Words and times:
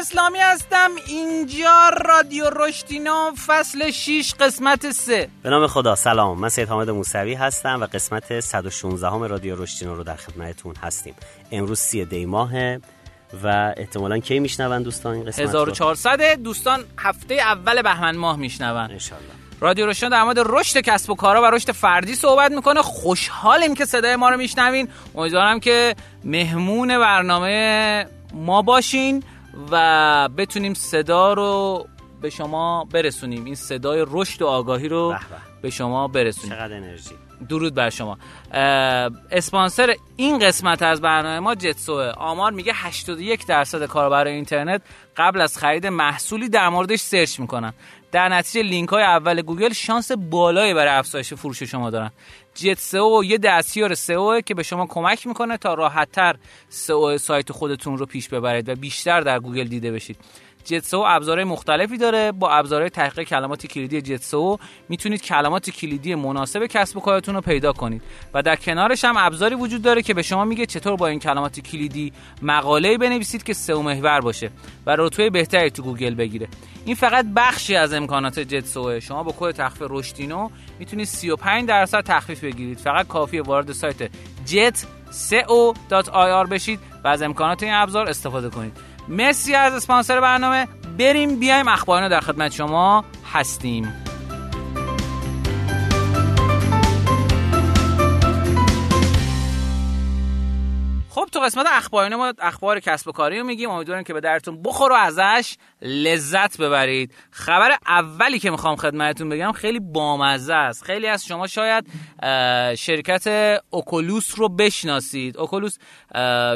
الاسلامی 0.00 0.38
هستم. 0.38 0.90
اینجا 1.06 1.90
رادیو 2.04 2.44
رشتینو 2.50 3.30
فصل 3.46 3.90
6 3.90 4.34
قسمت 4.40 4.90
3 4.90 5.28
به 5.42 5.50
نام 5.50 5.66
خدا 5.66 5.94
سلام. 5.94 6.40
من 6.40 6.48
سید 6.48 6.68
حامد 6.68 6.90
موسوی 6.90 7.34
هستم 7.34 7.80
و 7.80 7.86
قسمت 7.86 8.40
116 8.40 9.08
همه 9.08 9.26
رادیو 9.26 9.62
رشتینو 9.62 9.96
رو 9.96 10.04
در 10.04 10.16
خدمتتون 10.16 10.74
هستیم. 10.82 11.14
امروز 11.52 11.78
سی 11.78 12.04
دی 12.04 12.26
ماهه 12.26 12.80
و 13.42 13.74
احتمالا 13.76 14.18
کی 14.18 14.38
میشنون 14.38 14.82
دوستان 14.82 15.14
این 15.14 15.24
قسمت 15.24 15.48
1400 15.48 16.22
دوستان 16.22 16.84
هفته 16.98 17.34
اول 17.34 17.82
بهمن 17.82 18.16
ماه 18.16 18.36
میشنون. 18.36 18.90
انشالله. 18.90 19.24
رادیو 19.60 19.86
روشن 19.86 20.08
در 20.08 20.22
مورد 20.22 20.38
رشد 20.38 20.80
کسب 20.80 21.10
و 21.10 21.14
کارا 21.14 21.42
و 21.42 21.44
رشد 21.44 21.72
فردی 21.72 22.14
صحبت 22.14 22.52
می‌کنه. 22.52 22.82
خوشحالیم 22.82 23.74
که 23.74 23.84
صدای 23.84 24.16
ما 24.16 24.28
رو 24.28 24.36
میشنوین. 24.36 24.88
امیدوارم 25.14 25.60
که 25.60 25.96
مهمون 26.24 26.98
برنامه 26.98 28.06
ما 28.34 28.62
باشین. 28.62 29.22
و 29.70 30.28
بتونیم 30.36 30.74
صدا 30.74 31.32
رو 31.32 31.86
به 32.20 32.30
شما 32.30 32.84
برسونیم. 32.92 33.44
این 33.44 33.54
صدای 33.54 34.04
رشد 34.08 34.42
و 34.42 34.46
آگاهی 34.46 34.88
رو 34.88 35.08
به 35.08 35.18
به. 35.62 35.70
شما 35.70 36.08
برسونیم. 36.08 36.56
چقدر 36.56 36.76
انرژی. 36.76 37.10
درود 37.48 37.74
بر 37.74 37.90
شما. 37.90 38.18
اسپانسر 39.30 39.94
این 40.16 40.38
قسمت 40.38 40.82
از 40.82 41.00
برنامه 41.00 41.38
ما 41.38 41.54
جتسوه. 41.54 42.10
آمار 42.10 42.52
میگه 42.52 42.72
81 42.74 43.46
درصد 43.46 43.86
کاربرای 43.86 44.34
اینترنت 44.34 44.82
قبل 45.16 45.40
از 45.40 45.58
خرید 45.58 45.86
محصولی 45.86 46.48
در 46.48 46.68
موردش 46.68 47.00
search 47.00 47.40
می‌کنن. 47.40 47.72
در 48.12 48.28
نتیجه 48.28 48.68
لینک 48.68 48.88
های 48.88 49.02
اول 49.02 49.42
گوگل 49.42 49.72
شانس 49.72 50.12
بالایی 50.12 50.74
برای 50.74 50.98
افزایش 50.98 51.34
فروش 51.34 51.62
شما 51.62 51.90
دارن. 51.90 52.10
جت 52.54 52.78
سئو 52.78 53.24
یه 53.24 53.38
دستیار 53.38 53.94
سئو 53.94 54.40
که 54.40 54.54
به 54.54 54.62
شما 54.62 54.86
کمک 54.86 55.26
می‌کنه 55.26 55.56
تا 55.56 55.74
راحتتر 55.74 56.36
سئو 56.68 57.18
سایت 57.18 57.52
خودتون 57.52 57.98
رو 57.98 58.06
پیش 58.06 58.28
ببرید 58.28 58.68
و 58.68 58.74
بیشتر 58.74 59.20
در 59.20 59.38
گوگل 59.38 59.64
دیده 59.64 59.92
بشید. 59.92 60.16
جتسو 60.64 61.04
ابزارهای 61.06 61.44
مختلفی 61.44 61.98
داره. 61.98 62.32
با 62.32 62.50
ابزارهای 62.50 62.90
تحقیق 62.90 63.28
کلمات 63.28 63.66
کلیدی 63.66 64.02
جتسو 64.02 64.58
می‌تونید 64.88 65.22
کلمات 65.22 65.70
کلیدی 65.70 66.14
مناسب 66.14 66.66
کسب 66.66 66.96
و 66.96 67.00
کارتون 67.00 67.34
رو 67.34 67.40
پیدا 67.40 67.72
کنید. 67.72 68.02
و 68.34 68.42
در 68.42 68.56
کنارش 68.56 69.04
هم 69.04 69.14
ابزاری 69.16 69.54
وجود 69.54 69.82
داره 69.82 70.02
که 70.02 70.14
به 70.14 70.22
شما 70.22 70.44
میگه 70.44 70.66
چطور 70.66 70.96
با 70.96 71.06
این 71.06 71.18
کلمات 71.18 71.60
کلیدی 71.60 72.12
مقاله‌ای 72.42 72.98
بنویسید 72.98 73.42
که 73.42 73.54
سئو 73.54 73.82
محور 73.82 74.20
باشه 74.20 74.50
و 74.86 74.96
رتبه 74.98 75.30
بهتری 75.30 75.70
تو 75.70 75.82
گوگل 75.82 76.14
بگیره. 76.14 76.48
این 76.84 76.94
فقط 76.94 77.26
بخشی 77.36 77.76
از 77.76 77.92
امکانات 77.92 78.40
جتسوه. 78.40 79.00
شما 79.00 79.22
با 79.22 79.34
کد 79.38 79.50
تخفیف 79.50 79.86
رشدینو 79.90 80.48
می‌تونید 80.78 81.06
35 81.06 81.68
درصد 81.68 82.00
تخفیف 82.00 82.44
بگیرید. 82.44 82.78
فقط 82.78 83.06
کافیه 83.06 83.42
وارد 83.42 83.72
سایت 83.72 84.10
jetseo.ir 84.46 86.48
بشید 86.50 86.80
و 87.04 87.08
از 87.08 87.22
امکانات 87.22 87.62
این 87.62 87.72
ابزار 87.72 88.08
استفاده 88.08 88.50
کنید. 88.50 88.89
مرسی 89.08 89.54
از 89.54 89.74
اسپانسر 89.74 90.20
برنامه. 90.20 90.68
بریم 90.98 91.40
بیایم 91.40 91.68
اخبارنا 91.68 92.08
در 92.08 92.20
خدمت 92.20 92.52
شما 92.52 93.04
هستیم. 93.32 94.04
خب 101.10 101.28
تو 101.32 101.40
قسمت 101.40 101.66
اخبارانه 101.72 102.16
ما 102.16 102.32
اخبار 102.38 102.80
کسب 102.80 103.08
و 103.08 103.12
کاری 103.12 103.38
رو 103.38 103.46
میگیم. 103.46 103.70
امیدوارم 103.70 104.02
که 104.02 104.12
به 104.12 104.20
درتون 104.20 104.62
بخور 104.62 104.92
و 104.92 104.94
ازش 104.94 105.56
لذت 105.82 106.60
ببرید. 106.60 107.14
خبر 107.30 107.70
اولی 107.86 108.38
که 108.38 108.50
می‌خوام 108.50 108.76
خدمتتون 108.76 109.28
بگم 109.28 109.52
خیلی 109.52 109.80
بامزه 109.80 110.54
است. 110.54 110.84
خیلی 110.84 111.06
از 111.06 111.26
شما 111.26 111.46
شاید 111.46 111.86
شرکت 112.78 113.56
اوکولوس 113.70 114.32
رو 114.36 114.48
بشناسید. 114.48 115.38
اوکولوس 115.38 115.78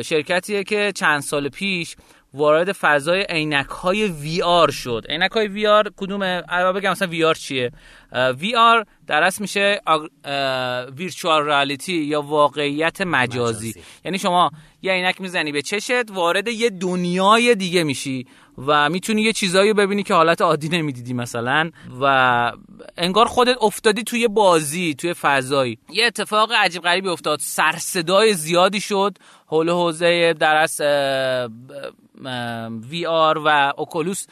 شرکتیه 0.04 0.64
که 0.64 0.92
چند 0.94 1.20
سال 1.20 1.48
پیش 1.48 1.96
وارد 2.34 2.72
فضای 2.72 3.26
عینک 3.28 3.66
های 3.66 4.04
VR 4.04 4.70
شد. 4.70 5.04
عینک 5.08 5.30
های 5.30 5.46
VR 5.46 5.90
کدومه؟ 5.96 6.42
الان 6.48 6.74
بگم 6.74 6.90
مثلا 6.90 7.08
VR 7.08 7.34
چیه؟ 7.34 7.70
VR 8.38 8.84
در 9.06 9.22
اصل 9.22 9.42
میشه 9.42 9.80
virtual 10.96 11.46
reality 11.46 11.92
یا 11.92 12.22
واقعیت 12.22 13.00
مجازی. 13.00 13.68
مجازی. 13.68 13.74
یعنی 14.04 14.18
شما 14.18 14.50
یه 14.82 14.92
عینک 14.92 15.20
می‌زنی 15.20 15.52
به 15.52 15.62
چشت 15.62 16.10
وارد 16.10 16.48
یه 16.48 16.70
دنیای 16.70 17.54
دیگه 17.54 17.82
میشی 17.82 18.26
و 18.66 18.90
می‌تونی 18.90 19.22
یه 19.22 19.32
چیزایی 19.32 19.70
رو 19.70 19.76
ببینی 19.76 20.02
که 20.02 20.14
حالت 20.14 20.42
عادی 20.42 20.68
نمی‌دیدی 20.68 21.14
مثلا 21.14 21.70
و 22.00 22.52
انگار 22.96 23.26
خودت 23.26 23.56
افتادی 23.60 24.02
توی 24.02 24.28
بازی 24.28 24.94
توی 24.94 25.14
فضایی. 25.14 25.78
یه 25.92 26.06
اتفاق 26.06 26.52
عجیب 26.52 26.82
غریبی 26.82 27.08
افتاد. 27.08 27.38
سرصدای 27.40 28.34
زیادی 28.34 28.80
شد. 28.80 29.18
حول 29.46 29.70
حوزه 29.70 30.32
در 30.32 30.56
اصل 30.56 30.84
وی 32.88 33.06
آر 33.06 33.38
و 33.44 33.72
اوکولوس 33.76 34.26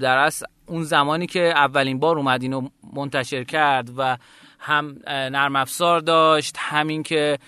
در 0.00 0.18
اصل 0.18 0.46
اون 0.66 0.82
زمانی 0.82 1.26
که 1.26 1.40
اولین 1.40 1.98
بار 1.98 2.18
اومد 2.18 2.42
اینو 2.42 2.68
منتشر 2.92 3.44
کرد 3.44 3.90
و 3.96 4.16
هم 4.58 4.96
نرم 5.06 5.56
افزار 5.56 6.00
داشت 6.00 6.56
همین 6.58 7.02
که 7.02 7.38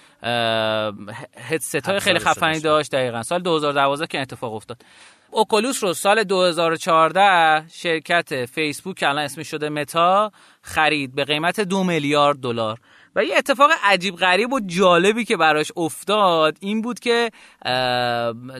هدست 1.36 1.74
های 1.74 2.00
خیلی 2.00 2.18
خفنی 2.18 2.60
داشت. 2.60 2.90
دقیقا. 2.90 3.22
سال 3.22 3.42
2012 3.42 4.06
که 4.06 4.20
اتفاق 4.20 4.54
افتاد. 4.54 4.82
اوکولوس 5.30 5.84
رو 5.84 5.94
سال 5.94 6.24
2014 6.24 7.68
شرکت 7.68 8.44
فیسبوک 8.44 8.96
که 8.96 9.08
الان 9.08 9.24
اسمش 9.24 9.50
شده 9.50 9.68
متا 9.68 10.32
خرید 10.62 11.14
به 11.14 11.24
قیمت 11.24 11.60
دو 11.60 11.84
میلیارد 11.84 12.38
دلار. 12.40 12.78
و 13.16 13.24
یه 13.24 13.36
اتفاق 13.38 13.70
عجیب 13.84 14.16
غریب 14.16 14.52
و 14.52 14.60
جالبی 14.60 15.24
که 15.24 15.36
براش 15.36 15.72
افتاد 15.76 16.56
این 16.60 16.82
بود 16.82 17.00
که 17.00 17.30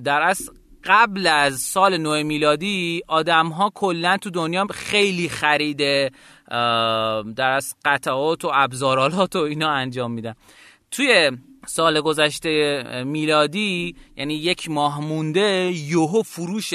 در 0.05 0.23
اصل 0.23 0.45
قبل 0.88 1.26
از 1.26 1.60
سال 1.60 1.97
نو 1.97 2.25
میلادی 2.25 3.03
آدم 3.09 3.49
ها 3.49 3.72
کلا 3.75 4.16
تو 4.16 4.31
دنیا 4.31 4.66
خیلی 4.71 5.28
خریده 5.28 6.10
در 7.37 7.50
اصل 7.50 7.76
قطعات 7.84 8.44
و 8.44 8.50
ابزارالات 8.54 9.37
و 9.37 9.38
اینا 9.38 9.71
انجام 9.71 10.10
میدن. 10.10 10.34
توی 10.91 11.31
سال 11.66 12.00
گذشته 12.00 12.82
میلادی 13.06 13.97
یعنی 14.16 14.34
یک 14.34 14.71
ماه 14.71 15.00
مونده 15.00 15.72
یوهو 15.75 16.22
فروش 16.22 16.75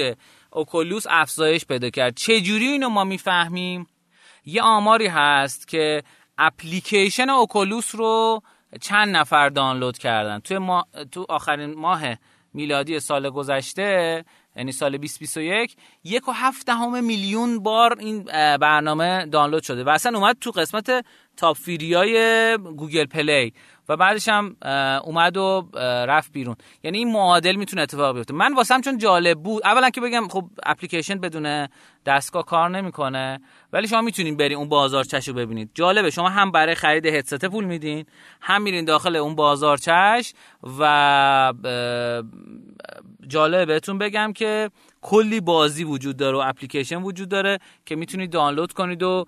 اوکولوس 0.49 1.05
افزایش 1.09 1.65
پیدا 1.65 1.89
کرد. 1.89 2.15
چجوری 2.15 2.67
اینو 2.67 2.89
ما 2.89 3.03
می‌فهمیم؟ 3.03 3.87
یه 4.45 4.61
آماری 4.61 5.07
هست 5.07 5.67
که 5.67 6.03
اپلیکیشن 6.37 7.29
اوکولوس 7.29 7.95
رو 7.95 8.41
چند 8.81 9.15
نفر 9.15 9.49
دانلود 9.49 9.97
کردن. 9.97 10.39
توی 10.39 10.57
ما... 10.57 10.85
تو 11.11 11.25
آخرین 11.29 11.73
ماه 11.73 12.15
میلادی 12.53 12.99
سال 12.99 13.29
گذشته 13.29 14.25
یعنی 14.55 14.71
سال 14.71 14.97
2021 14.97 15.75
یک 16.03 16.27
و 16.27 16.31
هفت 16.31 16.67
دهم 16.67 17.03
میلیون 17.03 17.59
بار 17.59 17.99
این 17.99 18.23
برنامه 18.57 19.25
دانلود 19.25 19.63
شده 19.63 19.83
و 19.83 19.89
اصلا 19.89 20.17
اومد 20.17 20.37
تو 20.41 20.51
قسمت 20.51 21.05
top 21.37 21.57
free 21.57 22.24
یای 22.24 22.57
گوگل 22.57 23.05
پلی. 23.05 23.53
و 23.89 23.97
بعدش 23.97 24.27
هم 24.27 24.55
اومد 25.03 25.37
و 25.37 25.69
رفت 26.07 26.31
بیرون. 26.31 26.55
یعنی 26.83 26.97
این 26.97 27.11
معادل 27.11 27.55
می‌تونه 27.55 27.81
اتفاق 27.81 28.15
بیفته. 28.15 28.33
من 28.33 28.53
واسم 28.53 28.81
چون 28.81 28.97
جالب 28.97 29.39
بود 29.39 29.63
اولا 29.65 29.89
که 29.89 30.01
بگم 30.01 30.27
خب 30.27 30.45
اپلیکیشن 30.63 31.19
بدون 31.19 31.67
دستگاه 32.05 32.45
کار 32.45 32.69
نمی‌کنه 32.69 33.39
ولی 33.73 33.87
شما 33.87 34.01
می‌تونین 34.01 34.37
برین 34.37 34.57
اون 34.57 34.69
بازارچش 34.69 35.27
رو 35.27 35.33
ببینید. 35.33 35.69
جالبه 35.73 36.09
شما 36.09 36.29
هم 36.29 36.51
برای 36.51 36.75
خرید 36.75 37.05
هدست 37.05 37.45
پول 37.45 37.65
میدین 37.65 38.05
هم 38.41 38.61
میرین 38.61 38.85
داخل 38.85 39.15
اون 39.15 39.35
بازارچش 39.35 40.33
و 40.79 41.53
جالبه. 43.27 43.65
بهتون 43.65 43.97
بگم 43.97 44.33
که 44.33 44.69
کلی 45.03 45.41
بازی 45.41 45.83
وجود 45.83 46.17
داره 46.17 46.37
و 46.37 46.41
اپلیکیشن 46.45 47.01
وجود 47.01 47.29
داره 47.29 47.59
که 47.85 47.95
می‌تونید 47.95 48.31
دانلود 48.31 48.73
کنید 48.73 49.03
و 49.03 49.25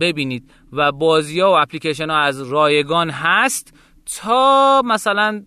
ببینید. 0.00 0.50
و 0.72 0.92
بازی 0.92 1.40
ها 1.40 1.52
و 1.52 1.56
اپلیکیشن 1.58 2.10
ها 2.10 2.16
از 2.16 2.42
رایگان 2.42 3.10
هست 3.10 3.74
تا 4.20 4.82
مثلا 4.84 5.42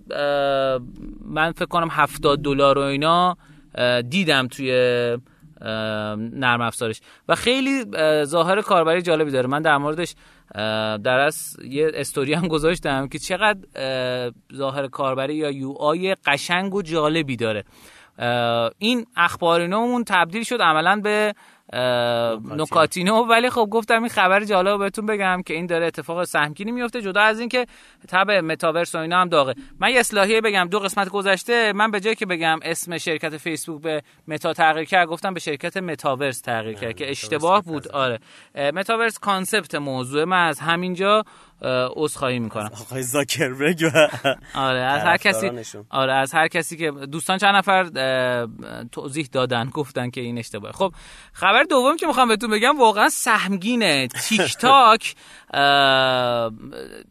من 1.25 1.51
فکر 1.51 1.65
کنم 1.65 1.87
70 1.91 2.39
دلار 2.39 2.77
و 2.77 2.81
اینا 2.81 3.37
دیدم 4.09 4.47
توی 4.47 4.71
نرم 6.17 6.61
افزارش. 6.61 7.01
و 7.27 7.35
خیلی 7.35 7.85
اه، 7.93 8.23
ظاهر 8.23 8.61
کاربری 8.61 9.01
جالبی 9.01 9.31
داره. 9.31 9.47
من 9.47 9.61
در 9.61 9.77
موردش 9.77 10.15
در 11.03 11.19
از 11.19 11.57
یه 11.63 11.91
استوری 11.93 12.33
هم 12.33 12.47
گذاشتم 12.47 13.07
که 13.07 13.19
چقدر 13.19 13.59
اه، 13.75 14.31
ظاهر 14.55 14.87
کاربری 14.87 15.35
یا 15.35 15.51
یو 15.51 15.71
آی 15.71 16.15
قشنگ 16.25 16.75
و 16.75 16.81
جالبی 16.81 17.35
داره. 17.35 17.63
این 18.77 19.05
اخبارینامون 19.15 20.03
تبدیل 20.03 20.43
شد 20.43 20.61
عملا 20.61 21.01
به 21.03 21.33
نکاتینو 22.55 23.23
ولی 23.23 23.49
خب 23.49 23.67
گفتم 23.71 23.99
این 23.99 24.09
خبر 24.09 24.43
جالب 24.43 24.79
بهتون 24.79 25.05
بگم 25.05 25.41
که 25.45 25.53
این 25.53 25.65
داره 25.65 25.85
اتفاق 25.85 26.23
سهمگینی 26.23 26.71
میفته 26.71 27.01
جدا 27.01 27.21
از 27.21 27.39
اینکه 27.39 27.65
تب 28.07 28.39
متاورس 28.39 28.95
و 28.95 28.97
اینا 28.97 29.21
هم 29.21 29.29
داغه. 29.29 29.53
من 29.79 29.89
یه 29.89 29.99
اصلاحیه 29.99 30.41
بگم 30.41 30.67
دو 30.71 30.79
قسمت 30.79 31.09
گذشته 31.09 31.73
من 31.73 31.91
به 31.91 31.99
جای 31.99 32.15
که 32.15 32.25
بگم 32.25 32.59
اسم 32.63 32.97
شرکت 32.97 33.37
فیسبوک 33.37 33.81
به 33.81 34.01
متا 34.27 34.53
تغییر 34.53 34.85
کرد 34.85 35.07
گفتم 35.07 35.33
به 35.33 35.39
شرکت 35.39 35.77
متاورس 35.77 36.41
تغییر 36.41 36.75
کرد 36.75 36.95
که 36.95 37.09
اشتباه 37.09 37.61
بود. 37.61 37.87
آره. 37.87 38.19
متاورس 38.55 39.19
concept 39.19 39.75
موضوع. 39.75 40.23
من 40.23 40.47
از 40.47 40.59
همینجا 40.59 41.23
عذرخواهی 41.95 42.39
می‌کنم. 42.39 42.71
آقای 42.81 43.03
زاکربرگ 43.03 43.91
و 43.93 44.07
آره 44.53 44.79
از 44.79 45.01
هر 45.01 45.17
کسی 45.17 45.51
آره 45.89 46.13
از 46.13 46.33
هر 46.33 46.47
کسی 46.47 46.77
که 46.77 46.91
دوستان 46.91 47.37
چند 47.37 47.55
نفر 47.55 47.83
توضیح 48.91 49.29
دادن 49.31 49.69
گفتن 49.69 50.09
که 50.09 50.21
این 50.21 50.37
اشتباهه. 50.37 50.73
خب 50.73 50.93
خبر 51.33 51.63
دوم 51.63 51.97
که 51.97 52.07
می‌خوام 52.07 52.27
بهتون 52.27 52.51
بگم 52.51 52.79
واقعا 52.79 53.09
سهمگینه. 53.09 54.07
تیک 54.07 54.57
تاک 54.57 55.15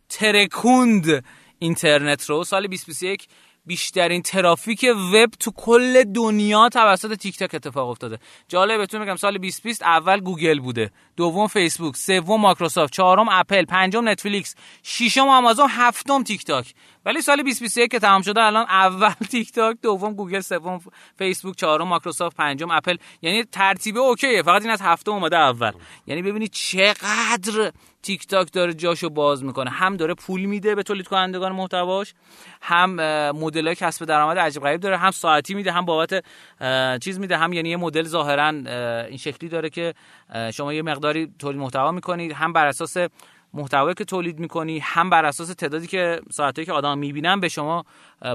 ترکوند 0.08 1.24
اینترنت 1.58 2.26
رو 2.26 2.44
سال 2.44 2.66
2021 2.66 3.28
بیشترین 3.66 4.22
ترافیک 4.22 4.86
وب 5.12 5.30
تو 5.30 5.50
کل 5.50 6.04
دنیا 6.04 6.68
توسط 6.68 7.14
تیک 7.18 7.38
تاک 7.38 7.54
اتفاق 7.54 7.88
افتاده. 7.88 8.18
جالب 8.48 8.78
بهتون 8.78 9.00
میگم 9.00 9.16
سال 9.16 9.38
2020 9.38 9.82
اول 9.82 10.20
گوگل 10.20 10.60
بوده. 10.60 10.90
دوم 11.16 11.46
فیسبوک 11.46 11.96
سوم 11.96 12.40
مایکروسافت 12.40 12.92
چهارم 12.92 13.28
اپل 13.28 13.64
پنجم 13.64 14.08
نتفلیکس 14.08 14.54
ششم 14.82 15.28
آمازون 15.28 15.68
هفتم 15.70 16.22
تیک 16.22 16.44
تاک 16.44 16.74
ولی 17.06 17.22
سال 17.22 17.36
2021 17.36 17.90
که 17.90 17.98
تمام 17.98 18.22
شده 18.22 18.42
الان 18.42 18.66
اول 18.68 19.12
تیک 19.30 19.52
تاک 19.52 19.76
دوم 19.82 20.14
گوگل 20.14 20.40
سوم 20.40 20.80
فیسبوک 21.18 21.56
چهارم 21.56 21.88
مایکروسافت 21.88 22.36
پنجم 22.36 22.70
اپل. 22.70 22.96
یعنی 23.22 23.44
ترتیب 23.44 23.98
OK 23.98 24.20
یه 24.20 24.42
فقط 24.42 24.62
این 24.62 24.70
از 24.70 24.82
هفت 24.82 25.10
اومده 25.10 25.36
اول. 25.36 25.72
یعنی 26.06 26.22
ببینید 26.22 26.50
چقدر 26.50 27.72
تیک 28.02 28.26
تاک 28.26 28.52
داره 28.52 28.74
جاشو 28.74 29.10
باز 29.10 29.44
می‌کنه. 29.44 29.70
هم 29.70 29.96
داره 29.96 30.14
پول 30.14 30.44
میده 30.44 30.74
به 30.74 30.82
تولید 30.82 31.08
کنندگان 31.08 31.52
محتواش 31.52 32.14
هم 32.62 32.90
مدل 33.30 33.74
کسب 33.74 34.04
درآمد 34.04 34.38
عجیب 34.38 34.62
غریب 34.62 34.80
داره 34.80 34.96
هم 34.96 35.10
ساعتی 35.10 35.54
میده 35.54 35.72
هم 35.72 35.84
بابت 35.84 36.24
چیز 37.00 37.20
میده 37.20 37.36
هم 37.36 37.52
یعنی 37.52 37.68
یه 37.68 37.76
مدل 37.76 38.02
ظاهرا 38.02 38.48
این 39.08 39.16
شکلی 39.16 39.48
داره 39.48 39.70
که 39.70 39.94
شما 40.54 40.72
یه 40.72 40.82
مقداری 40.82 41.32
تولید 41.38 41.60
محتوا 41.60 41.92
می‌کنید 41.92 42.32
هم 42.32 42.52
بر 42.52 42.66
اساس 42.66 42.96
محتوایی 43.54 43.94
که 43.94 44.04
تولید 44.04 44.38
می‌کنی 44.38 44.78
هم 44.78 45.10
بر 45.10 45.24
اساس 45.24 45.54
تعدادی 45.54 45.86
که 45.86 46.20
ساعتی 46.30 46.64
که 46.64 46.72
آدم 46.72 46.98
می‌بینن 46.98 47.40
به 47.40 47.48
شما 47.48 47.84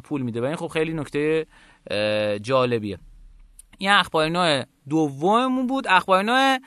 پول 0.04 0.22
میده. 0.22 0.42
و 0.42 0.44
این 0.44 0.56
خب 0.56 0.68
خیلی 0.68 0.94
نکته 0.94 1.46
جالبیه. 2.42 3.00
این 3.78 3.92
اخبار 3.92 4.30
نوع 4.30 4.64
دوممون 4.90 5.68
بود. 5.68 5.88
اخبار 5.88 6.24
نوع 6.24 6.58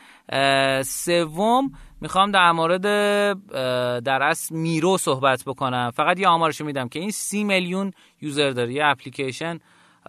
سوم. 0.83 1.73
می‌خوام 2.01 2.31
در 2.31 2.53
مورد 2.53 2.83
در 4.05 4.23
اصل 4.23 4.55
میرو 4.55 4.99
صحبت 4.99 5.43
بکنم. 5.47 5.91
فقط 5.91 6.19
یه 6.19 6.29
آمارشو 6.29 6.65
میدم 6.65 6.89
که 6.89 6.99
این 6.99 7.11
سی 7.11 7.45
میلیون 7.45 7.93
یوزر 8.21 8.51
داره 8.51 8.73
یه 8.73 8.87
اپلیکیشن. 8.87 9.59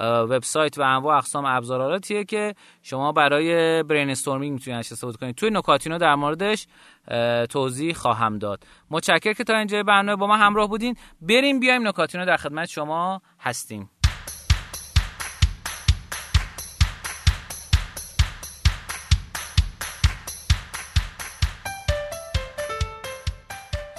وبسایت 0.01 0.78
و 0.78 0.81
انواع 0.81 1.18
اقسام 1.18 1.45
ابزاراتیه 1.45 2.24
که 2.24 2.56
شما 2.81 3.12
برای 3.12 3.84
برین 3.84 4.10
استورمینگ 4.10 4.54
می‌تونید 4.54 4.80
استفاده 4.80 5.18
کنید 5.18 5.36
توی 5.36 5.50
نکاتینو 5.50 5.98
در 5.98 6.16
موردش 6.16 6.68
توضیح 7.50 7.94
خواهم 7.94 8.38
داد. 8.38 8.63
متشکر 8.90 9.34
که 9.34 9.44
تا 9.44 9.57
اینجا 9.57 9.84
برنامه 9.84 10.16
با 10.16 10.28
ما 10.28 10.38
همراه 10.38 10.68
بودین. 10.68 10.95
بریم 11.22 11.60
بیایم 11.60 11.88
نکاتینو 11.88 12.25
در 12.25 12.38
خدمت 12.38 12.69
شما 12.69 13.22
هستیم. 13.40 13.90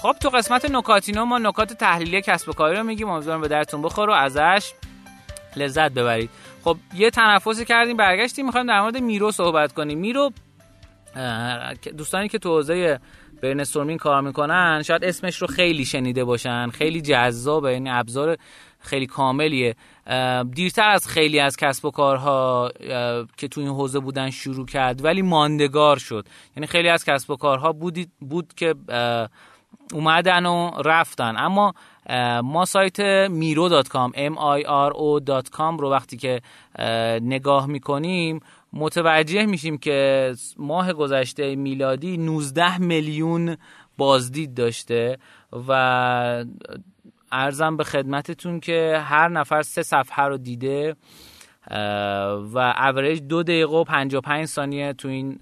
خب 0.01 0.15
تو 0.21 0.29
قسمت 0.29 0.71
نکاتینو 0.71 1.25
ما 1.25 1.37
نکات 1.37 1.73
تحلیلی 1.73 2.21
کسب 2.21 2.49
و 2.49 2.53
کاری 2.53 2.77
رو 2.77 2.83
میگیم. 2.83 3.09
امیدوارم 3.09 3.41
به 3.41 3.47
درتون 3.47 3.81
بخور 3.81 4.09
و 4.09 4.13
ازش 4.13 4.73
لذت 5.57 5.91
ببرید. 5.91 6.29
خب 6.63 6.77
یه 6.93 7.09
تنفسی 7.09 7.65
کردیم 7.65 7.97
برگشتیم 7.97 8.45
می‌خوایم 8.45 8.67
در 8.67 8.81
مورد 8.81 8.97
میرو 8.97 9.31
صحبت 9.31 9.73
کنیم. 9.73 9.99
میرو 9.99 10.31
دوستانی 11.97 12.29
که 12.29 12.39
تو 12.39 12.49
حوزه 12.49 12.99
برنستورمینگ 13.41 13.99
کار 13.99 14.21
می‌کنن 14.21 14.81
شاید 14.85 15.03
اسمش 15.03 15.37
رو 15.37 15.47
خیلی 15.47 15.85
شنیده 15.85 16.23
باشن. 16.23 16.69
خیلی 16.69 17.01
جذابه 17.01 17.73
یعنی 17.73 17.89
ابزار 17.89 18.37
خیلی 18.79 19.05
کاملیه. 19.05 19.75
دیرتر 20.51 20.89
از 20.89 21.07
خیلی 21.07 21.39
از 21.39 21.57
کسب 21.57 21.85
و 21.85 21.91
کارها 21.91 22.71
که 23.37 23.47
تو 23.47 23.61
این 23.61 23.69
حوزه 23.69 23.99
بودن 23.99 24.29
شروع 24.29 24.65
کرد 24.65 25.05
ولی 25.05 25.21
ماندگار 25.21 25.97
شد. 25.97 26.27
یعنی 26.55 26.67
خیلی 26.67 26.89
از 26.89 27.05
کسب 27.05 27.29
و 27.29 27.35
کارها 27.35 27.71
بودی 27.71 28.07
بود 28.19 28.53
که 28.55 28.75
اومدن 29.93 30.45
و 30.45 30.71
رفتن. 30.85 31.35
اما 31.37 31.73
ما 32.43 32.65
سایت 32.65 32.99
میرو 33.29 33.69
dot 33.69 33.87
com 33.87 34.11
m 34.11 34.35
i 34.35 34.63
r 34.63 34.93
o 34.93 35.23
dot 35.25 35.49
com 35.49 35.77
رو 35.77 35.91
وقتی 35.91 36.17
که 36.17 36.41
نگاه 37.21 37.67
می‌کنیم 37.67 38.39
متوجه 38.73 39.45
میشیم 39.45 39.77
که 39.77 40.31
ماه 40.57 40.93
گذشته 40.93 41.55
میلادی 41.55 42.17
19 42.17 42.77
میلیون 42.77 43.57
بازدید 43.97 44.53
داشته 44.53 45.17
و 45.67 46.45
عرضم 47.31 47.77
به 47.77 47.83
خدمتتون 47.83 48.59
که 48.59 49.01
هر 49.05 49.27
نفر 49.27 49.61
سه 49.61 49.83
صفحه 49.83 50.23
رو 50.23 50.37
دیده 50.37 50.95
و 52.53 52.73
اوریج 52.77 53.21
دو 53.21 53.43
دقیقه 53.43 53.75
و 53.75 53.83
55 53.83 54.45
ثانیه 54.45 54.93
تو 54.93 55.07
این 55.07 55.39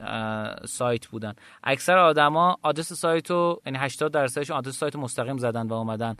سایت 0.65 1.07
بودن. 1.07 1.33
اکثر 1.63 1.97
آدما 1.97 2.57
آدرس 2.61 2.93
سایت 2.93 3.31
رو 3.31 3.61
یعنی 3.65 3.77
80 3.77 4.11
درصدشون 4.11 4.57
آدرس 4.57 4.77
سایت 4.77 4.95
مستقیم 4.95 5.37
زدن 5.37 5.67
و 5.67 5.73
اومدن 5.73 6.15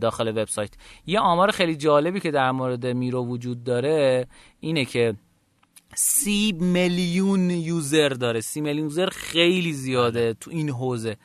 داخل 0.00 0.28
وبسایت. 0.28 0.74
یه 1.06 1.20
آمار 1.20 1.50
خیلی 1.50 1.76
جالبی 1.76 2.20
که 2.20 2.30
در 2.30 2.50
مورد 2.50 2.86
میرو 2.86 3.26
وجود 3.26 3.64
داره 3.64 4.26
اینه 4.60 4.84
که 4.84 5.14
سی 5.94 6.52
میلیون 6.60 7.50
یوزر 7.50 8.08
داره. 8.08 8.40
سی 8.40 8.60
میلیون 8.60 8.84
یوزر 8.84 9.08
خیلی 9.08 9.72
زیاده 9.72 10.34
تو 10.34 10.50
این 10.50 10.70
حوزه. 10.70 11.16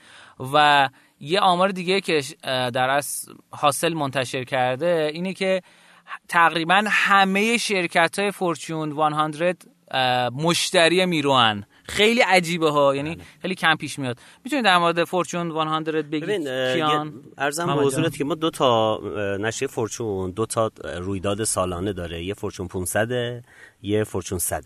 و 0.54 0.90
یه 1.20 1.40
آمار 1.40 1.70
دیگه 1.70 2.02
که 2.02 2.22
در 2.44 2.90
از 2.90 3.30
حاصل 3.52 3.94
منتشر 3.94 4.44
کرده 4.44 5.12
اینه 5.14 5.34
که 5.34 5.62
تقریبا 6.28 6.84
همه 6.88 7.58
شرکت 7.58 8.20
های 8.20 8.32
فورچون 8.32 8.96
100 9.34 9.56
مشتری 10.34 11.06
میروان. 11.06 11.66
خیلی 11.84 12.22
عجیبه 12.22 12.72
ها. 12.72 12.96
یعنی 12.96 13.16
بله. 13.16 13.24
خیلی 13.42 13.56
کم 13.56 13.76
پیش 13.76 14.00
میاد. 14.00 14.18
می‌تونید 14.44 14.66
در 14.66 14.78
مورد 14.78 15.04
فورچون 15.04 15.52
100 15.84 15.90
بگید؟ 15.90 16.48
کیان؟ 16.74 17.14
عرضم 17.38 17.66
به 17.66 17.74
حضورت 17.74 18.18
که 18.18 18.24
ما 18.24 18.36
دو 18.36 18.50
تا 18.50 19.00
نشریه 19.40 19.68
فورچون 19.68 20.32
دو 20.32 20.46
تا 20.46 20.72
رویداد 20.98 21.44
سالانه 21.44 21.94
داره. 21.94 22.24
یه 22.24 22.34
فورچون 22.34 22.68
500 22.68 23.44
یه 23.82 24.04
فورچون 24.04 24.40
100 24.40 24.64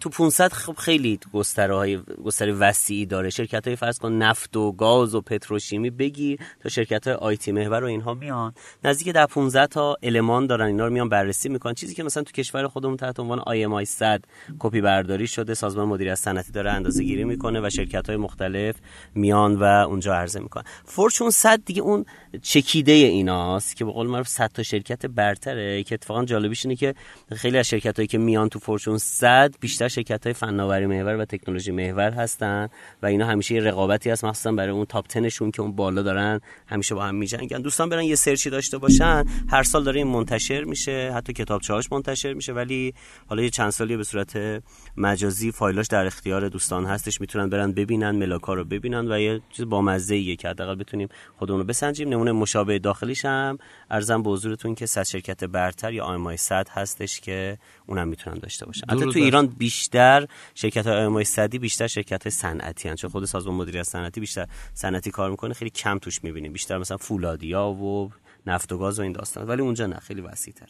تو 0.00 0.08
500 0.12 0.52
خب 0.52 0.76
خیلی 0.76 1.18
گستره 1.32 1.74
های 1.76 1.98
گستره 2.24 2.52
وسیعی 2.52 3.06
داره. 3.06 3.30
شرکت 3.30 3.66
های 3.66 3.76
فرض 3.76 3.98
کن 3.98 4.12
نفت 4.12 4.56
و 4.56 4.72
گاز 4.72 5.14
و 5.14 5.20
پتروشیمی 5.20 5.90
بگیر 5.90 6.40
تا 6.62 6.68
شرکت 6.68 7.06
های 7.06 7.16
IT 7.16 7.52
محور 7.52 7.84
و 7.84 7.86
اینها 7.86 8.14
میان 8.14 8.54
نزدیک 8.84 9.14
در 9.14 9.26
15 9.26 9.66
تا 9.66 9.96
المان 10.02 10.46
دارن 10.46 10.66
اینا 10.66 10.86
رو 10.86 10.92
میان 10.92 11.08
بررسی 11.08 11.48
می‌کنن. 11.48 11.74
چیزی 11.74 11.94
که 11.94 12.02
مثلا 12.02 12.22
تو 12.22 12.32
کشور 12.32 12.68
خودمون 12.68 12.96
تحت 12.96 13.20
عنوان 13.20 13.38
IMI 13.38 13.84
100 13.84 14.24
کپی 14.58 14.80
برداری 14.80 15.26
شده 15.26 15.54
سازمان 15.54 15.88
مدیریت 15.88 16.14
صنعتی 16.14 16.52
داره 16.52 16.70
اندازه 16.72 17.04
گیری 17.04 17.24
می‌کنه 17.24 17.60
و 17.60 17.70
شرکت 17.70 18.06
های 18.06 18.16
مختلف 18.16 18.76
میان 19.14 19.56
و 19.56 19.62
اونجا 19.62 20.14
عرضه 20.14 20.40
می‌کنن. 20.40 20.64
فورچون 20.84 21.30
100 21.30 21.64
دیگه 21.64 21.82
اون 21.82 22.04
چکیده 22.42 22.92
ایناست 22.92 23.76
که 23.76 23.84
به 23.84 23.92
قول 23.92 24.06
معروف 24.06 24.28
100 24.28 24.50
تا 24.54 24.62
شرکت 24.62 25.06
برتره. 25.06 25.82
که 25.82 25.94
اتفاقا 25.94 26.24
جالبیش 26.24 26.66
اینه 26.66 26.76
که 26.76 26.94
خیلی 27.32 27.58
از 27.58 27.68
شرکت 27.68 27.96
هایی 27.96 28.06
که 28.06 28.18
میان 28.18 28.48
تو 28.48 28.58
فورچون 28.58 28.98
100 28.98 29.51
بیشتر 29.60 29.88
شرکت 29.88 30.26
های 30.26 30.32
فناوری 30.32 30.86
محور 30.86 31.16
و 31.16 31.24
تکنولوژی 31.24 31.72
محور 31.72 32.10
هستن 32.10 32.68
و 33.02 33.06
اینا 33.06 33.26
همیشه 33.26 33.54
یه 33.54 33.60
رقابتی 33.60 34.10
هست 34.10 34.24
مخصوصا 34.24 34.52
برای 34.52 34.70
اون 34.70 34.84
تاپ 34.84 35.06
10 35.08 35.28
شون 35.28 35.50
که 35.50 35.62
اون 35.62 35.72
بالا 35.72 36.02
دارن 36.02 36.40
همیشه 36.66 36.94
با 36.94 37.04
هم 37.04 37.14
میجنگن. 37.14 37.58
دوستان 37.58 37.88
برن 37.88 38.04
یه 38.04 38.14
سرچی 38.14 38.50
داشته 38.50 38.78
باشن. 38.78 39.24
هر 39.48 39.62
سال 39.62 39.84
داره 39.84 39.98
این 39.98 40.06
منتشر 40.06 40.64
میشه 40.64 41.12
حتی 41.14 41.32
کتابچه‌هاش 41.32 41.92
منتشر 41.92 42.32
میشه 42.32 42.52
ولی 42.52 42.94
حالا 43.26 43.42
یه 43.42 43.50
چند 43.50 43.70
سالی 43.70 43.96
به 43.96 44.04
صورت 44.04 44.62
مجازی 44.96 45.52
فایلاش 45.52 45.86
در 45.86 46.06
اختیار 46.06 46.48
دوستان 46.48 46.86
هستش. 46.86 47.20
می‌تونن 47.20 47.48
برن 47.48 47.72
ببینن 47.72 48.10
ملاکا 48.10 48.54
رو 48.54 48.64
ببینن 48.64 49.12
و 49.12 49.20
یه 49.20 49.40
چیز 49.50 49.66
بامزه 49.66 50.14
ایه 50.14 50.36
که 50.36 50.48
حداقل 50.48 50.74
بتونیم 50.74 51.08
خودمون 51.38 51.60
رو 51.60 51.66
بسنجیم. 51.66 52.08
نمونه 52.08 52.32
مشابه 52.32 52.78
داخلیش 52.78 53.24
هم 53.24 53.58
ارزم 53.90 54.22
به 54.22 54.30
حضورتون 54.30 54.74
که 54.74 54.86
صد 54.86 55.02
شرکت 55.02 55.44
برتر 55.44 55.92
یا 55.92 56.04
آیمای 56.04 56.36
100 56.36 56.68
هستش 56.68 57.20
که 57.20 57.58
اونم 57.92 58.08
می‌تونن 58.08 58.38
داشته 58.38 58.66
باشن. 58.66 58.86
حتی 58.90 59.04
تو 59.04 59.18
ایران 59.18 59.46
بیشتر 59.46 60.26
شرکت 60.54 60.86
های 60.86 60.96
آیمای 60.96 61.24
صدی 61.24 61.58
بیشتر 61.58 61.86
شرکت 61.86 62.22
های 62.22 62.30
صنعتی 62.30 62.88
ان 62.88 62.94
چون 62.94 63.10
خود 63.10 63.24
سازمان 63.24 63.54
مدیریت 63.56 63.82
صنعتی 63.82 64.20
بیشتر 64.20 64.46
صنعتی 64.74 65.10
کار 65.10 65.30
می‌کنه 65.30 65.54
خیلی 65.54 65.70
کم 65.70 65.98
توش 65.98 66.24
می‌بینیم. 66.24 66.52
بیشتر 66.52 66.78
مثلا 66.78 66.96
فولادیا 66.96 67.68
و 67.68 68.10
نفت 68.46 68.72
و 68.72 68.78
گاز 68.78 68.98
و 68.98 69.02
این 69.02 69.12
داستان. 69.12 69.46
ولی 69.46 69.62
اونجا 69.62 69.86
نه 69.86 69.96
خیلی 69.96 70.20
وسیع 70.20 70.54
تر 70.54 70.66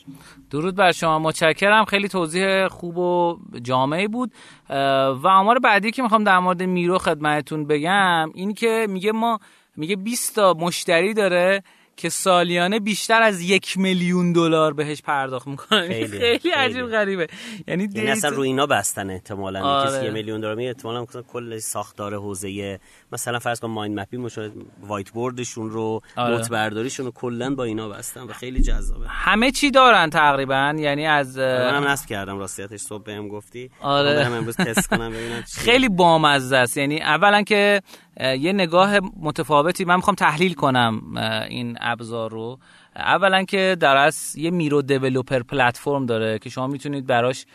درود 0.51 0.77
بر 0.77 0.93
شما. 0.93 1.19
متشکرم. 1.19 1.85
خیلی 1.85 2.09
توضیح 2.09 2.69
خوب 2.69 2.99
و 2.99 3.39
جامعی 3.63 4.09
بود. 4.09 4.33
و 4.69 5.29
آمار 5.29 5.59
بعدی 5.59 5.91
که 5.91 6.03
می‌خوام 6.03 6.25
در 6.25 6.39
مورد 6.39 6.63
میرو 6.63 6.99
خدمتتون 6.99 7.67
بگم 7.67 8.31
این 8.35 8.55
که 8.55 8.87
میگه 8.91 9.13
ما 9.13 9.41
میگه 9.77 9.97
20 9.97 10.35
تا 10.35 10.55
مشتری 10.55 11.15
داره 11.15 11.63
که 12.03 12.09
سالیانه 12.09 12.81
بیشتر 12.81 13.23
از 13.23 13.41
یک 13.41 13.79
میلیون 13.79 14.33
دلار 14.33 14.73
بهش 14.73 15.03
پرداخت 15.03 15.47
می‌کنن. 15.47 15.89
خیلی, 15.89 16.07
خیلی, 16.19 16.39
خیلی. 16.39 16.55
عجیب 16.55 16.87
غریبه. 16.87 17.27
یعنی, 17.69 17.89
یعنی 17.95 18.11
اصلا 18.11 18.31
روی 18.31 18.49
اینا 18.49 18.67
بستن 18.67 19.11
احتمالاً. 19.11 19.61
آره. 19.61 19.91
کسی 19.91 20.05
یه 20.05 20.11
میلیون 20.11 20.41
دلار 20.41 20.55
می 20.55 20.67
احتمالاً 20.67 21.05
کل 21.05 21.59
ساختار 21.59 22.15
حوزه 22.15 22.81
مثلا 23.13 23.39
فرض 23.39 23.61
کن 23.61 23.69
mind 23.69 24.01
map 24.01 24.13
ی 24.13 24.17
مشاهده 24.17 24.55
whiteboard 24.81 25.11
شون 25.11 25.71
رو 25.71 26.01
آره. 26.17 26.35
نوت 26.35 26.51
برداریشون 26.51 27.07
رو 27.07 27.13
کلا 27.13 27.55
با 27.55 27.65
اینا 27.65 27.89
بستن 27.89 28.21
و 28.21 28.33
خیلی 28.33 28.63
جذابه. 28.63 29.09
همه 29.09 29.51
چی 29.51 29.71
دارن 29.71 30.11
تقریبا. 30.11 30.75
یعنی 30.79 31.07
از 31.07 31.39
منم 31.39 31.89
نصب 31.89 32.09
کردم 32.09 32.39
راستیتش 32.39 32.81
صبح 32.81 33.03
بهم 33.05 33.29
گفتی. 33.29 33.71
آره. 33.81 34.27
امروز 34.27 34.57
تست 34.57 34.89
کنم 34.89 35.11
ببینم 35.11 35.43
خیلی 35.67 35.89
بامزه 35.89 36.57
است. 36.57 36.77
یعنی 36.77 37.01
اولا 37.03 37.43
که 37.43 37.83
یه 38.21 38.53
نگاه 38.53 38.99
متفاوتی 39.21 39.85
من 39.85 39.97
می‌خوام 39.97 40.15
تحلیل 40.15 40.55
کنم 40.55 41.17
این 41.49 41.77
ابزار 41.81 42.31
رو. 42.31 42.59
اولا 42.97 43.45
که 43.45 43.77
در 43.81 43.97
از 43.97 44.37
یه 44.37 44.51
میرو 44.51 44.83
developer 44.83 45.43
platform 45.43 46.07
داره 46.07 46.39
که 46.39 46.51
شما 46.51 46.67
می‌تونید 46.67 47.07
براش 47.07 47.47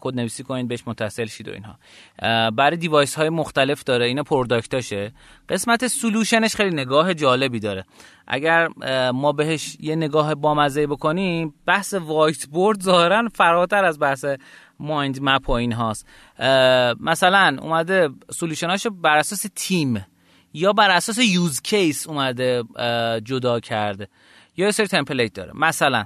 کد 0.00 0.14
نویسی 0.14 0.42
کنید 0.42 0.68
بهش 0.68 0.82
متصل 0.86 1.24
شید 1.24 1.48
و 1.48 1.52
اینها. 1.52 1.78
برای 2.50 2.76
device 2.76 3.14
های 3.14 3.28
مختلف 3.28 3.82
داره 3.84 4.06
اینا 4.06 4.22
product 4.22 4.79
اشه. 4.79 5.12
قسمت 5.48 5.86
solution 5.86 6.40
ش 6.40 6.54
خیلی 6.54 6.76
نگاه 6.76 7.14
جالبی 7.14 7.60
داره. 7.60 7.84
اگر 8.26 8.68
ما 9.10 9.32
بهش 9.32 9.76
یه 9.80 9.96
نگاه 9.96 10.34
بامزه 10.34 10.86
بکنیم 10.86 11.54
بحث 11.66 11.94
whiteboard 11.94 12.82
ظاهرا 12.82 13.28
فراتر 13.34 13.84
از 13.84 13.98
بحث 13.98 14.24
mind 14.78 15.18
map 15.22 15.48
و 15.48 15.52
این 15.52 15.72
هاست. 15.72 16.06
مثلا 17.00 17.56
اومده 17.62 18.08
solution 18.30 18.74
اشو 18.74 18.90
بر 18.90 19.16
اساس 19.16 19.46
تیم 19.54 20.06
یا 20.52 20.72
بر 20.72 20.90
اساس 20.90 21.18
use 21.18 21.62
case 21.62 22.06
اومده 22.06 22.64
جدا 23.24 23.60
کرده 23.60 24.08
یا 24.56 24.72
سری 24.72 24.86
template 24.86 25.32
داره. 25.32 25.52
مثلا 25.54 26.04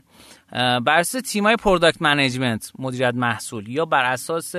بر 0.52 0.98
اساس 0.98 1.22
تیمای 1.22 1.56
product 1.56 2.02
management 2.02 2.72
مدیریت 2.78 3.14
محصول 3.14 3.68
یا 3.68 3.84
بر 3.84 4.04
اساس 4.04 4.56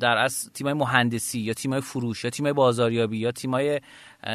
در 0.00 0.16
از 0.18 0.50
تیمای 0.54 0.72
مهندسی 0.72 1.40
یا 1.40 1.52
تیمای 1.52 1.80
فروش 1.80 2.24
یا 2.24 2.30
تیمای 2.30 2.52
بازاریابی 2.52 3.18
یا 3.18 3.32
تیمای 3.32 3.80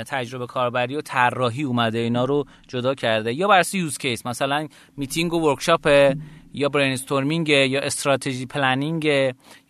تجربه 0.08 0.48
کاربری 0.48 0.96
و 0.96 1.02
طراحی 1.02 1.64
اومده 1.64 1.98
اینا 1.98 2.26
رو 2.26 2.46
جدا 2.68 2.96
کرده. 2.96 3.34
یا 3.34 3.48
بر 3.48 3.60
اساس 3.60 3.74
use 3.74 3.98
case 3.98 4.26
مثلا 4.26 4.68
میتینگ 4.98 5.34
و 5.34 5.40
workshop 5.40 6.14
یا 6.58 6.70
brainstorming 6.70 7.50
یا 7.50 7.82
strategy 7.82 8.46
planning 8.46 9.06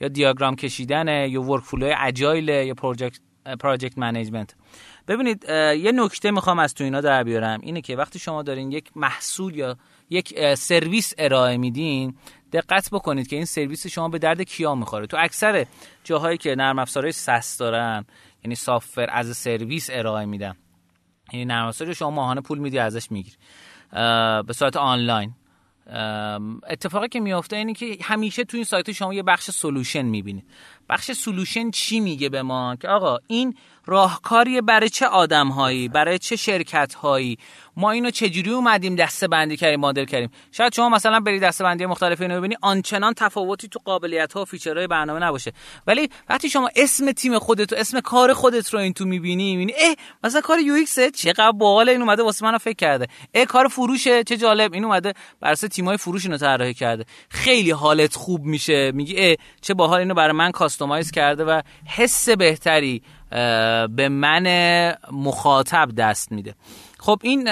یا 0.01 0.07
دیاگرام 0.13 0.55
کشیدن 0.55 1.27
یا 1.29 1.41
workflow 1.41 1.93
agile 1.99 2.49
یا 2.49 2.73
project 2.73 3.19
project 3.59 3.97
management 3.97 4.55
ببینید 5.07 5.45
یه 5.83 5.91
نکته 5.91 6.31
می‌خوام 6.31 6.59
از 6.59 6.73
تو 6.73 6.83
اینا 6.83 7.01
در 7.01 7.23
بیارم. 7.23 7.59
اینه 7.61 7.81
که 7.81 7.95
وقتی 7.95 8.19
شما 8.19 8.43
دارین 8.43 8.71
یک 8.71 8.91
محصول 8.95 9.55
یا 9.55 9.77
یک 10.09 10.53
سرویس 10.55 11.13
ارائه 11.17 11.57
میدین 11.57 12.15
دقت 12.53 12.89
بکنید 12.91 13.27
که 13.27 13.35
این 13.35 13.45
سرویس 13.45 13.87
شما 13.87 14.09
به 14.09 14.19
درد 14.19 14.41
کیا 14.41 14.75
می‌خوره. 14.75 15.07
تو 15.07 15.17
اکثر 15.19 15.65
جاهایی 16.03 16.37
که 16.37 16.55
نرم 16.55 16.79
افزارهای 16.79 17.11
SaaS 17.11 17.57
دارن 17.57 18.05
یعنی 18.43 18.55
software 18.55 19.09
as 19.11 19.37
a 19.37 19.44
service 19.44 19.89
ارائه 19.93 20.25
میدن 20.25 20.55
یعنی 21.33 21.45
نرم 21.45 21.67
افزاری 21.67 21.95
شما 21.95 22.09
ماهانه 22.09 22.41
پول 22.41 22.59
میدی 22.59 22.79
ازش 22.79 23.11
می‌گیری. 23.11 23.37
به 24.47 24.53
صورت 24.53 24.77
آنلاین. 24.77 25.33
اتفاقی 26.69 27.07
که 27.07 27.19
میافته 27.19 27.55
اینه 27.55 27.73
که 27.73 27.97
همیشه 28.01 28.43
تو 28.43 28.57
این 28.57 28.63
سایت 28.63 28.91
شما 28.91 29.13
یه 29.13 29.23
بخش 29.23 29.51
solution 29.51 30.01
می‌بینید 30.01 30.45
بخش 30.89 31.11
solution 31.11 31.71
چی 31.71 31.99
میگه 31.99 32.29
به 32.29 32.41
ما؟ 32.41 32.75
که 32.75 32.87
آقا 32.87 33.17
این 33.27 33.55
راهکاری 33.85 34.61
برای 34.61 34.89
چه 34.89 35.07
آدمهایی 35.07 35.87
برای 35.87 36.19
چه 36.19 36.35
شرکت 36.35 36.93
هایی 36.93 37.37
ما 37.77 37.91
اینو 37.91 38.11
چجوری 38.11 38.51
اومدیم 38.51 38.95
دسته 38.95 39.27
بندی 39.27 39.57
کردیم 39.57 39.79
مدل 39.79 40.05
کردیم؟ 40.05 40.29
شاید 40.51 40.73
شما 40.73 40.89
مثلا 40.89 41.19
برید 41.19 41.43
دسته 41.43 41.63
بندی 41.63 41.85
مختلف 41.85 42.21
اینو 42.21 42.37
ببینی 42.37 42.55
آنچنان 42.61 43.13
تفاوتی 43.13 43.67
تو 43.67 43.79
قابلیت 43.85 44.33
ها 44.33 44.41
و 44.41 44.45
feature 44.45 44.78
های 44.78 44.87
برنامه 44.87 45.19
نباشه. 45.19 45.53
ولی 45.87 46.09
وقتی 46.29 46.49
شما 46.49 46.69
اسم 46.75 47.11
تیم 47.11 47.39
خودت 47.39 47.73
و 47.73 47.75
اسم 47.75 47.99
کار 47.99 48.33
خودت 48.33 48.73
رو 48.73 48.79
این 48.79 48.93
تو 48.93 49.05
می‌بینی 49.05 49.55
می‌بینی 49.55 49.73
اه 49.79 49.95
مثلا 50.23 50.41
کار 50.41 50.59
UX 50.59 50.99
چقدر 50.99 51.51
باحال 51.51 51.89
این 51.89 52.01
اومده 52.01 52.23
واسه 52.23 52.45
منو 52.45 52.57
فکر 52.57 52.75
کرده. 52.75 53.07
اه 53.33 53.45
کار 53.45 53.67
فروشه 53.67 54.23
چه 54.23 54.37
جالب 54.37 54.73
این 54.73 54.85
اومده 54.85 55.13
بر 55.39 55.51
اساس 55.51 55.69
تیمای 55.69 55.97
فروش 55.97 56.25
اینو 56.25 56.37
طراحی 56.37 56.73
کرده. 56.73 57.05
خیلی 57.29 57.71
حالت 57.71 58.15
خوب 58.15 58.41
میشه 58.41 58.91
میگی 58.91 59.15
اه 59.17 59.35
چه 59.61 59.73
باحال 59.73 59.99
اینو 59.99 60.13
برای 60.13 60.33
من 60.33 60.51
customize 60.51 61.11
کرده 61.11 61.43
و 61.43 61.61
حس 61.85 62.29
بهتری 62.29 63.01
به 63.95 64.09
من 64.09 64.45
مخاطب 65.11 65.89
دست 65.97 66.31
میده. 66.31 66.55
خب 66.99 67.19
این 67.23 67.43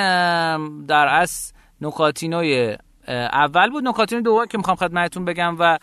در 0.86 1.08
از 1.08 1.54
نکاتینوی 1.82 2.78
اول 3.08 3.70
بود. 3.70 3.88
نکاتین 3.88 4.22
دوم 4.22 4.46
که 4.46 4.58
می‌خوام 4.58 4.78
خدمتتون 4.78 5.25
بگم 5.25 5.56
و 5.60 5.80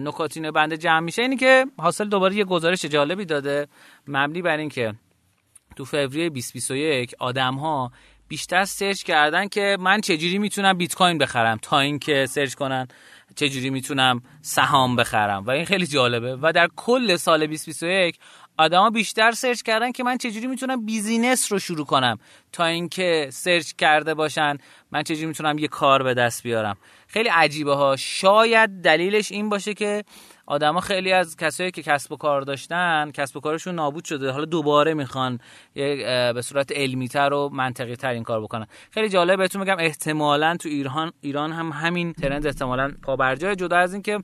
نکاتین 0.00 0.50
بنده 0.50 0.76
جمع 0.76 1.00
میشه 1.00 1.22
اینی 1.22 1.36
که 1.36 1.66
حاصل 1.78 2.08
دوباره 2.08 2.34
یه 2.34 2.44
گزارش 2.44 2.84
جالبی 2.84 3.24
داده 3.24 3.68
مبنی 4.08 4.42
بر 4.42 4.56
اینکه 4.56 4.94
تو 5.76 5.84
فوریه 5.84 6.28
2021 6.28 7.14
آدم 7.18 7.54
ها 7.54 7.92
بیشتر 8.28 8.64
سرچ 8.64 9.02
کردن 9.02 9.48
که 9.48 9.76
من 9.80 10.00
چجوری 10.00 10.38
می‌تونم 10.38 10.78
بیت 10.78 10.94
کوین 10.94 11.18
بخرم 11.18 11.58
تا 11.62 11.80
اینکه 11.80 12.26
سرچ 12.26 12.54
کنن 12.54 12.88
چجوری 13.36 13.70
می‌تونم 13.70 14.22
سهام 14.42 14.96
بخرم. 14.96 15.46
و 15.46 15.50
این 15.50 15.64
خیلی 15.64 15.86
جالبه. 15.86 16.36
و 16.42 16.52
در 16.52 16.68
کل 16.76 17.16
سال 17.16 17.46
2021 17.46 18.18
آدما 18.60 18.90
بیشتر 18.90 19.32
search 19.32 19.62
کردن 19.62 19.92
که 19.92 20.04
من 20.04 20.18
چجوری 20.18 20.46
می‌تونم 20.46 20.86
business 20.86 21.52
رو 21.52 21.58
شروع 21.58 21.86
کنم. 21.86 22.18
تا 22.52 22.64
اینکه 22.64 23.28
search 23.32 23.72
کرده 23.72 24.14
باشن 24.14 24.58
من 24.92 25.02
چجوری 25.02 25.26
می‌تونم 25.26 25.58
یه 25.58 25.68
کار 25.68 26.02
به 26.02 26.14
دست 26.14 26.42
بیارم. 26.42 26.76
خیلی 27.06 27.28
عجیبه 27.28 27.74
ها. 27.74 27.96
شاید 27.96 28.70
دلیلش 28.70 29.32
این 29.32 29.48
باشه 29.48 29.74
که 29.74 30.04
آدما 30.46 30.80
خیلی 30.80 31.12
از 31.12 31.36
کسایی 31.36 31.70
که 31.70 31.82
کسب 31.82 32.12
و 32.12 32.16
کار 32.16 32.40
داشتن 32.42 33.10
کسب 33.14 33.36
و 33.36 33.40
کارشون 33.40 33.74
نابود 33.74 34.04
شده. 34.04 34.30
حالا 34.30 34.44
دوباره 34.44 34.94
می‌خوان 34.94 35.38
به 36.34 36.42
صورت 36.42 36.72
علمی 36.72 37.08
تر 37.08 37.32
و 37.32 37.48
منطقی 37.52 37.96
تر 37.96 38.08
این 38.08 38.22
کار 38.22 38.40
بکنن. 38.40 38.66
خیلی 38.90 39.08
جالب 39.08 39.38
بهتون 39.38 39.60
میگم 39.60 39.76
احتمالا 39.78 40.56
تو 40.56 40.68
ایران 40.68 41.12
ایران 41.20 41.52
هم 41.52 41.68
همین 41.72 42.12
trend 42.12 42.46
احتمالا 42.46 42.92
پابرجای 43.02 43.56
جدا 43.56 43.76
از 43.76 43.92
اینکه 43.92 44.18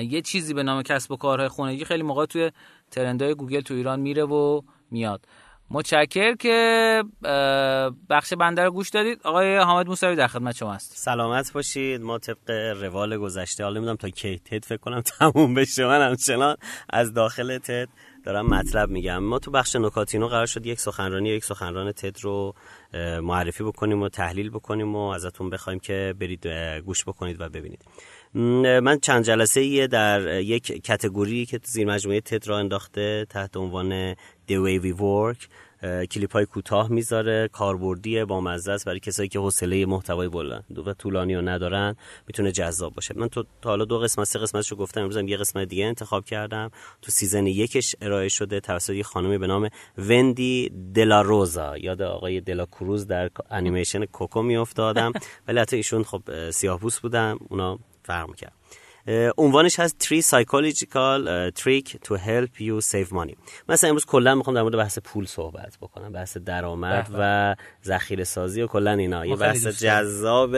یه 0.00 0.22
چیزی 0.22 0.54
به 0.54 0.62
نام 0.62 0.82
کسب 0.82 1.12
و 1.12 1.16
کارهای 1.16 1.48
خونگی 1.48 1.84
خیلی 1.84 2.02
موقع 2.02 2.26
توی 2.26 2.50
ترندهای 2.90 3.34
گوگل 3.34 3.60
تو 3.60 3.74
ایران 3.74 4.00
میره 4.00 4.24
و 4.24 4.60
میاد. 4.90 5.24
متشکر 5.72 6.34
که 6.34 7.02
بخش 8.10 8.32
بنده 8.32 8.64
رو 8.64 8.70
گوش 8.70 8.88
دادید. 8.88 9.20
آقای 9.24 9.56
حامد 9.56 9.86
موسوی 9.86 10.16
در 10.16 10.26
خدمت 10.26 10.56
شما 10.56 10.72
است 10.72 10.92
سلامت 10.96 11.52
باشید. 11.52 12.00
ما 12.00 12.18
طبق 12.18 12.50
روال 12.82 13.16
گذشته 13.18 13.64
حالا 13.64 13.76
نمی‌دونم 13.76 13.96
تا 13.96 14.08
کی 14.08 14.38
تد 14.38 14.64
فکر 14.64 14.76
کنم 14.76 15.00
تموم 15.00 15.54
بشه. 15.54 15.86
من 15.86 16.08
همچنان 16.08 16.56
از 16.88 17.12
داخل 17.14 17.58
تد 17.58 17.88
دارم 18.24 18.46
مطلب 18.46 18.88
میگم. 18.90 19.18
ما 19.18 19.38
تو 19.38 19.50
بخش 19.50 19.76
نکاتینو 19.76 20.28
قرار 20.28 20.46
شد 20.46 20.66
یک 20.66 20.80
سخنرانی 20.80 21.28
یک 21.28 21.44
سخنران 21.44 21.92
تد 21.92 22.20
رو 22.20 22.54
معرفی 23.22 23.64
بکنیم 23.64 24.02
و 24.02 24.08
تحلیل 24.08 24.50
بکنیم 24.50 24.96
و 24.96 25.08
ازتون 25.08 25.50
بخوایم 25.50 25.78
که 25.78 26.14
برید 26.20 26.46
گوش 26.84 27.04
بکنید 27.04 27.40
و 27.40 27.48
ببینید. 27.48 27.84
من 28.34 28.98
چند 29.02 29.24
جلسه 29.24 29.60
ایه 29.60 29.86
در 29.86 30.40
یک 30.40 30.66
category 30.66 31.46
که 31.46 31.60
زیر 31.64 31.86
مجموعه 31.86 32.20
TED 32.20 32.48
راه 32.48 32.58
انداخته 32.58 33.26
تحت 33.30 33.56
عنوان 33.56 34.14
The 34.14 34.54
Way 34.54 34.84
We 34.84 34.98
Work 35.00 35.48
کلیپ 36.10 36.32
های 36.32 36.46
کوتاه 36.46 36.88
می‌ذاره 36.88 37.48
کاربردی 37.52 38.24
با 38.24 38.40
مزه 38.40 38.72
است 38.72 38.84
برای 38.84 39.00
کسایی 39.00 39.28
که 39.28 39.38
حوصله 39.38 39.86
محتوای 39.86 40.28
بلند 40.28 40.78
و 40.86 40.94
طولانی 40.94 41.34
رو 41.34 41.42
ندارن 41.42 41.96
می‌تونه 42.26 42.52
جذاب 42.52 42.94
باشه. 42.94 43.14
من 43.16 43.28
تو 43.28 43.44
تا 43.62 43.70
حالا 43.70 43.84
دو 43.84 43.98
قسمت 43.98 44.24
سه 44.24 44.38
قسمتشو 44.38 44.76
گفتم 44.76 45.00
امروز 45.00 45.16
یه 45.16 45.36
قسمت 45.36 45.68
دیگه 45.68 45.84
انتخاب 45.84 46.24
کردم. 46.24 46.70
تو 47.02 47.10
season 47.10 47.46
یکش 47.46 47.96
ارائه 48.00 48.28
شده 48.28 48.60
توسط 48.60 48.94
یه 48.94 49.02
خانمی 49.02 49.38
به 49.38 49.46
نام 49.46 49.68
وندی 49.98 50.72
دلا 50.94 51.22
روزا 51.22 51.78
یاد 51.78 52.02
آقای 52.02 52.40
دلا 52.40 52.66
کروز 52.66 53.06
در 53.06 53.30
انیمیشن 53.50 54.04
کوکو 54.04 54.42
میافتادم. 54.42 55.12
ولی 55.48 55.58
حتی 55.58 55.76
ایشون 55.76 56.02
خب 56.02 56.50
سیاه‌پوست 56.50 57.02
بودن 57.02 57.38
اونا 57.48 57.78
فرق 58.10 58.28
می‌کرد. 58.28 58.52
عنوانش 59.38 59.80
هست 59.80 59.96
3 60.02 60.20
psychological 60.20 61.20
trick 61.60 61.88
to 61.88 62.16
help 62.16 62.60
you 62.60 62.80
save 62.92 63.12
money. 63.12 63.34
مثلا 63.68 63.90
امروز 63.90 64.04
کلا 64.04 64.34
می‌خوام 64.34 64.56
در 64.56 64.62
مورد 64.62 64.76
بحث 64.76 64.98
پول 64.98 65.26
صحبت 65.26 65.78
بکنم 65.82 66.12
بحث 66.12 66.36
درآمد 66.36 67.10
و 67.18 67.56
ذخیره 67.84 68.24
سازی 68.24 68.62
و 68.62 68.66
کلا 68.66 68.92
اینا. 68.92 69.26
یه 69.26 69.36
بحث 69.36 69.66
جذاب 69.66 70.56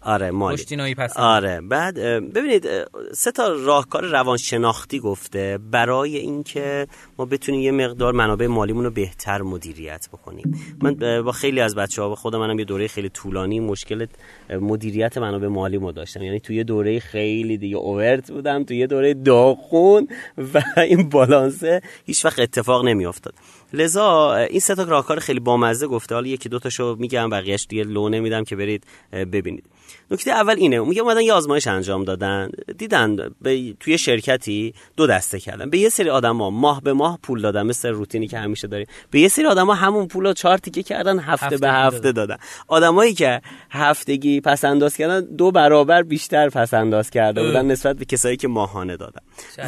آره 0.00 0.30
مالی. 0.30 0.96
آره. 1.16 1.60
بعد 1.60 1.94
ببینید 2.34 2.68
سه 3.12 3.32
تا 3.32 3.48
راهکار 3.52 4.04
روانشناختی 4.04 4.98
گفته 4.98 5.58
برای 5.70 6.16
اینکه 6.16 6.86
ما 7.18 7.24
بتونیم 7.24 7.60
یه 7.60 7.86
مقدار 7.86 8.12
منابع 8.12 8.46
مالیمون 8.46 8.84
رو 8.84 8.90
بهتر 8.90 9.42
مدیریت 9.42 10.08
بکنیم. 10.12 10.78
من 10.82 11.22
با 11.22 11.32
خیلی 11.32 11.60
از 11.60 11.74
بچه 11.74 12.02
ها 12.02 12.08
با 12.08 12.14
خود 12.14 12.36
منم 12.36 12.58
یه 12.58 12.64
دوره 12.64 12.88
خیلی 12.88 13.08
طولانی 13.08 13.60
مشکل 13.60 14.06
مدیریت 14.50 15.18
منابع 15.18 15.46
مالی 15.46 15.78
مو 15.78 15.92
داشتم. 15.92 16.22
یعنی 16.22 16.40
توی 16.40 16.64
دوره 16.64 17.00
خیلی 17.00 17.58
دیگه 17.58 17.76
اوورت 17.90 18.30
بودم 18.30 18.64
توی 18.64 18.86
دوره 18.86 19.14
داخون 19.14 20.08
و 20.54 20.62
این 20.76 21.08
بالانسه 21.08 21.82
هیچ 22.06 22.24
وقت 22.24 22.38
اتفاق 22.38 22.84
نمیافتاد. 22.84 23.34
لذا 23.72 24.34
این 24.34 24.60
سه 24.60 24.74
تا 24.74 24.82
راهکار 24.82 25.18
خیلی 25.18 25.40
بامزه 25.40 25.86
گفته. 25.86 26.14
حالا 26.14 26.26
یکی 26.26 26.48
دو 26.48 26.58
تاشو 26.58 26.96
میگم 26.98 27.30
بقیه‌اش 27.30 27.66
دیگه 27.66 27.84
لو 27.84 28.08
نمیدم 28.08 28.44
که 28.44 28.56
برید 28.56 28.84
ببینید. 29.12 29.64
نکته 30.10 30.30
اول 30.30 30.56
اینه 30.56 30.80
میگه 30.80 31.02
اومدن 31.02 31.20
یه 31.20 31.32
آزمایش 31.32 31.66
انجام 31.66 32.04
دادن. 32.04 32.50
دیدن 32.78 33.16
به 33.42 33.74
توی 33.80 33.98
شرکتی 33.98 34.74
دو 34.96 35.06
دسته 35.06 35.40
کردن. 35.40 35.70
به 35.70 35.78
یه 35.78 35.88
سری 35.88 36.10
آدما 36.10 36.50
ماه 36.50 36.80
به 36.80 36.92
ماه 36.92 37.18
پول 37.22 37.40
دادن 37.40 37.62
مثل 37.62 37.88
روتینی 37.88 38.28
که 38.28 38.38
همیشه 38.38 38.68
داریم. 38.68 38.86
به 39.10 39.20
یه 39.20 39.28
سری 39.28 39.46
آدما 39.46 39.74
همون 39.74 40.06
پول 40.06 40.26
رو 40.26 40.32
چهار 40.32 40.58
تیکه 40.58 40.82
کردن 40.82 41.18
هفته, 41.18 41.46
هفته 41.46 41.58
به 41.58 41.68
هفته 41.70 42.12
دادن. 42.12 42.36
آدمایی 42.68 43.14
که 43.14 43.40
هفتگی 43.70 44.40
پس 44.40 44.64
انداز 44.64 44.96
کردن 44.96 45.20
دو 45.20 45.50
برابر 45.50 46.02
بیشتر 46.02 46.48
پس 46.48 46.74
انداز 46.74 47.10
کرده 47.10 47.42
بودن 47.42 47.66
نسبت 47.66 47.96
به 47.96 48.04
کسایی 48.04 48.36
که 48.36 48.48
ماهانه 48.48 48.96
دادن. 48.96 49.20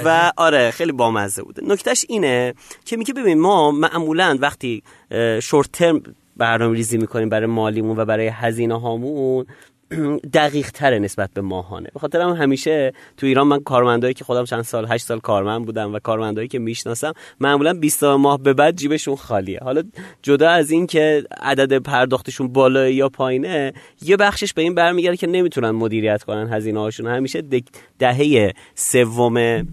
و 0.05 0.33
آره 0.37 0.71
خیلی 0.71 0.93
بامزه 0.93 1.43
بوده. 1.43 1.63
نکتهش 1.67 2.05
اینه 2.09 2.55
که 2.85 2.97
میگه 2.97 3.15
ببین 3.15 3.41
ما 3.41 3.71
معمولا 3.71 4.39
وقتی 4.41 4.83
شورت 5.43 5.73
ترم 5.73 6.03
برنامه 6.37 6.77
ریزی 6.77 6.99
می‌کنیم 6.99 7.29
برای 7.29 7.47
مالیمون 7.47 7.99
و 7.99 8.05
برای 8.05 8.27
هزینه 8.27 8.81
هامون 8.81 9.47
دقیق 10.33 10.71
تره 10.71 10.99
نسبت 10.99 11.31
به 11.35 11.41
ماهانه. 11.41 11.89
به 11.95 12.01
خاطر 12.01 12.21
هم 12.21 12.31
همیشه 12.31 12.93
تو 13.17 13.27
ایران 13.27 13.47
من 13.47 13.61
کارمندایی 13.61 14.15
که 14.15 14.25
خودم 14.25 14.45
چند 14.45 14.63
سال 14.63 14.87
هشت 14.91 15.07
سال 15.07 15.21
کارمند 15.21 15.67
بودم 15.67 15.95
و 15.95 15.99
کارمندایی 15.99 16.49
که 16.49 16.59
می‌شناسم 16.59 17.13
معمولا 17.41 17.75
20 17.75 18.05
ماه 18.05 18.43
به 18.43 18.55
بعد 18.55 18.77
جیبشون 18.77 19.17
خالیه. 19.17 19.61
حالا 19.63 19.83
جدا 20.23 20.51
از 20.51 20.71
این 20.71 20.87
که 20.87 21.25
عدد 21.41 21.79
پرداختشون 21.79 22.49
بالا 22.49 22.89
یا 22.89 23.09
پایینه 23.09 23.73
یه 24.03 24.17
بخشش 24.17 24.53
به 24.53 24.63
این 24.63 24.75
برمیگرده 24.75 25.17
که 25.17 25.27
نمی‌تونن 25.27 25.71
مدیریت 25.71 26.23
کنن 26.23 26.53
هزینه 26.53 26.81
هاشون 26.81 27.07
همیشه 27.07 27.43
دهه 27.99 28.53
سوم 28.75 29.67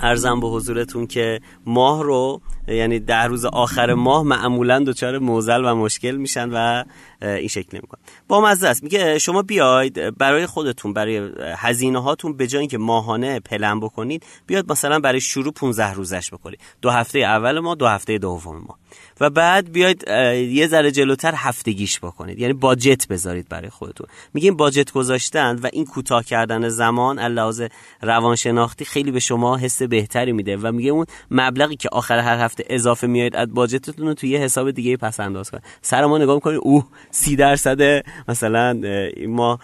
ارزم 0.00 0.40
به 0.40 0.46
حضورتون 0.46 1.06
که 1.06 1.40
ماه 1.66 2.02
رو 2.02 2.40
یعنی 2.70 2.98
ده 2.98 3.22
روز 3.22 3.44
آخر 3.44 3.94
ماه 3.94 4.22
معمولا 4.22 4.84
دچار 4.84 5.18
موزل 5.18 5.64
و 5.64 5.74
مشکل 5.74 6.16
میشن 6.16 6.50
و 6.52 6.84
این 7.22 7.48
شکل 7.48 7.78
نمیکن 7.78 7.98
با 8.28 8.40
مزه 8.40 8.68
است. 8.68 8.82
میگه 8.82 9.18
شما 9.18 9.42
بیاید 9.42 10.18
برای 10.18 10.46
خودتون 10.46 10.92
برای 10.92 11.30
هزینه 11.56 12.02
هاتون 12.02 12.36
به 12.36 12.46
جای 12.46 12.60
اینکه 12.60 12.78
ماهانه 12.78 13.40
پلن 13.40 13.80
بکنید 13.80 14.26
بیاد 14.46 14.72
مثلا 14.72 15.00
برای 15.00 15.20
شروع 15.20 15.52
15 15.52 15.92
روزش 15.92 16.30
بکنید. 16.30 16.60
دو 16.82 16.90
هفته 16.90 17.18
اول 17.18 17.58
ما 17.58 17.74
دو 17.74 17.86
هفته 17.86 18.18
دوم 18.18 18.56
ما 18.56 18.78
و 19.20 19.30
بعد 19.30 19.72
بیاید 19.72 20.08
یه 20.52 20.66
ذره 20.66 20.90
جلوتر 20.90 21.32
هفتگیش 21.36 22.00
بکنید. 22.00 22.38
یعنی 22.38 22.52
باجت 22.52 23.08
بذارید 23.08 23.48
برای 23.48 23.70
خودتون. 23.70 24.06
میگیم 24.34 24.56
باجت 24.56 24.92
گذاشتن 24.92 25.56
و 25.56 25.68
این 25.72 25.84
کوتاه 25.84 26.24
کردن 26.24 26.68
زمان 26.68 27.18
علاوه 27.18 27.68
روانشناختی 28.02 28.84
خیلی 28.84 29.10
به 29.10 29.20
شما 29.20 29.56
حس 29.56 29.82
بهتری 29.82 30.32
میده. 30.32 30.56
و 30.56 30.72
میگه 30.72 30.90
اون 30.90 31.06
مبلغی 31.30 31.76
که 31.76 31.88
آخر 31.92 32.18
هر 32.18 32.38
هفته 32.38 32.59
اضافه 32.68 33.06
میاد 33.06 33.36
از 33.36 33.54
باجتتون 33.54 34.06
رو 34.06 34.14
توی 34.14 34.30
یه 34.30 34.38
حساب 34.38 34.70
دیگه 34.70 34.96
پس 34.96 35.20
انداز 35.20 35.50
کنید. 35.50 35.62
سر 35.82 36.06
ما 36.06 36.18
نگاه 36.18 36.34
می‌کنید 36.34 36.60
اوه 36.62 36.86
سی 37.10 37.36
درصد. 37.36 38.04
مثلا 38.28 38.80
ما 39.28 39.58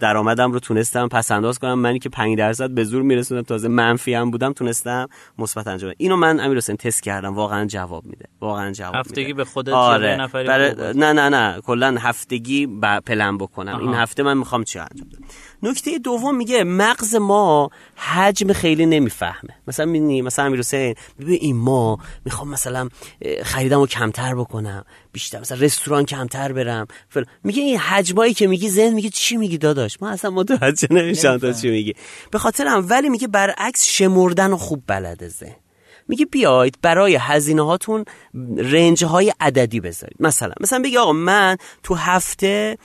درآمدم 0.00 0.52
رو 0.52 0.58
تونستم 0.58 1.08
پس 1.08 1.30
انداز 1.30 1.58
کنم. 1.58 1.78
منی 1.78 1.98
که 1.98 2.08
5 2.08 2.38
درصد 2.38 2.70
به 2.70 2.84
زور 2.84 3.02
میرسوندم. 3.02 3.42
تازه 3.42 3.68
منفی 3.68 4.14
هم 4.14 4.30
بودم 4.30 4.52
تونستم 4.52 5.08
مثبت 5.38 5.66
انجام 5.66 5.92
اینو 5.96 6.16
من 6.16 6.40
امیر 6.40 6.56
حسین 6.56 6.76
تست 6.76 7.02
کردم. 7.02 7.34
واقعا 7.34 7.66
جواب 7.66 8.04
میده. 8.04 8.24
واقعا 8.40 8.72
جواب 8.72 8.94
هفتگی 8.96 9.24
میده. 9.24 9.34
به 9.34 9.44
خودت 9.44 9.72
آره. 9.72 10.16
نفری 10.16 10.48
برای... 10.48 10.74
نه 10.94 11.12
نه 11.12 11.28
نه. 11.28 11.60
کلا 11.60 11.96
هفتگی 12.00 12.66
ب... 12.66 13.00
پلن 13.00 13.38
بکنم. 13.38 13.72
آها. 13.72 13.80
این 13.80 13.94
هفته 13.94 14.22
من 14.22 14.38
می‌خوام 14.38 14.64
چی 14.64 14.78
انجام 14.78 15.08
بدم؟ 15.08 15.24
نکته 15.62 15.98
دوم 15.98 16.36
میگه 16.36 16.64
مغز 16.64 17.14
ما 17.14 17.70
حجم 17.96 18.52
خیلی 18.52 18.86
نمی‌فهمه. 18.86 19.54
مثلا 19.68 19.86
می‌بینی 19.86 20.22
مثلا 20.22 20.44
امیر 20.44 20.58
حسین 20.58 20.94
ببین 21.20 21.38
این 21.40 21.56
ما 21.56 21.98
می‌خوام 22.24 22.48
مثلا 22.48 22.88
خریدمو 23.42 23.86
کمتر 23.86 24.34
بکنم 24.34 24.84
بیشتر 25.12 25.40
مثلا 25.40 25.58
رستوران 25.60 26.04
کمتر 26.04 26.52
برم. 26.52 26.86
فل... 27.08 27.24
میگه 27.44 27.62
این 27.62 27.78
حجمایی 27.78 28.34
که 28.34 28.46
میگی 28.46 28.68
ذهن 28.70 28.94
میگه 28.94 29.10
چی 29.10 29.36
میگی 29.36 29.58
داداش؟ 29.58 30.02
ما 30.02 30.10
اصلا 30.10 30.30
متوجه 30.30 30.88
نمیشم 30.90 31.38
تا 31.38 31.52
چی 31.52 31.70
میگی. 31.70 31.94
به 32.30 32.38
خاطر 32.38 32.66
هم 32.66 32.86
ولی 32.90 33.08
میگه 33.08 33.28
برعکس 33.28 33.84
شمردن 33.84 34.56
خوب 34.56 34.82
بلده 34.86 35.28
ذهن. 35.28 35.56
میگه 36.08 36.26
بیاید 36.26 36.78
برای 36.82 37.18
هزینه 37.20 37.66
هاتون 37.66 38.04
رنج 38.56 39.04
های 39.04 39.32
عددی 39.40 39.80
بذارید. 39.80 40.16
مثلا 40.20 40.52
مثلا 40.60 40.78
بگی 40.78 40.96
آقا 40.96 41.12
من 41.12 41.56
تو 41.82 41.94
هفته 41.94 42.78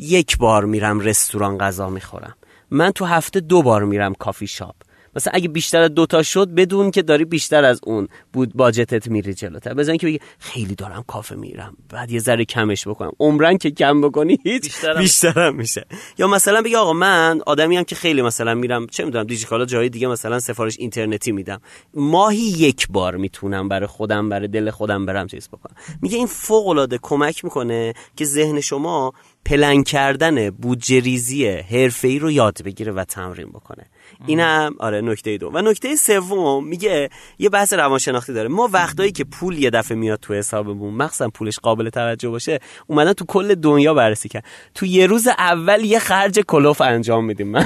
یک 0.00 0.38
بار 0.38 0.64
میرم 0.64 1.00
رستوران 1.00 1.58
غذا 1.58 1.88
می‌خورم. 1.88 2.34
من 2.70 2.90
تو 2.90 3.04
هفته 3.04 3.40
دو 3.40 3.62
بار 3.62 3.84
میرم 3.84 4.14
کافی 4.14 4.46
شاپ. 4.46 4.74
مثلا 5.16 5.32
اگه 5.34 5.48
بیشتر 5.48 5.80
از 5.80 5.94
دوتا 5.94 6.22
شد 6.22 6.48
بدون 6.48 6.90
که 6.90 7.02
داری 7.02 7.24
بیشتر 7.24 7.64
از 7.64 7.80
اون 7.82 8.08
بود 8.32 8.54
باجتت 8.54 9.08
میری 9.08 9.34
جلوتر 9.34 9.74
بزن 9.74 9.96
که 9.96 10.06
بگی 10.06 10.20
خیلی 10.38 10.74
دارم 10.74 11.04
کافه 11.06 11.34
میرم 11.34 11.76
بعد 11.88 12.10
یه 12.10 12.20
ذره 12.20 12.44
کمش 12.44 12.88
بکنم. 12.88 13.12
عمرن 13.20 13.58
که 13.58 13.70
کم 13.70 14.00
بکنی 14.00 14.38
هیچ 14.42 14.62
بیشترم, 14.62 15.00
بیشترم 15.00 15.56
میشه. 15.56 15.86
یا 16.18 16.26
مثلا 16.26 16.62
بگی 16.62 16.76
آقا 16.76 16.92
من 16.92 17.40
آدمی 17.46 17.76
هم 17.76 17.84
که 17.84 17.94
خیلی 17.94 18.22
مثلا 18.22 18.54
میرم 18.54 18.86
چه 18.86 19.04
می‌دونم 19.04 19.24
دیجیکالا 19.24 19.64
جای 19.64 19.88
دیگه 19.88 20.08
مثلا 20.08 20.40
سفارش 20.40 20.76
اینترنتی 20.78 21.32
میدم. 21.32 21.60
ماهی 21.94 22.38
یک 22.38 22.88
بار 22.90 23.16
می‌تونم 23.16 23.68
برای 23.68 23.86
خودم 23.86 24.28
برای 24.28 24.48
دل 24.48 24.70
خودم 24.70 25.06
برم 25.06 25.26
چیز 25.26 25.48
بکنم. 25.48 25.76
میگه 26.02 26.16
این 26.16 26.26
فوق 26.26 26.68
العاده 26.68 26.98
کمک 27.02 27.44
می‌کنه 27.44 27.94
که 28.16 28.24
ذهن 28.24 28.60
شما 28.60 29.12
پلن 29.44 29.82
کردن 29.82 30.50
بودجه 30.50 31.00
ریزی 31.00 31.46
حرفه‌ای 31.46 32.18
رو 32.18 32.30
یاد 32.30 32.62
بگیره 32.62 32.92
و 32.92 33.04
تمرین 33.04 33.48
بکنه. 33.48 33.86
اینم 34.26 34.74
آره 34.78 35.00
نکته 35.00 35.38
دو 35.38 35.50
و 35.54 35.62
نکته 35.62 35.96
سوم 35.96 36.64
میگه 36.64 37.10
یه 37.38 37.48
بحث 37.48 37.72
روانشناختی 37.72 38.32
داره. 38.32 38.48
ما 38.48 38.68
وقتایی 38.72 39.12
که 39.12 39.24
پول 39.24 39.58
یه 39.58 39.70
دفعه 39.70 39.96
میاد 39.96 40.18
تو 40.20 40.34
حسابمون 40.34 40.94
مخصوصا 40.94 41.28
پولش 41.28 41.58
قابل 41.58 41.90
توجه 41.90 42.28
باشه 42.28 42.60
اومدن 42.86 43.12
تو 43.12 43.24
کل 43.24 43.54
دنیا 43.54 43.94
بررسی 43.94 44.28
کرد 44.28 44.44
تو 44.74 44.86
یه 44.86 45.06
روز 45.06 45.26
اول 45.26 45.84
یه 45.84 45.98
خرج 45.98 46.40
کلوف 46.40 46.80
انجام 46.80 47.24
میدیم. 47.24 47.56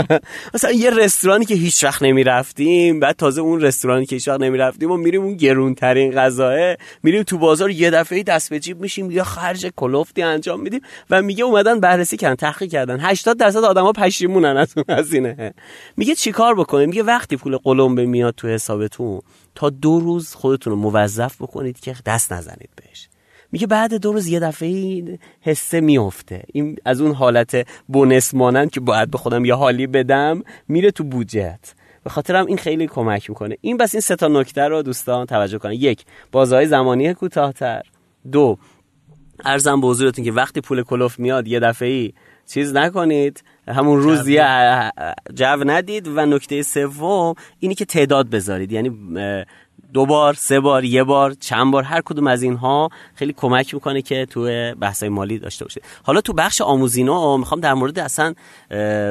مثلا 0.54 0.72
یه 0.72 0.90
رستورانی 0.90 1.44
که 1.44 1.54
هیچ 1.54 1.84
وقت 1.84 2.02
نمی‌رفتیم 2.02 3.00
بعد 3.00 3.16
تازه 3.16 3.40
اون 3.40 3.60
رستورانی 3.60 4.06
که 4.06 4.16
هیچ 4.16 4.28
وقت 4.28 4.40
نمی‌رفتیم 4.40 4.90
و 4.90 4.96
میریم 4.96 5.22
اون 5.22 5.36
گرون 5.36 5.74
ترین 5.74 6.12
غذاه 6.12 6.76
میریم 7.02 7.22
تو 7.22 7.38
بازار 7.38 7.70
یه 7.70 7.90
دفعه 7.90 8.22
دست 8.22 8.50
به 8.50 8.60
جیب 8.60 8.80
میشیم 8.80 9.10
یه 9.10 9.22
خرج 9.22 9.66
کلوفتی 9.76 10.22
انجام 10.22 10.60
میدیم 10.60 10.80
و 11.10 11.22
میگه 11.22 11.44
اومدن 11.44 11.80
بررسی 11.80 12.16
کردن 12.16 12.34
تحقیق 12.34 12.70
کردن. 12.70 13.00
80 13.00 13.36
درصد 13.36 13.64
آدما 13.64 13.92
پشیمونن 13.92 14.56
از 14.56 14.72
اون 14.76 14.84
هزینه. 14.98 15.54
میگه 16.02 16.14
چیکار 16.14 16.54
بکنیم؟ 16.54 16.88
میگه 16.88 17.02
وقتی 17.02 17.36
پول 17.36 17.56
قلمبه 17.56 18.06
میاد 18.06 18.34
تو 18.34 18.48
حسابتون 18.48 19.20
تا 19.54 19.70
دو 19.70 20.00
روز 20.00 20.34
خودتون 20.34 20.72
رو 20.72 20.78
موظف 20.78 21.42
بکنید 21.42 21.80
که 21.80 21.94
دست 22.06 22.32
نزنید 22.32 22.70
بهش. 22.76 23.08
میگه 23.52 23.66
بعد 23.66 23.94
دو 23.94 24.12
روز 24.12 24.26
یه 24.26 24.40
دفعه 24.40 25.18
حسه 25.40 25.80
میفته. 25.80 26.42
این 26.52 26.76
از 26.84 27.00
اون 27.00 27.12
حالت 27.14 27.66
بونس 27.88 28.34
مانند 28.34 28.70
که 28.70 28.80
باید 28.80 29.10
به 29.10 29.18
خودم 29.18 29.44
یه 29.44 29.54
حالی 29.54 29.86
بدم 29.86 30.42
میره 30.68 30.90
تو 30.90 31.04
بودجت 31.04 31.74
به 32.04 32.10
خاطرم 32.10 32.46
این 32.46 32.56
خیلی 32.56 32.86
کمک 32.86 33.30
می‌کنه. 33.30 33.56
این 33.60 33.76
بس 33.76 33.94
این 33.94 34.00
سه 34.00 34.16
تا 34.16 34.28
نکته 34.28 34.62
رو 34.62 34.82
دوستان 34.82 35.26
توجه 35.26 35.58
کنید. 35.58 35.82
یک 35.82 36.04
بازهای 36.32 36.66
زمانی 36.66 37.14
کوتاهتر. 37.14 37.82
دو 38.32 38.58
ارزم 39.44 39.80
به 39.80 39.86
حضورتون 39.86 40.24
که 40.24 40.32
وقتی 40.32 40.60
پول 40.60 40.82
کلوف 40.82 41.18
میاد 41.18 41.48
یه 41.48 41.60
دفعه 41.60 42.12
چیز 42.46 42.74
نکنید. 42.74 43.42
همون 43.68 44.02
روز 44.02 44.28
یه 44.28 44.44
جو 45.34 45.64
ندید 45.64 46.08
و 46.08 46.26
نکته 46.26 46.62
سوم 46.62 47.34
اینی 47.58 47.74
که 47.74 47.84
تعداد 47.84 48.30
بذارید. 48.30 48.72
یعنی 48.72 48.90
دو 49.92 50.06
بار 50.06 50.34
سه 50.34 50.60
بار 50.60 50.84
یه 50.84 51.04
بار 51.04 51.32
چند 51.32 51.72
بار 51.72 51.82
هر 51.82 52.00
کدوم 52.00 52.26
از 52.26 52.42
اینها 52.42 52.88
خیلی 53.14 53.32
کمک 53.32 53.74
می‌کنه 53.74 54.02
که 54.02 54.26
تو 54.30 54.74
بحث 54.80 55.02
مالی 55.02 55.38
داشته 55.38 55.64
باشید 55.64 55.82
حالا 56.02 56.20
تو 56.20 56.32
بخش 56.32 56.60
آموزینا 56.60 57.36
می‌خوام 57.36 57.60
در 57.60 57.74
مورد 57.74 57.98
اصلا 57.98 58.34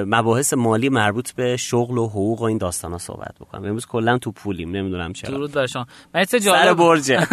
مباحث 0.06 0.54
مالی 0.54 0.90
مربوط 0.90 1.32
به 1.32 1.58
شغل 1.58 1.98
و 1.98 2.08
حقوق 2.08 2.42
و 2.42 2.44
این 2.44 2.58
داستانا 2.58 2.98
صحبت 2.98 3.36
بکنم. 3.40 3.66
امروز 3.66 3.86
کلا 3.86 4.18
تو 4.18 4.32
پولیم 4.32 4.72
نمی‌دونم 4.72 5.14
چرا. 5.14 5.32
درود 5.32 5.52
بر 5.52 5.66
شما. 5.66 5.86
من 6.14 6.26
جالب 6.26 6.78
برجه. 6.78 7.28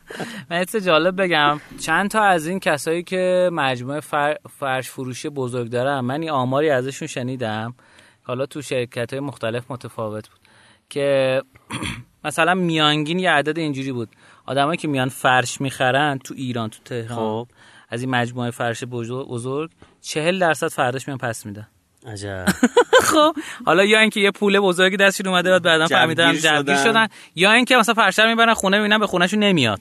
من 0.50 0.64
جالب 0.84 1.22
بگم. 1.22 1.60
چند 1.80 2.10
تا 2.10 2.22
از 2.22 2.46
این 2.46 2.60
کسایی 2.60 3.02
که 3.02 3.50
مجموعه 3.52 4.00
فر... 4.00 4.36
فرش 4.58 4.90
فروشی 4.90 5.28
بزرگ 5.28 5.70
دارن 5.70 6.00
من 6.00 6.20
این 6.20 6.30
آماری 6.30 6.70
ازشون 6.70 7.08
شنیدم. 7.08 7.74
حالا 8.22 8.46
تو 8.46 8.62
شرکت 8.62 9.12
های 9.12 9.20
مختلف 9.20 9.64
متفاوت 9.68 10.28
بود. 10.28 10.38
که 10.90 11.42
مثلا 12.24 12.54
میانگین 12.54 13.18
یه 13.18 13.30
عدد 13.30 13.58
اینجوری 13.58 13.92
بود. 13.92 14.08
آدمایی 14.46 14.76
که 14.76 14.88
میان 14.88 15.08
فرش 15.08 15.60
می‌خرن 15.60 16.18
تو 16.18 16.34
ایران 16.36 16.70
تو 16.70 16.78
تهران. 16.84 17.16
خب. 17.18 17.48
از 17.88 18.00
این 18.00 18.10
مجموعه 18.10 18.50
فرش 18.50 18.84
بزرگ 18.84 19.70
چهل 20.00 20.38
درصد 20.38 20.68
فرداش 20.68 21.08
میان 21.08 21.18
پس 21.18 21.46
میدن. 21.46 21.68
عجب. 22.06 22.44
خب 23.12 23.34
حالا 23.66 23.84
یا 23.84 24.00
اینکه 24.00 24.20
یه 24.20 24.30
پول 24.30 24.60
بزرگی 24.60 24.96
دستشون 24.96 25.26
اومده 25.26 25.50
بعد 25.50 25.62
بعدا 25.62 25.86
فهمیدن 25.86 26.32
جوگیر 26.32 26.76
شدن. 26.76 27.08
یا 27.34 27.52
اینکه 27.52 27.76
مثلا 27.76 27.94
فرشتر 27.94 28.26
می‌برن 28.26 28.54
خونه 28.54 28.76
می‌بینن 28.76 28.98
به 28.98 29.06
خونهشون 29.06 29.38
نمیاد. 29.40 29.80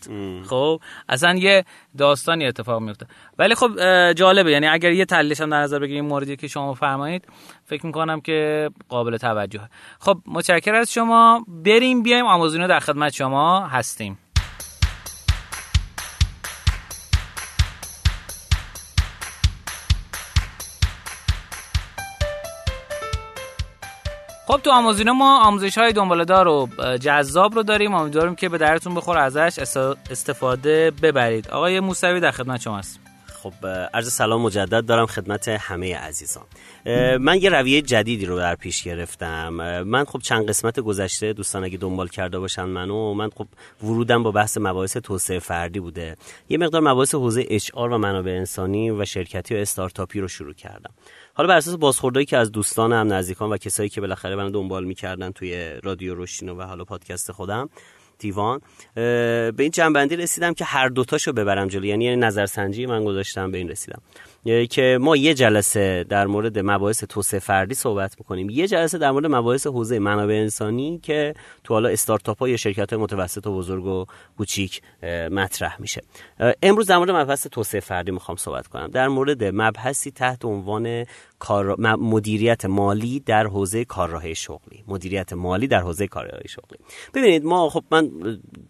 خب 0.49 0.79
اصلا 1.09 1.35
یه 1.35 1.65
داستانی 1.97 2.45
اتفاق 2.45 2.81
میفته. 2.81 3.05
ولی 3.39 3.55
خب 3.55 3.69
جالبه. 4.13 4.51
یعنی 4.51 4.67
اگر 4.67 4.91
یه 4.91 5.05
تحلیلش 5.05 5.41
هم 5.41 5.49
در 5.49 5.57
نظر 5.57 5.79
بگیریم 5.79 6.05
موردی 6.05 6.35
که 6.35 6.47
شما 6.47 6.73
فرمایید 6.73 7.25
فکر 7.65 7.85
می‌کنم 7.85 8.21
که 8.21 8.69
قابل 8.89 9.17
توجهه. 9.17 9.69
خب 9.99 10.17
متشکر 10.27 10.75
از 10.75 10.93
شما. 10.93 11.45
بریم 11.47 12.03
بیایم 12.03 12.25
آمازونو 12.25 12.67
در 12.67 12.79
خدمت 12.79 13.13
شما 13.13 13.67
هستیم. 13.67 14.17
خب 24.47 24.59
تو 24.63 24.71
آموزینو 24.71 25.13
ما 25.13 25.43
آموزش 25.43 25.77
های 25.77 25.93
دنباله 25.93 26.25
دار 26.25 26.47
و 26.47 26.69
جذاب 27.01 27.55
رو 27.55 27.63
داریم. 27.63 27.93
امیدواریم 27.93 28.35
که 28.35 28.49
به 28.49 28.57
درتون 28.57 28.95
بخور 28.95 29.17
ازش. 29.17 29.59
است- 29.59 29.77
استفاده 30.11 30.91
ببرید. 30.91 31.47
آقای 31.47 31.79
موسوی 31.79 32.19
در 32.19 32.31
خدمت 32.31 32.61
شما 32.61 32.77
است 32.77 32.99
خب 33.43 33.67
عرض 33.93 34.13
سلام 34.13 34.41
مجدد 34.41 34.85
دارم 34.85 35.05
خدمت 35.05 35.47
همه 35.47 35.97
عزیزان. 35.97 36.43
من 37.19 37.37
یه 37.41 37.49
رویه 37.49 37.81
جدیدی 37.81 38.25
رو 38.25 38.37
در 38.37 38.55
پیش 38.55 38.83
گرفتم. 38.83 39.49
من 39.83 40.05
خب 40.05 40.19
چند 40.19 40.49
قسمت 40.49 40.79
گذشته 40.79 41.33
دوستان 41.33 41.63
اگه 41.63 41.77
دنبال 41.77 42.07
کرده 42.07 42.39
باشن 42.39 42.63
منو 42.63 43.13
من 43.13 43.29
خب 43.29 43.47
ورودم 43.83 44.23
با 44.23 44.31
بحث 44.31 44.57
مباحث 44.57 44.97
توسعه 44.97 45.39
فردی 45.39 45.79
بوده. 45.79 46.15
یه 46.49 46.57
مقدار 46.57 46.81
مباحث 46.81 47.15
حوزه 47.15 47.45
اچ 47.49 47.71
و 47.75 47.97
منابع 47.97 48.31
انسانی 48.31 48.91
و 48.91 49.05
شرکتی 49.05 49.55
و 49.55 49.57
استارتاپی 49.57 50.19
رو 50.19 50.27
شروع 50.27 50.53
کردم. 50.53 50.91
حالا 51.33 51.49
بر 51.49 51.57
اساس 51.57 51.75
بازخوردهایی 51.75 52.25
که 52.25 52.37
از 52.37 52.51
دوستانم 52.51 53.13
نزدیکان 53.13 53.49
و 53.49 53.57
کسایی 53.57 53.89
که 53.89 54.01
بالاخره 54.01 54.35
منو 54.35 54.49
دنبال 54.49 54.85
می‌کردن 54.85 55.31
توی 55.31 55.79
رادیو 55.83 56.15
روشینو 56.15 56.55
و 56.55 56.61
حالا 56.61 56.83
پادکست 56.83 57.31
خودم 57.31 57.69
دیوان 58.19 58.61
به 58.95 59.53
این 59.59 59.71
جنبندی 59.71 60.15
رسیدم 60.15 60.53
که 60.53 60.65
هر 60.65 60.87
دوتاشو 60.87 61.33
ببرم 61.33 61.67
جلو. 61.67 61.85
یعنی 61.85 62.15
نظرسنجی 62.15 62.85
من 62.85 63.05
گذاشتم 63.05 63.51
به 63.51 63.57
این 63.57 63.69
رسیدم. 63.69 64.01
که 64.69 64.97
ما 65.01 65.15
یه 65.15 65.33
جلسه 65.33 66.05
در 66.09 66.27
مورد 66.27 66.59
مباحث 66.59 67.03
توسعه 67.03 67.39
فردی 67.39 67.75
صحبت 67.75 68.15
می‌کنیم. 68.19 68.49
یه 68.49 68.67
جلسه 68.67 68.97
در 68.97 69.11
مورد 69.11 69.25
مباحث 69.25 69.67
حوزه 69.67 69.99
منابع 69.99 70.33
انسانی 70.33 70.99
که 71.03 71.33
تو 71.63 71.73
حالا 71.73 71.89
استارتاپ 71.89 72.39
ها 72.39 72.49
یا 72.49 72.57
شرکت 72.57 72.93
های 72.93 73.01
متوسط 73.01 73.47
و 73.47 73.57
بزرگ 73.57 73.85
و 73.85 74.05
کوچیک 74.37 74.81
مطرح 75.31 75.81
میشه. 75.81 76.01
امروز 76.63 76.87
در 76.87 76.97
مورد 76.97 77.11
مبحث 77.11 77.47
توسعه 77.47 77.81
فردی 77.81 78.11
می‌خوام 78.11 78.35
صحبت 78.35 78.67
کنم. 78.67 78.87
در 78.87 79.07
مورد 79.07 79.43
مبحثی 79.43 80.11
تحت 80.11 80.45
عنوان 80.45 81.05
کار... 81.43 81.75
مدیریت 81.95 82.65
مالی 82.65 83.19
در 83.19 83.47
حوزه 83.47 83.85
کارراه 83.85 84.33
شغلی. 84.33 84.83
مدیریت 84.87 85.33
مالی 85.33 85.67
در 85.67 85.79
حوزه 85.79 86.07
کارراه 86.07 86.47
شغلی. 86.47 86.77
ببینید 87.13 87.43
ما 87.43 87.69
خب 87.69 87.83
من 87.91 88.11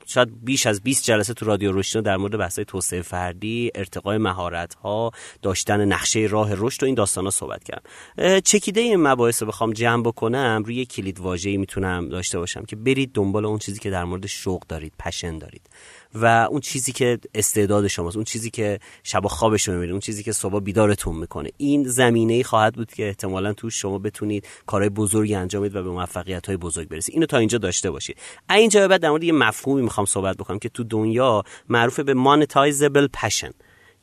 شاید 0.05 0.43
بیش 0.43 0.67
از 0.67 0.81
20 0.81 1.03
جلسه 1.03 1.33
تو 1.33 1.45
رادیو 1.45 1.71
روشنو 1.71 2.01
در 2.01 2.17
مورد 2.17 2.37
بحث 2.37 2.59
توسعه 2.59 3.01
فردی 3.01 3.71
ارتقای 3.75 4.17
مهارت 4.17 4.73
ها 4.73 5.11
داشتن 5.41 5.85
نقشه 5.85 6.19
راه 6.19 6.49
رشد 6.57 6.83
و 6.83 6.85
این 6.85 6.95
داستانا 6.95 7.29
صحبت 7.29 7.63
کردم. 7.63 8.39
چکیده 8.39 8.81
این 8.81 8.95
مباحث 8.95 9.41
رو 9.41 9.47
بخوام 9.47 9.73
جمع 9.73 10.03
بکنم 10.03 10.63
روی 10.65 10.85
کلید 10.85 11.19
واژه‌ای 11.19 11.57
می‌تونم 11.57 12.09
داشته 12.09 12.39
باشم 12.39 12.63
که 12.65 12.75
برید 12.75 13.11
دنبال 13.13 13.45
اون 13.45 13.57
چیزی 13.57 13.79
که 13.79 13.89
در 13.89 14.03
مورد 14.03 14.25
شوق 14.27 14.63
دارید 14.67 14.93
پشن 14.99 15.37
دارید. 15.37 15.69
و 16.13 16.47
اون 16.49 16.59
چیزی 16.61 16.91
که 16.91 17.19
استعداد 17.35 17.87
شماست 17.87 18.15
اون 18.15 18.25
چیزی 18.25 18.49
که 18.49 18.79
شب 19.03 19.27
خوابش 19.27 19.67
رو 19.67 19.73
می‌بینید 19.73 19.91
اون 19.91 19.99
چیزی 19.99 20.23
که 20.23 20.31
صبح 20.31 20.59
بیدارتون 20.59 21.15
می‌کنه. 21.15 21.49
این 21.57 21.83
زمینه 21.83 22.43
خواهد 22.43 22.73
بود 22.73 22.91
که 22.93 23.07
احتمالا 23.07 23.53
تو 23.53 23.69
شما 23.69 23.99
بتونید 23.99 24.47
کارهای 24.65 24.89
بزرگی 24.89 25.35
انجام 25.35 25.63
بدید 25.63 25.75
و 25.75 25.83
به 25.83 25.89
موفقیت 25.89 26.45
های 26.47 26.57
بزرگ 26.57 26.87
برسید. 26.87 27.13
اینو 27.13 27.25
تا 27.25 27.37
اینجا 27.37 27.57
داشته 27.57 27.91
باشید. 27.91 28.17
اینجا 28.49 28.87
بعد 28.87 29.01
در 29.01 29.09
مورد 29.09 29.23
یه 29.23 29.33
مفهومی 29.33 29.81
می‌خوام 29.81 30.05
صحبت 30.05 30.37
بکنم 30.37 30.59
که 30.59 30.69
تو 30.69 30.83
دنیا 30.83 31.43
معروف 31.69 31.99
به 31.99 32.13
monetizable 32.13 33.07
passion. 33.17 33.53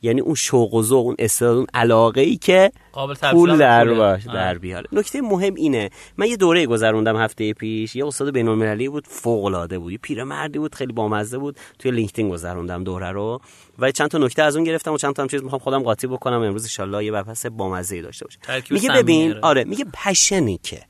یعنی 0.01 0.21
اون 0.21 0.35
شوق 0.35 0.73
و 0.73 0.83
ذوق 0.83 1.05
اون 1.05 1.15
استعداد 1.19 1.57
اون 1.57 1.67
علاقه 1.73 2.21
ای 2.21 2.37
که 2.37 2.71
قابل 2.91 3.13
پول 3.31 3.57
در. 3.57 3.93
باش. 3.93 4.25
در 4.25 4.57
بیاره 4.57 4.87
نکته 4.91 5.21
مهم 5.21 5.55
اینه 5.55 5.89
من 6.17 6.27
یه 6.27 6.37
دوره 6.37 6.65
گذروندم 6.65 7.17
هفته 7.17 7.53
پیش 7.53 7.95
یه 7.95 8.07
استاد 8.07 8.33
بین 8.33 8.47
المللی 8.47 8.89
بود 8.89 9.07
فوق 9.07 9.45
العاده 9.45 9.79
بود 9.79 9.91
یه 9.91 9.97
پیرمردی 9.97 10.59
بود 10.59 10.75
خیلی 10.75 10.93
بامزه 10.93 11.37
بود 11.37 11.57
توی 11.79 11.91
لینکدین 11.91 12.29
گذروندم 12.29 12.83
دوره 12.83 13.11
رو 13.11 13.41
و 13.79 13.91
چند 13.91 14.07
تا 14.07 14.17
نکته 14.17 14.43
از 14.43 14.55
اون 14.55 14.65
گرفتم 14.65 14.93
و 14.93 14.97
چند 14.97 15.13
تا 15.13 15.21
هم 15.21 15.27
چیز 15.29 15.43
می‌خوام 15.43 15.59
خودم 15.59 15.83
قاطی 15.83 16.07
بکنم 16.07 16.41
امروز 16.41 16.79
ان 16.79 17.03
یه 17.03 17.11
بحث 17.11 17.45
بامزه 17.45 17.95
ای 17.95 18.01
داشته 18.01 18.25
باشه 18.25 18.63
میگه 18.69 18.89
ببین. 18.89 19.35
آره 19.41 19.63
میگه 19.63 19.85
پشنی 20.05 20.59
که 20.63 20.81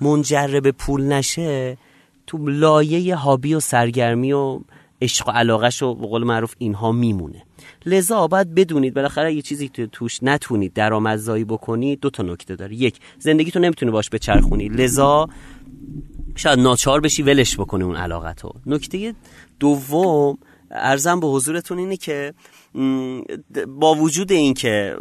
منجر 0.00 0.60
به 0.60 0.72
پول 0.72 1.02
نشه 1.02 1.78
تو 2.26 2.48
لایه 2.48 3.16
هابی 3.16 3.54
و 3.54 3.60
سرگرمی 3.60 4.32
و 4.32 4.60
عشق 5.02 5.28
و 5.28 5.30
علاقش 5.30 5.82
و 5.82 5.94
به 5.94 6.06
قول 6.06 6.24
معروف 6.24 6.54
اینها 6.58 6.92
میمونه. 6.92 7.42
لذا 7.86 8.26
باید 8.26 8.54
بدونید 8.54 8.94
بالاخره 8.94 9.34
یه 9.34 9.42
چیزی 9.42 9.68
که 9.68 9.86
توش 9.86 10.22
نتونید 10.22 10.72
درآمدزایی 10.72 11.44
بکنید 11.44 12.00
دو 12.00 12.10
تا 12.10 12.22
نکته 12.22 12.56
داره. 12.56 12.74
یک 12.74 12.98
زندگی 13.18 13.50
تو 13.50 13.58
نمی‌تونی 13.58 13.92
باش 13.92 14.10
بچرخونی 14.10 14.68
لذا 14.68 15.28
شاید 16.36 16.58
ناچار 16.58 17.00
بشی 17.00 17.22
ولش 17.22 17.56
بکنی 17.56 17.84
اون 17.84 17.96
علاقتو 17.96 18.52
نکته 18.66 19.14
دوم 19.60 20.38
ارزم 20.70 21.20
به 21.20 21.26
حضورتون 21.26 21.78
اینه 21.78 21.96
که 21.96 22.34
با 23.68 23.94
وجود 23.94 24.32
اینکه 24.32 24.96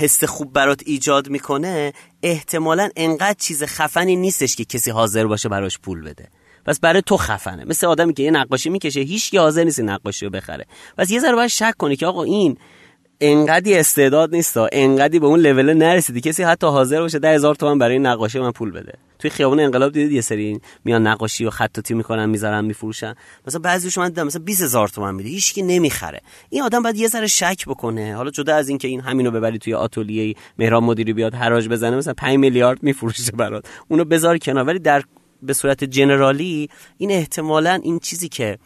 حس 0.00 0.24
خوب 0.24 0.52
برات 0.52 0.82
ایجاد 0.86 1.28
می‌کنه 1.28 1.92
احتمالا 2.22 2.88
انقدر 2.96 3.36
چیز 3.38 3.62
خفنی 3.62 4.16
نیستش 4.16 4.56
که 4.56 4.64
کسی 4.64 4.90
حاضر 4.90 5.26
باشه 5.26 5.48
براش 5.48 5.78
پول 5.78 6.00
بده. 6.02 6.28
پس 6.66 6.80
برای 6.80 7.02
تو 7.02 7.16
خفنه. 7.16 7.64
مثل 7.64 7.86
آدمی 7.86 8.14
که 8.14 8.22
یه 8.22 8.30
نقاشی 8.30 8.70
می‌کشه 8.70 9.00
هیچ 9.00 9.30
کی 9.30 9.38
حاضر 9.38 9.64
نیست 9.64 9.80
نقاشی 9.80 10.24
رو 10.24 10.30
بخره. 10.30 10.66
پس 10.98 11.10
یه 11.10 11.20
ذره 11.20 11.34
باید 11.34 11.50
شک 11.50 11.74
کنی 11.78 11.96
که 11.96 12.06
آقا 12.06 12.22
این 12.22 12.56
انقدی 13.20 13.74
استعداد 13.74 14.34
نیست 14.34 14.56
انقدی 14.72 15.18
به 15.18 15.26
اون 15.26 15.40
لول 15.40 15.74
نرسیدی. 15.74 16.20
کسی 16.20 16.42
حتی 16.42 16.66
حاضر 16.66 17.00
باشه 17.00 17.18
ده 17.18 17.34
هزار 17.34 17.54
تومن 17.54 17.78
برای 17.78 17.98
نقاشی 17.98 18.38
من 18.38 18.50
پول 18.52 18.70
بده. 18.70 18.92
توی 19.18 19.30
خیابون 19.30 19.60
انقلاب 19.60 19.92
دیدید 19.92 20.12
یه 20.12 20.20
سری 20.20 20.60
میان 20.84 21.06
نقاشی 21.06 21.44
و 21.44 21.50
خطاطی 21.50 21.94
می‌کنن 21.94 22.26
می‌ذارن 22.26 22.64
میفروشن. 22.64 23.14
مثلا 23.46 23.60
بعضیش 23.60 23.98
من 23.98 24.08
دیدم 24.08 24.26
مثلا 24.26 24.42
20 24.42 24.62
هزار 24.62 24.88
تومن 24.88 25.14
میده. 25.14 25.28
هیچکی 25.28 25.62
نمی‌خره. 25.62 26.20
این 26.50 26.62
آدم 26.62 26.82
باید 26.82 26.96
یه 26.96 27.08
ذره 27.08 27.26
شک 27.26 27.64
بکنه. 27.66 28.16
حالا 28.16 28.30
جدا 28.30 28.54
از 28.54 28.68
اینکه 28.68 28.88
این 28.88 29.00
همینو 29.00 29.30
ببری 29.30 29.58
توی 29.58 29.74
آتلیه 29.74 30.34
مهران 30.58 30.84
مدیری 30.84 31.12
بیاد 31.12 31.34
حراج 31.34 31.68
بزنه 31.68 31.96
مثلا 31.96 32.14
5 32.14 32.38
میلیارد 32.38 32.82
میفروشه 32.82 33.32
برات. 33.32 33.64
اونو 33.88 34.04
بذار 34.04 34.38
کنار. 34.38 34.64
ولی 34.64 34.78
در 34.78 35.02
به 35.42 35.52
صورت 35.52 35.84
جنرالی 35.84 36.70
این 36.98 37.10
احتمالا 37.10 37.80
این 37.82 37.98
چیزی 37.98 38.28
که 38.28 38.58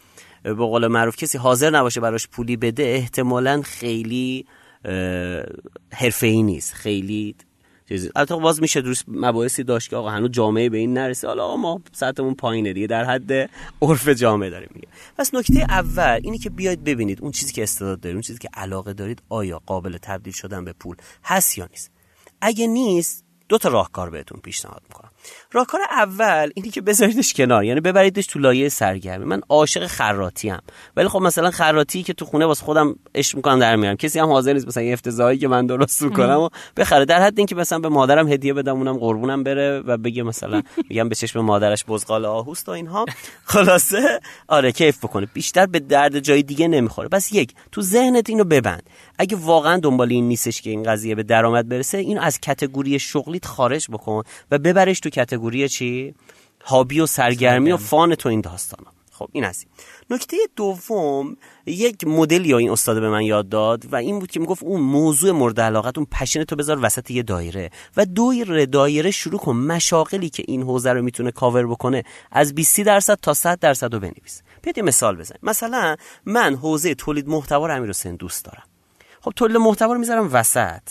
به 0.43 0.53
قول 0.53 0.87
معروف 0.87 1.15
کسی 1.15 1.37
حاضر 1.37 1.69
نباشه 1.69 1.99
براش 1.99 2.27
پولی 2.27 2.57
بده 2.57 2.83
احتمالا 2.83 3.61
خیلی 3.61 4.45
حرفه 5.91 6.27
ای 6.27 6.43
نیست. 6.43 6.73
خیلی 6.73 7.35
چیزی. 7.89 8.09
البته 8.15 8.35
باز 8.35 8.61
میشه 8.61 8.81
درست 8.81 9.05
مباحثی 9.07 9.63
داشت 9.63 9.89
که 9.89 9.95
آقا 9.95 10.09
هنوز 10.09 10.31
جامعه 10.31 10.69
به 10.69 10.77
این 10.77 10.93
نرسه. 10.93 11.27
حالا 11.27 11.55
ما 11.55 11.81
سطحمون 11.91 12.35
پایینه 12.35 12.73
دیگه. 12.73 12.87
در 12.87 13.03
حد 13.03 13.49
عرف 13.81 14.09
جامعه 14.09 14.49
داریم 14.49 14.69
میگه. 14.75 14.87
پس 15.17 15.33
نکته 15.33 15.59
اول 15.59 16.19
اینی 16.23 16.37
که 16.37 16.49
بیاید 16.49 16.83
ببینید 16.83 17.21
اون 17.21 17.31
چیزی 17.31 17.53
که 17.53 17.63
استعداد 17.63 17.99
دارید 17.99 18.15
اون 18.15 18.21
چیزی 18.21 18.39
که 18.39 18.49
علاقه 18.53 18.93
دارید 18.93 19.21
آیا 19.29 19.61
قابل 19.65 19.97
تبدیل 20.01 20.33
شدن 20.33 20.65
به 20.65 20.73
پول 20.73 20.95
هست 21.23 21.57
یا 21.57 21.67
نیست؟ 21.71 21.91
اگه 22.41 22.67
نیست 22.67 23.22
دو 23.53 23.57
تا 23.57 23.69
راهکار 23.69 24.09
بهتون 24.09 24.39
پیشنهاد 24.43 24.81
می‌کنم. 24.89 25.11
راهکار 25.51 25.81
اول 25.91 26.51
اینی 26.55 26.69
که 26.69 26.81
بذاریدش 26.81 27.33
کنار 27.33 27.63
یعنی 27.63 27.79
ببریدش 27.79 28.27
تو 28.27 28.39
لایه 28.39 28.69
سرگرمی. 28.69 29.25
من 29.25 29.41
عاشق 29.49 29.87
خراتی 29.87 30.49
ام. 30.49 30.59
ولی 30.95 31.07
خب 31.07 31.21
مثلا 31.21 31.51
خراتی 31.51 32.03
که 32.03 32.13
تو 32.13 32.25
خونه 32.25 32.45
واسه 32.45 32.65
خودم 32.65 32.95
عشق 33.15 33.35
می‌کنم 33.35 33.59
در 33.59 33.75
میارم. 33.75 33.95
کسی 33.95 34.19
هم 34.19 34.29
حاضر 34.29 34.53
نیست 34.53 34.67
مثلا 34.67 34.83
افتضاحی 34.83 35.37
که 35.37 35.47
من 35.47 35.65
درست 35.65 36.05
کنم 36.05 36.39
و 36.39 36.49
بخره. 36.77 37.05
در 37.05 37.21
حد 37.21 37.33
اینکه 37.37 37.55
مثلا 37.55 37.79
به 37.79 37.89
مادرم 37.89 38.31
هدیه 38.31 38.53
بدم 38.53 38.77
اونم 38.77 38.97
قربونم 38.97 39.43
بره 39.43 39.79
و 39.79 39.97
بگه 39.97 40.23
مثلا 40.23 40.63
میگم 40.89 41.09
به 41.09 41.15
چشم 41.15 41.39
مادرش 41.39 41.85
بزغال 41.85 42.25
آهوست 42.25 42.69
و 42.69 42.71
اینها. 42.71 43.05
خلاصه؟ 43.43 44.19
آره 44.47 44.71
کیف 44.71 44.97
بکنه. 44.97 45.27
بیشتر 45.33 45.65
به 45.65 45.79
درد 45.79 46.19
جای 46.19 46.43
دیگه 46.43 46.67
نمی‌خوره. 46.67 47.07
بس 47.07 47.33
یک 47.33 47.53
تو 47.71 47.81
ذهنت 47.81 48.29
اینو 48.29 48.43
ببند. 48.43 48.83
اگه 49.17 49.37
واقعا 49.37 49.77
دنبال 49.77 50.11
این 50.11 50.27
نیستش 50.27 50.61
که 50.61 50.69
این 50.69 50.83
قضیه 50.83 51.15
به 51.15 51.23
درآمد 51.23 51.69
برسه 51.69 51.97
اینو 51.97 52.21
از 52.21 52.39
کتگوری 52.39 52.99
شغلیت 52.99 53.45
خارج 53.45 53.87
بکن 53.91 54.23
و 54.51 54.59
ببرش 54.59 54.99
تو 54.99 55.09
کتگوری 55.09 55.69
چی؟ 55.69 56.13
هابی 56.65 56.99
و 56.99 57.05
سرگرمی 57.05 57.71
و 57.71 57.77
فان 57.77 58.15
تو 58.15 58.29
این 58.29 58.41
داستانا. 58.41 58.91
خب 59.11 59.29
این 59.31 59.43
هستی 59.43 59.67
نکته 60.09 60.37
دوم 60.55 61.37
یک 61.65 62.07
مدل 62.07 62.45
یا 62.45 62.57
این 62.57 62.69
استاد 62.69 63.01
به 63.01 63.09
من 63.09 63.21
یاد 63.21 63.49
داد 63.49 63.93
و 63.93 63.95
این 63.95 64.19
بود 64.19 64.31
که 64.31 64.39
می‌گفت 64.39 64.63
اون 64.63 64.81
موضوع 64.81 65.31
مورد 65.31 65.59
علاقت 65.59 65.97
اون 65.97 66.07
پشن 66.11 66.43
تو 66.43 66.55
بذار 66.55 66.79
وسط 66.81 67.11
یه 67.11 67.23
دایره 67.23 67.69
و 67.97 68.05
دایره 68.05 68.65
دایره 68.65 69.11
شروع 69.11 69.39
کن 69.39 69.55
مشاغلی 69.55 70.29
که 70.29 70.43
این 70.47 70.63
حوزه 70.63 70.93
رو 70.93 71.01
می‌تونه 71.01 71.31
کاور 71.31 71.67
بکنه 71.67 72.03
از 72.31 72.55
20 72.55 72.81
درصد 72.81 73.19
تا 73.21 73.33
100 73.33 73.59
درصد 73.59 73.93
رو 73.93 73.99
بنویس. 73.99 74.41
بیاید 74.61 74.77
یه 74.77 74.83
مثال 74.83 75.15
بزن 75.15 75.35
مثلا 75.43 75.95
من 76.25 76.55
حوزه 76.55 76.95
تولید 76.95 77.27
محتوا 77.27 77.67
رو 77.67 77.75
امیر 77.75 77.91
دوست 78.19 78.45
دارم. 78.45 78.63
خب 79.23 79.33
تولید 79.35 79.57
محتوا 79.57 79.93
رو 79.93 79.99
می‌ذارم 79.99 80.29
وسط. 80.33 80.81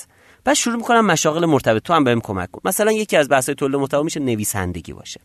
بعد 0.45 0.55
شروع 0.55 0.77
می‌کنم 0.77 1.07
مشاغل 1.07 1.47
مرتبط 1.47 1.83
تو 1.83 1.93
هم 1.95 2.05
بهم 2.05 2.21
کمک 2.21 2.51
کن. 2.51 2.61
مثلا 2.65 2.93
یکی 2.93 3.17
از 3.17 3.29
بحث‌های 3.29 3.55
تولید 3.55 3.77
محتوا 3.77 4.03
میشه 4.03 4.21
نویسندگی 4.21 4.93
باشه. 4.93 5.21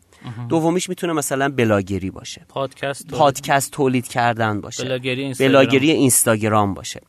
دومیش 0.48 0.88
می‌تونه 0.88 1.12
مثلا 1.12 1.48
بلاگری 1.48 2.10
باشه. 2.10 2.46
پادکست 2.48 3.02
تولید. 3.02 3.18
پادکست 3.18 3.70
تولید 3.70 4.08
کردن 4.08 4.60
باشه. 4.60 4.84
بلاگری 4.84 5.22
اینستاگرام. 5.22 5.52
بلاگری 5.52 5.90
اینستاگرام 5.90 6.74
باشه. 6.74 7.00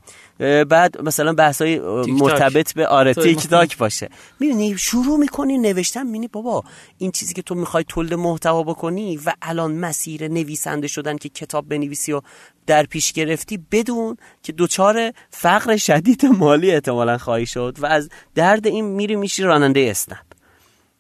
بعد 0.70 1.02
مثلا 1.02 1.34
بحث 1.34 1.62
های 1.62 1.80
مرتبط 2.08 2.74
به 2.74 2.88
آره 2.88 3.14
تیک 3.14 3.48
تاک 3.48 3.78
باشه. 3.78 4.10
می‌بینی 4.40 4.78
شروع 4.78 5.20
می‌کنی 5.20 5.58
نوشتن 5.58 6.04
می‌بینی 6.04 6.28
بابا 6.28 6.64
این 6.98 7.12
چیزی 7.12 7.34
که 7.34 7.42
تو 7.42 7.56
می‌خوای 7.56 7.84
تولید 7.88 8.14
محتوا 8.14 8.64
بکنی 8.64 9.18
و 9.18 9.34
الان 9.42 9.76
مسیر 9.76 10.28
نویسنده 10.28 10.88
شدن 10.88 11.18
که 11.18 11.30
کتاب 11.30 11.70
بنویسی 11.70 12.14
و 12.14 12.22
در 12.70 12.84
پیش 12.84 13.14
گرفتی 13.14 13.60
بدون 13.72 14.18
که 14.44 14.52
دوچار 14.52 15.14
فقر 15.30 15.78
شدید 15.78 16.26
مالی 16.26 16.72
احتمالا 16.72 17.18
خواهی 17.18 17.46
شد 17.46 17.78
و 17.80 17.86
از 17.86 18.10
درد 18.36 18.68
این 18.68 18.86
میری 18.86 19.16
میشی 19.16 19.44
راننده 19.44 19.88
اسنپ 19.92 20.18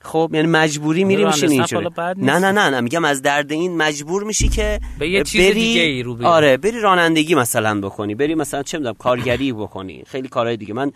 خب 0.01 0.31
یعنی 0.33 0.47
مجبوری 0.47 1.03
میری 1.03 1.25
میشی 1.25 1.47
اینجوری 1.47 1.87
نه. 1.97 2.39
نه 2.39 2.51
نه 2.51 2.69
نه 2.69 2.81
میگم 2.81 3.05
از 3.05 3.21
درد 3.21 3.51
این 3.51 3.77
مجبور 3.77 4.23
میشی 4.23 4.49
که 4.49 4.79
به 4.99 5.09
یه 5.09 5.23
چیز 5.23 5.41
بری 5.41 5.53
دیگه‌ای 5.53 6.03
رو 6.03 6.15
بیاری. 6.15 6.33
آره 6.33 6.57
بری 6.57 6.79
رانندگی 6.79 7.35
مثلا 7.35 7.81
بکنی 7.81 8.15
بری 8.15 8.35
مثلا 8.35 8.63
چه 8.63 8.77
می‌دونم 8.77 8.95
کارگری 8.99 9.53
بکنی 9.63 10.03
خیلی 10.07 10.27
کارهای 10.27 10.57
دیگه 10.57 10.73
من 10.73 10.91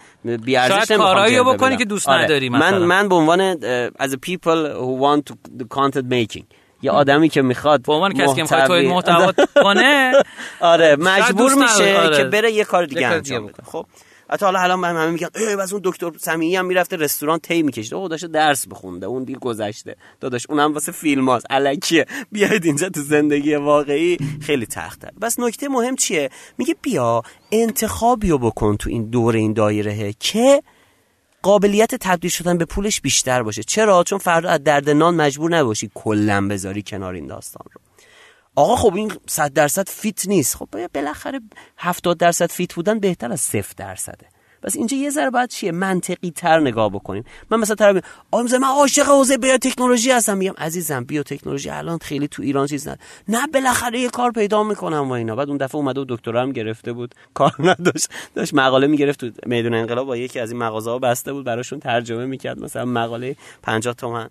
بی 0.45 0.55
ارزش 0.55 0.91
کارهایی 0.91 1.37
رو 1.37 1.43
بکنی 1.43 1.69
بدم. 1.69 1.77
که 1.77 1.85
دوست 1.85 2.09
آره. 2.09 2.23
نداری 2.23 2.49
من 2.49 2.59
مثلا. 2.59 2.85
من 2.85 3.09
به 3.09 3.15
عنوان 3.15 3.53
a 3.99 4.15
people 4.29 4.61
who 4.81 4.91
want 5.05 5.21
to 5.29 5.35
the 5.59 5.65
content 5.77 6.07
making 6.09 6.62
یه 6.83 6.91
آدمی 6.91 7.29
که 7.29 7.41
می‌خواد 7.41 7.81
به 7.81 7.93
عنوان 7.93 8.13
کسی 8.13 8.35
که 8.35 8.41
می‌خواد 8.41 8.67
تولید 8.67 8.89
محتوا 8.89 9.33
کنه 9.55 10.13
آره 10.59 10.95
مجبور 10.95 11.53
میشه 11.53 11.97
آره. 11.97 12.17
که 12.17 12.23
بره 12.23 12.51
یه 12.51 12.63
کار 12.63 12.85
دیگه 12.85 13.07
انجام 13.07 13.45
بده. 13.45 13.63
خب 13.63 13.85
حتی 14.29 14.45
حالا 14.45 14.59
الان 14.59 14.79
من 14.79 14.89
همه 14.89 15.11
میگن 15.11 15.27
ای 15.35 15.55
بس 15.55 15.73
اون 15.73 15.81
دکتر 15.85 16.11
سمیعی 16.19 16.55
هم 16.55 16.65
می‌رفته 16.65 16.95
رستوران 16.95 17.39
تی 17.39 17.63
میکشیده. 17.63 17.95
او 17.95 18.07
داشته 18.07 18.27
درس 18.27 18.67
بخونده 18.67 19.05
اون 19.05 19.23
دیگه 19.23 19.39
گذشته. 19.39 19.95
داداش 20.19 20.45
اونم 20.49 20.73
واسه 20.73 20.91
فیلم 20.91 21.29
هاست. 21.29 21.45
الکیه. 21.49 22.05
بیاید 22.31 22.65
اینجا 22.65 22.89
تو 22.89 23.01
زندگی 23.01 23.55
واقعی 23.55 24.17
خیلی 24.41 24.65
تخته 24.65 25.11
بس 25.21 25.39
نکته 25.39 25.67
مهم 25.67 25.95
چیه؟ 25.95 26.29
میگه 26.57 26.75
بیا 26.81 27.21
انتخابیو 27.51 28.37
بکن 28.37 28.77
تو 28.77 28.89
این 28.89 29.09
دور 29.09 29.35
این 29.35 29.53
دایره 29.53 30.13
که 30.19 30.63
قابلیت 31.43 31.95
تبدیل 31.95 32.31
شدن 32.31 32.57
به 32.57 32.65
پولش 32.65 33.01
بیشتر 33.01 33.43
باشه. 33.43 33.63
چرا؟ 33.63 34.03
چون 34.03 34.19
فردا 34.19 34.49
از 34.49 34.63
درد 34.63 34.89
نان 34.89 35.15
مجبور 35.15 35.57
نباشی 35.57 35.91
کلا 35.93 36.47
بذاری 36.47 36.83
کنار 36.83 37.13
این 37.13 37.27
داستان 37.27 37.67
رو. 37.73 37.81
آقا 38.55 38.75
خب 38.75 38.95
این 38.95 39.11
100 39.27 39.53
درصد 39.53 39.89
fit 39.89 40.27
نیست. 40.27 40.55
خب 40.55 40.69
بالاخره 40.93 41.39
70 41.77 42.17
درصد 42.17 42.51
fit 42.51 42.73
بودن 42.73 42.99
بهتر 42.99 43.31
از 43.31 43.39
0 43.39 43.73
درصده. 43.77 44.32
پس 44.63 44.75
اینجا 44.75 44.97
یه 44.97 45.09
ذره 45.09 45.29
باید 45.29 45.49
چیه 45.49 45.71
منطقی 45.71 46.31
تر 46.31 46.59
نگاه 46.59 46.89
بکنیم. 46.89 47.25
من 47.49 47.59
مثلا 47.59 47.75
طرف 47.75 48.03
مثلا 48.33 48.59
من 48.59 48.67
عاشق 48.67 49.07
حوزه 49.07 49.37
بیوتکنولوژی 49.37 50.11
هستم. 50.11 50.37
میگم 50.37 50.53
عزیزم 50.57 51.03
بیوتکنولوژی 51.03 51.69
الان 51.69 51.97
خیلی 51.97 52.27
تو 52.27 52.43
ایران 52.43 52.67
چیز 52.67 52.87
نه 52.87 52.97
نه 53.27 53.47
بالاخره 53.47 53.99
یه 53.99 54.09
کار 54.09 54.31
پیدا 54.31 54.63
می‌کنم 54.63 55.09
و 55.09 55.11
اینا. 55.11 55.35
بعد 55.35 55.49
اون 55.49 55.57
دفعه 55.57 55.75
اومده 55.75 56.01
و 56.01 56.05
دکترا 56.09 56.41
هم 56.41 56.51
گرفته 56.51 56.93
بود. 56.93 57.15
کار 57.33 57.53
نداشت. 57.59 58.09
داشت 58.35 58.53
مقاله 58.53 58.87
می‌گرفت 58.87 59.19
تو 59.19 59.31
میدون 59.45 59.73
انقلاب. 59.73 60.07
با 60.07 60.17
یکی 60.17 60.39
از 60.39 60.51
این 60.51 60.59
مغازه 60.59 60.91
ها 60.91 60.99
بسته 60.99 61.33
بود 61.33 61.45
براشون 61.45 61.79
ترجمه 61.79 62.25
می‌کرد. 62.25 62.59
مثلا 62.59 62.85
مقاله 62.85 63.35
50 63.63 63.93
تومن. 63.93 64.29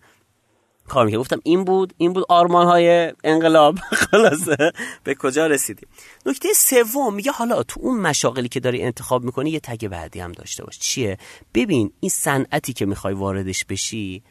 کار 0.89 1.05
می‌کرد 1.05 1.21
گفتم 1.21 1.41
این 1.45 1.65
بود 1.65 1.95
این 1.97 2.13
بود 2.13 2.25
آرمان 2.29 2.67
های 2.67 3.13
انقلاب. 3.25 3.79
خلاصه. 4.11 4.73
به 5.05 5.15
کجا 5.15 5.47
رسیدیم؟ 5.47 5.89
نکته 6.27 6.49
سوم 6.53 7.15
میگه 7.15 7.33
حالا 7.33 7.63
تو 7.63 7.81
اون 7.81 8.01
مشاغلی 8.01 8.49
که 8.49 8.61
داری 8.61 8.83
انتخاب 8.83 9.25
می‌کنی 9.25 9.51
یه 9.51 9.61
تگ 9.61 9.89
بعدی 9.89 10.21
هم 10.21 10.33
داشته 10.33 10.65
باش. 10.65 10.79
چیه؟ 10.79 11.19
ببین 11.55 11.93
این 12.01 12.11
صنعتی 12.11 12.73
که 12.73 12.87
می‌خوای 12.87 13.15
واردش 13.15 13.65
بشی 13.65 14.23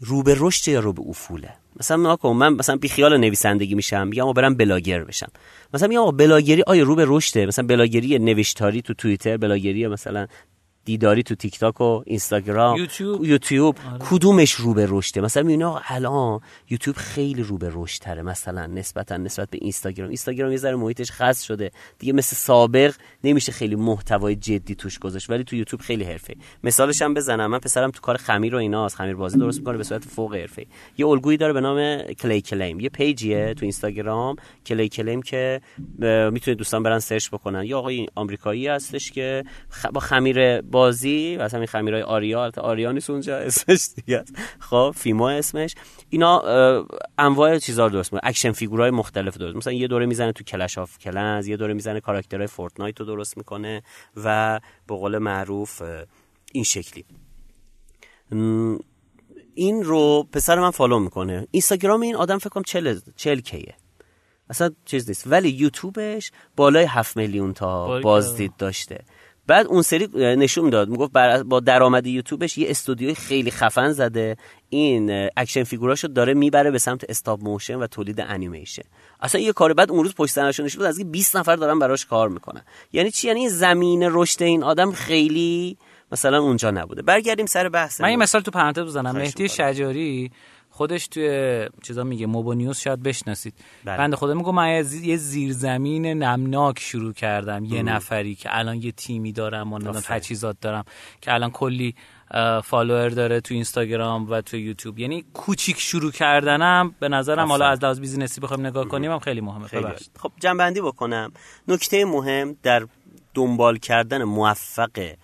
رو 0.00 0.22
به 0.22 0.36
رشد 0.38 0.68
یا 0.68 0.80
رو 0.80 0.92
به 0.92 1.02
افوله؟ 1.08 1.54
مثلا 1.80 1.96
ناکن 1.96 2.28
من 2.28 2.52
مثلا 2.52 2.76
بی 2.76 2.88
خیال 2.88 3.16
نویسندگی 3.16 3.74
میشم 3.74 4.06
میگم 4.06 4.22
آقا 4.22 4.32
برم 4.32 4.54
بلاگر 4.54 5.04
بشم. 5.04 5.28
مثلا 5.74 5.88
میگم 5.88 6.00
آقا 6.00 6.10
بلاگری 6.10 6.62
آیا 6.66 6.82
رو 6.82 6.94
به 6.94 7.04
رشده؟ 7.08 7.46
مثلا 7.46 7.66
بلاگری 7.66 8.18
نوشتاری 8.18 8.82
تو 8.82 8.94
توییتر 8.94 9.36
بلاگری 9.36 9.86
مثلا 9.86 10.26
دیداری 10.84 11.22
تو 11.22 11.34
تیک 11.34 11.58
تاک 11.58 11.80
و 11.80 12.02
اینستاگرام 12.06 12.76
یوتیوب. 12.76 13.24
یوتیوب. 13.24 13.76
کدومش 14.10 14.52
رو 14.52 14.74
به 14.74 14.86
رشده؟ 14.90 15.20
مثلا 15.20 15.68
آقا 15.68 15.80
الان 15.84 16.40
یوتیوب 16.70 16.96
خیلی 16.96 17.42
رو 17.42 17.58
به 17.58 17.70
رشد 17.72 18.02
تره 18.02 18.22
مثلا 18.22 18.66
نسبتا 18.66 19.16
نسبت 19.16 19.50
به 19.50 19.58
اینستاگرام. 19.60 20.08
اینستاگرام 20.08 20.50
یه 20.50 20.56
ذره 20.56 20.76
محیطش 20.76 21.10
خاص 21.10 21.42
شده. 21.42 21.70
دیگه 21.98 22.12
مثل 22.12 22.36
سابق 22.36 22.94
نمیشه 23.24 23.52
خیلی 23.52 23.74
محتوای 23.76 24.36
جدی 24.36 24.74
توش 24.74 24.98
گذاشت 24.98 25.30
ولی 25.30 25.44
تو 25.44 25.56
یوتیوب 25.56 25.82
خیلی 25.82 26.04
حرفه 26.04 26.36
مثالش 26.64 27.02
هم 27.02 27.14
بزنم. 27.14 27.50
من 27.50 27.58
پسرم 27.58 27.90
تو 27.90 28.00
کار 28.00 28.16
خمیر 28.16 28.54
و 28.54 28.58
ایناست. 28.58 28.96
خمیر 28.96 29.14
بازی 29.14 29.38
درست 29.38 29.58
می‌کنه 29.58 29.76
به 29.76 29.84
صورت 29.84 30.04
فوق 30.04 30.34
حرفه 30.34 30.66
یه 30.98 31.06
الگویی 31.06 31.38
داره 31.38 31.52
به 31.52 31.60
نام 31.60 32.02
Clay 32.02 32.40
Claim. 32.40 32.80
یه 32.80 32.88
page 32.88 33.32
یه 33.32 33.54
تو 33.54 33.64
اینستاگرام 33.64 34.36
Clay 34.66 34.88
Claim 34.88 35.22
که 35.22 35.60
می‌تونه 36.32 36.54
دوستان 36.54 36.82
برن 36.82 36.98
search 36.98 37.28
بکنن. 37.28 37.64
یا 37.64 37.78
آقای 37.78 38.06
آمریکایی 38.14 38.68
هستش 38.68 39.10
که. 39.10 39.44
با 39.92 40.00
خمیر 40.00 40.60
بازی 40.70 41.36
و 41.36 41.48
همین 41.52 41.66
خمیرای 41.66 42.02
آریا 42.02 42.50
آریا 42.56 42.92
نیست 42.92 43.10
اونجا 43.10 43.38
اسمش 43.38 43.88
دیگه. 43.96 44.18
است. 44.18 44.34
خب 44.58 44.94
فیمو 44.96 45.30
اسمش. 45.30 45.74
اینا 46.10 46.42
انواع 47.18 47.58
چیزا 47.58 47.86
رو 47.86 47.92
درست 47.92 48.12
می‌کنه 48.12 48.28
action 48.28 48.52
figure 48.52 48.81
های 48.81 48.90
مختلف 48.90 49.36
درست 49.36 49.56
مثلا 49.56 49.72
یه 49.72 49.88
دوره 49.88 50.06
می‌زنه 50.06 50.32
تو 50.32 50.44
کلش 50.44 50.78
آف 50.78 50.98
کلنز 50.98 51.46
یه 51.46 51.56
دوره 51.56 51.74
می‌زنه 51.74 52.00
کاراکترهای 52.00 52.46
فورتنایت 52.46 53.00
رو 53.00 53.06
درست 53.06 53.36
می‌کنه 53.36 53.82
و 54.24 54.60
به 54.86 54.94
قول 54.94 55.18
معروف 55.18 55.82
این 56.52 56.64
شکلی. 56.64 57.04
این 59.54 59.82
رو 59.84 60.28
پسر 60.32 60.58
من 60.58 60.70
follow 60.70 60.98
می‌کنه. 60.98 61.46
اینستاگرام 61.50 62.00
این 62.00 62.16
آدم 62.16 62.38
فکر 62.38 62.50
کنم 62.50 62.62
40 62.62 62.98
40 63.16 63.40
K 63.40 63.49
یه. 63.49 63.74
اصلا 64.50 64.70
چیز 64.84 65.08
نیست. 65.08 65.24
ولی 65.26 65.48
یوتیوبش 65.48 66.32
بالای 66.56 66.84
7 66.84 67.16
میلیون 67.16 67.52
تا. 67.52 68.00
بازدید 68.00 68.56
داشته. 68.58 69.04
بعد 69.50 69.66
اون 69.66 69.82
سری 69.82 70.08
نشون 70.14 70.70
داد 70.70 70.88
می‌گفت 70.88 71.12
با 71.42 71.60
درآمد 71.60 72.06
یوتیوبش 72.06 72.58
یه 72.58 72.70
استودیوی 72.70 73.14
خیلی 73.14 73.50
خفن 73.50 73.92
زده. 73.92 74.36
این 74.68 75.28
action 75.36 75.64
figure 75.64 75.93
اشو 75.93 76.08
داره 76.08 76.34
می‌بره 76.34 76.70
به 76.70 76.78
سمت 76.78 77.04
stop 77.08 77.40
motion 77.42 77.74
و 77.74 77.86
تولید 77.86 78.20
انیمیشن. 78.20 78.82
اصلا 79.20 79.40
یه 79.40 79.52
کار 79.52 79.74
بعد 79.74 79.90
اون 79.90 80.04
روز 80.04 80.14
پشت 80.14 80.32
سرش 80.32 80.60
نشون 80.60 80.86
از 80.86 80.98
این 80.98 81.10
20 81.10 81.36
نفر 81.36 81.56
دارن 81.56 81.78
براش 81.78 82.06
کار 82.06 82.28
می‌کنن. 82.28 82.62
یعنی 82.92 83.10
چی؟ 83.10 83.28
یعنی 83.28 83.48
زمین 83.48 84.08
رشد 84.10 84.42
این 84.42 84.62
آدم 84.62 84.92
خیلی 84.92 85.76
مثلا 86.12 86.42
اونجا 86.42 86.70
نبوده. 86.70 87.02
برگردیم 87.02 87.46
سر 87.46 87.68
بحث. 87.68 88.00
من 88.00 88.10
یه 88.10 88.16
مثال 88.16 88.40
تو 88.40 88.50
پرانتز 88.50 88.82
بزنم. 88.82 89.16
مهدی. 89.16 89.48
شجاری 89.48 90.30
خودش 90.80 91.06
توی 91.08 91.66
چیزا 91.82 92.04
میگه 92.04 92.26
موبا 92.26 92.54
نیوز 92.54 92.78
شاید 92.78 93.02
بشناسید 93.02 93.54
بله. 93.84 93.96
بنده 93.96 94.16
خدا 94.16 94.34
میگه 94.34 94.50
من 94.52 94.68
یه 94.68 94.82
زی- 94.82 95.06
یه 95.06 95.16
زیرزمین 95.16 96.06
نمناک 96.06 96.78
شروع 96.78 97.12
کردم 97.12 97.64
یه 97.64 97.82
نفری 97.82 98.34
که 98.34 98.48
الان 98.58 98.76
یه 98.82 98.92
تیمی 98.92 99.32
دارم 99.32 99.72
و. 99.72 99.78
تجهیزات 99.78 100.56
دارم 100.60 100.84
که 101.20 101.34
الان 101.34 101.50
کلی 101.50 101.94
follower 102.64 103.08
داره 103.08 103.40
تو 103.40 103.54
اینستاگرام 103.54 104.30
و 104.30 104.40
تو 104.40 104.56
یوتیوب 104.56 104.98
یعنی 104.98 105.24
کوچیک 105.34 105.80
شروع 105.80 106.10
کردنم 106.12 106.94
به 107.00 107.08
نظرم 107.08 107.48
حالا. 107.48 107.66
از 107.66 107.82
لحاظ 107.84 108.00
business 108.00 108.36
ی 108.36 108.40
بخوایم 108.40 108.66
نگاه 108.66 108.88
کنیم 108.88 109.10
هم 109.12 109.18
خیلی 109.18 109.40
مهمه 109.40 109.66
خیلی. 109.66 109.86
خب 110.18 110.32
جنبندی 110.40 110.80
بکنم 110.80 111.32
نکته 111.68 112.04
مهم 112.04 112.56
در 112.62 112.86
دنبال 113.34 113.76
کردن 113.78 114.24
موفق 114.24 115.14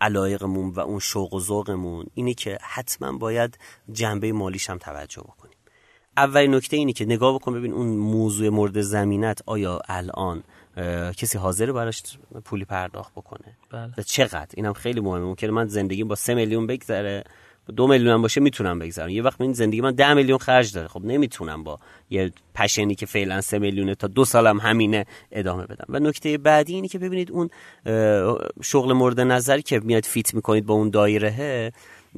علایقمون 0.00 0.70
و 0.70 0.80
اون 0.80 0.98
شوق 0.98 1.34
و 1.34 1.40
ذوقمون 1.40 2.06
اینه 2.14 2.34
که 2.34 2.58
حتما 2.62 3.18
باید 3.18 3.58
جنبه 3.92 4.32
مالیش 4.32 4.70
هم 4.70 4.78
توجه 4.78 5.22
بکنیم. 5.22 5.54
اولین 6.16 6.54
نکته 6.54 6.76
اینه 6.76 6.92
که 6.92 7.04
نگاه 7.04 7.34
بکن 7.34 7.54
ببین 7.54 7.72
اون 7.72 7.86
موضوع 7.86 8.48
مورد 8.48 8.80
زمینت 8.80 9.42
آیا 9.46 9.80
الان 9.88 10.42
کسی 11.16 11.38
حاضر 11.38 11.72
براش 11.72 12.02
پولی 12.44 12.64
پرداخت 12.64 13.12
بکنه؟ 13.12 13.56
بله. 13.70 13.92
و 13.98 14.02
چقدر؟ 14.02 14.48
اینم 14.54 14.72
خیلی 14.72 15.00
مهمه. 15.00 15.24
ممکنه 15.24 15.50
من 15.50 15.66
زندگی 15.66 16.04
با 16.04 16.14
سه 16.14 16.34
میلیون 16.34 16.66
بگذره. 16.66 17.24
دو 17.76 17.86
میلیون 17.86 18.22
باشه 18.22 18.40
می‌تونم 18.40 18.78
بگذرم. 18.78 19.08
یه 19.08 19.22
وقت 19.22 19.40
این 19.40 19.52
زندگی 19.52 19.80
من 19.80 19.94
ده 19.94 20.14
میلیون 20.14 20.38
خرج 20.38 20.72
داره. 20.72 20.88
خب 20.88 21.04
نمی‌تونم 21.04 21.64
با 21.64 21.78
یه 22.10 22.32
passion 22.54 22.89
ی 22.89 22.94
که 22.94 23.06
فعلا 23.06 23.40
سه 23.40 23.58
میلیونه 23.58 23.94
تا 23.94 24.06
دو 24.06 24.24
سالم 24.24 24.60
همینه 24.60 25.06
ادامه 25.32 25.66
بدم. 25.66 25.84
و 25.88 25.98
نکته 25.98 26.38
بعدی 26.38 26.74
اینه 26.74 26.88
که 26.88 26.98
ببینید 26.98 27.30
اون 27.30 27.50
شغل 28.62 28.92
مورد 28.92 29.20
نظر 29.20 29.60
که 29.60 29.80
میاد 29.80 30.04
fit 30.04 30.34
می‌کنید 30.34 30.66
با 30.66 30.74
اون 30.74 30.90
دایره 30.90 31.72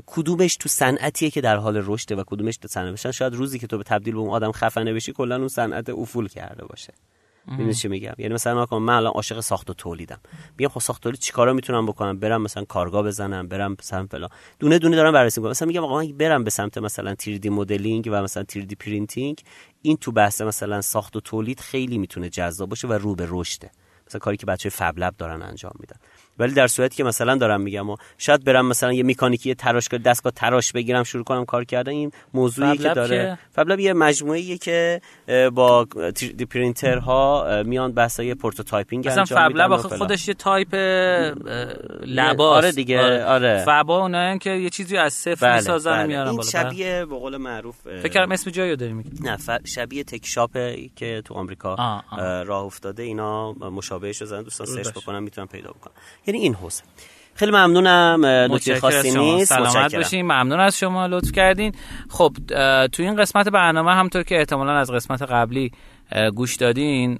کدومش 0.07 0.57
تو 0.57 0.68
صنعتیه 0.68 1.30
که 1.30 1.40
در 1.40 1.57
حال 1.57 1.83
رشده 1.87 2.16
و 2.16 2.22
کدومش 2.26 2.57
تو 2.57 2.68
صنعت؟ 2.68 3.11
شاید 3.11 3.35
روزی 3.35 3.59
که 3.59 3.66
تو 3.66 3.78
به 3.78 3.85
تبدیل 3.85 4.14
به 4.14 4.20
اون 4.20 4.30
آدم 4.30 4.52
خفنه 4.52 4.92
بشی 4.92 5.12
کلا 5.12 5.37
اون 5.37 5.48
صنعت 5.48 5.90
افول 5.90 6.28
کرده 6.28 6.64
باشه. 6.64 6.92
می‌دونی 7.46 7.74
چی 7.74 7.88
میگم؟ 7.88 8.14
یعنی 8.18 8.35
مثلا 8.35 8.66
من 8.78 8.94
الان 8.94 9.12
عاشق 9.12 9.40
ساخت 9.40 9.70
و 9.70 9.74
تولیدم. 9.74 10.20
میگم 10.59 10.68
خب 10.68 10.80
ساخت 10.80 11.02
تولید 11.02 11.20
چیکارا 11.20 11.52
می‌تونم 11.52 11.87
بکنم؟ 11.87 12.18
برم 12.18 12.42
مثلا 12.42 12.64
کارگاه 12.64 13.02
بزنم 13.02 13.48
برم 13.48 13.76
مثلا 13.78 14.07
فلان. 14.07 14.30
دونه 14.59 14.78
دونه 14.78 14.96
دارم 14.96 15.12
بررسی 15.12 15.40
می‌کنم. 15.40 15.50
مثلا 15.50 15.68
میگم 15.68 15.85
آقا 15.85 15.98
من 16.02 16.12
برم 16.12 16.44
به 16.44 16.50
سمت 16.50 16.78
مثلا 16.78 17.14
3D 17.14 17.46
مدلینگ 17.46 18.09
و 18.12 18.22
مثلا 18.22 18.44
3D 18.52 18.74
printing 18.80 19.40
این 19.83 19.96
تو 19.96 20.12
بحث 20.12 20.40
مثلا 20.40 20.80
ساخت 20.80 21.16
و 21.16 21.20
تولید 21.20 21.61
خیلی 21.61 21.98
می‌تونه 21.98 22.28
جذاب 22.28 22.68
باشه 22.68 22.88
و 22.88 22.92
رو 22.92 23.14
به 23.14 23.26
رشده 23.30 23.70
مثلا 24.07 24.18
کاری 24.18 24.37
که 24.37 24.46
بچه 24.46 24.68
Fab 24.68 24.91
Lab 24.91 25.14
دارن 25.16 25.42
انجام 25.42 25.72
میدن. 25.80 25.96
ولی 26.38 26.55
در 26.55 26.66
صورتی 26.66 26.97
که 26.97 27.05
مثلا 27.05 27.37
دارم 27.37 27.61
میگم 27.61 27.90
و 27.90 27.97
شاید 28.18 28.44
برم 28.44 28.66
مثلا 28.66 28.92
یه 28.92 29.03
مکانیکی 29.03 29.55
تراش 29.55 29.88
دستگاه 29.88 30.33
تراش 30.33 30.73
بگیرم 30.73 31.03
شروع 31.03 31.25
کنم 31.25 31.44
کار 31.44 31.64
کردن 31.64 31.92
این 31.92 32.12
موضوعی 32.35 32.77
که 32.77 32.88
داره. 32.88 33.38
Fab 33.52 33.66
Lab 33.66 33.80
یه 33.81 33.92
مجموعه 33.92 34.57
که 34.57 35.01
با 35.55 35.85
پرینتر 36.51 36.99
ها 36.99 37.62
میان 37.66 37.92
بحثای 37.92 38.35
prototyping 38.35 39.07
انجام 39.07 39.23
میدن 39.23 39.64
مثلا 39.64 39.79
Fab 39.78 39.88
Lab 39.88 39.98
خودش 39.99 40.29
یه 40.29 40.35
تایپ 40.35 40.75
لباس. 42.07 42.57
آره 42.57 42.73
دیگه 42.73 43.01
آره, 43.01 43.25
آره. 43.25 43.62
فبا 43.66 44.01
اونایی 44.01 44.38
که 44.38 44.51
یه 44.51 44.70
چیزی 44.70 44.97
از 44.97 45.12
صفر 45.12 45.47
بله. 45.47 45.57
می‌سازن 45.57 45.92
بله. 45.92 46.07
میارن 46.07 46.29
این 46.29 46.42
شبیه 46.42 47.05
به 47.05 47.16
قول 47.16 47.37
معروف 47.37 47.77
فکر 48.03 48.09
کنم 48.09 48.33
اسم 48.33 48.51
جایی 48.51 48.77
داری 48.77 48.92
میگی. 48.92 49.11
نه 49.20 49.37
ف... 49.37 49.51
شبیه 49.64 50.05
تک 50.05 50.27
شاپ 50.27 50.51
که 50.97 51.23
تو 51.25 51.35
آمریکا 51.35 51.75
آه 51.75 52.05
آه. 52.11 52.42
راه 52.42 52.64
افتاده. 52.64 53.03
اینا 53.03 53.53
مشابهش 53.53 54.23
رو 54.23 54.42
دوستان 54.42 54.66
سرچ 54.66 54.88
بکنن 54.88 55.23
می‌تونن 55.23 55.47
پیدا 55.47 55.70
بکنن. 55.70 55.94
یعنی 56.26 56.40
این 56.40 56.54
حوزه. 56.54 56.82
خیلی 57.34 57.50
ممنونم 57.52 58.26
لطفی 58.26 58.74
خاصی 58.74 59.18
نیست. 59.18 59.54
سلامت 59.54 59.94
باشین. 59.94 60.22
ممنون 60.22 60.60
از 60.60 60.78
شما 60.78 61.06
لطف 61.06 61.32
کردین. 61.32 61.72
خب 62.10 62.37
تو 62.92 63.02
این 63.02 63.16
قسمت 63.16 63.48
برنامه 63.48 63.94
همطور 63.94 64.22
که 64.22 64.38
احتمالا 64.38 64.72
از 64.72 64.90
قسمت 64.90 65.22
قبلی 65.22 65.72
گوش 66.34 66.56
دادین 66.56 67.14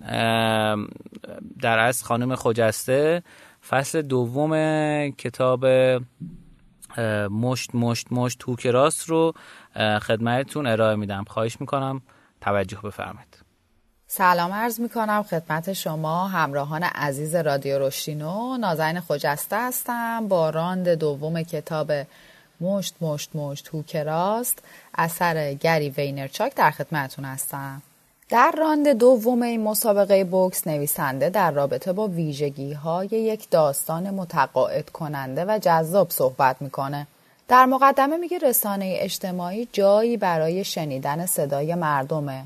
در 1.61 1.79
از 1.79 2.05
خانم 2.05 2.35
خجسته 2.35 3.23
فصل 3.69 4.03
دوم 4.03 4.53
کتاب 5.11 5.67
مشت 7.31 7.75
مشت 7.75 8.07
مشت 8.11 8.39
هوک 8.39 8.67
راست 8.67 9.09
رو 9.09 9.33
خدمتتون 10.03 10.67
ارائه 10.67 10.97
میدم. 10.97 11.25
خواهش 11.29 11.61
می‌کنم 11.61 12.03
توجه 12.41 12.79
بفرمایید. 12.85 13.44
سلام 14.17 14.53
عرض 14.53 14.81
می 14.81 14.89
کنم 14.89 15.23
خدمت 15.23 15.73
شما 15.73 16.27
همراهان 16.27 16.83
عزیز 16.83 17.35
رادیو 17.35 17.79
رشدینو 17.79 18.57
نازنین 18.57 19.01
خجسته 19.01 19.57
هستم 19.57 20.29
با 20.29 20.51
راند 20.51 20.89
دوم 20.89 21.43
کتاب 21.43 21.93
مشت 22.61 22.95
مشت 23.01 23.37
مشت 23.37 23.69
هوک 23.69 24.20
راست 24.20 24.59
اثر 24.95 25.55
گری 25.55 25.91
وینرچاک 25.91 26.55
در 26.55 26.71
خدمتون 26.71 27.25
هستم 27.25 27.83
در 28.29 28.55
راند 28.59 28.89
دوم 28.89 29.43
این 29.43 29.63
مسابقه 29.63 30.25
بوکس 30.25 30.67
نویسنده 30.67 31.31
در 31.31 31.51
رابطه 31.51 31.93
با 31.93 32.09
ویژگی 32.09 32.73
های 32.73 33.09
یک 33.11 33.51
داستان 33.51 34.11
متقاعد 34.11 34.91
کننده 34.91 35.45
و 35.45 35.59
جذاب 35.63 36.11
صحبت 36.11 36.63
می‌کنه. 36.63 37.07
در 37.49 37.67
مقدمه 37.67 38.17
میگه 38.17 38.39
رسانه 38.39 38.97
اجتماعی 38.99 39.69
جایی 39.73 40.17
برای 40.17 40.65
شنیدن 40.65 41.27
صدای 41.27 41.75
مردمه 41.75 42.45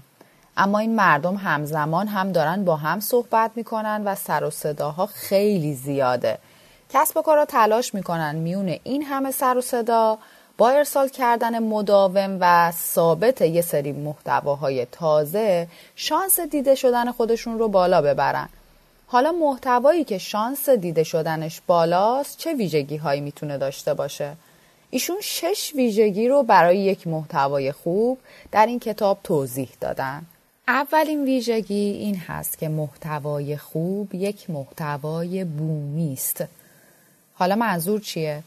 اما 0.59 0.79
این 0.79 0.95
مردم 0.95 1.37
همزمان 1.37 2.09
هم 2.09 2.33
دارن 2.33 2.65
با 2.65 2.77
هم 2.77 3.01
صحبت 3.01 3.51
می‌کنن 3.55 4.03
و 4.05 4.15
سر 4.15 4.45
و 4.45 4.51
صداها 4.51 5.07
خیلی 5.07 5.75
زیاده. 5.75 6.39
کسب 6.91 7.17
و 7.17 7.23
کارا 7.23 7.45
تلاش 7.45 7.95
می‌کنن 7.95 8.35
میون 8.35 8.77
این 8.85 9.03
همه 9.03 9.31
سر 9.31 9.59
و 9.59 9.61
صدا 9.61 10.19
با 10.59 10.71
ارسال 10.71 11.09
کردن 11.09 11.59
مداوم 11.59 12.39
و 12.41 12.73
ثابت 12.73 13.41
یه 13.41 13.63
سری 13.63 13.93
محتواهای 13.93 14.87
تازه 14.93 15.69
شانس 15.97 16.41
دیده 16.41 16.75
شدن 16.75 17.13
خودشون 17.13 17.59
رو 17.59 17.69
بالا 17.69 18.03
ببرن. 18.03 18.49
حالا 19.07 19.33
محتوایی 19.33 20.05
که 20.05 20.19
شانس 20.19 20.69
دیده 20.69 21.05
شدنش 21.05 21.61
بالاست 21.67 22.39
چه 22.39 22.55
ویژگی 22.55 22.97
هایی 22.97 23.21
می‌تونه 23.21 23.59
داشته 23.59 23.95
باشه؟ 23.95 24.33
ایشون 24.91 25.17
شش 25.21 25.73
ویژگی 25.77 26.29
رو 26.29 26.43
برای 26.43 26.79
یک 26.79 27.07
محتوای 27.07 27.73
خوب 27.73 28.19
در 28.53 28.67
این 28.67 28.79
کتاب 28.79 29.19
توضیح 29.25 29.69
دادن. 29.81 30.27
اولین 30.69 31.25
ویژگی 31.25 31.91
این 31.91 32.17
هست 32.17 32.59
که 32.59 32.69
محتوای 32.69 33.57
خوب 33.57 34.15
یک 34.15 34.51
محتوای 34.51 35.45
بومی 35.45 36.13
است. 36.13 36.45
حالا 37.35 37.57
منظور 37.57 38.01
چیه؟ 38.01 38.43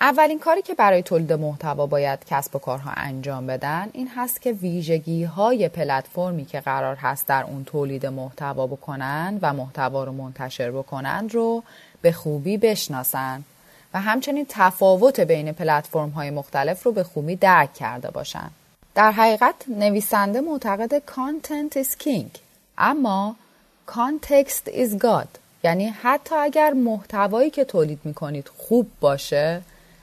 اولین 0.00 0.38
کاری 0.38 0.62
که 0.62 0.74
برای 0.74 1.02
تولید 1.02 1.32
محتوا 1.32 1.86
باید 1.86 2.24
کسب 2.30 2.56
و 2.56 2.58
کارها 2.58 2.90
انجام 2.96 3.46
بدن 3.46 3.88
این 3.92 4.08
هست 4.16 4.42
که 4.42 4.52
ویژگی 4.52 5.24
های 5.24 5.68
پلتفرمی 5.68 6.44
که 6.44 6.60
قرار 6.60 6.96
هست 6.96 7.26
در 7.26 7.44
اون 7.44 7.64
تولید 7.64 8.06
محتوا 8.06 8.66
بکنن 8.66 9.38
و 9.42 9.52
محتوا 9.52 10.04
رو 10.04 10.12
منتشر 10.12 10.70
بکنن 10.70 11.28
رو 11.28 11.62
به 12.02 12.12
خوبی 12.12 12.56
بشناسن 12.56 13.44
و 13.94 14.00
همچنین 14.00 14.46
تفاوت 14.48 15.20
بین 15.20 15.52
پلتفرم 15.52 16.10
های 16.10 16.30
مختلف 16.30 16.82
رو 16.82 16.92
به 16.92 17.02
خوبی 17.02 17.36
درک 17.36 17.74
کرده 17.74 18.10
باشن. 18.10 18.50
در 18.96 19.12
حقیقت 19.12 19.54
نویسنده 19.68 20.40
معتقد 20.40 20.98
content 20.98 21.74
is 21.74 22.04
king 22.04 22.38
اما 22.78 23.36
context 23.88 24.68
is 24.68 25.02
God. 25.02 25.26
یعنی 25.64 25.86
حتی 25.86 26.34
اگر 26.34 26.72
محتوایی 26.72 27.50
که 27.50 27.64
تولید 27.64 27.98
می‌کنید 28.04 28.50
خوب 28.56 28.88
باشه 29.00 29.62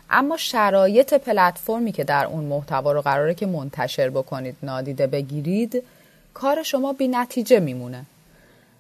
اما 0.10 0.38
شرایط 0.38 1.14
پلتفرمی 1.14 1.92
که 1.92 2.04
در 2.04 2.26
اون 2.26 2.44
محتوا 2.44 2.92
رو 2.92 3.02
قراره 3.02 3.34
که 3.34 3.46
منتشر 3.46 4.10
بکنید 4.10 4.56
نادیده 4.64 5.08
بگیرید 5.08 5.84
کار 6.34 6.64
شما 6.64 6.94
بی 6.94 7.08
نتیجه 7.08 7.60
میمونه. 7.60 8.06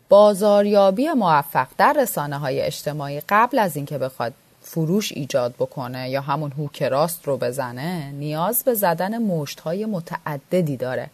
بازاریابی 0.09 1.09
موفق 1.09 1.67
در 1.77 1.93
رسانه 1.93 2.37
های 2.37 2.61
اجتماعی 2.61 3.21
قبل 3.29 3.59
از 3.59 3.75
اینکه 3.75 3.97
بخواد 3.97 4.33
فروش 4.73 5.11
ایجاد 5.11 5.53
بکنه 5.53 6.09
یا 6.09 6.21
همون 6.21 6.51
هوک 6.51 6.83
راست 6.83 7.27
رو 7.27 7.37
بزنه 7.37 8.11
نیاز 8.11 8.63
به 8.63 8.73
زدن 8.73 9.17
مشت 9.17 9.59
های 9.59 9.85
متعددی 9.85 10.77
داره. 10.77 11.09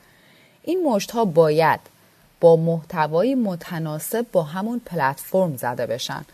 این 0.63 0.84
مشت 0.84 1.12
ها 1.12 1.26
باید 1.26 1.80
با 2.39 2.56
محتوایی 2.56 3.36
متناسب 3.36 4.26
با 4.32 4.43
همون 4.43 4.82
پلتفرم 4.86 5.58
زده 5.58 5.86
بشن. 5.86 6.26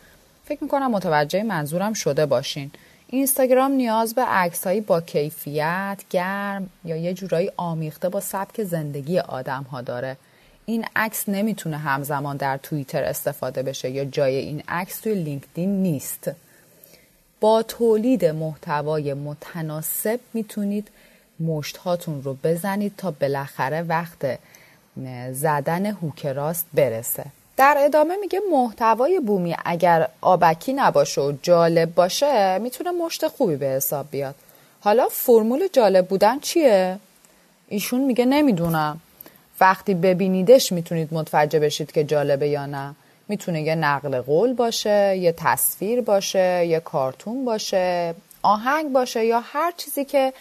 فکر 0.45 0.63
می‌کنم 0.63 0.91
متوجه 0.91 1.43
منظورم 1.43 1.93
شده 1.93 2.25
باشین. 2.25 2.71
اینستاگرام 3.07 3.71
نیاز 3.71 4.15
به 4.15 4.21
عکسهایی 4.21 4.81
با 4.81 5.01
کیفیت 5.01 6.01
گرم 6.09 6.69
یا 6.85 6.95
یه 6.95 7.13
جورایی 7.13 7.51
آمیخته 7.57 8.09
با 8.09 8.19
سبک 8.19 8.63
زندگی 8.63 9.19
آدم 9.19 9.63
ها 9.63 9.81
داره. 9.81 10.17
این 10.65 10.85
عکس 10.95 11.29
نمی‌تونه 11.29 11.77
همزمان 11.77 12.38
در 12.38 12.57
توییتر 12.57 13.03
استفاده 13.03 13.63
بشه 13.63 13.89
یا 13.89 14.05
جای 14.05 14.35
این 14.35 14.63
عکس 14.67 14.99
توی 14.99 15.13
لینکدین 15.13 15.81
نیست. 15.83 16.31
با 17.41 17.63
تولید 17.63 18.26
محتوای 18.26 19.13
متناسب 19.13 20.19
می‌تونید 20.34 20.88
مشت 21.39 21.78
هاتون 21.78 22.24
رو 22.24 22.38
بزنید 22.43 22.93
تا 22.98 23.12
بالاخره 23.12 23.82
وقت 23.82 24.39
زدن 25.32 25.86
هوک 25.86 26.26
راست 26.26 26.65
برسه. 26.74 27.26
در 27.58 27.78
ادامه 27.80 28.15
میگه 28.21 28.41
محتوای 28.52 29.19
بومی 29.19 29.56
اگر 29.65 30.08
آبکی 30.21 30.74
نباشه 30.74 31.21
و 31.21 31.34
جالب 31.41 31.95
باشه 31.95 32.58
می‌تونه 32.58 32.91
مشت 32.91 33.28
خوبی 33.28 33.56
به 33.56 33.65
حساب 33.65 34.06
بیاد. 34.12 34.36
حالا 34.80 35.08
فرمول 35.12 35.67
جالب 35.74 36.08
بودن 36.08 36.39
چیه؟ 36.39 37.00
ایشون 37.67 38.02
میگه 38.02 38.26
نمی‌دونم. 38.26 39.00
وقتی 39.60 39.93
ببینیدش 39.93 40.71
می‌تونید 40.71 41.13
متوجه 41.13 41.60
بشید 41.60 41.91
که 41.91 42.04
جالبه 42.04 42.48
یا 42.48 42.65
نه. 42.65 42.95
می‌تونه 43.27 43.61
یه 43.61 43.75
نقل 43.75 44.21
قول 44.21 44.53
باشه 44.53 45.17
یه 45.17 45.31
تصویر 45.38 46.01
باشه 46.01 46.65
یه 46.65 46.79
کارتون 46.79 47.45
باشه 47.45 48.15
آهنگ 48.41 48.91
باشه 48.91 49.25
یا 49.25 49.39
هر 49.39 49.71
چیزی 49.77 50.05
که 50.05 50.33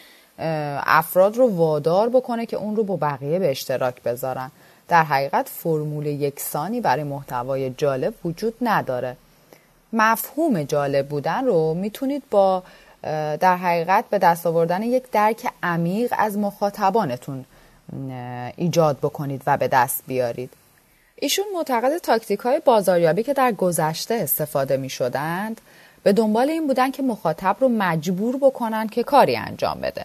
افراد 0.87 1.37
رو 1.37 1.57
وادار 1.57 2.09
بکنه 2.09 2.47
که 2.47 2.57
اون 2.57 2.77
رو 2.77 2.85
با 2.85 2.97
بقیه 2.97 3.39
به 3.39 3.51
اشتراک 3.51 4.03
بذارن. 4.03 4.51
در 4.89 5.03
حقیقت 5.03 5.49
فرمول 5.49 6.07
یکسانی 6.07 6.81
برای 6.81 7.05
محتوای 7.05 7.71
جالب 7.71 8.15
وجود 8.25 8.55
نداره. 8.63 9.17
مفهوم 9.93 10.63
جالب 10.63 11.09
بودن 11.09 11.45
رو 11.45 11.75
می‌تونید 11.75 12.23
با 12.31 12.63
در 13.41 13.57
حقیقت 13.57 14.05
به 14.11 14.19
دست 14.19 14.47
آوردن 14.47 14.83
یک 14.83 15.11
درک 15.11 15.47
عمیق 15.63 16.15
از 16.19 16.39
مخاطبانتون 16.39 17.45
ایجاد 18.57 18.99
بکنید 18.99 19.43
و 19.47 19.57
به 19.57 19.69
دست 19.69 20.03
بیارید. 20.07 20.51
ایشون 21.25 21.45
معتقد 21.55 21.99
تاکتیک 21.99 22.41
های 22.41 22.61
بازاریابی 22.61 23.23
که 23.23 23.35
در 23.35 23.53
گذشته 23.53 24.15
استفاده 24.15 24.77
می 24.77 24.91
شدند 24.91 25.61
به 26.03 26.13
دنبال 26.13 26.51
این 26.51 26.67
بودن 26.67 26.91
که 26.91 27.03
مخاطب 27.03 27.57
رو 27.61 27.69
مجبور 27.69 28.37
بکنن 28.37 28.89
که 28.89 29.03
کاری 29.03 29.37
انجام 29.37 29.81
بده. 29.81 30.05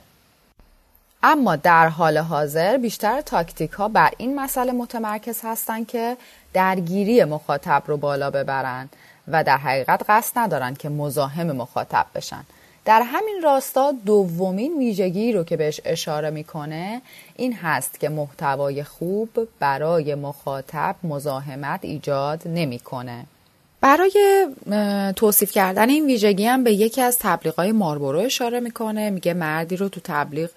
اما 1.23 1.55
در 1.55 1.87
حال 1.87 2.17
حاضر 2.17 2.77
بیشتر 2.77 3.21
تاکتیک 3.21 3.71
ها 3.71 3.87
بر 3.87 4.11
این 4.17 4.39
مسئله 4.39 4.71
متمرکز 4.71 5.39
هستند 5.43 5.87
که 5.87 6.17
درگیری 6.53 7.23
مخاطب 7.23 7.83
رو 7.87 7.97
بالا 7.97 8.31
ببرن 8.31 8.89
و 9.27 9.43
در 9.43 9.57
حقیقت 9.57 10.01
قصد 10.09 10.39
ندارن 10.39 10.73
که 10.73 10.89
مزاحم 10.89 11.51
مخاطب 11.51 12.05
بشن. 12.15 12.43
در 12.85 13.01
همین 13.01 13.41
راستا 13.43 13.93
دومین 14.05 14.77
ویژگی 14.77 15.31
رو 15.33 15.43
که 15.43 15.57
بهش 15.57 15.81
اشاره 15.85 16.29
می‌کنه 16.29 17.01
این 17.35 17.53
هست 17.53 17.99
که 17.99 18.09
محتوای 18.09 18.83
خوب 18.83 19.29
برای 19.59 20.15
مخاطب 20.15 20.95
مزاحمت 21.03 21.79
ایجاد 21.83 22.47
نمی‌کنه. 22.47 23.25
برای 23.81 24.47
توصیف 25.15 25.51
کردن 25.51 25.89
این 25.89 26.05
ویژگی 26.05 26.45
هم 26.45 26.63
به 26.63 26.73
یکی 26.73 27.01
از 27.01 27.17
تبلیغات 27.19 27.69
ماربورو 27.69 28.19
اشاره 28.19 28.59
می‌کنه 28.59 29.09
میگه 29.09 29.33
مردی 29.33 29.75
رو 29.75 29.89
تو 29.89 30.01
تبلیغ 30.03 30.49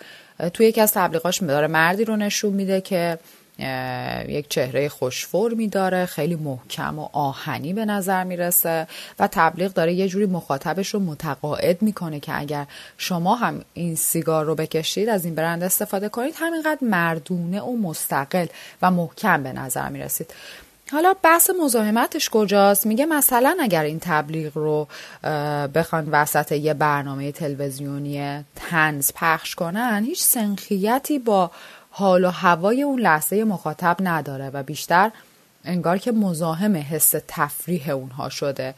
تو 0.54 0.62
یکی 0.62 0.80
از 0.80 0.92
تبلیغاش 0.92 1.42
داره 1.42 1.66
مردی 1.66 2.04
رو 2.04 2.16
نشون 2.16 2.52
میده 2.52 2.80
که 2.80 3.18
یک 4.28 4.48
چهره 4.48 4.88
خوشفرمی 4.88 5.68
داره 5.68 6.06
خیلی 6.06 6.34
محکم 6.34 6.98
و 6.98 7.08
آهنی 7.12 7.72
به 7.72 7.84
نظر 7.84 8.24
می‌رسه 8.24 8.86
و 9.18 9.28
تبلیغ 9.32 9.72
داره 9.72 9.92
یه 9.92 10.08
جوری 10.08 10.26
مخاطبش 10.26 10.88
رو 10.88 11.00
متقاعد 11.00 11.82
می‌کنه 11.82 12.20
که 12.20 12.40
اگر 12.40 12.66
شما 12.98 13.34
هم 13.34 13.64
این 13.74 13.94
سیگار 13.94 14.44
رو 14.44 14.54
بکشید 14.54 15.08
از 15.08 15.24
این 15.24 15.34
برند 15.34 15.62
استفاده 15.62 16.08
کنید 16.08 16.34
همینقدر 16.36 16.78
مردونه 16.82 17.60
و 17.60 17.76
مستقل 17.76 18.46
و 18.82 18.90
محکم 18.90 19.42
به 19.42 19.52
نظر 19.52 19.88
می‌رسید. 19.88 20.34
حالا 20.92 21.14
بحث 21.22 21.50
مزاحمتش 21.62 22.30
کجاست؟ 22.30 22.86
میگه 22.86 23.06
مثلا 23.06 23.56
اگر 23.60 23.82
این 23.82 23.98
تبلیغ 24.00 24.52
رو 24.54 24.88
بخوان 25.74 26.08
وسط 26.10 26.52
یه 26.52 26.74
برنامه 26.74 27.32
تلویزیونی 27.32 28.44
تنز 28.56 29.12
پخش 29.14 29.54
کنن 29.54 30.04
هیچ 30.06 30.22
سنخیتی 30.22 31.18
با 31.18 31.50
حال 31.94 32.24
و 32.24 32.30
هوای 32.30 32.82
اون 32.82 33.00
لحظه 33.00 33.44
مخاطب 33.44 33.96
نداره 34.00 34.50
و 34.50 34.62
بیشتر 34.62 35.10
انگار 35.64 35.98
که 35.98 36.12
مزاحم 36.12 36.76
حس 36.76 37.14
تفریح 37.28 37.90
اونها 37.90 38.28
شده. 38.28 38.74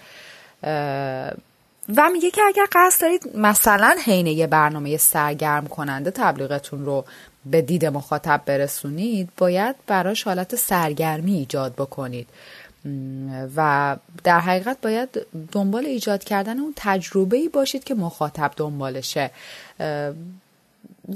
و 1.97 2.09
میگه 2.13 2.31
که 2.31 2.43
اگر 2.47 2.67
قصد 2.73 3.01
دارید 3.01 3.37
مثلا 3.37 3.97
حین 4.05 4.27
یه 4.27 4.47
برنامه 4.47 4.97
سرگرم 4.97 5.67
کننده 5.67 6.11
تبلیغتون 6.11 6.85
رو 6.85 7.05
به 7.47 7.63
دید 7.63 7.87
مخاطب 7.87 8.43
برسونید 8.47 9.29
باید 9.37 9.77
براش 9.87 10.23
حالت 10.23 10.57
سرگرمی 10.57 11.35
ایجاد 11.35 11.73
بکنید. 11.73 12.29
و 13.57 13.97
در 14.25 14.41
حقیقت 14.41 14.81
باید 14.81 15.27
دنبال 15.53 15.87
ایجاد 15.87 16.25
کردن 16.25 16.59
اون 16.59 16.73
تجربه 16.77 17.37
ای 17.37 17.49
باشید 17.49 17.85
که 17.85 17.95
مخاطب 17.95 18.53
دنبالشه. 18.57 19.31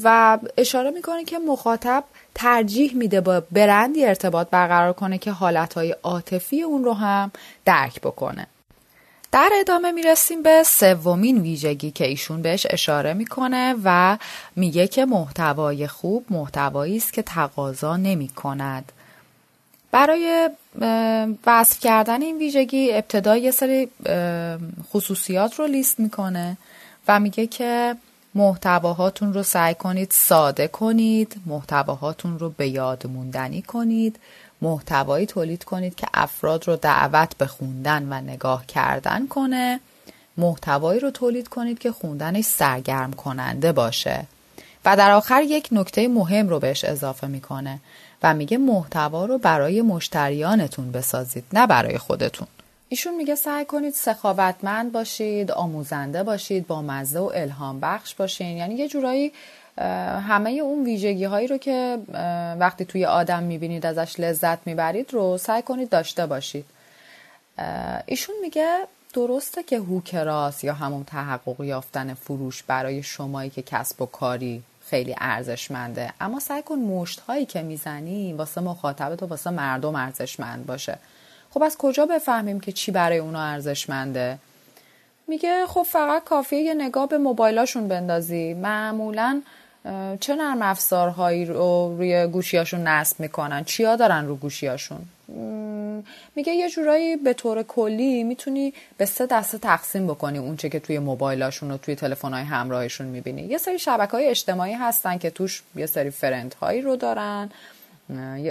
و 0.03 0.39
اشاره 0.57 0.91
می‌کنه 0.91 1.25
که 1.25 1.39
مخاطب 1.39 2.05
ترجیح 2.35 2.95
میده 2.95 3.21
با 3.21 3.43
برندی 3.53 4.07
ارتباط 4.07 4.51
برقرار 4.51 4.93
کنه 4.93 5.19
که 5.19 5.33
حالتهای 5.33 5.97
عاطفی 6.03 6.63
اون 6.63 6.85
رو 6.85 6.93
هم 6.93 7.33
درک 7.65 8.01
بکنه 8.01 8.47
در 9.33 9.51
ادامه 9.61 9.93
می‌رسیم 9.93 10.43
به 10.43 10.63
سومین 10.63 11.39
ویژگی 11.39 11.91
که 11.91 12.07
ایشون 12.07 12.43
بهش 12.43 12.67
اشاره 12.71 13.15
می‌کنه 13.15 13.75
و 13.85 14.19
میگه 14.57 14.87
که 14.87 15.05
محتوای 15.05 15.87
خوب 15.87 16.25
محتوایی 16.31 16.97
است 16.97 17.13
که 17.13 17.23
تقاضا 17.23 17.97
نمی 17.97 18.29
کند. 18.29 18.93
برای 19.91 20.51
وصف 21.47 21.81
کردن 21.81 22.23
این 22.23 22.39
ویژگی 22.39 22.93
ابتدا 22.93 23.37
یه 23.37 23.51
سری 23.51 23.89
خصوصیات 24.93 25.55
رو 25.55 25.67
لیست 25.67 26.01
می‌کنه 26.01 26.57
و 27.09 27.21
میگه 27.21 27.47
که 27.47 27.97
محتواهاتون 28.39 29.33
رو 29.33 29.43
سعی 29.43 29.75
کنید 29.75 30.11
ساده 30.11 30.69
کنید 30.69 31.37
محتواهاتون 31.47 32.39
رو 32.39 32.51
به 32.51 32.69
یاد 32.69 33.07
موندنی 33.07 33.63
کنید 33.63 34.19
محتوایی 34.63 35.27
تولید 35.27 35.65
کنید 35.65 35.95
که 35.95 36.07
افراد 36.15 36.69
رو 36.69 36.77
دعوت 36.77 37.37
به 37.37 37.47
خوندن 37.47 38.13
و 38.13 38.21
نگاه 38.21 38.67
کردن 38.67 39.27
کنه 39.27 39.81
محتوایی 40.37 41.01
رو 41.01 41.11
تولید 41.11 41.49
کنید 41.49 41.79
که 41.79 41.93
خوندنش 41.93 42.45
سرگرم 42.45 43.13
کننده 43.13 43.73
باشه. 43.73 44.25
و 44.85 44.97
در 44.97 45.11
آخر 45.11 45.43
یک 45.43 45.69
نکته 45.73 46.09
مهم 46.09 46.49
رو 46.49 46.59
بهش 46.59 46.85
اضافه 46.85 47.27
می‌کنه 47.27 47.81
و 48.23 48.35
میگه 48.35 48.59
محتوا 48.59 49.25
رو 49.25 49.39
برای 49.39 49.83
مشتریانتون 49.83 50.93
بسازید 50.93 51.45
نه 51.53 51.67
برای 51.67 51.99
خودتون. 51.99 52.49
ایشون 52.89 53.15
میگه 53.15 53.35
سعی 53.35 53.65
کنید 53.65 53.95
سخاوتمند 53.95 54.93
باشید 54.93 55.51
آموزنده 55.51 56.23
باشید 56.23 56.67
با 56.67 56.83
مزه 56.83 57.19
و 57.19 57.31
الهام 57.35 57.81
بخش 57.81 58.15
باشین. 58.15 58.57
یعنی 58.57 58.75
یه 58.75 58.89
جورایی 58.89 59.33
همه 60.29 60.51
اون 60.51 60.85
ویژگی 60.85 61.25
هایی 61.25 61.47
رو 61.47 61.59
که 61.59 61.99
وقتی 62.59 62.85
توی 62.85 63.05
آدم 63.05 63.43
می‌بینید 63.43 63.87
ازش 63.87 64.21
لذت 64.21 64.67
می‌برید 64.67 65.15
رو 65.15 65.39
سعی 65.39 65.63
کنید 65.63 65.89
داشته 65.89 66.27
باشید. 66.27 66.65
ایشون 68.07 68.35
میگه 68.43 68.79
درسته 69.15 69.63
که 69.63 69.79
هوکراس 69.79 70.65
یا 70.65 70.75
همون 70.75 71.05
تحقق 71.05 71.61
یافتن 71.61 72.15
فروش 72.15 72.63
برای 72.63 73.03
شمایی 73.03 73.51
که 73.51 73.63
کسب 73.63 74.03
و 74.03 74.07
کاری 74.07 74.63
خیلی 74.87 75.15
ارزشمنده. 75.19 76.13
اما 76.21 76.41
سعی 76.41 76.63
کن 76.63 76.79
مشت 76.79 77.21
هایی 77.21 77.47
که 77.47 77.63
می‌زنی 77.63 78.33
واسه 78.33 78.61
مخاطبت 78.61 79.23
و 79.23 79.27
واسه 79.27 79.51
مردم 79.51 79.95
ارزشمند 79.95 80.67
باشه. 80.67 80.99
خب 81.59 81.65
از 81.65 81.77
کجا 81.77 82.07
بفهمیم 82.07 82.61
که 82.61 82.73
چی 82.73 82.93
برای 82.93 83.19
اونا 83.19 83.43
ارزشمنده؟ 83.43 84.39
میگه 85.29 85.67
خب 85.67 85.83
فقط 85.83 86.25
کافیه 86.25 86.59
یه 86.59 86.75
نگاه 86.75 87.09
به 87.09 87.19
موبایلاشون 87.19 87.89
بندازی. 87.89 88.55
معمولا 88.55 89.43
چه 90.21 90.35
نرم 90.35 90.63
افزارهایی 90.63 91.45
رو 91.45 91.97
روی 91.99 92.27
گوشیاشون 92.27 92.81
نصب 92.81 93.21
می‌کنن؟ 93.21 93.65
چیا 93.65 93.97
دارن 93.97 94.27
رو 94.27 94.37
گوشیاشون؟ 94.37 94.99
میگه 96.37 96.53
یه 96.53 96.71
جورایی 96.71 97.17
به 97.17 97.33
طور 97.33 97.63
کلی 97.63 98.25
می‌تونی 98.25 98.75
به 98.97 99.05
سه 99.05 99.27
دسته 99.27 99.59
تقسیم 99.59 100.07
بکنی 100.07 100.39
اونچه 100.39 100.69
که 100.69 100.81
توی 100.81 100.99
موبایلاشون 100.99 101.71
و 101.71 101.77
توی 101.77 101.97
های 102.23 102.43
همراهشون 102.43 103.07
می‌بینی. 103.07 103.43
یه 103.43 103.59
سری 103.59 103.79
شبکه 103.79 104.13
های 104.13 104.27
اجتماعی 104.27 104.73
هستن 104.73 105.19
که 105.19 105.31
توش 105.31 105.63
یه 105.77 105.87
سری 105.87 106.11
فرند 106.11 106.55
هایی 106.61 106.81
رو 106.81 106.97
دارن. 106.97 107.51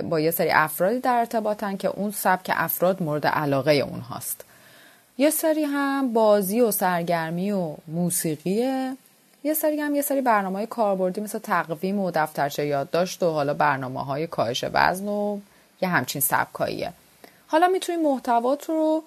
با 0.10 0.20
یه 0.20 0.32
سری 0.32 0.52
افرادی 0.52 1.00
در 1.00 1.16
ارتباطن 1.16 1.78
که 1.78 1.88
اون 1.88 2.12
سبک 2.12 2.52
افراد 2.54 3.04
مورد 3.04 3.28
علاقه 3.28 3.72
اونهاست 3.72 4.46
یه 5.18 5.30
سری 5.30 5.64
هم 5.64 6.14
بازی 6.14 6.62
و 6.62 6.72
سرگرمی 6.72 7.52
و 7.52 7.76
موسیقیه. 7.88 8.98
یه 9.44 9.54
سری 9.54 9.82
هم 9.82 9.96
یه 9.96 10.02
سری 10.02 10.22
برنامه 10.22 10.58
های 10.58 10.68
کاربردی 10.68 11.22
مثل 11.22 11.40
تقویم 11.40 12.00
و 12.00 12.12
دفترچه 12.12 12.66
یادداشت 12.66 13.24
و 13.24 13.32
حالا 13.32 13.54
برنامه 13.54 14.04
های 14.04 14.28
کاهش 14.28 14.66
وزن 14.74 15.08
و 15.08 15.40
یه 15.82 15.90
همچین 15.90 16.22
سبکاییه. 16.22 16.94
حالا 17.48 17.68
می‌تونی 17.68 18.04
محتوات 18.04 18.70
رو 18.70 19.04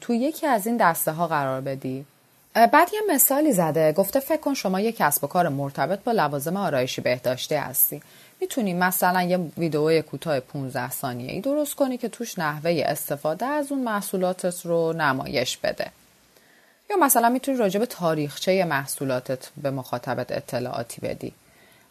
تو 0.00 0.14
یکی 0.14 0.46
از 0.46 0.66
این 0.66 0.76
دسته 0.76 1.12
ها 1.12 1.26
قرار 1.26 1.60
بدی. 1.60 2.06
بعد 2.54 2.88
یه 2.92 3.14
مثالی 3.14 3.52
زده. 3.52 3.92
گفته 3.92 4.20
فکر 4.20 4.40
کن 4.40 4.54
شما 4.54 4.80
یه 4.80 4.92
کسب 4.92 5.24
و 5.24 5.26
کار 5.26 5.48
مرتبط 5.48 5.98
با 6.04 6.12
لوازم 6.12 6.56
آرایشی 6.56 7.00
بهداشتی 7.00 7.54
هستی. 7.54 8.02
می‌تونی 8.40 8.74
مثلا 8.74 9.22
یه 9.22 9.38
ویدئوی 9.58 10.02
کوتاه 10.02 10.40
15 10.40 10.90
ثانیه 10.90 11.32
ای 11.32 11.40
درست 11.40 11.74
کنی 11.74 11.98
که 11.98 12.08
توش 12.08 12.38
نحوه 12.38 12.82
استفاده 12.86 13.46
از 13.46 13.72
اون 13.72 13.84
محصولاتت 13.84 14.66
رو 14.66 14.92
نمایش 14.92 15.56
بده 15.56 15.90
یا 16.90 16.96
مثلا 16.96 17.28
می‌تونی 17.28 17.58
راجع 17.58 17.80
به 17.80 17.86
تاریخچه 17.86 18.64
محصولاتت 18.64 19.50
به 19.62 19.70
مخاطبت 19.70 20.32
اطلاعاتی 20.32 21.00
بدی 21.00 21.32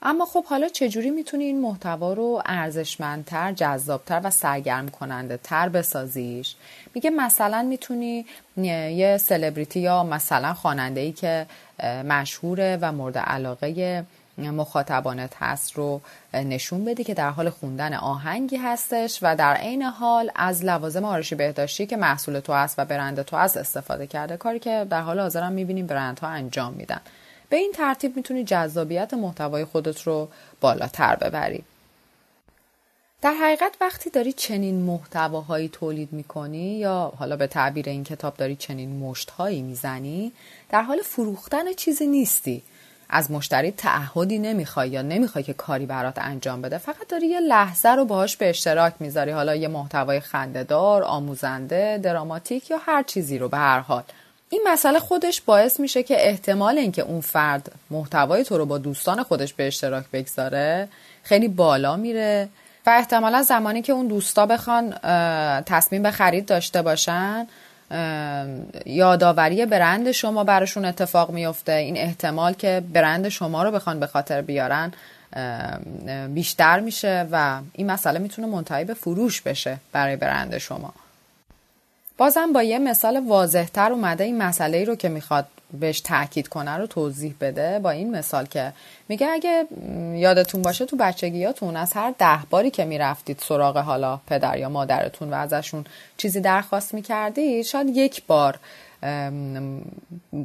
اما 0.02 0.26
خب 0.26 0.46
حالا 0.46 0.68
چجوری 0.68 1.10
می‌تونی 1.10 1.44
این 1.44 1.62
محتوا 1.62 2.14
رو 2.14 2.42
ارزشمندتر، 2.46 3.52
جذابتر 3.52 4.22
و 4.24 4.30
سرگرم 4.30 4.90
کننده 4.90 5.40
تر 5.44 5.70
بسازیش؟ 5.70 6.56
میگه 6.94 7.10
مثلا 7.10 7.62
می‌تونی 7.62 8.26
یه 8.58 9.18
سلبریتی 9.22 9.80
یا 9.80 10.04
مثلا 10.04 10.54
خواننده 10.54 11.12
که 11.12 11.46
مشهوره 11.84 12.78
و 12.82 12.92
مورد 12.92 13.18
علاقه 13.18 14.06
مخاطبانت 14.38 15.34
هست 15.40 15.74
رو 15.74 16.02
نشون 16.34 16.86
بدی 16.86 17.04
که 17.04 17.14
در 17.14 17.30
حال 17.30 17.50
خوندن 17.50 17.94
آهنگی 17.94 18.56
هستش 18.56 19.20
و 19.22 19.36
در 19.36 19.54
عین 19.54 19.84
حال 19.84 20.32
از 20.36 20.66
لوازم 20.66 21.06
آرایشی 21.06 21.36
بهداشتی 21.36 21.86
که 21.86 21.98
محصول 21.98 22.40
تو 22.40 22.54
هست 22.54 22.80
و 22.80 22.86
برند 22.86 23.22
تو 23.22 23.38
هست 23.38 23.58
استفاده 23.58 24.08
کرده. 24.08 24.38
کاری 24.38 24.60
که 24.60 24.86
در 24.90 25.02
حال 25.02 25.20
حاضر 25.20 25.44
هم 25.44 25.52
می‌بینیم 25.52 25.88
برندها 25.88 26.28
انجام 26.28 26.74
میدن. 26.74 27.02
به 27.50 27.58
این 27.58 27.72
ترتیب 27.72 28.18
می‌تونی 28.18 28.44
جذابیت 28.44 29.14
محتوای 29.14 29.66
خودت 29.66 30.02
رو 30.02 30.30
بالاتر 30.62 31.16
ببری. 31.16 31.64
در 33.22 33.34
حقیقت 33.34 33.76
وقتی 33.82 34.10
داری 34.10 34.34
چنین 34.34 34.82
محتواهایی 34.82 35.70
تولید 35.70 36.14
می‌کنی 36.14 36.78
یا 36.78 37.14
حالا 37.20 37.36
به 37.36 37.48
تعبیر 37.48 37.90
این 37.90 38.04
کتاب 38.04 38.38
داری 38.38 38.56
چنین 38.56 39.00
مشتهایی 39.00 39.62
می‌زنی 39.62 40.32
در 40.70 40.82
حال 40.82 41.02
فروختن 41.02 41.74
چیزی 41.74 42.08
نیستی. 42.08 42.64
از 43.10 43.32
مشتری 43.32 43.72
تعهدی 43.72 44.40
نمی‌خوای 44.40 44.90
یا 44.90 45.02
نمی‌خوای 45.02 45.44
که 45.44 45.54
کاری 45.54 45.86
برات 45.86 46.18
انجام 46.18 46.62
بده 46.62 46.78
فقط 46.78 47.08
داری 47.10 47.28
یه 47.28 47.40
لحظه 47.40 47.90
رو 47.90 48.06
باهاش 48.06 48.38
به 48.38 48.50
اشتراک 48.50 48.94
می‌ذاری. 49.00 49.32
حالا 49.32 49.56
یه 49.56 49.68
محتوای 49.68 50.20
خندهدار 50.20 51.04
آموزنده 51.04 52.00
دراماتیک 52.04 52.72
یا 52.72 52.78
هر 52.78 53.04
چیزی 53.04 53.38
رو 53.38 53.50
به 53.50 53.58
هر 53.58 53.80
حال. 53.80 54.04
این 54.50 54.62
مسئله 54.68 55.00
خودش 55.00 55.42
باعث 55.42 55.80
میشه 55.80 56.04
که 56.04 56.28
احتمال 56.28 56.78
اینکه 56.78 57.02
اون 57.02 57.22
فرد 57.22 57.72
محتوای 57.92 58.44
تو 58.44 58.58
رو 58.58 58.66
با 58.66 58.78
دوستان 58.78 59.24
خودش 59.24 59.54
به 59.54 59.68
اشتراک 59.68 60.06
بگذاره 60.14 60.88
خیلی 61.24 61.48
بالا 61.48 61.96
میره 61.96 62.50
و 62.86 62.90
احتمالا 62.90 63.42
زمانی 63.42 63.82
که 63.82 63.94
اون 63.94 64.08
دوستا 64.08 64.46
بخوان 64.46 64.92
تصمیم 65.64 66.04
به 66.04 66.12
خرید 66.12 66.46
داشته 66.46 66.82
باشن 66.82 67.48
یادآوری 68.86 69.66
برند 69.66 70.12
شما 70.12 70.44
براشون 70.44 70.86
اتفاق 70.86 71.32
میفته. 71.32 71.72
این 71.72 71.98
احتمال 71.98 72.54
که 72.54 72.84
برند 72.94 73.30
شما 73.30 73.64
رو 73.64 73.72
بخوان 73.72 74.00
به 74.00 74.08
خاطر 74.08 74.42
بیارن 74.42 74.94
بیشتر 76.34 76.80
میشه 76.80 77.28
و 77.32 77.60
این 77.74 77.92
مسئله 77.92 78.20
می‌تونه 78.20 78.48
منتهی 78.48 78.84
به 78.84 78.94
فروش 78.94 79.42
بشه 79.42 79.78
برای 79.92 80.16
برند 80.16 80.58
شما. 80.58 80.94
بازم 82.18 82.54
با 82.54 82.64
یه 82.64 82.80
مثال 82.80 83.28
واضحتر 83.28 83.92
اومده 83.92 84.24
این 84.24 84.38
مسئله 84.38 84.78
ای 84.78 84.86
رو 84.86 84.96
که 84.96 85.10
می‌خواد 85.10 85.46
بهش 85.74 86.02
تاکید 86.02 86.48
کنه 86.48 86.72
رو 86.78 86.88
توضیح 86.88 87.36
بده 87.42 87.80
با 87.80 87.92
این 87.92 88.12
مثال 88.12 88.46
که 88.46 88.74
میگه 89.10 89.28
اگه 89.28 89.68
یادتون 90.16 90.62
باشه 90.62 90.86
تو 90.86 90.98
بچگیاتون 90.98 91.76
از 91.76 91.94
هر 91.94 92.14
ده 92.20 92.40
باری 92.50 92.72
که 92.72 92.86
می‌رفتید 92.86 93.40
سراغ 93.40 93.78
حالا 93.78 94.20
پدر 94.28 94.58
یا 94.58 94.70
مادرتون 94.70 95.30
و 95.30 95.34
ازشون 95.34 95.86
چیزی 96.18 96.42
درخواست 96.42 96.94
می‌کردید 96.94 97.66
شاید 97.66 97.98
یک 97.98 98.24
بار 98.28 98.60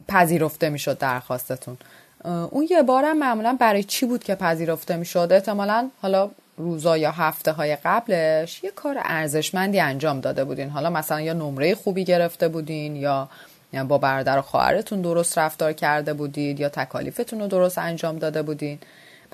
پذیرفته 0.08 0.70
می‌شد 0.70 0.98
درخواستتون. 0.98 1.76
اون 2.24 2.66
یه 2.70 2.82
بارم 2.82 3.18
معمولا 3.18 3.56
برای 3.60 3.84
چی 3.84 4.06
بود 4.06 4.24
که 4.24 4.34
پذیرفته 4.34 4.96
می‌شد؟ 4.96 5.28
احتمالا 5.32 5.90
حالا 6.02 6.30
روزا 6.56 6.96
یا 6.98 7.10
هفته 7.10 7.52
های 7.52 7.76
قبلش 7.84 8.64
یه 8.64 8.70
کار 8.70 8.96
ارزشمندی 9.02 9.80
انجام 9.80 10.20
داده 10.20 10.44
بودین. 10.44 10.70
حالا 10.70 10.90
مثلا 10.90 11.20
یا 11.20 11.32
نمره 11.32 11.74
خوبی 11.74 12.04
گرفته 12.04 12.48
بودین 12.48 12.96
یا 12.96 13.28
یا 13.72 13.84
با 13.84 13.98
برادر 13.98 14.38
و 14.38 14.42
خواهرتون 14.42 15.00
درست 15.00 15.38
رفتار 15.38 15.72
کرده 15.72 16.12
بودید 16.12 16.60
یا 16.60 16.68
تکالیفتون 16.68 17.40
رو 17.40 17.46
درست 17.46 17.78
انجام 17.78 18.18
داده 18.18 18.42
بودین. 18.42 18.78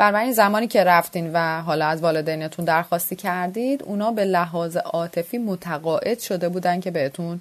این 0.01 0.33
زمانی 0.33 0.67
که 0.67 0.85
رفتین 0.85 1.31
و 1.33 1.63
حالا 1.63 1.87
از 1.87 2.01
والدینتون 2.01 2.65
درخواستی 2.65 3.17
کردید 3.17 3.83
اونا 3.83 4.13
به 4.13 4.25
لحاظ 4.25 4.77
عاطفی 4.77 5.39
متقاعد 5.39 6.19
شده 6.19 6.49
بودن 6.49 6.81
که 6.81 6.91
بهتون 6.91 7.41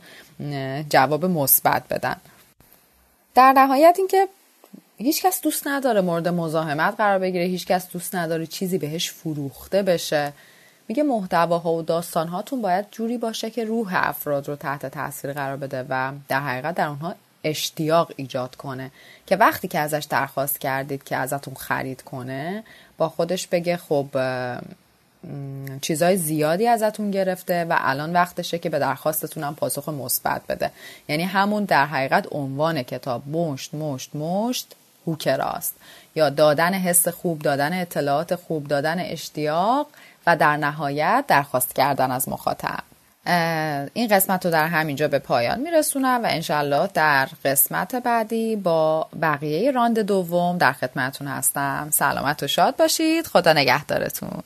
جواب 0.89 1.25
مثبت 1.25 1.83
بدن. 1.89 2.15
در 3.35 3.53
نهایت 3.53 3.95
اینکه 3.97 4.27
هیچکس 4.97 5.41
دوست 5.41 5.67
نداره 5.67 6.01
مورد 6.01 6.27
مزاحمت 6.27 6.95
قرار 6.97 7.19
بگیره 7.19 7.45
هیچکس 7.45 7.89
دوست 7.89 8.15
نداره 8.15 8.45
چیزی 8.45 8.77
بهش 8.77 9.11
فروخته 9.11 9.83
بشه. 9.83 10.33
میگه 10.87 11.03
محتواها 11.03 11.73
و 11.73 11.81
داستانهاتون 11.81 12.61
باید 12.61 12.85
جوری 12.91 13.17
باشه 13.17 13.49
که 13.49 13.65
روح 13.65 13.91
افراد 13.93 14.47
رو 14.47 14.55
تحت 14.55 14.85
تاثیر 14.85 15.33
قرار 15.33 15.57
بده 15.57 15.85
و 15.89 16.11
در 16.27 16.39
حقیقت 16.39 16.75
در 16.75 16.87
اونها 16.87 17.15
اشتیاق 17.43 18.11
ایجاد 18.15 18.55
کنه. 18.55 18.91
که 19.27 19.35
وقتی 19.35 19.67
که 19.67 19.79
ازش 19.79 20.07
درخواست 20.09 20.59
کردید 20.59 21.03
که 21.03 21.15
ازتون 21.15 21.53
خرید 21.53 22.01
کنه 22.01 22.63
با 22.97 23.09
خودش 23.09 23.47
بگه 23.47 23.77
خب 23.77 24.07
چیزای 25.81 26.17
زیادی 26.17 26.67
ازتون 26.67 27.11
گرفته 27.11 27.65
و 27.65 27.75
الان 27.79 28.13
وقتشه 28.13 28.59
که 28.59 28.69
به 28.69 28.79
درخواستتون 28.79 29.43
هم 29.43 29.55
پاسخ 29.55 29.89
مثبت 29.89 30.41
بده. 30.49 30.71
یعنی 31.07 31.23
همون 31.23 31.63
در 31.63 31.85
حقیقت 31.85 32.27
عنوان 32.31 32.83
کتاب 32.83 33.27
مشت 33.27 33.73
مشت 33.73 34.15
مشت 34.15 34.75
هوکراست. 35.05 35.75
یا 36.15 36.29
دادن 36.29 36.73
حس 36.73 37.07
خوب 37.07 37.41
دادن 37.41 37.81
اطلاعات 37.81 38.35
خوب 38.35 38.67
دادن 38.67 38.99
اشتیاق 38.99 39.87
و 40.27 40.35
در 40.35 40.57
نهایت 40.57 41.25
درخواست 41.27 41.75
کردن 41.75 42.11
از 42.11 42.29
مخاطب. 42.29 42.79
این 43.93 44.07
قسمت 44.11 44.45
رو 44.45 44.51
در 44.51 44.67
همینجا 44.67 45.07
به 45.07 45.19
پایان 45.19 45.59
میرسونم 45.59 46.23
و 46.23 46.27
انشالله 46.29 46.89
در 46.93 47.27
قسمت 47.45 47.95
بعدی 47.95 48.55
با 48.55 49.07
بقیه 49.21 49.71
راند 49.71 49.99
دوم 49.99 50.57
در 50.57 50.71
خدمتون 50.71 51.27
هستم. 51.27 51.87
سلامت 51.91 52.43
و 52.43 52.47
شاد 52.47 52.75
باشید. 52.75 53.27
خدا 53.27 53.53
نگهدارتون. 53.53 54.43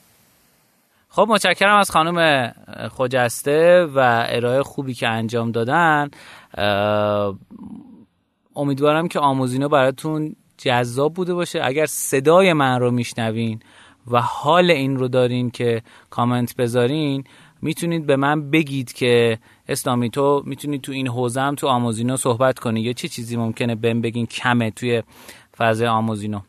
خب 1.10 1.26
متشکرم 1.30 1.78
از 1.80 1.92
خانم 1.92 2.52
خجسته 2.98 3.86
و 3.96 4.26
ارائه 4.30 4.64
خوبی 4.64 4.94
که 4.94 5.08
انجام 5.08 5.52
دادن. 5.52 6.10
امیدوارم 8.56 9.08
که 9.08 9.20
آموزینو 9.20 9.70
براتون 9.70 10.36
جذاب 10.58 11.14
بوده 11.14 11.34
باشه. 11.34 11.60
اگر 11.64 11.86
صدای 11.86 12.54
من 12.54 12.80
رو 12.80 12.92
میشنوین 12.92 13.60
و 14.08 14.22
حال 14.22 14.72
این 14.72 14.98
رو 14.98 15.08
دارین 15.08 15.52
که 15.52 15.82
کامنت 16.10 16.56
بذارین 16.56 17.24
می‌تونید 17.62 18.06
به 18.06 18.16
من 18.16 18.52
بگید 18.52 18.94
که 18.94 19.40
اسلامی 19.68 20.10
تو 20.10 20.44
می‌تونید 20.46 20.82
تو 20.82 20.92
این 20.92 21.08
حوزم 21.08 21.56
تو 21.56 21.68
آموزینو 21.68 22.18
صحبت 22.18 22.60
کنی. 22.60 22.82
یا 22.82 22.94
چه 22.94 23.08
چیزی 23.08 23.38
ممکنه 23.38 23.76
بهم 23.76 24.02
بگین 24.02 24.26
کمه 24.26 24.72
توی 24.72 25.04
فضای 25.58 25.88
آموزینو 25.88 26.40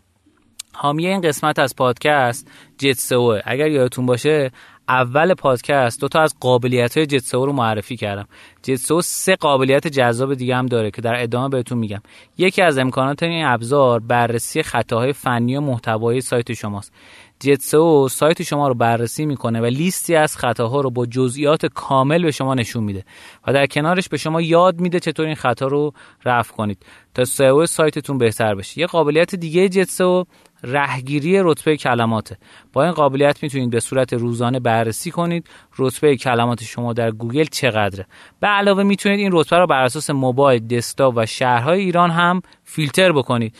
حامی 0.74 1.06
این 1.06 1.20
قسمت 1.20 1.58
از 1.58 1.76
پادکست 1.76 2.50
جتسوه 2.78 3.40
اگر 3.44 3.68
یادتون 3.70 4.06
باشه 4.06 4.50
اول 4.88 5.34
پادکست 5.34 6.00
دو 6.00 6.08
تا 6.08 6.20
از 6.20 6.34
قابلیت 6.40 6.96
های 6.96 7.06
جتسو 7.06 7.46
رو 7.46 7.52
معرفی 7.52 7.96
کردم. 7.96 8.28
جتسو 8.62 9.00
سه 9.00 9.36
قابلیت 9.36 9.86
جذاب 9.86 10.34
دیگه 10.34 10.56
هم 10.56 10.66
داره 10.66 10.90
که 10.90 11.02
در 11.02 11.22
ادامه 11.22 11.48
بهتون 11.48 11.78
میگم. 11.78 12.02
یکی 12.38 12.62
از 12.62 12.78
امکانات 12.78 13.22
این 13.22 13.44
ابزار 13.44 14.00
بررسی 14.00 14.62
خطاهای 14.62 15.12
فنی 15.12 15.56
و 15.56 15.60
محتوایی 15.60 16.20
سایت 16.20 16.52
شماست. 16.52 16.92
جتسو 17.42 18.08
سایت 18.08 18.42
شما 18.42 18.68
رو 18.68 18.74
بررسی 18.74 19.26
می‌کنه 19.26 19.60
و 19.60 19.64
لیستی 19.64 20.16
از 20.16 20.36
خطاها 20.36 20.80
رو 20.80 20.90
با 20.90 21.06
جزئیات 21.06 21.66
کامل 21.66 22.22
به 22.22 22.30
شما 22.30 22.54
نشون 22.54 22.84
میده 22.84 23.04
و 23.46 23.52
در 23.52 23.66
کنارش 23.66 24.08
به 24.08 24.16
شما 24.16 24.40
یاد 24.40 24.80
میده 24.80 25.00
چطور 25.00 25.26
این 25.26 25.34
خطا 25.34 25.66
رو 25.66 25.92
رفع 26.24 26.52
کنید 26.52 26.78
تا 27.14 27.24
سئو 27.24 27.66
سایتتون 27.66 28.18
بهتر 28.18 28.54
بشه. 28.54 28.80
یه 28.80 28.86
قابلیت 28.86 29.34
دیگه 29.34 29.68
جتسو 29.68 30.24
رهگیری 30.64 31.40
رتبه 31.42 31.76
کلماته. 31.76 32.36
با 32.72 32.84
این 32.84 32.92
قابلیت 32.92 33.42
می‌تونید 33.42 33.70
به 33.70 33.80
صورت 33.80 34.12
روزانه 34.12 34.60
بررسی 34.60 35.10
کنید 35.10 35.46
رتبه 35.78 36.16
کلمات 36.16 36.62
شما 36.62 36.92
در 36.92 37.10
گوگل 37.10 37.44
چقدره. 37.44 38.06
به 38.40 38.46
علاوه 38.46 38.82
می‌تونید 38.82 39.20
این 39.20 39.30
رتبه 39.32 39.56
رو 39.56 39.66
بر 39.66 39.84
اساس 39.84 40.10
موبایل 40.10 40.66
دسکتاپ 40.66 41.14
و 41.16 41.26
شهرهای 41.26 41.80
ایران 41.80 42.10
هم 42.10 42.42
فیلتر 42.64 43.12
بکنید. 43.12 43.54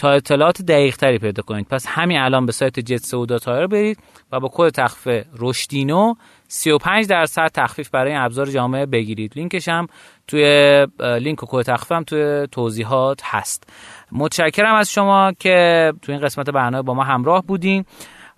تا 0.00 0.10
اطلاعات 0.10 0.62
دقیق 0.62 0.96
تری 0.96 1.18
پیدا 1.18 1.42
کنید. 1.42 1.66
پس 1.68 1.86
همین 1.88 2.18
الان 2.18 2.46
به 2.46 2.52
سایت 2.52 2.80
جت 2.80 3.06
SEO 3.06 3.38
dot 3.38 3.55
ir 3.55 3.66
برید 3.66 3.98
و 4.32 4.40
با 4.40 4.50
کد 4.52 4.70
تخفیف 4.70 5.24
رشدینو 5.38 6.14
35 6.48 7.06
درصد 7.06 7.50
تخفیف 7.54 7.90
برای 7.90 8.12
این 8.12 8.20
ابزار 8.20 8.46
جامع 8.46 8.86
بگیرید. 8.86 9.32
لینکش 9.36 9.68
هم 9.68 9.86
توی 10.26 10.86
لینک 11.00 11.42
و 11.42 11.46
کد 11.48 11.62
تخفیف 11.62 11.92
هم 11.92 12.04
توی 12.04 12.46
توضیحات 12.52 13.20
هست. 13.24 13.70
متشکرم 14.12 14.74
از 14.74 14.92
شما 14.92 15.32
که 15.38 15.92
توی 16.02 16.14
این 16.14 16.24
قسمت 16.24 16.50
برنامه 16.50 16.82
با 16.82 16.94
ما 16.94 17.04
همراه 17.04 17.42
بودین 17.42 17.84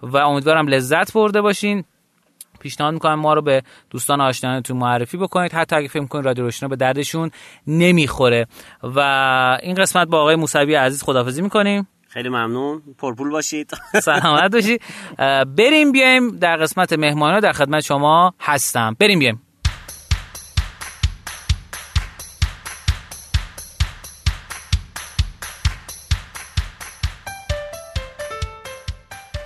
و 0.02 0.16
امیدوارم 0.16 0.68
لذت 0.68 1.12
برده 1.12 1.40
باشین. 1.40 1.84
پیشنهاد 2.62 2.94
می‌کنم 2.94 3.14
ما 3.14 3.34
رو 3.34 3.42
به 3.42 3.62
دوستان 3.90 4.20
آشنایانتون 4.20 4.76
معرفی 4.76 5.16
بکنید. 5.16 5.52
حتی 5.52 5.76
اگه 5.76 5.88
فکر 5.88 6.06
کنید 6.06 6.24
رادیو 6.24 6.44
روشنا 6.44 6.68
به 6.68 6.76
دردشون 6.76 7.30
نمی‌خوره. 7.66 8.46
و 8.82 8.98
این 9.62 9.74
قسمت 9.74 10.08
با 10.08 10.20
آقای 10.20 10.36
موسوی 10.36 10.74
عزیز 10.74 11.02
خدافزی 11.02 11.42
می‌کنیم. 11.42 11.88
خیلی 12.08 12.28
ممنون. 12.28 12.82
پرپول 12.98 13.30
باشید. 13.30 13.70
سلامت 14.02 14.52
باشید 14.52 14.82
بریم 15.56 15.92
بیایم 15.92 16.38
در 16.38 16.56
قسمت 16.56 16.92
مهمانه 16.92 17.40
در 17.40 17.52
خدمت 17.52 17.80
شما 17.84 18.34
هستم. 18.40 18.96
بریم 18.98 19.18
بیایم. 19.18 19.42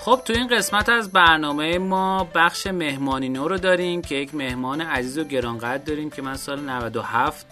خب 0.06 0.20
تو 0.24 0.32
این 0.32 0.46
قسمت 0.46 0.88
از 0.88 1.12
برنامه 1.12 1.78
ما 1.78 2.28
بخش 2.34 2.66
مهمانی 2.66 3.28
نو 3.28 3.48
رو 3.48 3.58
داریم 3.58 4.02
که 4.02 4.14
یک 4.14 4.34
مهمان 4.34 4.80
عزیز 4.80 5.18
و 5.18 5.24
گرانقدر 5.24 5.84
داریم 5.84 6.10
که 6.10 6.22
من 6.22 6.36
سال 6.36 6.60
97 6.60 7.46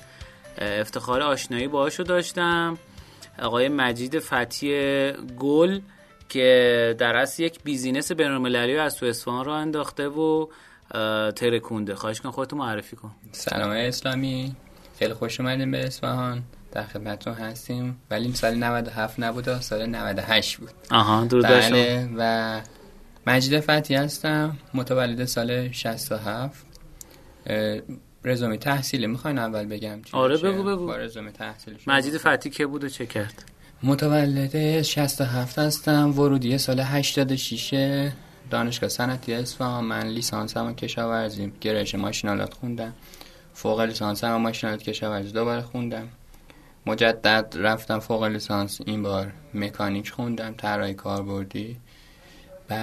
افتخار 0.59 1.23
آشنایی 1.23 1.69
باهاشو 1.69 2.03
داشتم. 2.03 2.79
آقای 3.39 3.69
مجید 3.69 4.19
فتی 4.19 5.13
گل 5.39 5.81
که 6.29 6.97
در 6.99 7.17
اصل 7.17 7.43
یک 7.43 7.63
بیزینس 7.65 8.13
بین‌المللی 8.13 8.79
از 8.79 8.97
تو 8.97 9.07
اصفهان 9.07 9.45
رو 9.45 9.53
انداخته 9.53 10.09
و 10.09 10.47
ترکونده. 11.37 11.95
خواهش 11.95 12.21
کن 12.21 12.31
خودتو 12.31 12.57
معرفی 12.57 12.97
کن. 12.97 13.11
سلام 13.33 13.71
اسلامی. 13.71 14.57
خیلی 14.99 15.15
خوش 15.15 15.41
اومدیم 15.41 15.71
به 15.71 15.87
اصفهان. 15.87 16.43
در 16.75 16.85
خدمتتون 16.85 17.35
هستیم. 17.35 17.97
ولی 18.11 18.35
سال 18.35 18.55
97 18.55 19.21
نبود 19.21 19.61
سال 19.61 19.87
98 19.87 20.57
بود. 20.57 20.71
آها 20.91 21.25
دور 21.25 21.43
بله 21.43 22.09
و 22.17 22.61
مجید 23.27 23.61
فتی 23.61 23.95
هستم. 23.95 24.57
متولد 24.75 25.25
سال 25.25 25.73
67 25.73 26.65
رزومه 28.25 28.57
تحصیلی. 28.57 29.07
می‌خواین 29.07 29.39
اول 29.39 29.67
بگم 29.67 29.99
آره 30.13 30.37
بگو 30.37 30.63
بگو. 30.63 30.93
رزومه 30.93 31.31
تحصیلی 31.31 31.77
مجید 31.87 32.17
فتی 32.17 32.51
که 32.51 32.67
بود 32.67 32.85
و 32.85 32.89
چه 32.89 33.07
کرد؟ 33.07 33.45
متولد 33.83 34.83
67 34.83 35.59
هستم. 35.59 36.19
ورودی 36.19 36.59
سال 36.59 36.81
86 36.81 38.11
دانشگاه 38.51 38.89
صنعتی 38.89 39.35
اصفهان. 39.35 39.85
من 39.85 40.07
لیسانسمو 40.07 40.73
کشاورزی 40.73 41.53
گرایش 41.61 41.95
ماشینالات 41.95 42.55
خوندم. 42.55 42.95
فوق 43.55 43.81
لیسانسمو 43.81 44.39
ماشینالات 44.39 44.83
کشاورزی 44.83 45.33
دوباره 45.33 45.63
خوندم. 45.63 46.09
مجدد 46.87 47.55
رفتم 47.59 47.99
فوق 47.99 48.25
لیسانس 48.25 48.81
این 48.87 49.03
بار. 49.03 49.33
مکانیک 49.55 50.11
خوندم 50.11 50.55
طراحی 50.55 50.95
کاربردی 50.95 51.77
و 52.71 52.75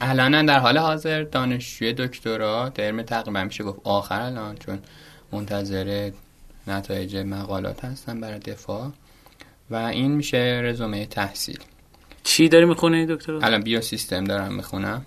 الان 0.00 0.46
در 0.46 0.58
حال 0.58 0.78
حاضر 0.78 1.22
دانشجوی 1.22 1.92
دکترا 1.92 2.68
درم 2.68 3.02
تقریبا 3.02 3.44
میشه 3.44 3.64
گفت 3.64 3.80
آخر 3.84 4.20
الان 4.20 4.56
چون 4.56 4.78
منتظر 5.32 6.10
نتایج 6.66 7.16
مقالات 7.16 7.84
هستم 7.84 8.20
برای 8.20 8.38
دفاع. 8.38 8.92
و 9.70 9.74
این 9.76 10.10
میشه 10.10 10.60
رزومه 10.64 11.06
تحصیل. 11.06 11.58
چی 12.24 12.48
داری 12.48 12.64
می‌خونی 12.64 13.06
دکتر؟ 13.06 13.32
الان 13.32 13.60
بیو 13.60 13.80
سیستم 13.80 14.24
دارم 14.24 14.54
می‌خونم. 14.54 15.04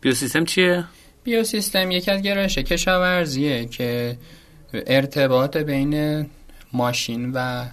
بیو 0.00 0.12
سیستم 0.14 0.44
چیه؟ 0.44 0.84
بیو 1.24 1.44
سیستم 1.44 1.90
یکی 1.90 2.10
از 2.10 2.22
گرایش 2.22 2.58
کشاورزیه 2.58 3.64
که 3.64 4.16
ارتباط 4.86 5.56
بین 5.56 6.26
ماشین 6.72 7.32
و 7.34 7.66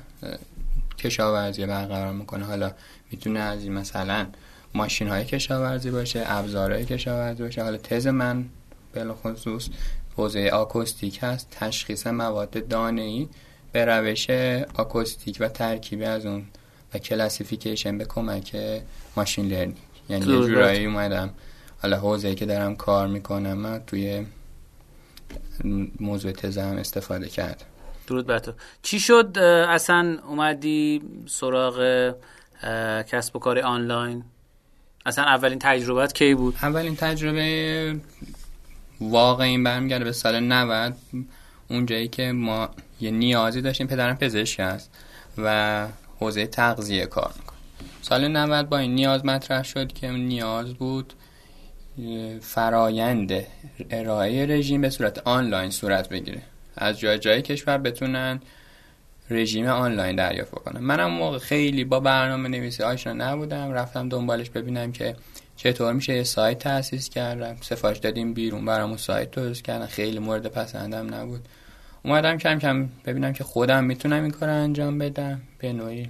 کشاورزی 0.98 1.66
برقرار 1.66 2.14
می‌کنه. 2.14 2.46
حالا 2.46 2.72
می‌تونه 3.12 3.40
از 3.40 3.64
این 3.64 3.74
مثلا 3.74 4.28
ماشین 4.74 5.08
های 5.08 5.26
کشاورزی 5.26 5.92
باشه 5.92 6.24
ابزارهای 6.26 6.86
کشاورزی 6.86 7.44
باشه. 7.44 7.64
حالا 7.64 7.78
تز 7.78 8.08
من 8.08 8.46
خصوص 9.24 9.70
حوزه 10.18 10.50
آکوستیک 10.54 11.20
هست. 11.22 11.48
تشخیص 11.52 12.08
مواد 12.08 12.68
دانه 12.68 13.02
ای 13.02 13.28
به 13.72 13.86
روش 13.86 14.30
آکوستیک 14.76 15.38
و 15.40 15.48
ترکیبی 15.48 16.04
از 16.04 16.26
اون 16.26 16.44
و 16.94 16.98
classification 16.98 17.98
به 17.98 18.06
کمک 18.06 18.56
machine 19.16 19.48
learning. 19.48 19.78
یعنی 20.10 20.26
یه 20.26 20.48
جورایی 20.48 20.86
اومدم. 20.86 21.30
حالا 21.82 21.98
حوزه 21.98 22.36
که 22.36 22.46
دارم 22.46 22.76
کار 22.76 23.08
می‌کنم 23.08 23.54
من 23.54 23.82
توی 23.88 24.26
موضوع 26.00 26.32
تزم 26.32 26.76
استفاده 26.80 27.30
کرد. 27.30 27.66
درود 28.08 28.28
بر 28.28 28.40
تو. 28.40 28.52
چی 28.82 29.00
شد؟ 29.00 29.38
اصلا 29.70 30.18
اومدی 30.28 31.02
سراغ 31.28 32.14
کسب 33.08 33.36
و 33.36 33.40
کار 33.40 33.60
آنلاین؟ 33.60 34.24
اصلا 35.06 35.24
اولین 35.26 35.60
تجربت 35.60 36.14
کی 36.14 36.36
بود؟ 36.36 36.56
اولین 36.62 36.96
تجربه 36.96 37.96
واقعی 39.02 39.58
برمیگرده 39.58 40.04
به 40.04 40.12
سال 40.12 40.40
90 40.40 40.96
اونجایی 41.70 42.08
که 42.08 42.32
ما 42.32 42.70
یه 43.02 43.12
نیازی 43.12 43.62
داشتیم 43.62 43.88
پدرم 43.88 44.18
پزشک 44.18 44.60
است 44.60 44.92
و 45.38 45.88
حوزه 46.20 46.48
تغذیه 46.48 47.06
کار 47.06 47.34
می‌کنه. 47.40 47.58
سال 48.02 48.28
90 48.28 48.70
با 48.70 48.78
این 48.78 48.96
نیاز 48.96 49.26
مطرح 49.26 49.64
شد 49.64 49.94
که 49.94 50.08
نیاز 50.08 50.74
بود 50.74 51.14
فرایند 52.42 53.44
ارائه 53.90 54.46
رژیم 54.46 54.82
به 54.82 54.90
صورت 54.90 55.18
آنلاین 55.28 55.70
صورت 55.70 56.10
بگیره. 56.10 56.42
از 56.78 57.00
جای 57.00 57.20
جای 57.20 57.42
کشور 57.42 57.78
بتونن 57.78 58.42
رژیم 59.30 59.68
آنلاین 59.68 60.16
دریافت 60.16 60.52
کنم 60.52 60.84
منم 60.84 61.12
موقع 61.12 61.38
خیلی 61.38 61.84
با 61.84 62.00
برنامه 62.00 62.50
نویسی 62.50 62.84
آشنا 62.84 63.14
نبودم. 63.14 63.72
رفتم 63.72 64.10
دنبالش 64.10 64.50
ببینم 64.50 64.92
که 64.92 65.16
چطور 65.56 65.94
میشه 65.94 66.16
یه 66.16 66.24
سایت 66.24 66.60
تاسیس 66.60 67.10
کردم. 67.10 67.58
سفارش 67.62 67.98
دادیم 67.98 68.34
بیرون 68.34 68.66
برامون 68.66 68.98
سایت 68.98 69.32
درست 69.32 69.64
کردن. 69.64 69.86
خیلی 69.86 70.20
مورد 70.20 70.48
پسندم 70.48 71.14
نبود. 71.14 71.46
اومدم 72.04 72.38
کم 72.38 72.60
کم 72.60 72.90
ببینم 73.06 73.34
که 73.34 73.44
خودم 73.44 73.84
می‌تونم 73.84 74.24
این 74.24 74.32
کار 74.32 74.50
انجام 74.50 74.98
بدم. 74.98 75.42
به 75.58 75.74
نوعی 75.74 76.10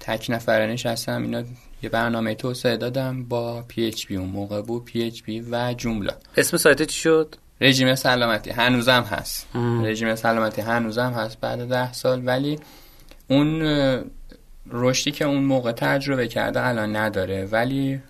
تک 0.00 0.26
نفره 0.28 0.66
نشستم. 0.66 1.22
اینا 1.22 1.44
یه 1.82 1.88
برنامه 1.88 2.34
توسعه 2.34 2.76
دادم 2.76 3.24
با 3.24 3.62
PHP 3.62 4.16
اون 4.16 4.28
موقع 4.28 4.62
بود 4.62 4.84
PHP 4.84 5.40
و 5.40 5.74
Joomla. 5.76 6.12
اسم 6.36 6.56
سایت 6.56 6.82
چی 6.82 7.00
شد؟ 7.00 7.34
رژیم 7.60 7.94
سلامتی 7.94 8.50
هنوزم 8.50 9.02
هست. 9.02 9.46
رژیم 9.82 10.14
سلامتی 10.14 10.62
هنوزم 10.62 11.12
هست 11.12 11.40
بعد 11.40 11.68
ده 11.68 11.92
سال 11.92 12.22
ولی 12.26 12.58
اون 13.28 13.62
رشدی 14.70 15.10
که 15.10 15.24
اون 15.24 15.44
موقع 15.44 15.72
تجربه 15.72 16.28
کرده 16.28 16.66
الان 16.66 16.96
نداره 16.96 17.44
ولی 17.44 18.00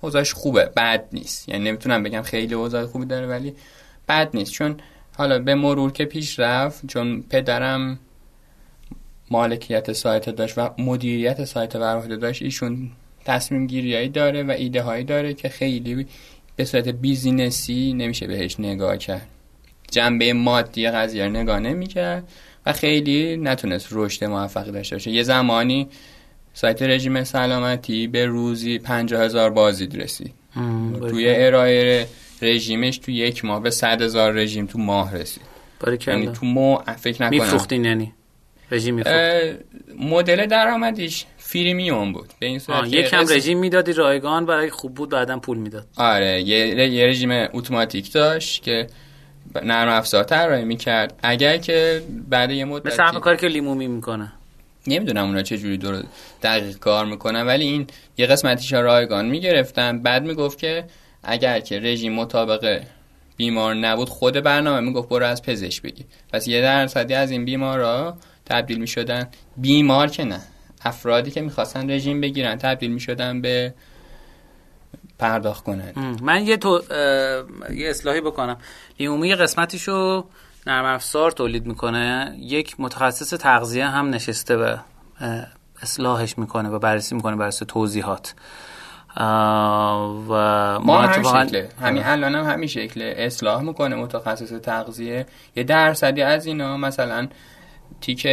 اوضاعش 0.00 0.32
خوبه. 0.32 0.64
بد 0.76 1.04
نیست. 1.12 1.48
یعنی 1.48 1.64
نمی‌تونم 1.64 2.02
بگم 2.02 2.22
خیلی 2.22 2.54
اوضاع 2.54 2.86
خوبی 2.86 3.06
داره 3.06 3.26
ولی 3.26 3.54
بد 4.08 4.30
نیست. 4.34 4.52
چون 4.52 4.76
حالا 5.16 5.38
به 5.38 5.54
مرور 5.54 5.92
که 5.92 6.04
پیش 6.04 6.38
رفت 6.38 6.86
چون 6.86 7.22
پدرم 7.22 7.98
مالکیت 9.30 9.92
سایت 9.92 10.30
داشت 10.30 10.58
و 10.58 10.70
مدیریت 10.78 11.44
سایت 11.44 11.76
بر 11.76 12.00
داشت 12.00 12.42
ایشون 12.42 12.90
تصمیم 13.28 13.66
گیریایی 13.66 14.08
داره 14.08 14.42
و 14.42 14.50
ایده 14.50 14.82
هایی 14.82 15.04
داره 15.04 15.34
که 15.34 15.48
خیلی 15.48 16.06
به 16.56 16.64
صورت 16.64 16.88
بیزینسی 16.88 17.92
نمیشه 17.92 18.26
بهش 18.26 18.60
نگاه 18.60 18.96
کرد. 18.96 19.28
جنبه 19.90 20.32
مادی 20.32 20.88
قضیه 20.88 21.24
رو 21.24 21.30
نگاه 21.30 21.60
نمی‌کرد 21.60 22.28
و 22.66 22.72
خیلی 22.72 23.36
نتونست 23.36 23.88
رشد 23.90 24.24
موفقی 24.24 24.72
داشته 24.72 24.96
باشه. 24.96 25.10
یه 25.10 25.22
زمانی 25.22 25.88
سایت 26.54 26.82
رژیم 26.82 27.24
سلامتی 27.24 28.06
به 28.06 28.26
روزی 28.26 28.78
پنجاه 28.78 29.24
هزار 29.24 29.50
بازدید 29.50 30.02
رسید. 30.02 30.32
توی 31.10 31.24
ارائه 31.28 32.06
رژیمش 32.42 32.98
تو 32.98 33.10
یک 33.10 33.44
ماه 33.44 33.62
به 33.62 33.70
صد 33.70 34.02
هزار 34.02 34.32
رژیم 34.32 34.66
تو 34.66 34.78
ماه 34.78 35.16
رسید. 35.16 35.42
یعنی 36.06 36.26
تو 36.32 36.46
ماه 36.46 36.84
فکر 36.96 37.22
نکنم. 37.22 37.40
میفروختین 37.40 37.84
یعنی؟ 37.84 38.12
رژیم 38.70 39.02
مدل 39.98 40.46
درآمدیش. 40.46 41.24
فریمیوم 41.48 42.12
بود. 42.12 42.32
به 42.38 42.46
این 42.46 42.58
صورت 42.58 42.92
یکم 42.92 43.24
رژیم 43.28 43.58
می‌دادی 43.58 43.92
رایگان 43.92 44.44
و 44.44 44.50
اگه 44.50 44.70
خوب 44.70 44.94
بود 44.94 45.10
بعدا 45.10 45.38
پول 45.38 45.58
می‌داد. 45.58 45.86
آره 45.96 46.42
یه, 46.42 46.88
یه 46.88 47.06
رژیم 47.06 47.30
اتوماتیک 47.30 48.12
داشت 48.12 48.62
که 48.62 48.86
نرم 49.62 49.88
افزار 49.88 50.24
طراحی 50.24 50.64
می‌کرد. 50.64 51.14
اگر 51.22 51.56
که 51.56 52.02
بعد 52.28 52.50
یه 52.50 52.64
مدت 52.64 52.86
مثل 52.86 53.02
همه 53.02 53.20
کاری 53.20 53.36
که 53.36 53.46
لیمومی 53.46 53.86
می‌کنه. 53.86 54.32
نمی‌دونم 54.86 55.24
اونا 55.24 55.42
چه 55.42 55.58
جوری 55.58 55.76
دور 55.76 56.04
دقیق 56.42 56.78
کار 56.78 57.06
می‌کنن 57.06 57.42
ولی 57.46 57.64
این 57.64 57.86
یه 58.18 58.26
قسمتیش 58.26 58.72
رایگان 58.72 59.26
می‌گرفتن. 59.26 60.02
بعد 60.02 60.22
می‌گفت 60.22 60.58
که 60.58 60.84
اگر 61.22 61.60
که 61.60 61.80
رژیم 61.80 62.12
مطابق 62.12 62.82
بیمار 63.36 63.74
نبود 63.74 64.08
خود 64.08 64.34
برنامه 64.34 64.80
می‌گفت 64.80 65.08
برو 65.08 65.26
از 65.26 65.42
پزشک 65.42 65.82
بگی 65.82 66.04
پس 66.32 66.48
یه 66.48 66.60
درصدی 66.60 67.14
از 67.14 67.30
این 67.30 67.44
بیمارا 67.44 68.16
تبدیل 68.46 68.78
می‌شدن. 68.78 69.28
بیمار 69.56 70.08
که 70.08 70.24
نه. 70.24 70.40
افرادی 70.84 71.30
که 71.30 71.40
می‌خواستن 71.40 71.90
رژیم 71.90 72.20
بگیرن 72.20 72.58
تبدیل 72.58 72.92
می‌شدن 72.92 73.40
به 73.40 73.74
پرداخت 75.18 75.64
کنن. 75.64 75.92
من 76.22 76.46
یه 76.46 76.56
تو... 76.56 76.82
یه 77.74 77.90
اصلاحی 77.90 78.20
بکنم. 78.20 78.56
لیمومی 78.98 79.34
قسمتیشو 79.34 80.24
نرم 80.66 80.84
افزار 80.84 81.30
تولید 81.30 81.66
می‌کنه. 81.66 82.36
یک 82.38 82.74
متخصص 82.78 83.30
تغذیه 83.30 83.86
هم 83.86 84.10
نشسته 84.10 84.56
و 84.56 84.76
اصلاحش 85.82 86.38
می‌کنه 86.38 86.68
و 86.68 86.78
بررسی 86.78 87.14
می‌کنه 87.14 87.36
بر 87.36 87.50
توضیحات. 87.50 88.34
و 89.16 89.20
ما 90.80 91.02
هم 91.02 91.22
شکله. 91.22 91.68
همین 91.80 92.04
الان 92.04 92.34
هم 92.34 92.44
همین 92.44 92.68
شکله. 92.68 93.14
اصلاح 93.16 93.62
می‌کنه 93.62 93.96
متخصص 93.96 94.52
تغذیه. 94.52 95.26
یه 95.56 95.62
درصدی 95.62 96.22
از 96.22 96.46
اینا 96.46 96.76
مثلا 96.76 97.28
تیک 98.00 98.26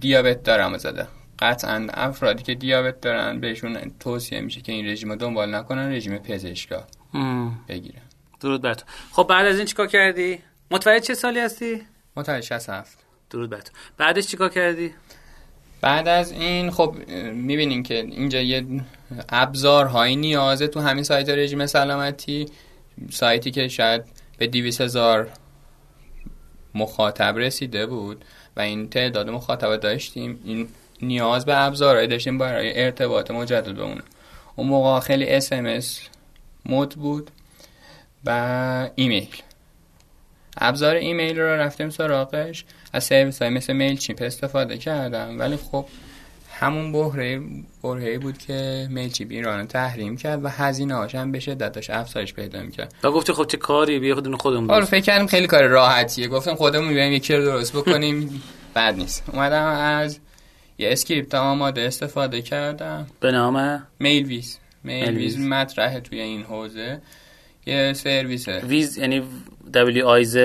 دیابت 0.00 0.42
دارم 0.42 0.78
زده 0.78 1.06
قطعا 1.38 1.86
افرادی 1.94 2.42
که 2.42 2.54
دیابت 2.54 3.00
دارن 3.00 3.40
بهشون 3.40 3.92
توصیه 4.00 4.40
میشه 4.40 4.60
که 4.60 4.72
این 4.72 4.86
رژیم 4.86 5.10
رو 5.10 5.16
دنبال 5.16 5.54
نکنن 5.54 5.92
رژیم 5.92 6.18
پزشکا 6.18 6.84
بگیرن. 7.68 8.02
درود 8.40 8.62
بر 8.62 8.74
تو. 8.74 8.84
خب 9.12 9.26
بعد 9.28 9.46
از 9.46 9.56
این 9.56 9.66
چیکار 9.66 9.86
کردی؟ 9.86 10.38
متولد 10.70 11.02
چه 11.02 11.14
سالی 11.14 11.40
هستی؟ 11.40 11.82
متولد 12.16 12.40
67 12.40 12.98
درود 13.30 13.50
بر 13.50 13.60
تو. 13.60 13.72
بعدش 13.98 14.26
چیکار 14.26 14.48
کردی؟ 14.48 14.94
بعد 15.80 16.08
از 16.08 16.32
این 16.32 16.70
خب 16.70 16.96
می‌بینین 17.32 17.82
که 17.82 17.94
اینجا 17.94 18.40
یه 18.40 18.66
ابزارهایی 19.28 20.16
نیازه 20.16 20.66
تو 20.68 20.80
همین 20.80 21.04
سایت 21.04 21.28
رژیم 21.28 21.66
سلامتی. 21.66 22.46
سایتی 23.10 23.50
که 23.50 23.68
شاید 23.68 24.02
به 24.38 24.46
200 24.46 24.80
هزار 24.80 25.30
مخاطب 26.74 27.34
رسیده 27.38 27.86
بود 27.86 28.24
و 28.56 28.60
این 28.60 28.88
تعداد 28.88 29.30
مخاطب 29.30 29.76
داشتیم. 29.76 30.40
این 30.44 30.68
نیاز 31.02 31.44
به 31.44 31.56
ابزارهایی 31.56 32.08
داشتیم 32.08 32.38
برای 32.38 32.82
ارتباط 32.84 33.30
مجدد 33.30 33.76
بمونه 33.76 34.02
اون. 34.56 34.68
موقع 34.68 35.00
خیلی 35.00 35.28
SMS 35.28 35.52
مد 36.66 36.94
بود 36.94 37.30
و 38.24 38.88
ایمیل. 38.94 39.28
ابزار 40.56 40.94
ایمیل 40.94 41.38
رو 41.38 41.46
رفتیم 41.46 41.90
سراغش. 41.90 42.64
از 42.92 43.04
سرویس 43.04 43.42
های 43.42 43.50
مثل 43.50 43.72
Mailchimp 43.72 44.22
استفاده 44.22 44.78
کردم. 44.78 45.38
ولی 45.38 45.56
خب 45.56 45.86
همون 46.50 46.92
برهه 46.92 47.40
برهه 47.82 48.18
بود 48.18 48.38
که 48.38 48.88
Mailchimp 48.90 49.30
ایران 49.30 49.66
تحریم 49.66 50.16
کرد 50.16 50.44
و 50.44 50.48
هزینه 50.48 50.94
هاش 50.94 51.14
هم 51.14 51.32
به 51.32 51.40
شدت 51.40 51.72
داشت 51.72 51.90
افزایش 51.90 52.34
پیدا 52.34 52.62
می‌کرد. 52.62 52.94
و 53.02 53.10
گفتی 53.10 53.32
خب 53.32 53.46
چه 53.46 53.56
کاری؟ 53.56 53.98
بیا 53.98 54.14
خودمون 54.14 54.36
خودمون 54.36 54.70
آره 54.70 54.84
فکر 54.84 55.00
کردم 55.00 55.26
خیلی 55.26 55.46
کار 55.46 55.66
راحتیه. 55.66 56.28
گفتم 56.28 56.54
خودمون 56.54 56.88
بیایم 56.88 57.12
یکی 57.12 57.34
رو 57.34 57.44
درست 57.44 57.76
بکنیم. 57.76 58.42
بد 58.76 58.94
نیست. 58.96 59.24
اومدم 59.32 59.64
از 59.64 60.18
یه 60.78 60.92
script 60.92 61.34
آماده 61.34 61.80
استفاده 61.80 62.42
کردم. 62.42 63.06
به 63.20 63.32
نام؟ 63.32 63.86
MailWizz 63.98 64.58
MailWizz 64.84 65.38
مطرحه 65.38 66.00
توی 66.00 66.20
این 66.20 66.42
حوزه. 66.42 67.00
یه 67.66 67.92
سرویسه 67.92 68.60
Wizz 68.60 68.98
یعنی 68.98 69.22
W 69.72 70.22
I 70.22 70.26
Z 70.34 70.38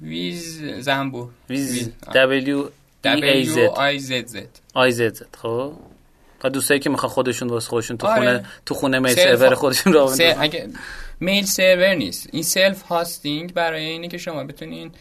Wizz 0.00 0.62
زنبور. 0.78 1.28
Wizz 1.50 1.90
W 2.04 2.64
I 3.04 3.44
Z 3.44 3.58
I 3.76 3.98
Z 3.98 4.28
Z 4.32 4.36
I 4.74 4.90
Z 4.90 5.18
Z 5.18 5.22
خب. 5.38 5.72
و 6.44 6.50
دوستایی 6.50 6.80
که 6.80 6.90
می‌خواد 6.90 7.12
خودشون 7.12 7.48
واسه 7.48 7.68
خودشون 7.68 7.96
تو 7.96 8.06
خونه 8.06 8.44
تو 8.66 8.74
خونه 8.74 8.98
mail 8.98 9.14
server 9.14 9.54
خودشون 9.54 9.92
را 9.92 10.12
اگه 10.38 10.68
mail 11.20 11.44
server 11.44 11.94
نیست. 11.94 12.28
این 12.32 12.42
self 12.42 12.82
hosting 12.82 13.54
برای 13.54 13.84
اینه 13.84 14.08
که 14.08 14.18
شما 14.18 14.44
بتونین 14.44 14.92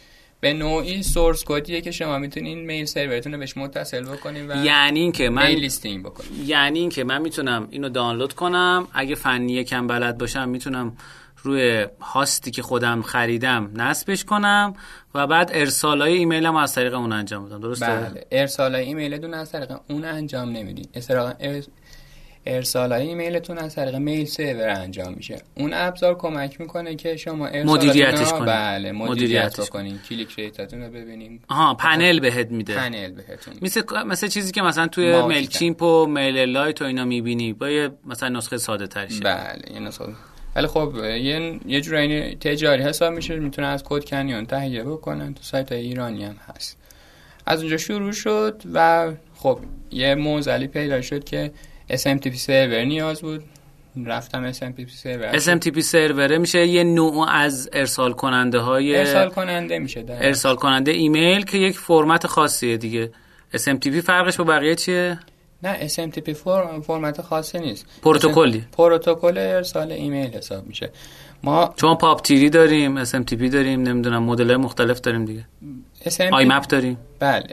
به 0.45 0.53
نوعی 0.53 1.03
source 1.03 1.43
code 1.45 1.69
یه 1.69 1.81
که 1.81 1.91
شما 1.91 2.17
می‌تونین 2.17 2.65
mail 2.65 2.85
server 2.85 3.17
تون 3.17 3.33
رو 3.33 3.39
بهش 3.39 3.57
متصل 3.57 4.03
بکنین 4.03 4.51
و 4.51 4.65
یعنی 4.65 4.99
اینکه 4.99 5.29
من 5.29 5.47
mail 5.47 5.59
listing 5.59 6.03
بکنین 6.03 6.29
یعنی 6.45 6.79
اینکه 6.79 7.03
من 7.03 7.21
می‌تونم 7.21 7.67
اینو 7.71 7.89
دانلود 7.89 8.33
کنم. 8.33 8.87
اگه 8.93 9.15
فنی 9.15 9.63
کم 9.63 9.87
بلد 9.87 10.17
باشم 10.17 10.49
می‌تونم 10.49 10.97
روی 11.43 11.87
host 12.01 12.41
ی 12.41 12.51
که 12.51 12.61
خودم 12.61 13.01
خریدم 13.01 13.71
نصبش 13.75 14.25
کنم 14.25 14.73
و 15.15 15.27
بعد 15.27 15.51
ارسال 15.53 16.01
های 16.01 16.13
ایمیلم 16.13 16.55
از 16.55 16.75
طریق 16.75 16.93
اون 16.93 17.11
انجام 17.11 17.45
بدم. 17.45 17.59
درسته؟ 17.59 17.85
بله. 17.85 18.25
ارسال 18.31 18.75
ایمیلتون 18.75 19.33
از 19.33 19.51
طریق 19.51 19.71
اون 19.89 20.05
انجام 20.05 20.49
نمیدین. 20.49 20.87
ارسال 22.45 22.91
های 22.91 23.07
ایمیلتون 23.07 23.57
از 23.57 23.75
طریق 23.75 23.95
mail 23.95 24.25
server 24.25 24.69
انجام 24.69 25.13
میشه. 25.13 25.41
اون 25.57 25.73
ابزار 25.73 26.15
کمک 26.17 26.61
می‌کنه 26.61 26.95
که 26.95 27.17
شما 27.17 27.49
مدیریتش 27.65 28.31
کنید. 28.31 28.45
بله 28.45 28.91
مدیریت 28.91 29.11
مدیریتش 29.11 29.59
بکنین. 29.59 29.99
click 30.09 30.33
rate 30.37 30.62
اتون 30.62 30.81
رو 30.81 30.89
ببینین. 30.89 31.39
آها 31.49 31.73
پنل 31.73 32.19
بهت 32.19 32.51
میده. 32.51 32.75
پنل 32.75 33.11
بهتون. 33.11 33.53
مثل 33.61 34.03
مثل 34.05 34.27
چیزی 34.27 34.51
که 34.51 34.61
مثلا 34.61 34.87
توی 34.87 35.11
market. 35.11 35.27
Mailchimp 35.27 35.81
و 35.81 36.05
MailerLite 36.05 36.81
و 36.81 36.85
اینا 36.85 37.05
می‌بینی. 37.05 37.53
با 37.53 37.69
یه 37.69 37.89
مثلا 38.05 38.29
نسخه 38.29 38.57
ساده 38.57 38.87
ترشه 38.87 39.19
بله 39.19 39.73
یه 39.73 39.79
نسخه. 39.79 40.05
ولی 40.55 40.67
خب 40.67 40.93
یه 41.03 41.59
یه 41.65 41.81
جورایی 41.81 42.35
تجاری 42.35 42.83
حساب 42.83 43.13
میشه. 43.13 43.35
می‌تونه 43.35 43.67
از 43.67 43.83
کد 43.83 44.03
کنیون 44.03 44.45
تهیه 44.45 44.83
بکنن. 44.83 45.33
تو 45.33 45.43
سایت 45.43 45.71
ایرانی 45.71 46.25
هم 46.25 46.35
هست. 46.47 46.77
از 47.45 47.59
اونجا 47.59 47.77
شروع 47.77 48.11
شد 48.11 48.61
و 48.73 49.11
خب 49.35 49.59
یه 49.91 50.15
موزلی 50.15 50.67
پیدا 50.67 51.01
شد 51.01 51.23
که 51.23 51.51
SMTP 51.89 52.35
سرور 52.35 52.83
نیاز 52.83 53.21
بود. 53.21 53.43
رفتم 54.05 54.51
SMTP 54.51 54.89
سرور 54.89 55.39
SMTP 55.39 55.79
سروره 55.79 56.37
میشه 56.37 56.67
یه 56.67 56.83
نوع 56.83 57.29
از 57.29 57.69
ارسال 57.73 58.13
کننده 58.13 58.59
های 58.59 58.95
ارسال 58.95 59.29
کننده 59.29 59.79
میشه 59.79 60.03
در 60.03 60.25
ارسال 60.25 60.55
کننده 60.55 60.91
ایمیل 60.91 61.45
که 61.45 61.57
یک 61.57 61.79
فرمت 61.79 62.27
خاصیه 62.27 62.77
دیگه. 62.77 63.11
SMTP 63.53 63.89
فرقش 63.89 64.37
با 64.37 64.43
بقیه 64.43 64.75
چیه؟ 64.75 65.19
نه 65.63 65.87
SMTP 65.87 66.31
فرم 66.31 66.81
فرمت 66.81 67.21
خاصی 67.21 67.59
نیست. 67.59 67.85
پروتکلی. 68.01 68.65
پروتکل 68.71 69.37
ارسال 69.37 69.91
ایمیل 69.91 70.37
حساب 70.37 70.67
میشه. 70.67 70.89
ما 71.43 71.73
چون 71.75 71.95
POP 71.95 72.21
three 72.21 72.49
داریم 72.49 73.05
SMTP 73.05 73.49
داریم 73.51 73.81
نمی‌دونم 73.81 74.23
مدل 74.23 74.55
مختلف 74.55 75.01
داریم 75.01 75.25
دیگه. 75.25 75.47
SMTP 76.05 76.33
IMAP 76.33 76.67
داریم. 76.67 76.97
بله. 77.19 77.43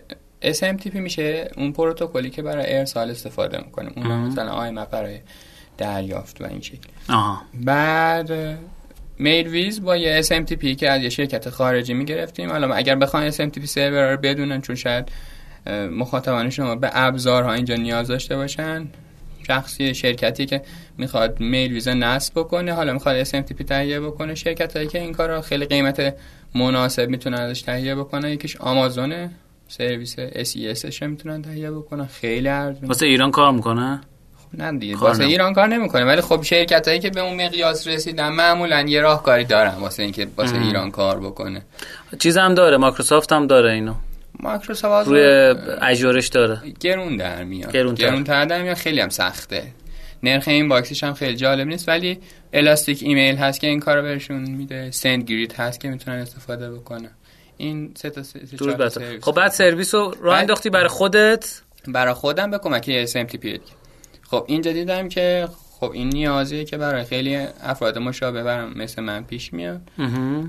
SMTP 0.43 0.95
میشه 0.95 1.51
اون 1.57 1.73
پروتکلی 1.73 2.31
که 2.31 2.43
برای 2.43 2.79
ارسال 2.79 3.11
استفاده 3.11 3.59
می‌کنیم. 3.59 3.93
اون 3.97 4.07
مثلا 4.07 4.51
IMAP 4.51 4.91
برای 4.91 5.19
دریافت 5.79 6.43
و 6.43 6.45
این 6.45 6.61
شکل 6.61 6.89
بعد 7.55 8.59
MailWizz 9.19 9.83
با 9.83 9.97
یه 9.97 10.23
SMTP 10.23 10.77
که 10.77 10.91
از 10.91 11.03
یه 11.03 11.09
شرکت 11.09 11.51
خارجی 11.51 11.95
می‌گرفتیم. 11.95 12.51
حالا 12.51 12.75
اگر 12.75 12.95
بخواین 12.95 13.31
SMTP 13.31 13.65
server 13.65 14.11
رو 14.11 14.17
بدونن 14.17 14.61
چون 14.61 14.77
شاید 14.77 15.09
مخاطبان 15.91 16.51
شما 16.51 16.75
به 16.75 16.91
ابزارها 16.93 17.53
اینجا 17.53 17.75
نیاز 17.75 18.09
داشته 18.09 18.37
باشن 18.37 18.89
شخصی 19.47 19.95
شرکتی 19.95 20.47
که 20.47 20.63
می‌خواد 20.99 21.41
میل 21.41 21.73
ویز 21.73 21.89
نصب 21.89 22.33
بکنه 22.37 22.73
حالا 22.75 22.93
می‌خواد 22.93 23.25
SMTP 23.25 23.65
تهیه 23.65 24.01
بکنه 24.01 24.35
شرکت 24.35 24.77
هایی 24.77 24.89
که 24.89 25.01
این 25.01 25.13
کار 25.13 25.35
رو 25.35 25.41
خیلی 25.41 25.67
قیمت 25.67 26.15
مناسب 26.55 27.09
می‌تونن 27.09 27.39
ازش 27.39 27.63
تهیه 27.63 27.95
بکنن 27.95 28.29
یکیش 28.29 28.57
آمازونه 28.57 29.31
سرویس 29.73 30.17
SES 30.21 30.91
ش 30.91 31.03
می‌تونن 31.03 31.43
تهیه 31.43 31.71
بکنن. 31.71 32.07
خیلی 32.07 32.49
ارزونه 32.49 32.89
واسه 32.89 33.07
ایران 33.07 33.31
کار 33.31 33.53
می‌کنه؟ 33.53 34.01
نه 34.55 34.79
دیگه. 34.79 34.97
واسه. 34.97 35.25
ایران 35.25 35.53
کار 35.53 35.69
نمی‌کنه 35.69 36.05
ولی 36.05 36.21
خب 36.21 36.43
شرکت 36.43 36.89
هایی 36.89 37.01
که 37.01 37.11
به 37.11 37.21
اون 37.21 37.45
مقیاس 37.45 37.87
رسیدن 37.87 38.29
معمولا 38.29 38.81
یه 38.81 39.01
راهکاری 39.01 39.45
دارن 39.45 39.75
واسه 39.75 40.03
اینکه 40.03 40.27
واسه 40.37 40.57
ایران 40.57 40.91
کار 40.91 41.21
بکنه. 41.21 41.63
چیز 42.19 42.37
هم 42.39 42.55
داره 42.55 42.77
مایکروسافت 42.77 43.33
هم 43.33 43.47
داره 43.47 43.73
اینو. 43.73 43.95
مایکروسافت 44.41 45.09
روی 45.09 45.55
Azure 45.83 46.16
ش 46.16 46.29
داره. 46.29 46.63
گرون 46.81 47.17
در 47.17 47.45
میاد. 47.45 47.73
گرونتر. 47.73 48.05
گرونتر 48.05 48.45
در 48.45 48.63
میاد 48.63 48.77
خیلی 48.77 49.01
هم 49.01 49.09
سخته. 49.09 49.63
نرخ 50.23 50.49
inbox 50.49 50.69
ش 50.69 51.05
هم 51.05 51.15
خیلی 51.15 51.37
جالب 51.37 51.69
نیست 51.69 51.89
ولی 51.89 52.19
Elastic 52.53 53.03
Email 53.03 53.37
هست 53.37 53.61
که 53.61 53.67
این 53.67 53.81
کارو 53.81 54.03
بهشون 54.03 54.51
میده. 54.51 54.91
SendGrid 54.91 55.53
هست 55.53 55.81
که 55.81 55.89
می‌تونن 55.89 56.17
استفاده 56.17 56.71
بکنن. 56.71 57.11
این 57.63 57.93
سه 57.95 58.11
تا 58.11 58.23
سه 58.23 58.47
سه 58.47 58.57
چهار 58.57 58.73
تا. 58.73 58.89
سرویس 58.89 59.25
خب 59.25 59.33
بعد 59.33 59.51
سرویس 59.51 59.95
رو 59.95 60.15
راه 60.21 60.39
انداختی 60.39 60.71
برای 60.71 60.89
خودت؟ 60.89 61.61
برای 61.89 62.15
خودم 62.15 62.51
به 62.51 62.59
کمک 62.59 63.07
SMTP 63.07 63.61
خب 64.23 64.45
اینجا 64.49 64.73
دیدم 64.73 65.09
که 65.09 65.49
خب 65.81 65.91
این 65.91 66.09
نیازیه 66.09 66.65
که 66.65 66.77
برای 66.77 67.05
خیلی 67.05 67.37
افراد 67.63 67.99
مشابه 67.99 68.43
برام 68.43 68.79
مثل 68.79 69.03
من 69.03 69.25
پیش 69.25 69.53
میاد. 69.53 69.81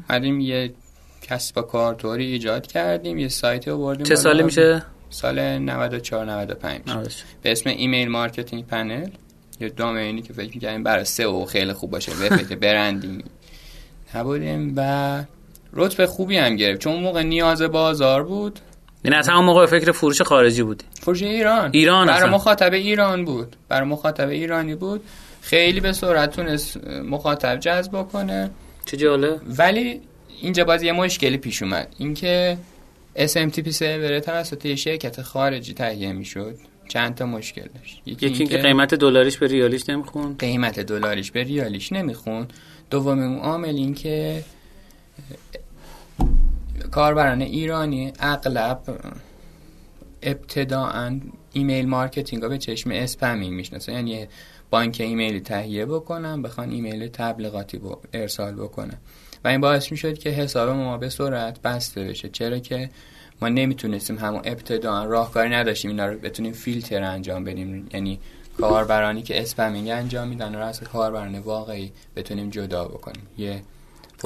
بعدیم 0.08 0.40
یه 0.40 0.74
کسب 1.22 1.58
و 1.58 1.62
کار 1.62 1.94
طوری 1.96 2.26
ایجاد 2.26 2.68
کردیم. 2.68 3.18
یه 3.18 3.28
سایتی 3.28 3.70
رو 3.70 3.78
بردیم 3.78 4.06
چه. 4.06 4.16
سالی 4.16 4.44
میشه؟ 4.44 4.84
سال 5.10 5.58
94 5.58 6.26
95 6.26 6.82
نودش. 6.88 7.24
به 7.42 7.52
اسم 7.52 7.70
Email 7.70 8.08
Marketing 8.08 8.68
Panel. 8.68 9.10
یه 9.60 9.70
domain 9.70 10.14
ی 10.14 10.22
که 10.22 10.34
فکر 10.34 10.54
می‌کردیم 10.54 10.84
برای 10.84 11.06
SEO 11.06 11.46
خیلی 11.46 11.74
خوب 11.74 11.92
باشه. 11.92 12.12
به 12.16 12.36
فکر 12.38 12.56
branding. 12.56 13.24
نبودیم 14.16 14.74
و 14.78 15.24
رتبه 15.74 16.06
خوبی 16.06 16.38
هم 16.38 16.56
گرفت. 16.56 16.82
چون 16.82 17.00
موقع 17.00 17.24
نیاز 17.24 17.62
بازار 17.62 18.24
بود. 18.24 18.60
یعنی 19.06 19.18
از 19.18 19.30
همون 19.30 19.46
موقع 19.46 19.66
فکر 19.66 19.92
فروش 19.92 20.22
خارجی 20.22 20.64
بودی 20.64 20.86
فروش 21.02 21.24
ایران. 21.24 21.70
ایران 21.74 22.08
برای 22.08 22.20
اصلا. 22.20 22.32
مخاطب 22.32 22.74
ایران 22.74 23.26
بود. 23.26 23.56
برای 23.70 23.88
مخاطب 23.88 24.30
ایرانی 24.30 24.76
بود. 24.76 25.04
خیلی 25.42 25.80
به 25.80 25.92
سرعت 25.92 26.36
تونست 26.36 26.78
مخاطب 26.88 27.60
جذب 27.60 28.04
کنه 28.04 28.52
چه 28.86 28.98
جالب. 28.98 29.42
ولی 29.58 30.02
اینجا 30.42 30.64
باز 30.64 30.84
یه 30.84 30.92
مشکلی 30.92 31.38
پیش 31.38 31.64
اومد. 31.64 31.88
اینکه 31.98 32.58
SMTP 33.18 33.70
سرور 33.70 34.20
توسط 34.20 34.66
یه 34.66 34.76
شرکت 34.76 35.22
خارجی 35.22 35.74
تهیه 35.74 36.14
می‌شد. 36.14 36.56
چند 36.88 37.16
تا 37.16 37.26
مشکل 37.26 37.68
داشت. 37.80 38.02
یکی 38.06 38.26
اینکه 38.26 38.58
قیمت 38.58 38.96
دلاریش 38.96 39.38
به 39.38 39.48
ریالیش 39.48 39.90
نمیخون 39.90 40.36
قیمت 40.40 40.80
دلاریش 40.80 41.32
به 41.32 41.44
ریالیش 41.44 41.92
نمیخون 41.92 42.48
دوم 42.90 43.20
اون 43.20 43.40
عامل 43.40 43.76
این 43.76 43.94
که 43.94 44.44
کاربران 46.92 47.42
ایرانی 47.42 48.14
اغلب 48.20 48.82
ابتداعا 50.22 51.20
email 51.54 51.90
marketing 51.90 52.44
رو 52.44 52.50
به 52.50 52.58
چشم 52.58 52.92
spamming 52.92 53.54
می‌شناسه 53.54 53.94
یعنی 53.94 54.28
بانک 54.70 54.98
ایمیلی 55.00 55.40
تهیه 55.40 55.86
بکنن 55.86 56.42
بخوان 56.42 56.70
ایمیل 56.70 57.08
تبلیغاتی 57.08 57.82
ارسال 58.14 58.56
بکنن. 58.56 58.98
و 59.44 59.48
این 59.48 59.62
باعث 59.62 59.92
می‌شد 59.92 60.18
که 60.18 60.30
حساب 60.30 60.70
ما 60.70 60.98
به 60.98 61.10
سرعت 61.10 61.62
بسته 61.62 62.04
بشه. 62.04 62.30
چرا 62.30 62.60
که 62.60 62.90
ما 63.42 63.50
نمی‌تونستیم 63.50 64.18
همون 64.18 64.42
ابتداعا 64.44 65.06
راهکاری 65.06 65.50
نداشتیم. 65.50 65.92
اینا 65.92 66.06
رو 66.06 66.20
بتونیم 66.20 66.54
فیلتر 66.54 67.04
انجام 67.04 67.44
بدیم. 67.44 67.90
یعنی 67.94 68.20
کاربرانی 68.58 69.22
که 69.22 69.42
spamming 69.42 69.90
انجام 69.90 70.28
میدن 70.28 70.56
رو 70.56 70.66
از 70.66 70.80
کاربران 70.80 71.40
واقعی 71.40 71.92
بتونیم 72.16 72.50
جدا 72.50 72.86
بکنیم. 72.86 73.28
یه 73.38 73.62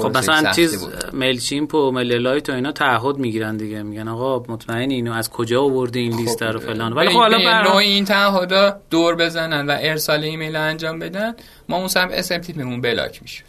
خب 0.04 0.18
مثلا 0.18 0.52
چیز 0.52 0.84
بود. 0.86 1.14
Mailchimp 1.14 1.76
و 1.76 1.92
MailerLite 1.92 2.50
و 2.50 2.54
اینا 2.54 2.72
تعهد 2.72 3.18
می‌گیرن 3.18 3.58
دیگه. 3.58 3.84
میگن 3.84 4.08
آقا 4.08 4.54
مطمئن 4.54 4.90
اینو 4.92 5.14
از 5.14 5.30
کجا 5.30 5.62
آوردی 5.62 6.00
این 6.00 6.16
لیست 6.18 6.44
رو 6.44 6.60
فلان؟ 6.60 6.94
ولی 6.94 7.10
خب 7.10 7.16
حالا 7.16 7.38
به 7.38 7.44
بر- 7.44 7.64
نوعی 7.72 7.88
این 7.88 8.06
تعهدا 8.06 8.80
دور 8.90 9.16
بزنن 9.16 9.68
و 9.68 9.78
ارسال 9.80 10.24
ایمیل 10.24 10.56
انجام 10.56 11.00
بدن 11.00 11.34
ما 11.70 11.78
اون 11.78 11.88
سم 11.88 12.08
اسمتیمون 12.12 12.82
بلاک 12.82 13.22
میشه. 13.22 13.44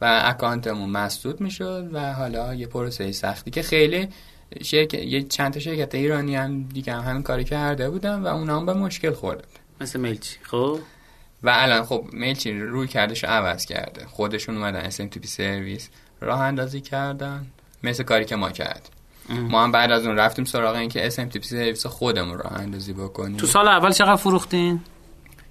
و 0.00 0.22
اکانتمون 0.24 0.90
مسدود 0.90 1.40
می‌شد 1.40 1.88
و 1.92 2.12
حالا 2.12 2.54
یه 2.54 2.66
پروسه 2.66 3.12
سختی 3.12 3.50
که 3.50 3.62
خیلی 3.62 4.08
شرکت 4.62 4.94
یه 5.02 5.22
چند 5.22 5.52
تا 5.52 5.60
شرکت 5.60 5.94
ایرانی 5.94 6.36
هم 6.36 6.62
دیگه 6.62 6.92
هم 6.92 7.10
همین 7.10 7.22
کاری 7.22 7.44
کرده 7.44 7.90
بودن 7.90 8.20
و 8.22 8.26
اونا 8.26 8.56
هم 8.60 8.66
به 8.66 8.74
مشکل 8.74 9.12
خورده. 9.12 9.44
مثل 9.80 10.00
میلچی 10.00 10.36
خب؟ 10.42 10.78
و 11.44 11.50
الان 11.54 11.84
خب 11.84 12.04
میلچی 12.12 12.52
روی 12.52 12.88
کردش 12.88 13.24
رو 13.24 13.30
عوض 13.30 13.64
کرده. 13.66 14.06
خودشون 14.06 14.56
اومدن 14.56 14.90
SMTP 14.90 15.26
سرویس 15.26 15.88
راه 16.20 16.40
اندازی 16.40 16.80
کردن 16.80 17.46
مثل 17.82 18.02
کاری 18.02 18.24
که 18.24 18.36
ما 18.36 18.50
کردیم. 18.50 18.92
ما 19.28 19.64
هم 19.64 19.72
بعد 19.72 19.90
از 19.90 20.06
اون 20.06 20.16
رفتیم 20.16 20.44
سراغ 20.44 20.76
این 20.76 20.88
که 20.88 21.10
SMTP 21.10 21.44
سرویس 21.44 21.86
خودمون 21.86 22.38
راه 22.38 22.52
اندازی 22.52 22.92
بکنیم. 22.92 23.36
تو 23.36 23.46
سال 23.46 23.68
اول 23.68 23.90
چقدر 23.90 24.16
فروختین؟ 24.16 24.80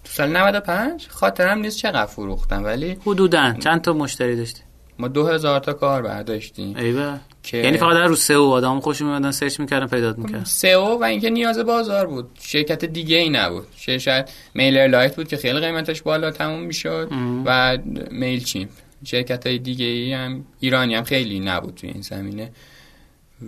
تو 0.03 0.11
سال 0.11 0.37
95 0.37 1.07
خاطرم 1.09 1.59
نیست 1.59 1.77
چقدر 1.77 2.05
فروختم 2.05 2.63
ولی 2.63 2.97
حدودا. 3.05 3.53
چند 3.53 3.81
تا 3.81 3.93
مشتری 3.93 4.35
داشتی؟ 4.35 4.61
ما 4.99 5.07
2000 5.07 5.59
تا 5.59 5.73
کار 5.73 6.01
برداشتیم. 6.01 6.77
ایوه. 6.77 7.19
که 7.43 7.57
یعنی 7.57 7.77
فقط 7.77 7.93
از 7.93 8.05
رو 8.05 8.15
SEO 8.15 8.41
آدم 8.41 8.79
خودش 8.79 9.01
میومدن 9.01 9.31
search 9.31 9.59
می‌کردن 9.59 9.87
پیدا 9.87 10.13
می‌کردن. 10.17 10.43
SEO 10.43 10.99
و 10.99 11.03
اینکه 11.03 11.29
نیاز 11.29 11.59
بازار 11.59 12.07
بود. 12.07 12.29
شرکت 12.39 12.85
دیگه 12.85 13.17
ای 13.17 13.29
نبود. 13.29 13.67
شرکت 13.75 14.31
MailerLite 14.53 15.15
بود 15.15 15.27
که 15.27 15.37
خیلی 15.37 15.59
قیمتش 15.59 16.01
بالا 16.01 16.31
تموم 16.31 16.63
می‌شد 16.63 17.11
و 17.45 17.77
Mailchimp 18.11 18.69
شرکت 19.05 19.47
های 19.47 19.57
دیگه 19.59 19.85
ای 19.85 20.13
هم 20.13 20.45
ایرانی 20.59 20.95
هم 20.95 21.03
خیلی 21.03 21.39
نبود 21.39 21.75
توی 21.75 21.89
این 21.89 22.01
زمینه. 22.01 22.51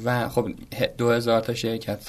و 0.05 0.29
خب 0.29 0.49
2000 0.97 1.41
تا 1.41 1.53
شرکت 1.53 1.99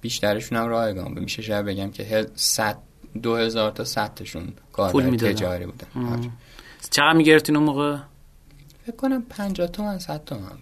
بیشترشون 0.00 0.58
هم 0.58 0.68
رایگان 0.68 1.14
بود. 1.14 1.22
میشه 1.22 1.42
شاید 1.42 1.66
بگم 1.66 1.90
که 1.90 2.26
100 2.34 2.78
2000 3.22 3.70
تا 3.70 3.84
100 3.84 4.14
تاشون 4.14 4.52
می‌دادن. 4.94 5.32
تجاری 5.32 5.66
بودن. 5.66 6.12
آره. 6.12 6.30
چقدر 6.90 7.12
می‌گرفتین 7.12 7.56
اون 7.56 7.64
موقع؟ 7.66 7.96
فکر 8.86 8.96
کنم 8.96 9.22
50 9.22 9.66
تومن 9.66 9.98
100 9.98 10.24
تومن 10.24 10.40
بود. 10.40 10.58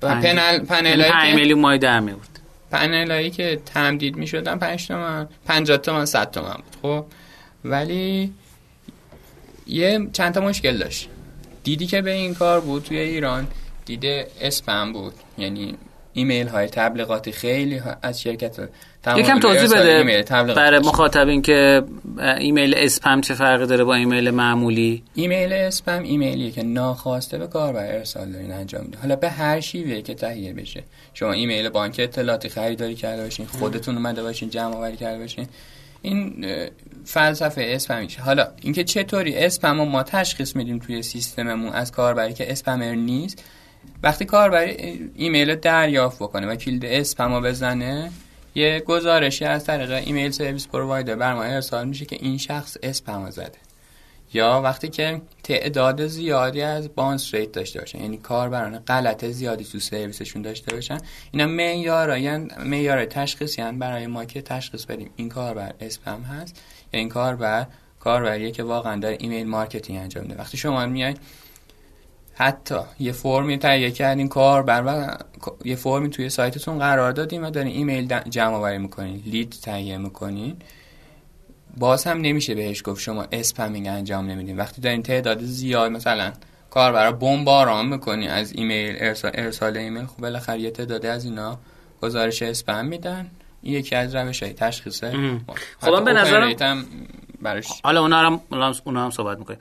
پنل 0.00 0.36
یعنی 0.36 0.66
پنل 0.66 1.10
5 1.10 1.34
میلیون 1.34 1.60
مای 1.60 1.78
در 1.78 2.00
میورد 2.00 2.40
پنل 2.70 3.10
هایی 3.10 3.30
که 3.30 3.60
تمدید 3.66 4.16
می 4.16 4.26
شدن 4.26 4.58
5 4.58 4.88
تومن 4.88 5.28
50 5.46 5.76
تومن 5.76 6.04
100 6.04 6.30
تومن 6.30 6.54
بود 6.54 6.76
خب؟ 6.82 7.06
ولی 7.64 8.32
یه 9.66 10.08
چند 10.12 10.34
تا 10.34 10.40
مشکل 10.40 10.78
داشت. 10.78 11.08
دیدی 11.64 11.86
که 11.86 12.02
به 12.02 12.10
این 12.10 12.34
کار 12.34 12.60
بود 12.60 12.82
توی 12.82 12.98
ایران 12.98 13.46
دیده 13.86 14.28
اسپم 14.40 14.92
بود. 14.92 15.14
یعنی 15.38 15.74
ایمیل 16.12 16.48
های 16.48 16.66
تبلیغاتی 16.66 17.32
خیلی 17.32 17.76
ها- 17.76 17.96
از 18.02 18.22
شرکت 18.22 18.58
یکم 19.16 19.40
توضیح 19.40 19.68
بده 19.80 20.24
برای. 20.54 20.78
مخاطبین 20.78 21.42
که 21.42 21.82
ایمیل 22.38 22.74
اسپم 22.76 23.20
چه 23.20 23.34
فرقی 23.34 23.66
داره 23.66 23.84
با 23.84 23.94
ایمیل 23.94 24.30
معمولی. 24.30 25.02
ایمیل 25.14 25.52
اسپم 25.52 26.02
ایمیلیه 26.02 26.50
که 26.50 26.62
ناخواسته 26.62 27.38
به 27.38 27.46
کاربر 27.46 27.86
ارسال 27.94 28.32
دارین 28.32 28.52
انجام 28.52 28.84
میده. 28.84 28.98
حالا 28.98 29.16
به 29.16 29.30
هر 29.30 29.60
شیوه 29.60 30.00
که 30.02 30.14
تهیه 30.14 30.52
بشه. 30.52 30.82
شما 31.14 31.32
ایمیل 31.32 31.68
بانک 31.68 31.96
اطلاعاتی 31.98 32.48
خریداری 32.48 32.94
کرده 32.94 33.22
باشین 33.22 33.46
خودتون 33.46 33.94
اومده 33.96 34.22
باشین 34.22 34.50
جمع 34.50 34.74
آوری 34.76 34.96
کرده 34.96 35.18
باشین. 35.18 35.46
این 36.02 36.46
فلسفه 37.04 37.62
اسپم 37.66 38.00
میشه. 38.00 38.22
حالا 38.22 38.48
اینکه 38.62 38.84
چطوری 38.84 39.36
اسپم 39.36 39.78
رو 39.78 39.84
ما 39.84 40.02
تشخیص 40.02 40.56
میدیم 40.56 40.78
توی 40.78 41.02
سیستممون 41.02 41.72
از 41.72 41.92
کاربری 41.92 42.34
که 42.34 42.52
spammer 42.52 42.94
نیست 42.94 43.44
وقتی 44.02 44.24
کاربر 44.24 44.74
ایمیل 45.14 45.54
دریافت 45.54 46.16
بکنه 46.16 46.46
و 46.46 46.54
کلید 46.54 46.84
اسپم 46.84 47.34
رو 47.34 47.40
بزنه 47.40 48.10
یه 48.54 48.80
گزارشی 48.80 49.44
از 49.44 49.64
طریق 49.64 49.90
email 49.90 50.30
service 50.30 50.68
provider 50.68 51.16
بر 51.16 51.34
ما 51.34 51.42
ارسال 51.42 51.88
میشه 51.88 52.04
که 52.04 52.16
این 52.20 52.38
شخص 52.38 52.76
اسپم 52.82 53.24
رو 53.24 53.30
زده. 53.30 53.58
یا 54.32 54.60
وقتی 54.64 54.88
که 54.88 55.22
تعداد 55.42 56.06
زیادی 56.06 56.62
از 56.62 56.94
bounce 56.94 57.34
rate 57.34 57.52
داشته 57.52 57.80
باشن 57.80 58.00
یعنی 58.00 58.16
کاربران 58.16 58.78
غلط 58.78 59.24
زیادی 59.24 59.64
تو 59.64 59.78
سرویسشون 59.78 60.42
داشته 60.42 60.74
باشن 60.74 60.98
اینا 61.32 61.46
معیارای 61.46 62.36
معیار 62.64 63.04
تشخیصی 63.04 63.62
هن 63.62 63.78
برای 63.78 64.06
ما 64.06 64.24
که 64.24 64.42
تشخیص 64.42 64.84
بدیم 64.84 65.10
این 65.16 65.28
کاربر 65.28 65.74
اسپم 65.80 66.22
هست. 66.22 66.62
یا 66.92 67.00
این 67.00 67.08
کاربر 67.08 67.66
کاربریه 68.00 68.50
که 68.50 68.62
واقعا 68.62 69.00
داره 69.00 69.16
email 69.20 69.46
marketing 69.46 69.98
انجام 69.98 70.22
میده. 70.22 70.36
وقتی 70.36 70.56
شما 70.56 70.86
میای 70.86 71.14
حتی 72.40 72.78
یه 72.98 73.12
فرمی 73.12 73.58
تهیه 73.58 73.90
کردین 73.90 74.28
کاربر 74.28 74.82
و 74.86 75.16
یه 75.64 75.76
فرمی 75.76 76.10
توی 76.10 76.28
سایتتون 76.28 76.78
قرار 76.78 77.12
دادین 77.12 77.44
و 77.44 77.50
دارین 77.50 77.72
ایمیل 77.76 78.18
جمع 78.28 78.54
آوری 78.54 78.78
می‌کنین 78.78 79.22
lead 79.26 79.50
تهیه 79.62 79.96
می‌کنین. 79.96 80.56
باز 81.76 82.04
هم 82.04 82.20
نمیشه 82.20 82.54
بهش 82.54 82.82
گفت 82.84 83.00
شما 83.00 83.26
spamming 83.32 83.86
انجام 83.86 84.30
نمیدین. 84.30 84.56
وقتی 84.56 84.80
دارین 84.80 85.02
تعداد 85.02 85.42
زیاد 85.42 85.90
مثلا 85.90 86.32
کاربرا 86.70 87.12
بمباران 87.12 87.86
می‌کنی 87.86 88.28
از 88.28 88.52
ایمیل 88.52 88.96
ارسال, 88.98 89.30
ارسال 89.34 89.76
ایمیل 89.76 90.04
خب 90.06 90.16
بالاخره 90.16 90.60
یه 90.60 90.70
تعدادی 90.70 91.06
از 91.06 91.24
اینا 91.24 91.58
گزارش 92.02 92.42
اسپم 92.42 92.86
میدن. 92.86 93.30
این 93.62 93.74
یکی 93.74 93.94
از 93.96 94.14
روش 94.14 94.42
های 94.42 94.52
تشخیصه. 94.52 95.10
خب 95.80 96.04
به 96.04 96.12
نظرم- 96.12 96.86
براش. 97.42 97.66
حالا 97.84 98.00
اونا 98.00 98.18
هم 98.18 98.40
اونا 98.84 99.04
هم 99.04 99.10
صحبت 99.10 99.38
می‌کنیم. 99.38 99.58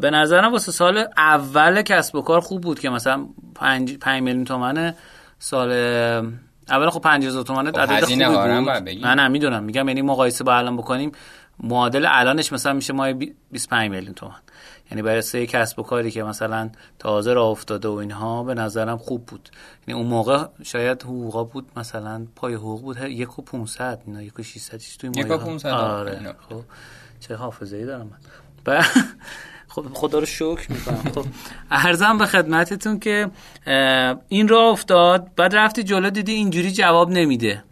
به 0.00 0.10
نظرم 0.10 0.52
واسه 0.52 0.72
سال 0.72 1.04
اول 1.16 1.82
کسب 1.82 2.14
و 2.16 2.22
کار 2.22 2.40
خوب 2.40 2.60
بود 2.62 2.80
که 2.80 2.90
مثلا 2.90 3.26
5 3.54 3.98
5 3.98 4.22
میلیون 4.22 4.44
تومن 4.44 4.94
سال 5.38 5.72
اول 6.68 6.90
خب 6.90 7.00
50000 7.00 7.44
تومن 7.44 7.66
عدد 7.66 8.04
خوبی 8.04 8.22
هم 8.22 8.64
بود. 8.64 8.84
بگیم. 8.84 9.06
نه 9.06 9.14
نه 9.14 9.28
می‌دونم. 9.28 9.62
میگم 9.62 9.88
یعنی 9.88 10.02
مقایسه 10.02 10.44
با 10.44 10.54
الان 10.56 10.76
بکنیم 10.76 11.12
معادل 11.62 12.06
الانش 12.08 12.52
مثلا 12.52 12.72
میشه 12.72 12.92
ماه 12.92 13.12
بی- 13.12 13.34
25 13.52 13.90
میلیون 13.90 14.14
تومن. 14.14 14.34
یعنی 14.90 15.02
برای 15.02 15.22
سه 15.22 15.46
کسب 15.46 15.78
و 15.78 15.82
کاری 15.82 16.10
که 16.10 16.22
مثلا 16.22 16.70
تازه 16.98 17.32
راه 17.32 17.48
افتاده 17.48 17.88
و 17.88 17.92
اینها 17.92 18.42
به 18.44 18.54
نظرم 18.54 18.96
خوب 18.98 19.26
بود. 19.26 19.48
یعنی 19.88 20.00
اون 20.00 20.10
موقع 20.10 20.46
شاید 20.62 21.02
حقوقا 21.02 21.44
بود 21.44 21.66
مثلا 21.76 22.26
پای 22.36 22.54
حقوق 22.54 22.80
بود 22.82 22.98
یک 23.00 23.38
و 23.38 23.42
500 23.42 24.02
اینا 24.06 24.22
یک 24.22 24.38
و 24.38 24.42
600 24.42 24.78
چیز 24.78 24.96
توی 24.96 25.10
یک 25.10 25.16
و 25.16 25.28
مایه 25.28 25.40
ها. 25.40 25.46
500 25.46 25.70
آره. 25.70 26.34
خب. 26.48 26.60
چه 27.20 27.36
حافظه 27.36 27.76
ای 27.76 27.84
دارم 27.84 28.06
من. 28.06 28.18
ب- 28.66 28.82
خب 29.68 29.86
خدا 29.94 30.18
رو 30.18 30.26
شکر 30.26 30.72
می‌کنم. 30.72 31.12
خب 31.14 31.26
ارزم 31.70 32.18
به 32.18 32.26
خدمتتون 32.26 32.98
که 32.98 33.30
این 34.28 34.48
راه 34.48 34.64
افتاد 34.72 35.30
بعد 35.36 35.56
رفتی 35.56 35.82
جلو 35.82 36.10
دیدی 36.10 36.32
اینجوری 36.32 36.72
جواب 36.72 37.10
نمیده. 37.10 37.64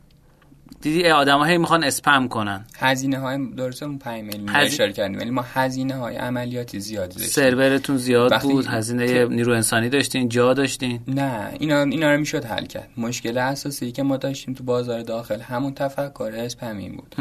دیدی 0.85 1.09
آدم 1.09 1.45
هی 1.45 1.59
می‌خوان 1.59 1.85
اسپم 1.85 2.29
کنن. 2.29 2.65
هزینه 2.79 3.19
های 3.19 3.47
درسته 3.57 3.87
اون 3.87 3.99
5 3.99 4.25
میلیون 4.25 4.49
هزی- 4.49 4.75
اشاره 4.75 4.93
کردیم 4.93 5.19
ولی 5.19 5.31
ما 5.31 5.43
هزینه 5.55 5.95
های 5.95 6.17
عملیاتی 6.17 6.81
زیادی 6.81 7.15
داشتیم. 7.19 7.45
سرورتون 7.45 7.97
زیاد 7.97 8.33
وقتی 8.33 8.49
بود 8.49 8.67
هزینه 8.67 9.07
ت- 9.27 9.31
نیرو 9.31 9.53
انسانی 9.53 9.89
داشتین 9.89 10.29
جا 10.29 10.55
داشتین؟ 10.55 11.01
نه 11.09 11.51
اینا 11.61 11.83
اینا 11.83 12.13
رو 12.13 12.19
می‌شد 12.21 12.45
حل 12.45 12.67
کرد. 12.67 12.89
مشکل 12.97 13.39
اساسی 13.39 13.93
که 13.93 14.03
ما 14.03 14.17
داشتیم 14.17 14.55
تو 14.55 14.65
بازار 14.65 15.03
داخل 15.03 15.41
همون 15.41 15.75
تفکر 15.75 16.33
spamming 16.37 16.97
بود. 16.97 17.15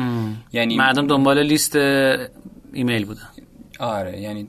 یعنی 0.53 0.77
مردم 0.77 1.07
دنبال 1.07 1.43
لیست 1.43 1.75
ایمیل 2.73 3.05
بودن. 3.05 3.27
آره 3.79 4.21
یعنی 4.21 4.47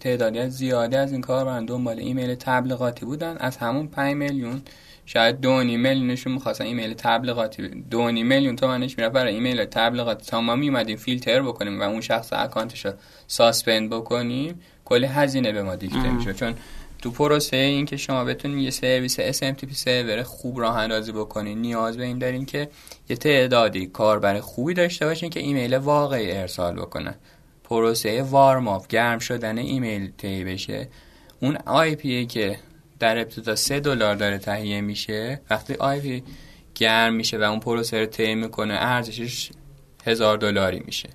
تعدادی 0.00 0.38
از 0.38 0.52
زیادی 0.56 0.96
از 0.96 1.12
این 1.12 1.20
کاربران 1.20 1.66
دنبال 1.66 1.98
ایمیل 1.98 2.34
تبلیغاتی 2.34 3.04
بودن. 3.06 3.36
از 3.40 3.56
همون 3.56 3.86
5 3.86 4.14
میلیون 4.16 4.62
شاید 5.08 5.40
دو 5.40 5.52
میلیونشون 5.64 6.32
می‌خواستن 6.32 6.64
ایمیل 6.64 6.94
تبلیغاتی 6.94 7.68
دو 7.68 8.02
میلیون 8.02 8.56
تومنش 8.56 8.98
می‌رفت 8.98 9.14
برای 9.14 9.34
ایمیل 9.34 9.64
تبلیغاتی 9.64 10.26
تا 10.26 10.40
ما 10.40 10.56
میومدیم 10.56 10.96
فیلتر 10.96 11.42
بکنیم 11.42 11.80
و 11.80 11.82
اون 11.82 12.00
شخص 12.00 12.32
اکانتش 12.32 12.86
رو 12.86 12.92
suspend 13.26 13.90
بکنیم 13.90 14.60
کلی 14.84 15.06
هزینه 15.06 15.52
به 15.52 15.62
ما 15.62 15.76
دیکته 15.76 16.10
میشه 16.10 16.32
چون 16.32 16.54
تو 17.02 17.10
پروسه 17.10 17.56
این 17.56 17.86
که 17.86 17.96
شما 17.96 18.24
بتونید 18.24 18.58
یه 18.58 18.70
سرویس 18.70 19.20
SMTP 19.20 19.72
server 19.72 20.22
خوب 20.22 20.60
راه 20.60 20.76
اندازی 20.76 21.12
بکنین 21.12 21.58
نیاز 21.58 21.96
به 21.96 22.04
این 22.04 22.18
دارین 22.18 22.46
که 22.46 22.68
یه 23.08 23.16
تعدادی 23.16 23.86
کاربر 23.86 24.40
خوبی 24.40 24.74
داشته 24.74 25.06
باشین 25.06 25.30
که 25.30 25.40
ایمیل 25.40 25.74
واقعی 25.76 26.32
ارسال 26.32 26.76
بکنن. 26.76 27.14
پروسه 27.64 28.22
warm 28.22 28.82
گرم 28.88 29.18
شدن 29.18 29.58
ایمیل 29.58 30.10
طی 30.18 30.44
بشه. 30.44 30.88
اون 31.40 31.56
آی 31.66 31.94
پی 31.94 32.26
که 32.26 32.58
در 32.98 33.18
ابتدا 33.18 33.56
سه 33.56 33.80
دلار 33.80 34.14
داره 34.14 34.38
تهیه 34.38 34.80
میشه. 34.80 35.40
وقتی 35.50 35.74
آی 35.74 36.00
پی 36.00 36.22
گرم 36.74 37.14
میشه 37.14 37.38
و 37.38 37.42
اون 37.42 37.60
پروسه 37.60 38.00
رو 38.00 38.06
طی 38.06 38.34
می‌کنه 38.34 38.74
ارزشش 38.74 39.50
هزار 40.06 40.38
دلاری 40.38 40.82
میشه. 40.86 41.08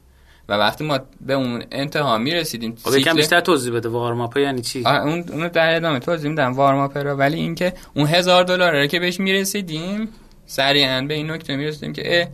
و 0.49 0.53
وقتی 0.53 0.83
ما 0.83 0.99
به 1.21 1.33
اون 1.33 1.63
انتها 1.71 2.17
می‌رسیدیم 2.17 2.75
خب 2.83 2.97
یکم 2.97 3.15
بیشتر 3.15 3.39
توضیح 3.39 3.73
بده. 3.73 3.89
warm 3.89 4.19
up 4.19 4.34
ه 4.34 4.41
یعنی 4.41 4.61
چی؟ 4.61 4.83
اون 4.85 5.23
اونو 5.29 5.49
در 5.49 5.75
ادامه 5.75 5.99
توضیح 5.99 6.29
میدم 6.29 6.53
warm 6.53 6.83
up 6.83 6.97
رو. 6.97 7.11
ولی 7.11 7.37
اینکه 7.37 7.73
اون 7.93 8.07
هزار 8.07 8.43
دلار 8.43 8.81
رو 8.81 8.87
که 8.87 8.99
بهش 8.99 9.19
می‌رسیدیم 9.19 10.09
سریعا 10.45 11.01
به 11.01 11.13
این 11.13 11.31
نکته 11.31 11.55
می‌رسیدیم 11.55 11.93
که 11.93 12.29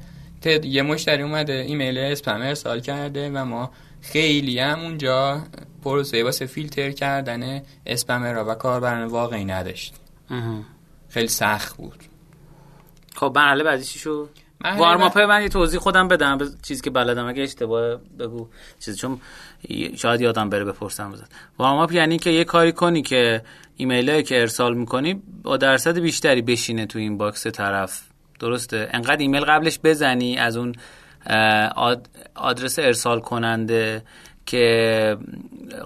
اه، 0.46 0.66
یه 0.66 0.82
مشتری 0.82 1.24
اومده 1.24 1.54
ایمیل 1.54 1.98
اسپم 1.98 2.42
ارسال 2.42 2.80
کرده 2.80 3.32
و 3.34 3.46
ما 3.46 3.72
خیلی 4.02 4.60
هم 4.60 4.80
اونجا 4.80 5.42
پروسه 5.84 6.24
واسه 6.24 6.46
فیلتر 6.46 6.92
کردن 6.92 7.62
spammer 7.86 8.24
ا 8.24 8.46
و 8.46 8.54
کاربران 8.54 9.08
واقعی 9.08 9.46
نداشت. 9.46 9.96
خیلی 11.10 11.28
سخت 11.28 11.78
بود. 11.78 12.04
خب 13.16 13.32
مرحله 13.36 13.64
بعدی 13.64 13.84
چی 13.84 14.00
شد؟ 14.00 14.30
مرحله 14.62 14.80
warm 14.80 15.06
up 15.06 15.19
ه 15.19 15.26
من 15.26 15.42
یه 15.42 15.50
توضیح 15.50 15.80
خودم 15.80 16.08
بدم 16.08 16.38
به 16.38 16.46
چیزی 16.68 16.82
که 16.82 16.90
بلدم. 16.90 17.28
اگه 17.28 17.44
اشتباه 17.44 17.96
بگو 18.20 18.48
چیزی 18.80 18.98
چون 18.98 19.22
شاید 19.96 20.22
یادم 20.22 20.50
بره 20.50 20.66
بپرسم 20.66 21.12
بزن 21.12 21.28
warm 21.60 21.81
up 21.81 21.92
یعنی 21.92 22.18
که 22.18 22.30
یه 22.30 22.44
کاری 22.44 22.72
کنی 22.72 23.02
که 23.02 23.44
ایمیل 23.76 24.22
که 24.22 24.42
ارسال 24.42 24.78
می‌کنی 24.78 25.22
با 25.44 25.58
درصد 25.58 26.00
بیشتری 26.00 26.42
بشینه 26.42 26.86
تو 26.86 27.00
inbox 27.00 27.48
طرف. 27.48 28.02
درسته؟ 28.40 28.90
انقدر 28.92 29.18
ایمیل 29.18 29.44
قبلش 29.44 29.80
بزنی 29.84 30.38
از 30.38 30.58
اون 30.58 30.76
آدرس 32.36 32.80
ارسال 32.80 33.20
کننده 33.20 34.04
که 34.50 35.18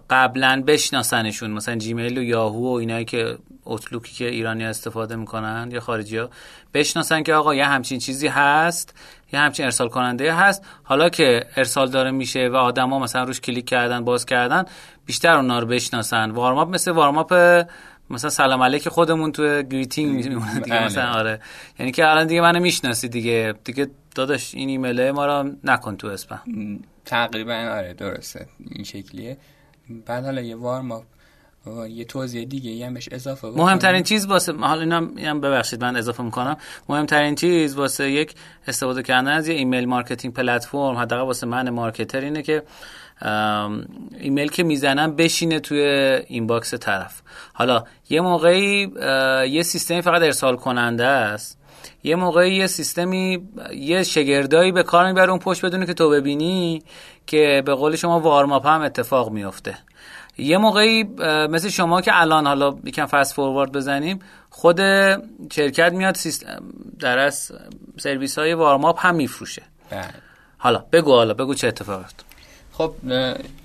قبلا 0.10 0.64
بشناسنشون 0.68 1.52
مثلا 1.52 1.76
Gmail 1.76 2.18
و 2.18 2.24
یاهو 2.24 2.74
و 2.74 2.74
اینایی 2.74 3.06
که 3.06 3.38
Outlook 3.64 4.08
ی 4.08 4.14
که 4.14 4.26
ایرانی 4.30 4.66
استفاده 4.66 5.16
می‌کنن 5.16 5.70
یا 5.72 5.80
خارجی 5.80 6.18
ها 6.18 6.30
بشناسن 6.74 7.24
که 7.24 7.34
آقا 7.34 7.56
یه 7.56 7.66
همچین 7.66 8.00
چیزی 8.00 8.28
هست 8.28 8.96
یه 9.34 9.40
همچین 9.40 9.66
ارسال 9.66 9.90
کننده 9.90 10.34
هست. 10.34 10.66
حالا 10.84 11.10
که 11.10 11.46
ارسال 11.56 11.90
داره 11.90 12.12
میشه 12.12 12.48
و 12.48 12.56
آدما 12.56 13.00
مثلا 13.00 13.24
روش 13.24 13.42
کلیک 13.42 13.66
کردن 13.66 14.04
باز 14.04 14.26
کردن 14.26 14.66
بیشتر 15.06 15.36
اونا 15.36 15.60
رو 15.60 15.68
بشناسن. 15.68 16.32
warm 16.32 16.57
up 16.57 16.70
مثل 16.70 16.92
warm 16.92 17.20
up 17.20 17.34
مثلا 18.10 18.30
سلام 18.30 18.64
علیک 18.64 18.90
خودمون 18.90 19.32
تو 19.32 19.62
greeting 19.62 20.26
میمونه 20.26 20.60
دیگه 20.60 20.76
بله. 20.76 20.86
مثلا 20.86 21.12
آره. 21.12 21.40
یعنی 21.80 21.92
که 21.92 22.08
الان 22.08 22.28
دیگه 22.28 22.42
منو 22.42 22.60
می‌شناسی 22.60 23.10
دیگه. 23.10 23.54
دیگه 23.64 23.88
داداش 24.16 24.56
این 24.56 24.70
ایمیل 24.70 25.12
ما 25.12 25.26
رو 25.26 25.52
نکن 25.64 25.98
تو 25.98 26.08
اسپم. 26.08 26.42
تقریبا 27.06 27.54
آره 27.54 27.94
درسته 27.94 28.48
این 28.72 28.84
شکلیه. 28.84 29.38
بعد 30.06 30.26
حالا 30.26 30.42
یه 30.42 30.56
warm 30.56 31.04
یه 31.90 32.06
توضیح 32.06 32.46
دیگه 32.46 32.86
هم 32.86 32.94
بهش 32.94 33.10
اضافه 33.12 33.48
مهمترین 33.48 34.04
چیز 34.04 34.26
واسه 34.26 34.54
حالا 34.54 35.10
اینا 35.18 35.34
ببخشید 35.36 35.82
من 35.82 35.96
اضافه 35.96 36.24
می‌کنم. 36.24 36.58
مهمترین 36.90 37.36
چیز 37.36 37.76
واسه 37.76 38.12
یک 38.12 38.36
استفاده 38.68 39.04
کردن 39.04 39.28
از 39.28 39.48
یه 39.48 39.56
email 39.56 39.86
marketing 39.86 40.34
platform 40.34 40.96
حداقل 40.96 41.24
واسه 41.24 41.48
من 41.48 41.70
marketer 41.70 42.20
اینه 42.20 42.42
که 42.42 42.64
ایمیل 44.20 44.52
که 44.52 44.64
می‌زنم 44.64 45.16
بشینه 45.16 45.60
توی 45.60 45.80
inbox 46.28 46.74
طرف. 46.74 47.22
حالا 47.54 47.84
یه 48.10 48.22
موقعی 48.22 48.92
یه 49.50 49.64
سیستمی 49.64 50.02
فقط 50.02 50.22
ارسال 50.22 50.56
کننده 50.56 51.06
است. 51.06 51.60
یه 52.04 52.16
موقعی 52.16 52.56
یه 52.56 52.68
سیستمی 52.68 53.48
یه 53.76 54.04
شگردایی 54.04 54.72
به 54.72 54.84
کار 54.84 55.08
می‌بره 55.08 55.30
اون 55.30 55.40
پشت 55.40 55.66
بدونه 55.66 55.86
که 55.86 55.94
تو 55.94 56.10
ببینی 56.10 56.84
که 57.28 57.64
به 57.66 57.74
قول 57.74 57.96
شما 57.96 58.20
وارماپ 58.20 58.68
هم 58.68 58.82
اتفاق 58.82 59.32
میفته 59.32 59.78
یه 60.38 60.58
موقعی 60.58 61.04
مثل 61.50 61.70
شما 61.70 62.02
که 62.02 62.12
الان 62.14 62.48
حالا 62.48 62.76
یکم 62.84 63.06
فست 63.06 63.34
فوروارد 63.34 63.72
بزنیم 63.72 64.20
خود 64.50 64.80
شرکت 65.52 65.92
میاد 65.94 66.16
سیستم 66.16 66.64
در 67.00 67.18
از 67.18 67.52
سرویس 67.98 68.40
های 68.40 68.54
وارماپ 68.54 69.06
هم 69.06 69.16
میفروشه. 69.16 69.62
بله. 69.90 70.04
حالا 70.58 70.86
بگو 70.92 71.12
حالا 71.12 71.34
بگو 71.34 71.54
چه 71.54 71.68
اتفاقی 71.68 72.06
خب 72.72 72.94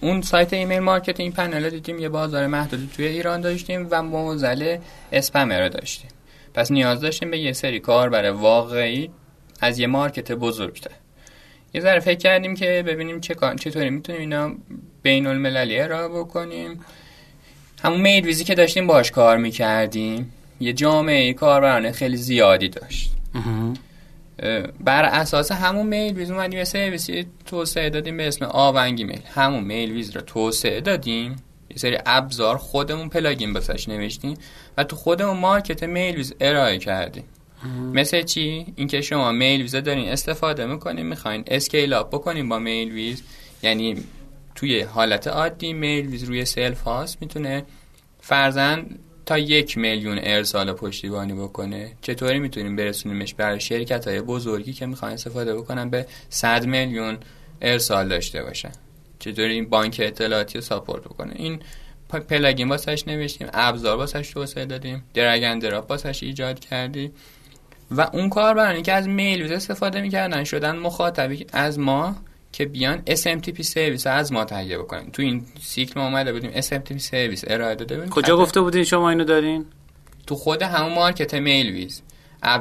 اون 0.01 0.23
سایت 0.23 0.53
email 0.53 0.78
marketing 0.78 1.34
پنل 1.35 1.71
دیدیم 1.71 1.99
یه 1.99 2.09
بازار 2.09 2.47
محدودی 2.47 2.91
توی 2.97 3.07
ایران 3.07 3.41
داشتیم 3.41 3.89
و 3.91 4.03
معضل 4.03 4.76
spammer 5.12 5.62
رو 5.62 5.69
داشتیم. 5.69 6.11
پس 6.59 6.72
نیاز 6.72 7.00
داشتیم 7.00 7.30
به 7.30 7.38
یه 7.38 7.52
سری 7.52 7.80
کاربر 7.80 8.30
واقعی 8.30 9.11
از 9.61 9.78
یه 9.78 9.86
market 9.86 10.32
بزرگتر. 10.32 10.90
یه 11.74 11.80
ذره 11.80 12.00
فکر 12.00 12.18
کردیم 12.18 12.54
که 12.54 12.84
ببینیم 12.86 13.20
چه 13.20 13.34
چطوری 13.61 13.90
می‌تونیم 13.90 14.20
اینا 14.20 14.54
بین 15.02 15.26
المللی 15.26 15.80
ارائه 15.80 16.09
بکنیم. 16.09 16.80
همون 17.82 18.00
MailWizz 18.01 18.26
ی 18.26 18.45
که 18.44 18.54
داشتیم 18.54 18.86
باش 18.86 19.11
کار 19.11 19.36
می‌کردیم. 19.36 20.32
یه 20.61 20.72
جامعه 20.72 21.32
کاربرانه 21.32 21.92
خیلی 21.92 22.16
زیادی 22.16 22.68
داشت. 22.68 23.12
بر 24.80 25.04
اساس 25.04 25.52
همون 25.52 25.86
MailWizz 25.86 26.30
اومدیم 26.30 26.59
یه 26.59 26.64
سرویسی 26.64 27.26
توسعه 27.46 27.90
دادیم 27.90 28.16
به 28.16 28.28
اسم 28.28 28.44
آونگ 28.45 29.05
ایمیل. 29.05 29.20
همون 29.34 29.64
MailWizz 29.64 30.16
رو 30.16 30.20
توسعه 30.20 30.80
دادیم. 30.80 31.36
یه 31.71 31.77
سری 31.77 31.99
ابزار 32.07 32.57
خودمون 32.57 33.09
پلاگین 33.09 33.53
بسش 33.53 33.89
نوشتیم 33.89 34.35
و 34.77 34.85
تو 34.85 34.97
خودمون 34.97 35.37
مارکت 35.37 35.83
MailWizz 35.82 36.34
ارائه 36.41 36.79
کردیم. 36.79 37.25
مثل 37.93 38.23
چی؟ 38.23 38.66
اینکه 38.77 39.01
شما 39.01 39.33
MailWizz 39.32 39.76
دارین 39.77 40.09
استفاده 40.09 40.66
می‌کنین 40.66 41.07
می‌خواین 41.07 41.45
scale 41.47 41.93
up 41.93 42.09
بکنین 42.09 42.49
با 42.49 42.59
MailWizz 42.59 43.22
یعنی 43.62 43.97
توی 44.55 44.81
حالت 44.81 45.29
عادی 45.29 45.73
MailWizz 45.72 46.24
روی 46.25 46.45
self 46.45 46.80
host 46.80 47.18
می‌تونه 47.21 47.64
فرضا 48.20 48.86
تا 49.27 49.39
یک 49.39 49.79
میلیون 49.79 50.19
ارسال 50.23 50.73
پشتیبانی 50.73 51.33
بکنه. 51.33 51.93
چطوری 52.03 52.39
می‌تونیم 52.39 52.77
برسونیمش 52.77 53.35
برای 53.35 53.61
شرکت 53.61 54.09
های 54.09 54.21
بزرگی 54.21 54.73
که 54.73 54.87
می‌خوان 54.87 55.12
استفاده 55.12 55.57
بکنن 55.57 55.91
به 55.91 56.07
100 56.29 56.66
میلیون 56.66 57.19
ارسال 57.61 58.09
داشته 58.09 58.43
باشن؟ 58.43 58.73
چطوری 59.19 59.53
این 59.53 59.69
بانک 59.69 60.01
اطلاعاتی 60.05 60.59
رو 60.59 60.64
support 60.64 61.05
بکنه. 61.05 61.33
این 61.37 61.61
پلاگین 62.29 62.69
واسش 62.69 63.09
نوشتیم 63.09 63.49
ابزار 63.53 63.97
واسش 63.97 64.31
توسعه 64.31 64.66
دادیم 64.66 65.05
drag 65.14 65.59
drop 65.59 65.91
واسش 65.91 66.23
ایجاد 66.23 66.59
کردیم 66.59 67.12
و 67.91 68.01
اون 68.12 68.29
کار 68.29 68.55
برای 68.55 68.83
که 68.83 68.93
از 68.93 69.09
میل 69.09 69.53
استفاده 69.53 70.01
می‌کردن 70.01 70.45
شدن 70.45 70.77
مخاطبی 70.77 71.47
از 71.53 71.79
ما 71.79 72.16
که 72.53 72.64
بیان 72.64 73.03
SMTP 73.07 73.62
service 73.62 74.07
از 74.07 74.33
ما 74.33 74.45
تهیه 74.45 74.79
بکنیم 74.79 75.11
تو 75.11 75.23
این 75.23 75.47
سیکل 75.61 76.01
ما 76.01 76.07
اومده 76.07 76.33
بودیم 76.33 76.51
SMTP 76.51 76.97
service 76.97 77.45
ارائه 77.47 77.75
داده 77.75 77.95
بودیم. 77.95 78.11
کجا 78.11 78.37
گفته 78.37 78.61
بودین 78.61 78.85
شما 78.85 79.11
اینو 79.11 79.25
دارین؟ 79.25 79.66
تو 80.27 80.35
خود 80.35 80.62
همون 80.62 80.95
مارکت 80.95 81.35
MailWizz. 81.34 82.03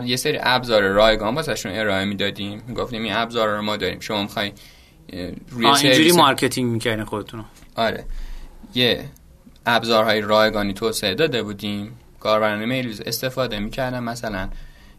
یه 0.06 0.16
سری 0.16 0.38
ابزار 0.42 0.82
رایگان 0.82 1.36
واسهشون 1.36 1.72
ارائه 1.72 2.06
می‌دادیم. 2.06 2.60
گفتیم 2.74 3.04
این 3.04 3.14
ابزار 3.14 3.50
رو 3.50 3.62
ما 3.62 3.78
داریم. 3.78 4.00
شما 4.00 4.22
می‌خوای 4.24 4.52
روی 5.50 5.66
اینجوری 5.66 6.12
marketing 6.12 6.72
می‌کردین 6.72 7.06
خودتون 7.06 7.46
آره. 7.76 8.06
یه 8.76 9.06
ابزارهای 9.66 10.22
رایگانی 10.22 10.74
توسعه 10.74 11.16
داده 11.16 11.44
بودیم. 11.44 12.00
کاربران 12.20 12.66
میل 12.66 13.02
استفاده 13.06 13.60
می‌کردن. 13.60 14.00
مثلا 14.00 14.50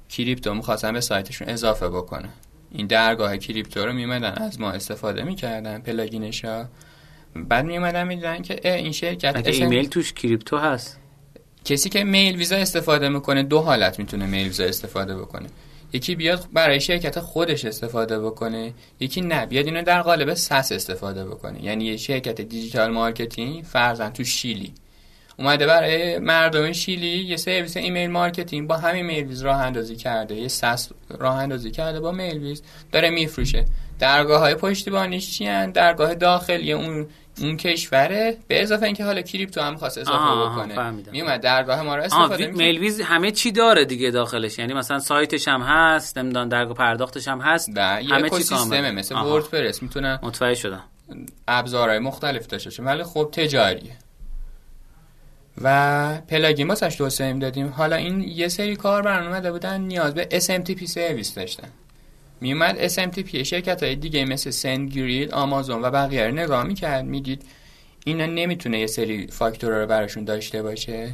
کریپتو 0.08 0.54
می‌خواستن 0.54 0.92
به 0.92 1.00
سایتشون 1.00 1.48
اضافه 1.48 1.88
بکنه 1.88 2.28
این 2.72 2.86
درگاه 2.86 3.36
کریپتو 3.36 3.86
رو 3.86 3.92
میمدن 3.92 4.34
از 4.34 4.60
ما 4.60 4.70
استفاده 4.70 5.22
می‌کردن. 5.22 5.78
پلاگینش 5.78 6.44
ها 6.44 6.68
بعد 7.36 7.64
میومدن 7.64 8.06
میدن 8.06 8.42
که 8.42 8.74
این 8.74 8.92
شرکت 8.92 9.46
ایمیل 9.46 9.88
توش 9.88 10.12
کریپتو 10.12 10.58
هست؟ 10.58 10.98
کسی 11.64 11.88
که 11.88 12.04
MailWizz 12.04 12.56
استفاده 12.56 13.08
می‌کنه 13.08 13.42
دو 13.42 13.60
حالت 13.60 13.98
می‌تونه 13.98 14.26
MailWizz 14.26 14.64
استفاده 14.64 15.16
بکنه. 15.16 15.48
یکی 15.92 16.14
بیاد 16.14 16.48
برای 16.52 16.80
شرکت 16.80 17.20
خودش 17.20 17.64
استفاده 17.64 18.20
بکنه 18.20 18.74
یکی 19.00 19.20
نه. 19.20 19.46
بیاد 19.46 19.66
اینو 19.66 19.82
در 19.82 20.02
قالب 20.02 20.34
SaaS 20.34 20.72
استفاده 20.72 21.24
بکنه. 21.24 21.64
یعنی 21.64 21.84
یه 21.84 21.96
شرکت 21.96 22.40
digital 22.40 22.90
marketing 22.90 23.64
فرضا 23.64 24.10
تو 24.10 24.24
شیلی. 24.24 24.72
اومده 25.38 25.66
برای 25.66 26.18
مردم 26.18 26.72
شیلی 26.72 27.06
یه 27.06 27.36
سرویس 27.36 27.76
email 27.76 28.10
marketing 28.10 28.68
با 28.68 28.76
همین 28.76 29.06
میل 29.06 29.42
راه 29.42 29.60
اندازی 29.60 29.96
کرده. 29.96 30.34
یه 30.34 30.48
SaaS 30.48 30.88
راه 31.08 31.36
اندازی 31.36 31.70
کرده 31.70 32.00
با 32.00 32.12
میل 32.12 32.58
داره 32.92 33.10
میفروشه. 33.10 33.64
درگاه 33.98 34.40
های 34.40 34.54
پشتیبانیش 34.54 35.30
چی 35.30 35.46
هن؟ 35.46 35.70
درگاه 35.70 36.14
داخلی 36.14 36.72
اون 36.72 37.06
اون 37.40 37.56
کشوره 37.56 38.36
به 38.48 38.62
اضافه 38.62 38.86
اینکه 38.86 39.04
حالا 39.04 39.22
کریپتو 39.22 39.60
هم 39.60 39.76
خواست 39.76 39.98
اضافه 39.98 40.50
بکنه. 40.50 40.90
میومد 41.12 41.40
درگاه 41.40 41.82
ما 41.82 41.96
رو 41.96 42.02
استفاده 42.02 42.46
میل 42.46 42.78
ویز 42.78 43.00
همه 43.00 43.30
چی 43.30 43.52
داره 43.52 43.84
دیگه 43.84 44.10
داخلش. 44.10 44.58
یعنی 44.58 44.74
مثلا 44.74 44.98
سایتش 44.98 45.48
هم 45.48 45.60
هست 45.62 46.18
نمی‌دونم 46.18 46.48
درگاه 46.48 46.76
پرداختش 46.76 47.28
هم 47.28 47.40
هست. 47.40 47.78
همه 47.78 48.30
چی 48.30 48.42
سیستمه 48.42 48.90
مثل 48.90 49.14
WordPress. 49.14 49.82
می‌تونه 49.82 50.18
متوجه 50.22 50.60
شدم. 50.60 50.84
ابزارهای 51.48 51.98
مختلف 51.98 52.46
داشته 52.46 52.70
باشه 52.70 52.82
ولی 52.82 53.02
خب 53.02 53.28
تجاریه. 53.32 53.92
و 55.62 56.18
پلاگین 56.28 56.68
واسش 56.68 56.96
توسعه 56.96 57.32
دادیم. 57.32 57.68
حالا 57.68 57.96
این 57.96 58.20
یه 58.20 58.48
سری 58.48 58.76
کار 58.76 59.02
برنامه 59.02 59.26
اومده 59.26 59.52
بودن 59.52 59.80
نیاز 59.80 60.14
به 60.14 60.28
SMTP 60.30 60.84
service 60.84 61.34
داشتن. 61.34 61.68
میومد 62.40 62.88
SMTP 62.88 63.36
شرکت 63.36 63.82
های 63.82 63.96
دیگه 63.96 64.24
مثل 64.24 64.50
SendGrid 64.50 65.32
آمازون 65.32 65.82
و 65.82 65.90
بقیه 65.90 66.26
رو 66.26 66.34
نگاه 66.34 66.64
می‌کرد. 66.64 67.04
می‌دید 67.04 67.42
اینا 68.04 68.26
نمی‌تونه 68.26 68.80
یه 68.80 68.86
سری 68.86 69.26
فاکتور 69.26 69.80
رو 69.80 69.86
براشون 69.86 70.24
داشته 70.24 70.62
باشه. 70.62 71.10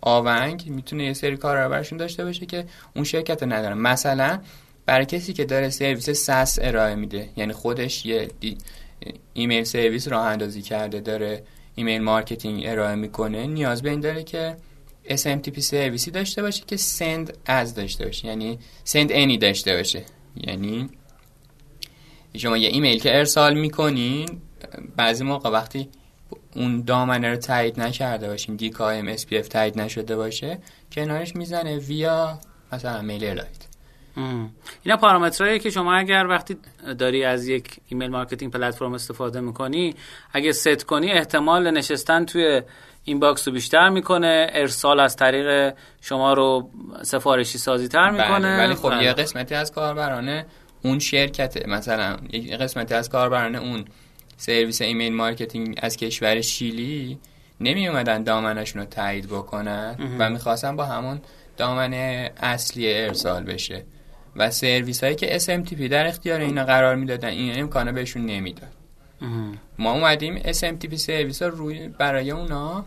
آونگ 0.00 0.64
می‌تونه 0.66 1.04
یه 1.04 1.12
سری 1.12 1.36
کار 1.36 1.62
رو 1.62 1.70
براشون 1.70 1.98
داشته 1.98 2.24
باشه 2.24 2.46
که 2.46 2.64
اون 2.96 3.04
شرکت 3.04 3.42
رو 3.42 3.52
نداره 3.52 3.74
مثلا 3.74 4.40
برای 4.86 5.06
کسی 5.06 5.32
که 5.32 5.44
داره 5.44 5.70
سرویس 5.70 6.10
ساس 6.10 6.58
ارائه 6.62 6.94
میده 6.94 7.28
یعنی 7.36 7.52
خودش 7.52 8.06
یه 8.06 8.28
ایمیل 9.32 9.64
سرویس 9.64 10.08
راه 10.08 10.26
اندازی 10.26 10.62
کرده 10.62 11.00
داره 11.00 11.42
ایمیل 11.74 12.02
مارکتینگ 12.02 12.62
ارائه 12.66 12.94
می‌کنه 12.94 13.46
نیاز 13.46 13.82
به 13.82 13.90
این 13.90 14.00
داره 14.00 14.22
که 14.24 14.56
SMTP 15.08 15.60
سرویسی 15.60 16.10
داشته 16.10 16.42
باشه 16.42 16.64
که 16.66 16.76
سند 16.76 17.36
از 17.46 17.74
داشته 17.74 18.04
باشه. 18.04 18.28
یعنی 18.28 18.58
سند 18.84 19.08
انی 19.12 19.38
داشته 19.38 19.76
باشه. 19.76 20.02
یعنی 20.36 20.88
شما 22.36 22.56
یه 22.56 22.68
ایمیل 22.68 23.00
که 23.00 23.16
ارسال 23.18 23.54
می‌کنین 23.54 24.28
بعضی 24.96 25.24
موقع 25.24 25.50
وقتی 25.50 25.88
اون 26.56 26.82
دامنه 26.82 27.30
رو 27.30 27.36
تایید 27.36 27.80
نکرده 27.80 28.28
باشین 28.28 28.58
DKIM 28.58 29.18
SPF 29.18 29.48
تایید 29.48 29.80
نشده 29.80 30.16
باشه 30.16 30.58
کنارش 30.92 31.36
می‌زنه 31.36 31.78
ویا 31.78 32.38
مثلا 32.72 33.02
میل 33.02 33.24
الایت 33.24 33.66
اینا 34.82 34.96
پارامترهایی 34.96 35.58
که 35.58 35.70
شما 35.70 35.94
اگر 35.94 36.26
وقتی 36.26 36.56
داری 36.98 37.24
از 37.24 37.48
یک 37.48 37.80
ایمیل 37.88 38.10
مارکتینگ 38.10 38.52
پلتفرم 38.52 38.92
استفاده 38.92 39.40
می‌کنی 39.40 39.94
اگه 40.32 40.52
ست 40.52 40.84
کنی 40.84 41.12
احتمال 41.12 41.70
نشستن 41.70 42.24
توی 42.24 42.62
این 43.04 43.20
باکس 43.20 43.48
رو 43.48 43.54
بیشتر 43.54 43.88
می‌کنه 43.88 44.46
ارسال 44.52 45.00
از 45.00 45.16
طریق 45.16 45.74
شما 46.00 46.32
رو 46.32 46.70
سفارشی 47.02 47.58
سازی 47.58 47.88
تر 47.88 48.10
بله، 48.10 48.22
می‌کنه. 48.22 48.58
ولی 48.58 48.74
خب 48.74 49.02
یه 49.02 49.12
قسمتی 49.12 49.54
از 49.54 49.72
کاربرانه 49.72 50.46
اون 50.84 50.98
شرکته 50.98 51.68
مثلا 51.68 52.16
یه 52.32 52.56
قسمتی 52.56 52.94
از 52.94 53.08
کاربرانه 53.10 53.58
اون 53.58 53.84
سرویس 54.36 54.82
email 54.82 55.14
marketing 55.14 55.78
از 55.82 55.96
کشور 55.96 56.40
شیلی 56.40 57.18
نمی 57.60 57.88
اومدن 57.88 58.22
دامینشون 58.22 58.82
رو 58.82 58.88
تایید 58.88 59.26
بکنن 59.26 59.96
و 60.18 60.30
می‌خواستن 60.30 60.76
با 60.76 60.84
همون 60.84 61.20
دامن 61.56 61.92
اصلی 62.36 62.94
ارسال 62.94 63.44
بشه. 63.44 63.84
و 64.36 64.50
سرویس 64.50 65.04
هایی 65.04 65.16
که 65.16 65.38
SMTP 65.38 65.82
در 65.82 66.06
اختیار 66.06 66.40
اینا 66.40 66.64
قرار 66.64 66.96
می‌دادن 66.96 67.28
این 67.28 67.60
امکانه 67.60 67.92
بهشون 67.92 68.26
نمی‌داد. 68.26 68.81
ما 69.78 69.92
اومدیم 69.92 70.38
SMTP 70.38 70.94
service 70.94 71.42
ها 71.42 71.48
روی 71.48 71.88
برای 71.88 72.30
اونا 72.30 72.84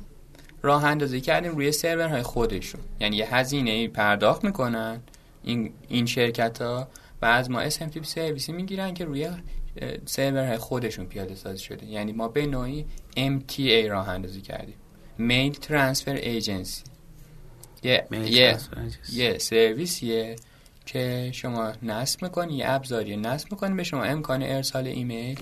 راه 0.62 0.86
اندازی 0.86 1.22
کردیم 1.22 1.52
روی 1.52 1.72
سرورهای 1.72 2.22
خودشون. 2.22 2.82
یعنی 3.00 3.16
یه 3.16 3.36
هزینه 3.36 3.88
پرداخت 3.88 4.44
می‌کنن 4.44 5.02
این 5.44 5.74
این 5.88 6.06
شرکت 6.06 6.62
ها 6.62 6.88
و 7.22 7.26
از 7.26 7.52
ما 7.52 7.70
SMTP 7.70 8.04
سرویسی 8.04 8.52
می‌گیرن 8.52 8.94
که 8.94 9.06
روی 9.06 9.30
سرورهای 10.06 10.58
خودشون 10.58 11.06
پیاده 11.06 11.36
سازی 11.36 11.64
شده. 11.64 11.86
یعنی 11.86 12.12
ما 12.12 12.28
به 12.28 12.46
نوعی 12.46 12.86
MTA 13.18 13.90
راه 13.90 14.10
اندازی 14.10 14.42
کردیم. 14.42 14.76
میل 15.18 15.54
ترانسفر 15.54 16.14
ایجنسی 16.14 16.84
یه 17.84 18.08
یه 18.12 18.58
transfer 18.58 18.76
agency. 18.76 19.14
یه 19.14 19.38
سرویسیه 19.38 20.36
که 20.86 21.30
شما 21.34 21.74
نصب 21.84 22.24
می‌کنی 22.24 22.54
یه 22.54 22.66
ابزاری 22.70 23.18
نصب 23.18 23.52
می‌کنی 23.52 23.76
به 23.76 23.84
شما 23.84 24.04
امکان 24.04 24.44
ارسال 24.44 24.88
ایمیل 24.88 25.40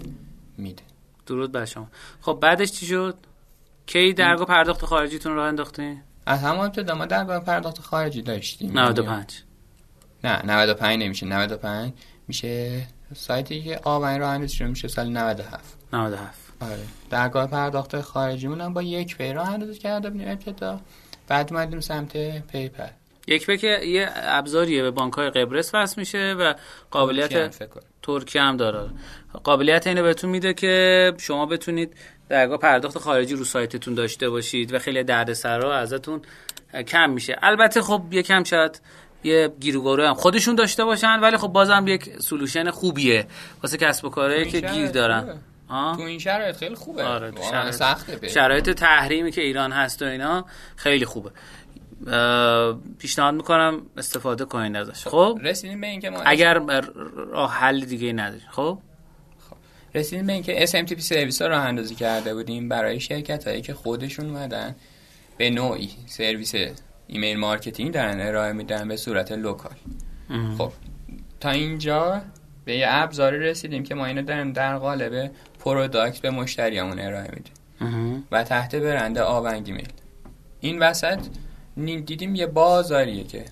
میده. 0.58 0.84
درود 1.26 1.52
بر 1.52 1.66
شما. 1.66 1.88
خب 2.22 2.38
بعدش 2.42 2.72
چی 2.72 2.86
شد؟ 2.86 3.18
کی 3.86 4.14
درگاه 4.14 4.48
پرداخت 4.48 4.86
خارجیتون 4.86 5.36
راه 5.36 5.48
انداختین 5.48 6.02
از 6.26 6.40
همون 6.44 6.66
ابتدا 6.66 6.96
ما 6.96 7.06
درگاه 7.06 7.40
پرداخت 7.40 7.80
خارجی 7.80 8.22
داشتیم. 8.22 8.80
95 8.80 9.44
نه 10.24 10.46
95 10.46 11.04
نمیشه. 11.04 11.26
95 11.26 11.94
میشه 12.28 12.88
سایتی 13.16 13.62
که 13.62 13.80
آبان 13.84 14.20
راه 14.20 14.30
اندازی 14.30 14.56
شده 14.56 14.68
میشه 14.68 14.88
سال 14.88 15.10
97 15.10 15.78
97 15.94 16.54
آره. 16.60 16.80
درگاه 17.10 17.48
پرداخت 17.48 18.02
خارجیمون 18.02 18.62
هم 18.62 18.74
با 18.74 18.82
یک 18.82 19.18
پی 19.18 19.34
راه 19.34 19.50
اندازی 19.50 19.80
کرده 19.80 20.10
بودیم 20.10 20.28
ابتدا. 20.28 20.82
بعد 21.28 21.54
اومدیم 21.54 21.80
سمت 21.80 22.38
PayPal 22.48 22.88
یک 23.28 23.48
پک 23.48 23.64
یه 23.64 24.10
ابزاریه 24.16 24.82
به 24.82 24.92
بانک 24.92 25.14
های 25.14 25.30
قبرس 25.30 25.76
وصل 25.76 25.96
میشه 25.98 26.36
و 26.40 26.54
قابلیت. 26.92 27.64
ترکیه 28.02 28.42
هم 28.42 28.58
داره. 28.58 28.90
قابلیت 29.44 29.88
اینو 29.88 30.04
بهتون 30.04 30.30
میده 30.30 30.54
که 30.54 31.14
شما 31.18 31.46
بتونید 31.46 31.94
درگاه 32.30 32.58
پرداخت 32.58 32.98
خارجی 32.98 33.36
رو 33.36 33.44
سایتتون 33.44 33.94
داشته 33.94 34.30
باشید 34.30 34.74
و 34.74 34.80
خیلی 34.80 35.04
دردسرا 35.04 35.78
ازتون 35.78 36.22
کم 36.88 37.10
میشه. 37.10 37.36
البته 37.42 37.82
خب 37.82 38.02
یکم 38.12 38.44
شاید 38.44 38.82
یه 39.24 39.52
گیروگاروی 39.60 40.06
هم 40.06 40.14
خودشون 40.14 40.56
داشته 40.56 40.84
باشن 40.86 41.20
ولی 41.20 41.38
خب 41.38 41.48
بازم 41.48 41.86
یک 41.88 42.10
سلوشن 42.20 42.70
خوبیه. 42.70 43.28
واسه 43.64 43.78
کسب 43.78 44.06
و 44.06 44.10
کارهایی 44.10 44.46
که 44.46 44.62
گیر 44.62 44.92
دارن. 44.92 45.38
آه؟ 45.68 45.98
تو 45.98 46.02
این 46.02 46.20
شرایط 46.20 46.56
خیلی 46.56 46.76
خوبه. 46.76 47.04
آره 47.04 47.32
شرایط, 47.52 47.74
سخته 47.74 48.28
شرایط 48.28 48.70
تحریمی 48.70 49.32
که 49.32 49.42
ایران 49.42 49.72
هست 49.72 50.02
و 50.02 50.06
اینا 50.06 50.46
خیلی 50.76 51.06
خوبه. 51.06 51.32
پیشنهاد 53.00 53.34
می‌کنم 53.34 53.82
استفاده 53.98 54.46
کنید 54.46 54.76
ازش. 54.76 55.08
خب 55.08 55.40
رسیدیم 55.42 55.82
به 55.82 55.88
اینکه 55.88 56.10
ما 56.10 56.22
اگر 56.26 56.54
راه 57.16 57.54
حل 57.54 57.86
دیگه 57.86 58.14
ندارید 58.14 58.48
خب؟ 58.52 58.78
رسیدیم 59.96 60.28
به 60.28 60.34
اینکه 60.34 60.66
SMTP 60.66 61.00
service 61.00 61.42
ها 61.42 61.48
راه 61.48 61.62
اندازی 61.62 61.96
کرده 61.96 62.34
بودیم 62.34 62.70
برای 62.70 63.00
شرکت 63.00 63.48
هایی 63.48 63.62
که 63.62 63.74
خودشون 63.74 64.26
اومدن 64.26 64.76
به 65.38 65.50
نوعی 65.50 65.90
سرویس 66.06 66.54
email 67.08 67.40
marketing 67.40 67.94
دارن 67.94 68.22
ارائه 68.22 68.54
میدن 68.54 68.88
به 68.88 68.98
صورت 68.98 69.32
local. 69.32 69.76
خب. 70.58 70.72
تا 71.40 71.50
اینجا 71.50 72.22
به 72.66 72.78
یه 72.78 72.86
ابزاری 72.90 73.40
رسیدیم 73.40 73.84
که 73.84 73.96
ما 73.96 74.06
اینو 74.06 74.22
داریم 74.22 74.54
در 74.54 74.78
قالب 74.78 75.32
product 75.60 76.22
به 76.22 76.30
مشتریامون 76.30 77.00
ارائه 77.00 77.32
میدیم. 77.34 77.54
و 78.32 78.44
تحت 78.44 78.76
برند 78.76 79.18
آونگ 79.18 79.68
ایمیل. 79.68 79.88
این 80.60 80.80
وسط 80.80 81.20
دیدیم 81.76 82.36
یه 82.36 82.48
بازاریه 82.48 83.24
که 83.24 83.46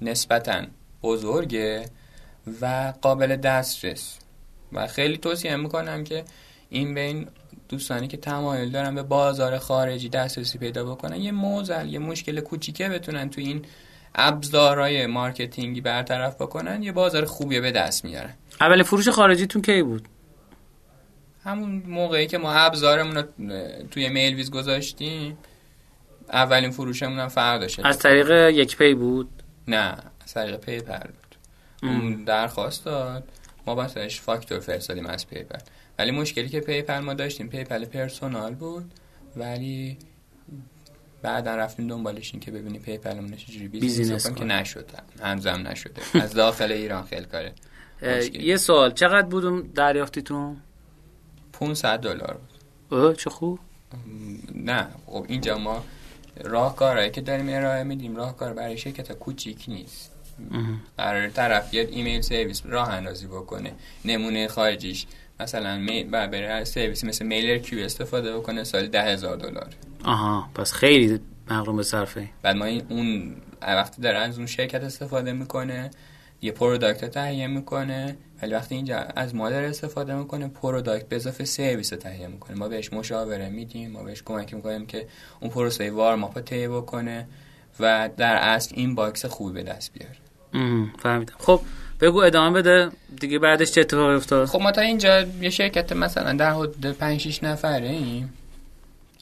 نسبتا 0.00 0.62
بزرگه 1.02 1.84
و 2.60 2.92
قابل 3.02 3.36
دسترس. 3.36 4.18
و 4.72 4.86
خیلی 4.86 5.16
توصیه 5.16 5.56
می‌کنم 5.56 6.04
که 6.04 6.24
این 6.70 6.94
بین 6.94 7.26
دوستانی 7.68 8.08
که 8.08 8.16
تمایل 8.16 8.70
دارن 8.70 8.94
به 8.94 9.02
بازار 9.02 9.58
خارجی 9.58 10.08
دسترسی 10.08 10.58
پیدا 10.58 10.84
بکنن 10.84 11.16
یه 11.16 11.32
معضل 11.32 11.88
یه 11.88 11.98
مشکل 11.98 12.40
کوچیکه 12.40 12.88
بتونن 12.88 13.30
تو 13.30 13.40
این 13.40 13.64
ابزارهای 14.14 15.06
marketing 15.06 15.73
ی 15.73 15.80
برطرف 15.80 16.34
بکنن 16.34 16.82
یه 16.82 16.92
بازار 16.92 17.24
خوبیه 17.24 17.60
به 17.60 17.72
دست 17.72 18.04
میارن. 18.04 18.34
اول 18.60 18.82
فروش 18.82 19.08
خارجیتون 19.08 19.62
کی 19.62 19.82
بود؟ 19.82 20.08
همون 21.44 21.82
موقعی 21.86 22.26
که 22.26 22.38
ما 22.38 22.52
ابزارمون 22.52 23.16
رو 23.16 23.22
توی 23.90 24.08
MailWizz 24.08 24.50
گذاشتیم 24.50 25.38
اولین 26.32 26.70
فروشمون 26.70 27.18
هم 27.18 27.28
فرداشه 27.28 27.86
از 27.86 27.98
طریق 27.98 28.30
یک 28.30 28.76
پی 28.76 28.94
بود؟ 28.94 29.28
نه 29.68 29.96
از 30.24 30.34
طریق 30.34 30.56
PayPal 30.56 31.06
بود. 31.06 31.36
اون 31.82 32.24
درخواست 32.24 32.84
داد. 32.84 33.28
ما 33.66 33.74
بسش 33.74 34.20
فاکتور 34.20 34.60
فرستادیم 34.60 35.06
از 35.06 35.26
PayPal 35.26 35.58
ولی 35.98 36.10
مشکلی 36.10 36.48
که 36.48 36.60
PayPal 36.60 36.98
ما 36.98 37.14
داشتیم 37.14 37.48
PayPal 37.48 37.84
personal 37.84 38.54
بود. 38.54 38.92
ولی 39.36 39.98
بعدا 41.22 41.56
رفتیم 41.56 41.88
دنبالش 41.88 42.30
این 42.32 42.40
که 42.40 42.50
ببینیم 42.50 42.82
PayPal 42.82 43.18
مون 43.18 43.36
چجوری 43.36 43.68
business 43.68 44.30
که. 44.30 44.44
نشد. 44.44 44.90
هنوزم 45.22 45.66
نشده. 45.66 46.02
از 46.22 46.34
داخل 46.34 46.72
ایران 46.72 47.02
خیلی 47.02 47.26
کاره. 47.26 47.52
یه 48.32 48.56
سوال. 48.56 48.92
چقدر 48.92 49.26
بود 49.26 49.44
اون 49.44 49.60
دریافتیتون؟ 49.74 50.56
500 51.52 51.98
دلار 51.98 52.38
بود. 52.38 52.98
اوه 52.98 53.14
چه 53.14 53.30
خوب. 53.30 53.58
نه 54.54 54.88
خب 55.06 55.26
اینجا 55.28 55.58
ما 55.58 55.84
راهکارهایی 56.36 57.10
که 57.10 57.20
داریم 57.20 57.48
ارائه 57.48 57.82
میدیم 57.82 58.16
راهکار 58.16 58.52
برای 58.52 58.78
شرکت 58.78 59.12
کوچیک 59.12 59.64
نیست. 59.68 60.10
قرار 60.98 61.28
طرف 61.28 61.70
بیاد 61.70 61.88
ایمیل 61.90 62.20
سرویس 62.20 62.62
راه 62.66 62.90
اندازی 62.90 63.26
بکنه 63.26 63.72
نمونه 64.04 64.48
خارجیش 64.48 65.06
مثلا 65.40 65.86
از 66.48 66.68
سرویس 66.68 67.04
مثل 67.04 67.26
MailerQ 67.26 67.84
استفاده 67.84 68.36
بکنه 68.36 68.64
سال 68.64 68.86
ده 68.86 69.02
هزار 69.02 69.36
دلار. 69.36 69.68
آها 70.04 70.48
پس 70.54 70.72
خیلی 70.72 71.20
مقرون 71.50 71.76
به 71.76 71.82
صرفه. 71.82 72.28
بعد 72.42 72.56
ما 72.56 72.64
این 72.64 72.82
اون 72.88 73.36
وقتی 73.62 74.02
داره 74.02 74.18
از 74.18 74.38
اون 74.38 74.46
شرکت 74.46 74.84
استفاده 74.84 75.32
می‌کنه 75.32 75.90
یه 76.42 76.52
product 76.52 77.02
رو 77.04 77.08
تهیه 77.08 77.46
می‌کنه 77.46 78.16
ولی 78.44 78.54
وقتی 78.54 78.74
اینجا 78.74 78.96
از 78.96 79.34
ما 79.34 79.50
داره 79.50 79.68
استفاده 79.68 80.14
می‌کنه 80.14 80.48
product 80.48 81.08
به 81.08 81.16
اضافه 81.16 81.44
سرویس 81.44 81.92
رو 81.92 81.98
تهیه 81.98 82.26
می‌کنه. 82.26 82.56
ما 82.56 82.68
بهش 82.68 82.92
مشاوره 82.92 83.48
میدیم 83.48 83.90
ما 83.90 84.02
بهش 84.02 84.22
کمک 84.22 84.54
می‌کنیم 84.54 84.86
که 84.86 85.06
اون 85.40 85.50
پروسه 85.50 85.90
warm-up 85.90 86.38
رو 86.38 86.44
طی 86.44 86.68
بکنه 86.68 87.26
و 87.80 88.10
در 88.16 88.36
اصل 88.36 88.74
inbox 88.76 89.24
خوبی 89.24 89.52
به 89.52 89.62
دست 89.62 89.92
بیاره. 89.92 90.16
فهمیدم. 90.98 91.34
خب 91.38 91.60
بگو 92.00 92.18
ادامه 92.18 92.58
بده. 92.58 92.90
دیگه 93.20 93.38
بعدش 93.38 93.72
چه 93.72 93.80
اتفاقی 93.80 94.14
افتاد؟ 94.14 94.46
خب 94.46 94.60
ما 94.60 94.72
تا 94.72 94.80
اینجا 94.80 95.20
یه 95.20 95.50
شرکت 95.50 95.92
مثلا 95.92 96.32
در 96.32 96.50
حدود 96.50 96.86
5 96.86 97.20
6 97.20 97.42
نفره 97.42 97.88
ایم 97.88 98.32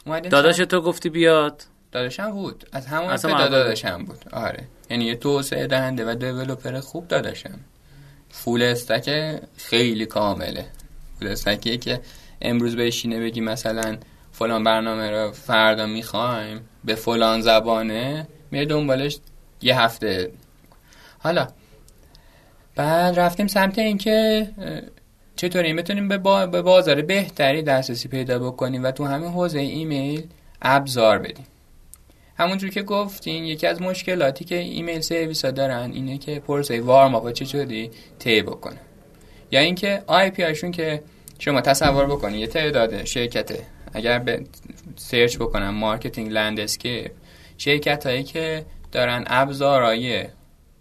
داداش 0.06 0.56
تو 0.56 0.80
گفتی 0.80 1.08
بیاد؟ 1.08 1.62
داداشم 1.92 2.30
بود. 2.30 2.68
از 2.72 2.86
همون 2.86 3.10
ابتدا. 3.10 3.48
داداشم 3.48 4.04
بود. 4.04 4.24
آره. 4.32 4.64
یعنی 4.90 5.04
یه 5.04 5.14
توسعه 5.14 5.66
دهنده 5.66 6.10
و 6.10 6.14
دیولپر 6.14 6.80
خوب 6.80 7.08
داداشم. 7.08 7.58
فول 8.34 8.62
استک 8.62 9.36
خیلی 9.56 10.06
کامله. 10.06 10.66
فول 11.18 11.28
استکیه 11.28 11.76
که 11.76 12.00
امروز 12.42 12.76
بشینه 12.76 13.20
بگی 13.20 13.40
مثلا 13.40 13.96
فلان 14.32 14.64
برنامه 14.64 15.10
رو 15.10 15.32
فردا 15.32 15.86
می‌خوایم 15.86 16.60
به 16.84 16.94
فلان 16.94 17.40
زبانه 17.40 18.26
میره 18.50 18.64
دنبالش 18.64 19.18
یه 19.62 19.80
هفته. 19.80 20.32
حالا 21.18 21.48
بعد 22.76 23.20
رفتیم 23.20 23.46
سمت 23.46 23.78
اینکه 23.78 24.48
چطوری 25.36 25.74
بتونیم 25.74 26.08
به. 26.08 26.18
به 26.46 26.62
بازار 26.62 27.02
بهتری 27.02 27.62
دسترسی 27.62 28.08
پیدا 28.08 28.38
بکنیم 28.38 28.84
و 28.84 28.90
تو 28.90 29.04
همین 29.04 29.30
حوزه 29.30 29.58
ایمیل 29.58 30.26
ابزار 30.62 31.18
بدیم. 31.18 31.46
همونجور 32.36 32.70
که 32.70 32.82
گفتین 32.82 33.44
یکی 33.44 33.66
از 33.66 33.82
مشکلاتی 33.82 34.44
که 34.44 34.58
ایمیل 34.58 35.00
سرویس 35.00 35.44
ها 35.44 35.50
دارن 35.50 35.90
اینه 35.94 36.18
که 36.18 36.40
پروسه 36.40 36.80
warm-up 36.80 37.32
چطوری 37.32 37.90
طی 38.18 38.42
بکنه 38.42 38.80
یا 39.50 39.60
اینکه 39.60 40.02
آی 40.06 40.30
پی 40.30 40.42
هاشون 40.42 40.70
که 40.70 41.02
شما 41.38 41.60
تصور 41.60 42.06
بکنید 42.06 42.40
یه 42.40 42.46
تعداد 42.46 43.04
شرکته 43.04 43.66
اگر 43.94 44.18
به 44.18 44.44
search 44.96 45.36
بکنم 45.36 45.74
marketing 45.74 46.32
landscape 46.32 47.10
شرکت 47.58 48.06
هایی 48.06 48.22
که 48.22 48.64
دارن 48.92 49.24
ابزارهای 49.26 50.24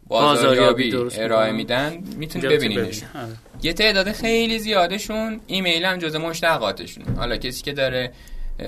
بازاریابی 0.08 0.96
ارائه. 1.18 1.52
میدن 1.52 2.04
می‌تونید 2.18 2.34
اینجا 2.34 2.50
ببینیدش 2.50 2.98
ببینی. 2.98 3.26
آره. 3.26 3.38
یه 3.64 3.74
تعداد 3.74 4.12
خیلی 4.12 4.60
زیادشون 4.60 5.40
ایمیل 5.48 5.86
هم 5.86 5.98
جز 5.98 6.16
مشتقاتشون 6.16 7.16
حالا 7.16 7.38
کسی 7.38 7.64
که 7.64 7.74
داره 7.74 8.12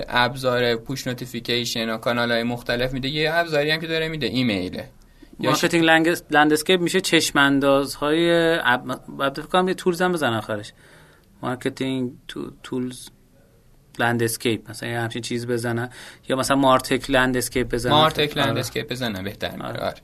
ابزار 0.08 0.76
push 0.76 1.06
notification 1.06 1.88
و 1.90 1.98
کانال 1.98 2.32
های 2.32 2.42
مختلف 2.42 2.92
میده 2.92 3.08
یه 3.08 3.34
ابزاری 3.34 3.70
هم 3.70 3.80
که 3.80 3.86
داره 3.86 4.08
میده 4.08 4.26
email 4.26 4.88
marketing 5.38 5.84
lan- 5.84 6.22
landscape 6.30 6.80
میشه 6.80 7.00
چشم 7.00 7.38
اندازهای 7.38 8.30
اب... 8.64 9.00
بعد 9.18 9.36
فکر 9.40 9.46
کنم 9.46 9.68
یه 9.68 9.74
tools 9.74 10.02
هم 10.02 10.12
بزن 10.12 10.32
آخرش 10.32 10.72
marketing 11.42 12.12
too... 12.28 12.50
tools 12.62 13.08
landscape 13.98 14.70
مثلا 14.70 14.88
یه 14.88 14.98
همچین 14.98 15.22
چیز 15.22 15.46
بزنن 15.46 15.88
یا 16.28 16.36
مثلا 16.36 16.56
martech 16.56 17.10
landscape 17.10 17.74
بزنن 17.74 17.92
martech. 17.92 18.36
landscape 18.36 18.90
بزنه 18.90 19.22
بهتر 19.22 19.50
میره 19.50 19.64
آره. 19.66 19.80
آره. 19.80 20.00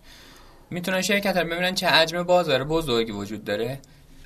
می‌تونن 0.71 1.01
شرکت 1.03 1.37
ببینن 1.37 1.75
چه 1.75 1.87
حجم 1.87 2.23
بازار 2.23 2.65
بزرگی 2.65 3.13
وجود 3.13 3.45
داره 3.45 3.79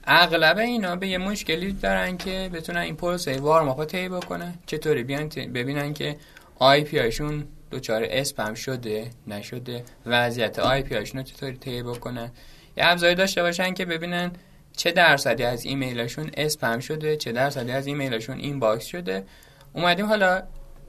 اغلب 0.06 0.58
اینا 0.58 0.96
به 0.96 1.08
یه 1.08 1.18
مشکلی 1.18 1.72
دارن 1.72 2.16
که 2.16 2.50
بتونن 2.52 2.80
این 2.80 2.96
پروسه 2.96 3.38
warm-up 3.38 3.84
طی 3.84 4.08
بکنن. 4.08 4.54
چطوری؟ 4.66 5.02
بیان 5.02 5.28
ببینن 5.28 5.94
که 5.94 6.16
آی 6.58 6.84
پی 6.84 6.98
هاشون 6.98 7.44
دچار 7.72 8.06
اسپم 8.10 8.54
شده 8.54 9.10
نشده 9.26 9.84
وضعیت 10.06 10.58
آی 10.58 10.82
پی 10.82 10.94
رو 10.94 11.04
چطوری 11.04 11.56
طی 11.56 11.82
بکنن؟ 11.82 12.30
یه 12.76 12.84
ابزاری 12.86 13.14
داشته 13.14 13.42
باشن 13.42 13.74
که 13.74 13.84
ببینن 13.84 14.32
چه 14.76 14.92
درصدی 14.92 15.42
از 15.42 15.64
ایمیلشون 15.64 16.30
اسپم 16.36 16.78
شده 16.78 17.16
چه 17.16 17.32
درصدی 17.32 17.72
از 17.72 17.86
ایمیلشون 17.86 18.38
inbox 18.38 18.84
شده. 18.84 19.24
اومدیم 19.72 20.06
حالا 20.06 20.42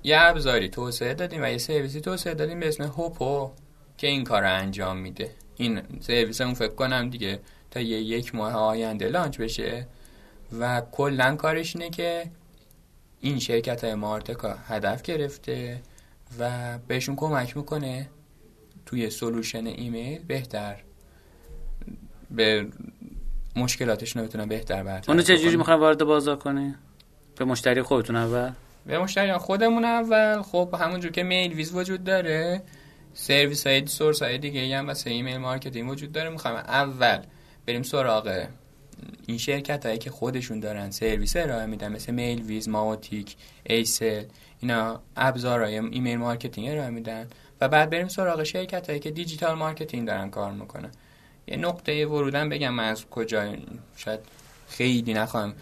یه 0.03 0.17
ابزاری 0.19 0.69
توسعه 0.69 1.13
دادیم 1.13 1.43
و 1.43 1.45
یه 1.45 1.57
سرویسی 1.57 2.01
توسعه 2.01 2.33
دادیم 2.33 2.59
به 2.59 2.67
اسم 2.67 2.83
هوپو 2.83 3.51
که 3.97 4.07
این 4.07 4.23
کار 4.23 4.43
انجام 4.43 4.97
میده. 4.97 5.31
این 5.55 5.81
سرویس 5.99 6.41
اون 6.41 6.53
فکر 6.53 6.75
کنم 6.75 7.09
دیگه 7.09 7.39
تا 7.75 7.81
یه 7.81 8.01
یک 8.01 8.35
ماه 8.35 8.53
آینده 8.53 9.09
launch 9.09 9.37
بشه 9.37 9.87
و 10.59 10.81
کلا 10.91 11.35
کارش 11.35 11.75
اینه 11.75 11.89
که 11.89 12.23
این 13.21 13.39
شرکت 13.39 13.83
های 13.83 13.95
martech 13.95 14.46
ا 14.46 14.53
هدف 14.67 15.01
گرفته 15.01 15.81
و 16.39 16.77
بهشون 16.87 17.15
کمک 17.15 17.57
می‌کنه 17.57 18.09
توی 18.85 19.09
solution 19.09 19.65
ایمیل 19.67 20.23
بهتر. 20.23 20.83
به 22.31 22.67
مشکلاتشون 23.55 24.21
رو 24.21 24.27
بتونن 24.27 24.45
بهتر 24.45 24.83
برطرف 24.83 25.09
اونو 25.09 25.21
چه 25.21 25.37
جوری 25.37 25.47
بکنن. 25.47 25.57
می‌خواین 25.57 25.79
وارد 25.79 26.03
بازار 26.03 26.35
کنی؟ 26.35 26.75
به 27.37 27.45
مشتری 27.45 27.81
خودتون 27.81 28.15
اول؟ 28.15 28.51
به 28.85 28.99
مشتریان 28.99 29.37
خودمون 29.37 29.85
اول. 29.85 30.41
خب 30.41 30.75
همونجور 30.79 31.11
که 31.11 31.23
MailWizz 31.23 31.75
وجود 31.75 32.03
داره 32.03 32.61
سرویس 33.13 33.67
های 33.67 33.87
source 33.87 34.21
های 34.21 34.37
دیگه 34.37 34.77
هم 34.77 34.87
واسه 34.87 35.09
email 35.09 35.37
marketing 35.37 35.89
وجود 35.89 36.11
داره. 36.11 36.29
می‌خوایم 36.29 36.57
اول 36.57 37.19
بریم 37.65 37.83
سراغ 37.83 38.47
این 39.27 39.37
شرکت 39.37 39.85
هایی 39.85 39.97
که 39.97 40.11
خودشون 40.11 40.59
دارن. 40.59 40.91
سرویس 40.91 41.35
ارائه 41.35 41.65
میدن 41.65 41.91
مثل 41.91 42.13
MailWizz 42.13 42.69
Mautic 42.69 43.35
ایسل. 43.63 44.23
اینا 44.59 45.01
ابزارهای 45.15 45.79
email 45.79 46.17
marketing 46.17 46.69
ارائه 46.69 46.89
میدن. 46.89 47.27
و 47.61 47.67
بعد 47.69 47.89
بریم 47.89 48.07
سراغ 48.07 48.43
شرکت 48.43 48.87
هایی 48.87 48.99
که 48.99 49.11
digital 49.11 49.57
marketing 49.57 50.07
دارن 50.07 50.29
کار 50.29 50.51
می‌کنن. 50.51 50.91
یه 51.47 51.57
نقطه 51.57 52.05
ورودن 52.05 52.49
بگم 52.49 52.73
من 52.73 52.83
از 52.83 53.05
کجا 53.05 53.55
شاید 53.95 54.19
خیلی 54.67 55.13
نخواهم 55.13 55.53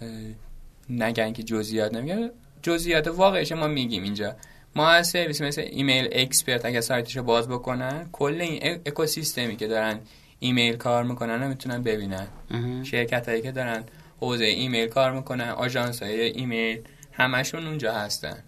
اه، 0.00 0.08
نگن 0.90 1.32
که 1.32 1.42
جزئیات 1.42 1.94
نمیگم. 1.94 2.30
جزئیات 2.62 3.08
واقعش 3.08 3.52
ما 3.52 3.66
میگیم 3.66 4.02
اینجا. 4.02 4.36
ما 4.76 4.88
از 4.88 5.08
سرویس 5.08 5.42
مثل 5.42 5.62
Email 5.70 6.08
Expert 6.12 6.64
اگه 6.64 6.80
سایتش 6.80 7.16
رو 7.16 7.22
باز 7.22 7.48
بکنن 7.48 8.08
کل 8.12 8.40
این 8.40 8.80
اکوسیستمی 8.86 9.56
که 9.56 9.66
دارن 9.66 10.00
ایمیل 10.38 10.76
کار 10.76 11.04
می‌کنن 11.04 11.42
رو 11.42 11.48
می‌تونن 11.48 11.82
ببینن. 11.82 12.26
شرکت 12.84 13.28
هایی 13.28 13.42
که 13.42 13.52
دارن 13.52 13.84
حوزه 14.20 14.44
ایمیل 14.44 14.88
کار 14.88 15.12
می‌کنن 15.12 15.48
آژانس 15.48 16.02
های 16.02 16.20
ایمیل 16.20 16.80
همشون 17.12 17.66
اونجا 17.66 17.92
هستن. 17.92 18.42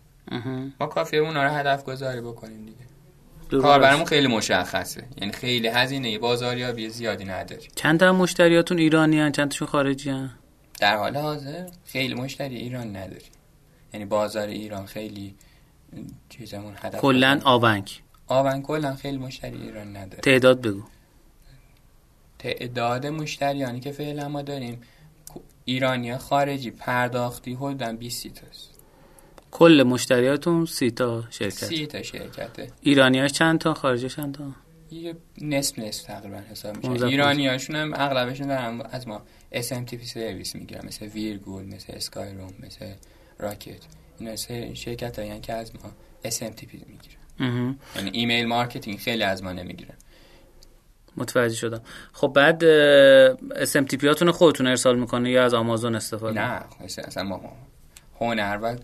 ما 0.80 0.86
کافیه 0.86 1.18
اونا 1.20 1.44
رو 1.44 1.50
هدف 1.50 1.84
گذاری 1.84 2.20
بکنیم 2.20 2.66
دیگه. 2.66 3.60
کار 3.62 3.80
برامون 3.80 4.04
خیلی 4.04 4.26
مشخصه. 4.26 5.04
یعنی 5.20 5.32
خیلی 5.32 5.68
هزینه 5.68 6.18
بازاریابی 6.18 6.88
زیادی 6.88 7.24
نداری 7.24 7.68
چند 7.74 8.00
تا 8.00 8.12
مشتریاتون 8.12 8.78
ایرانی 8.78 9.20
هن 9.20 9.32
چند 9.32 9.48
تاشون 9.48 9.68
خارجی 9.68 10.10
هن 10.10 10.30
در 10.80 10.96
حال 10.96 11.16
حاضر 11.16 11.66
خیلی 11.84 12.14
مشتری 12.14 12.56
ایران 12.56 12.96
نداری 12.96 13.24
یعنی 13.92 14.06
بازار 14.06 14.48
ایران 14.48 14.86
خیلی 14.86 15.34
چیزمون 16.28 16.74
هدف 16.82 17.00
کلا 17.00 17.40
آونگ 17.44 17.90
آون 18.26 18.62
کلا 18.62 18.94
خیلی 18.94 19.18
مشتری 19.18 19.62
ایران 19.62 19.96
نداره. 19.96 20.20
تعداد 20.20 20.60
بگو. 20.60 20.82
تعداد 22.40 23.06
مشتریانی 23.06 23.80
که 23.80 23.92
فعلا 23.92 24.28
ما 24.28 24.42
داریم 24.42 24.80
ایرانی 25.64 26.16
خارجی 26.16 26.70
پرداختی 26.70 27.54
حدوداً 27.54 27.92
20 27.92 28.26
تاست. 28.26 28.70
کل 29.50 29.84
مشتریاتون 29.86 30.66
سی 30.66 30.90
تا 30.90 31.24
شرکت 31.30 31.64
سی 31.64 31.86
تا 31.86 32.02
شرکته. 32.02 32.72
ایرانیاش 32.80 33.32
چند 33.32 33.58
تا 33.58 33.74
خارجیش 33.74 34.16
چند 34.16 34.34
تا؟ 34.34 34.44
یه 34.90 35.16
نصف 35.40 35.78
نصف 35.78 36.02
تقریبا 36.02 36.40
حساب 36.50 36.88
میشه. 36.88 37.04
ایرانی 37.04 37.46
هاشون 37.46 37.76
هم 37.76 37.92
اغلبشون 37.94 38.46
دارن 38.46 38.80
از 38.90 39.08
ما 39.08 39.22
SMTP 39.54 40.04
سرویس 40.04 40.54
می‌گیرن 40.54 40.86
مثل 40.86 41.06
ویرگول 41.06 41.64
مثل 41.64 41.92
اسکای 41.92 42.34
روم 42.34 42.54
مثل 42.60 42.92
راکت. 43.38 43.82
اینا 44.18 44.36
سه 44.36 44.74
شرکت 44.74 45.18
هایی 45.18 45.40
که 45.40 45.52
از 45.52 45.72
ما 45.74 45.90
SMTP 46.24 46.72
می‌گیرن. 46.72 47.76
یعنی 47.96 48.10
email 48.12 48.46
marketing 48.46 48.98
خیلی 48.98 49.22
از 49.22 49.42
ما 49.42 49.52
نمی‌گیرن. 49.52 49.94
متوجه 51.16 51.56
شدم. 51.56 51.80
خب 52.12 52.32
بعد 52.34 52.62
SMTP 53.64 54.04
هاتون 54.04 54.30
خودتون 54.30 54.66
ارسال 54.66 54.98
می‌کنه 54.98 55.30
یا 55.30 55.44
از 55.44 55.54
آمازون 55.54 55.94
استفاده؟ 55.94 56.40
نه 56.40 56.62
اصلا 57.06 57.22
ما 57.22 57.40
هنر 58.20 58.58
و 58.62 58.76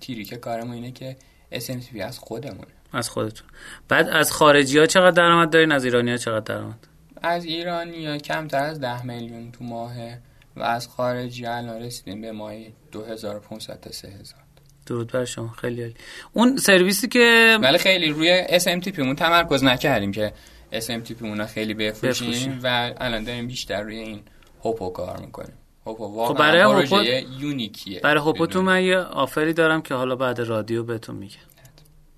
تیری 0.00 0.24
که 0.24 0.36
کارمون 0.36 0.74
اینه 0.74 0.92
که 0.92 1.16
SMTP 1.52 2.00
از 2.00 2.18
خودمونه. 2.18 2.72
از 2.92 3.10
خودتون. 3.10 3.46
بعد 3.88 4.08
از 4.08 4.32
خارجی 4.32 4.78
ها 4.78 4.86
چقدر 4.86 5.10
درآمد 5.10 5.50
دارین؟ 5.50 5.72
از 5.72 5.84
ایرانی 5.84 6.10
ها 6.10 6.16
چقدر 6.16 6.40
درآمد؟ 6.40 6.86
از 7.22 7.44
ایرانی 7.44 8.18
کمتر 8.18 8.64
از 8.64 8.80
ده 8.80 9.06
میلیون 9.06 9.52
تو 9.52 9.64
ماهه 9.64 10.18
و 10.56 10.62
از 10.62 10.88
خارجی 10.88 11.46
الان 11.46 11.82
رسیدیم 11.82 12.20
به 12.20 12.32
ماهی 12.32 12.74
2500 12.92 13.80
تا 13.80 13.92
3000 13.92 14.42
درود 14.86 15.12
بر 15.12 15.24
شما. 15.24 15.48
خیلی 15.48 15.82
عالی. 15.82 15.94
اون 16.32 16.56
سرویسی 16.56 17.08
که 17.08 17.58
ولی 17.62 17.78
خیلی 17.78 18.08
روی 18.08 18.44
SMTP 18.58 18.98
مون 18.98 19.16
تمرکز 19.16 19.64
نکردیم 19.64 20.12
که 20.12 20.32
SMTP 20.72 21.22
مون 21.22 21.46
خیلی 21.46 21.74
بفروشیم 21.74 22.28
بفروشیم. 22.30 22.60
و 22.62 22.92
الان 23.00 23.24
داریم 23.24 23.46
بیشتر 23.46 23.80
روی 23.82 23.98
این 23.98 24.20
هوپو 24.64 24.90
کار 24.90 25.20
می‌کنیم. 25.20 25.52
هوپو 25.86 26.04
واقعا 26.04 26.34
برای 26.34 26.84
هوپو- 26.84 27.40
یونیکیه. 27.40 28.00
برای 28.00 28.20
هوپوتون 28.22 28.46
بدون- 28.46 28.64
من 28.64 28.84
یه 28.84 28.96
آفری 28.98 29.52
دارم 29.52 29.82
که 29.82 29.94
حالا 29.94 30.16
بعد 30.16 30.40
رادیو 30.40 30.82
بهتون 30.84 31.16
میگم. 31.16 31.34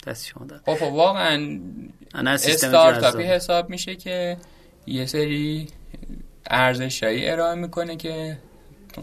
دست 0.06 0.26
شما 0.26 0.47
در 0.47 0.60
هوپو 0.66 0.85
واقعا 0.85 1.60
استارتاپی. 2.14 3.22
حساب 3.22 3.70
میشه 3.70 3.94
که 3.94 4.36
یه 4.86 5.06
سری 5.06 5.68
ارزشایی 6.51 7.28
ارائه 7.28 7.55
می‌کنه 7.55 7.97
که 7.97 8.39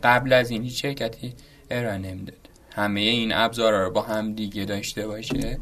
قبل 0.04 0.34
از 0.34 0.52
این 0.52 0.64
هیچ 0.64 0.82
شرکتی 0.82 1.34
ارائه 1.72 1.98
نمی‌داد. 1.98 2.38
همه 2.76 3.00
این 3.00 3.34
ابزارا 3.34 3.84
رو 3.84 3.92
با 3.92 4.02
هم 4.02 4.34
دیگه 4.34 4.66
داشته 4.66 5.08
باشه 5.08 5.58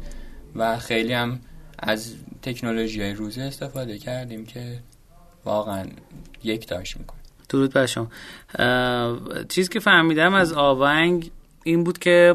و 0.54 0.78
خیلی 0.78 1.12
هم 1.12 1.40
از 1.78 2.14
تکنولوژی 2.42 3.02
های 3.02 3.12
روزه 3.12 3.42
استفاده 3.42 3.98
کردیم 3.98 4.46
که 4.46 4.78
واقعا 5.44 5.86
یک 6.44 6.68
داشت 6.68 6.96
می‌کنه. 6.96 7.20
درود 7.48 7.72
بر 7.72 7.86
شما. 7.86 8.08
چیزی 9.48 9.68
که 9.68 9.80
فهمیدم 9.80 10.34
از 10.34 10.52
آونگ 10.52 11.30
این 11.64 11.84
بود 11.84 11.98
که 11.98 12.34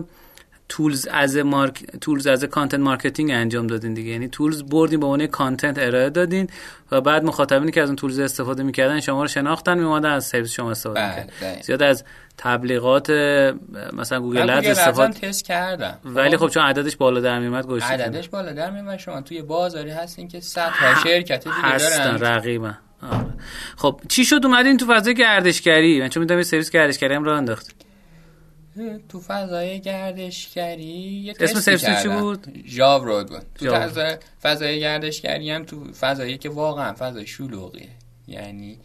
tools 0.70 1.08
از 1.12 1.38
مارک 1.38 1.86
tools 2.02 2.28
از 2.28 2.44
content 2.44 2.80
marketing 2.80 3.32
انجام 3.32 3.68
دادین 3.68 3.94
دیگه. 3.94 4.12
یعنی 4.12 4.28
tools 4.28 4.64
بردین 4.64 5.00
به 5.00 5.06
عنوان 5.06 5.28
content 5.28 5.78
ارائه 5.80 6.10
دادین 6.10 6.50
و 6.92 7.02
بعد 7.02 7.24
مخاطبینی 7.24 7.72
که 7.72 7.82
از 7.82 7.90
اون 7.90 7.96
tools 7.96 8.20
استفاده 8.20 8.64
می‌کردن 8.64 9.00
شما 9.00 9.22
رو 9.22 9.28
شناختن 9.28 9.78
میومدن 9.78 10.10
از 10.10 10.26
سرویس 10.26 10.52
شما 10.52 10.72
استفاده 10.72 11.00
بله، 11.00 11.10
می‌کردن. 11.10 11.54
بله. 11.54 11.62
زیاد 11.62 11.84
از 11.84 12.04
تبلیغات 12.38 13.10
مثلا 13.94 14.20
Google 14.20 14.50
Ads 14.50 14.68
استفاده 14.68 15.20
تست 15.20 15.46
کردم. 15.46 16.00
ولی 16.06 16.38
خب. 16.38 16.48
چون 16.48 16.64
عددش 16.64 16.96
بالا 16.96 17.20
در 17.20 17.40
میومد 17.40 17.68
گوشت 17.68 17.86
عددش 17.86 18.30
بالا 18.30 18.52
در 18.52 18.72
میاد 18.72 18.98
شما 18.98 19.22
توی 19.22 19.42
بازاری 19.42 19.90
هستین 19.90 20.28
که 20.28 20.40
صدها 20.40 21.04
شرکت 21.04 21.44
دیگه 21.44 21.56
هستن 21.56 22.18
دارن. 22.18 22.34
رقیبن. 22.34 22.78
آره. 23.02 23.26
خب 23.78 24.02
چی 24.08 24.26
شد؟ 24.26 24.40
اومدین 24.44 24.78
تو 24.78 24.86
فضای 24.86 25.14
گردشگری. 25.14 26.02
من 26.02 26.10
چون 26.10 26.22
می‌دونم 26.22 26.40
یه 26.40 26.44
سرویس 26.44 26.70
گردشگری 26.70 27.14
هم 27.14 27.24
راه 27.24 27.38
انداخت 27.38 27.85
تو 29.10 29.20
فضای 29.20 29.80
گردشگری 29.80 30.84
یه 30.84 31.34
اسم 31.40 31.60
سرویس 31.60 32.02
چی. 32.04 32.08
بود؟ 32.08 32.64
ژاو 32.68 33.06
رود 33.06 33.30
بود 33.30 33.46
تو. 33.56 33.76
فضای, 33.76 34.18
فضای 34.42 34.80
گردشگری 34.80 35.52
هم 35.52 35.64
تو 35.66 35.94
فضایی 35.94 36.38
که 36.38 36.50
واقعا 36.50 36.94
فضای 36.94 37.28
شلوغیه 37.28 37.90
یعنی 38.28 38.78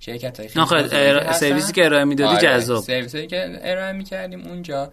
شرکت 0.00 0.40
های 0.40 0.48
ارا- 0.48 1.32
سرویسی 1.32 1.72
که 1.72 1.84
ارائه 1.84 2.04
می‌دادی 2.04 2.46
جذاب. 2.46 2.82
سرویسی 2.82 3.26
که 3.26 3.58
ارائه 3.62 3.92
می‌کردیم 3.92 4.46
اونجا 4.46 4.92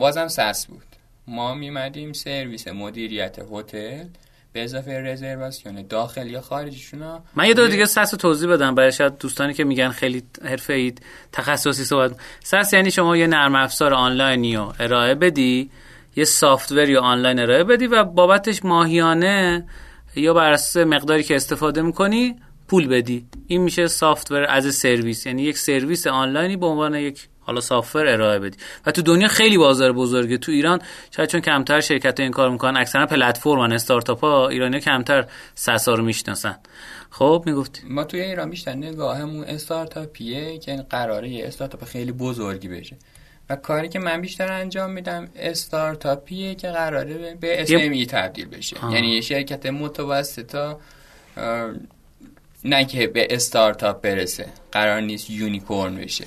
بازم 0.00 0.28
SaaS 0.28 0.66
بود 0.66 0.86
ما 1.26 1.54
میمدیم 1.54 2.12
سرویس 2.12 2.68
مدیریت 2.68 3.38
هتل 3.52 4.04
به 4.52 4.64
اضافه 4.64 5.00
رزرواسیون 5.00 5.86
داخل 5.88 6.26
یا 6.26 6.40
خارجشون 6.40 7.02
ها 7.02 7.22
من 7.34 7.48
یه 7.48 7.54
دور 7.54 7.68
دیگه 7.68 7.84
SaaS 7.84 8.10
توضیح 8.10 8.48
بدم. 8.48 8.74
برای 8.74 8.92
شاید 8.92 9.18
دوستانی 9.18 9.54
که 9.54 9.64
میگن 9.64 9.88
خیلی 9.88 10.22
حرفه 10.44 10.72
اید 10.72 11.02
تخصصی 11.32 11.84
صحبت 11.84 12.16
SaaS 12.44 12.72
یعنی 12.72 12.90
شما 12.90 13.16
یه 13.16 13.26
نرم 13.26 13.54
افزار 13.54 13.94
آنلاینی 13.94 14.56
رو 14.56 14.72
ارائه 14.78 15.14
بدی 15.14 15.70
یه 16.16 16.24
software 16.24 16.86
ی 16.86 16.94
رو 16.94 17.00
آنلاین 17.00 17.38
ارائه 17.38 17.64
بدی 17.64 17.86
و 17.86 18.04
بابتش 18.04 18.64
ماهیانه 18.64 19.66
یا 20.16 20.34
بر 20.34 20.52
اساس 20.52 20.86
مقداری 20.86 21.22
که 21.22 21.36
استفاده 21.36 21.82
می‌کنی 21.82 22.36
پول 22.68 22.88
بدی. 22.88 23.26
این 23.46 23.60
میشه 23.60 23.86
software 23.86 24.46
as 24.50 24.74
service. 24.74 25.26
یعنی 25.26 25.42
یک 25.42 25.58
سرویس 25.58 26.06
آنلاینی 26.06 26.56
به 26.56 26.66
عنوان 26.66 26.94
یک 26.94 27.28
حالا 27.44 27.60
software 27.60 28.06
ارائه 28.06 28.38
بدی. 28.38 28.58
و 28.86 28.90
تو 28.90 29.02
دنیا 29.02 29.28
خیلی 29.28 29.58
بازار 29.58 29.92
بزرگه. 29.92 30.38
تو 30.38 30.52
ایران 30.52 30.80
شاید 31.16 31.28
چون 31.28 31.40
کمتر 31.40 31.80
شرکت 31.80 32.20
این 32.20 32.30
کار 32.30 32.50
می‌کنن 32.50 32.76
اکثرا 32.80 33.06
پلتفرمن 33.06 33.72
استارتاپ 33.72 34.20
ها 34.20 34.48
ایرانی 34.48 34.80
کمتر 34.80 35.26
SaaS 35.54 35.86
ا 35.86 35.94
رو 35.94 36.04
می‌شناسن. 36.04 36.56
خب 37.10 37.42
می‌گفتی. 37.46 37.82
ما 37.88 38.04
توی 38.04 38.20
ایران 38.20 38.50
بیشتر 38.50 38.74
نگاهمون 38.74 39.44
استارتاپیه 39.44 40.58
که 40.58 40.86
قراره 40.90 41.28
یه 41.28 41.46
استارتاپ 41.46 41.84
خیلی 41.84 42.12
بزرگی 42.12 42.68
بشه. 42.68 42.96
و 43.50 43.56
کاری 43.56 43.88
که 43.88 43.98
من 43.98 44.20
بیشتر 44.20 44.52
انجام 44.52 44.90
میدم 44.90 45.28
استارتاپیه 45.36 46.54
که 46.54 46.68
قراره 46.68 47.36
به- 47.40 47.66
SME 47.66 48.06
تبدیل 48.06 48.48
بشه. 48.48 48.76
آه. 48.78 48.94
یعنی 48.94 49.08
یه 49.08 49.20
شرکت 49.20 49.66
متوسطا 49.66 50.80
نه 52.64 52.84
که 52.84 53.06
به 53.06 53.26
استارتاپ 53.30 54.00
برسه. 54.00 54.46
قرار 54.72 55.00
نیست 55.00 55.30
unicorn 55.30 55.96
بشه. 55.96 56.26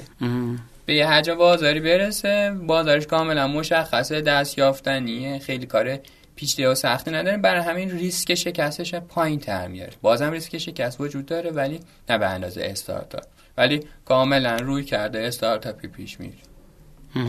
به 0.85 0.95
یه 0.95 1.07
حجم 1.07 1.35
بازاری 1.35 1.79
برسه 1.79 2.51
بازارش 2.67 3.07
کاملا 3.07 3.47
مشخصه 3.47 4.21
دست 4.21 4.57
یافتنیه 4.57 5.39
خیلی 5.39 5.65
کار 5.65 5.99
پیچیده 6.35 6.69
و 6.69 6.75
سختی 6.75 7.11
نداره. 7.11 7.37
برای 7.37 7.61
همین 7.61 7.91
ریسک 7.91 8.35
شکستش 8.35 8.95
پایین 8.95 9.39
تر 9.39 9.67
میاره. 9.67 9.93
بازم 10.01 10.31
ریسک 10.31 10.57
شکست 10.57 11.01
وجود 11.01 11.25
داره 11.25 11.51
ولی 11.51 11.79
نه 12.09 12.17
به 12.17 12.27
اندازه 12.27 12.61
استارتاپ. 12.63 13.23
ولی 13.57 13.79
کاملا 14.05 14.55
رویکرد 14.55 15.19
استارتاپی 15.19 15.87
پیش 15.87 16.19
میره. 16.19 16.37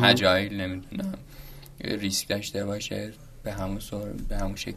agile 0.05 0.61
نمی‌دونم 0.61 1.15
ریسک 1.81 2.29
داشته 2.29 2.65
باشه 2.65 3.13
به 3.43 3.53
همون 3.53 3.81
سر 3.81 3.97
به 4.29 4.37
همون 4.37 4.57
شکل. 4.57 4.77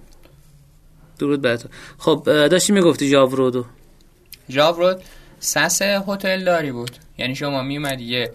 درود 1.20 1.42
بر 1.42 1.56
تو. 1.56 1.70
خب 1.98 2.22
داشتی 2.26 2.74
می‌گفتی 2.74 3.10
جاورودو. 3.10 3.66
جاورود 4.50 5.02
SaaS 5.40 5.82
هتل 5.82 6.44
داری 6.44 6.72
بود. 6.72 6.92
یعنی 7.18 7.36
شما 7.36 7.62
میومدی 7.62 8.04
یه 8.04 8.32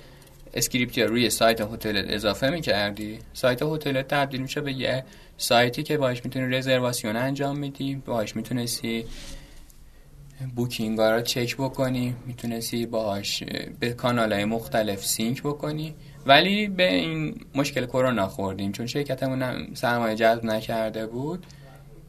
script 0.54 0.95
ی 0.95 1.02
روی 1.02 1.30
سایت 1.30 1.60
هتل 1.60 2.04
اضافه 2.08 2.50
می‌کردی؟ 2.50 3.18
سایت 3.32 3.62
هتل 3.62 4.02
تبدیل 4.02 4.40
میشه 4.40 4.60
به 4.60 4.72
یه 4.72 5.04
سایتی 5.36 5.82
که 5.82 5.96
باش 5.96 6.24
می‌تونی 6.24 6.56
رزرواسیون 6.56 7.16
انجام 7.16 7.58
میدی 7.58 7.94
باش 7.94 8.36
می‌تونستی 8.36 9.04
booking 10.56 10.98
رو 11.00 11.20
چک 11.20 11.56
بکنی 11.56 12.14
می‌تونستی 12.26 12.86
باهاش 12.86 13.42
به 13.80 13.92
کانال 13.92 14.32
های 14.32 14.44
مختلف 14.44 15.06
sync 15.06 15.42
بکنی. 15.42 15.94
ولی 16.26 16.68
به 16.68 16.94
این 16.94 17.40
مشکل 17.54 17.86
کرونا 17.86 18.28
خوردیم 18.28 18.72
چون 18.72 18.86
شرکتمون 18.86 19.74
سرمایه 19.74 20.14
جذب 20.16 20.44
نکرده 20.44 21.06
بود. 21.06 21.46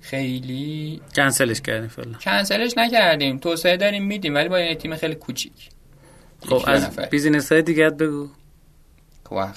خیلی 0.02 1.02
کنسلش 1.16 1.62
کردیم 1.62 1.90
فعلا. 1.90 2.18
کنسلش 2.18 2.78
نکردیم. 2.78 3.38
توسعه 3.38 3.78
داریم 3.78 4.04
میدیم 4.04 4.36
ولی 4.36 4.50
با 4.50 4.58
این 4.58 4.74
تیم 4.74 4.96
خیلی 4.96 5.16
کوچیک. 5.16 5.70
خب 6.50 6.64
از 6.68 6.96
بیزینس 6.96 7.52
های 7.52 7.62
دیگه 7.62 7.90
بگو. 7.90 8.30
خب 9.30 9.48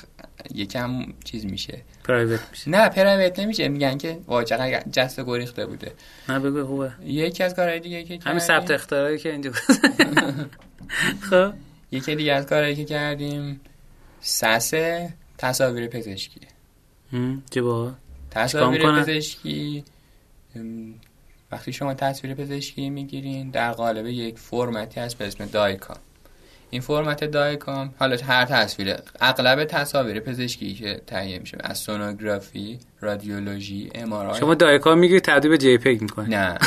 یکم 0.55 1.05
چیز 1.25 1.45
میشه. 1.45 1.83
پرایوت 2.05 2.41
میشه. 2.51 2.71
نه 2.71 2.89
پرایوت 2.89 3.39
نمیشه. 3.39 3.69
میگن 3.69 3.99
که 3.99 4.19
واقعا 4.27 4.81
جست 4.93 5.21
گریخته 5.21 5.67
بوده. 5.67 5.93
نه 6.29 6.39
بگو 6.39 6.67
خوبه. 6.67 6.93
یکی 7.05 7.43
از 7.43 7.55
کارهای 7.55 7.81
دیگه 7.81 8.05
که 8.05 8.19
همین 8.25 8.39
ثبت 8.39 8.71
اختراعی 8.71 9.19
که 9.19 9.33
اینجا 9.33 9.53
خب. 11.31 11.53
یکی 11.91 12.17
دیگه 12.17 12.33
از 12.33 12.47
کارهایی 12.47 12.77
که 12.77 12.85
کردیم 12.85 13.61
SaaS 14.21 14.73
تصاویر 15.39 15.87
پزشکی. 15.87 16.41
چه 17.51 17.63
با؟ 17.63 17.93
تصاویر 18.31 18.93
پزشکی. 18.93 19.85
وقتی 21.53 21.73
شما 21.73 21.95
تصویر 21.95 22.35
پزشکی 22.35 22.91
می‌گیرین 22.91 23.51
در 23.51 23.73
قالب 23.73 24.07
یک 24.07 24.39
فرمتی 24.39 25.01
هست 25.01 25.19
به 25.19 25.27
اسم 25.27 25.47
DICOM 25.47 25.97
این 26.71 26.81
فرمت 26.81 27.25
DICOM 27.25 27.95
حالا 27.99 28.17
هر 28.27 28.45
تصویر 28.45 28.97
اغلب 29.21 29.65
تصاویر 29.65 30.21
پزشکی 30.21 30.75
که 30.75 31.01
تهیه 31.07 31.39
میشه 31.39 31.59
از 31.61 31.79
سونوگرافی 31.79 32.79
رادیولوژی 33.01 33.91
ام 33.95 34.35
شما 34.35 34.55
DICOM 34.55 34.99
می‌گیرید 34.99 35.23
تبدیل 35.23 35.51
به 35.51 35.59
JPEG 35.59 36.03
می‌کنه 36.03 36.29
نه. 36.29 36.59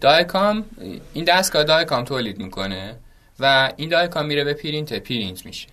DICOM 0.00 0.64
این 1.12 1.24
دستگاه 1.24 1.64
DICOM 1.64 2.04
تولید 2.04 2.38
می‌کنه 2.38 2.96
و 3.40 3.72
این 3.76 3.88
DICOM 3.88 4.26
میره 4.26 4.44
به 4.44 4.54
پرینت 4.54 4.92
پرینت 4.92 5.46
میشه. 5.46 5.68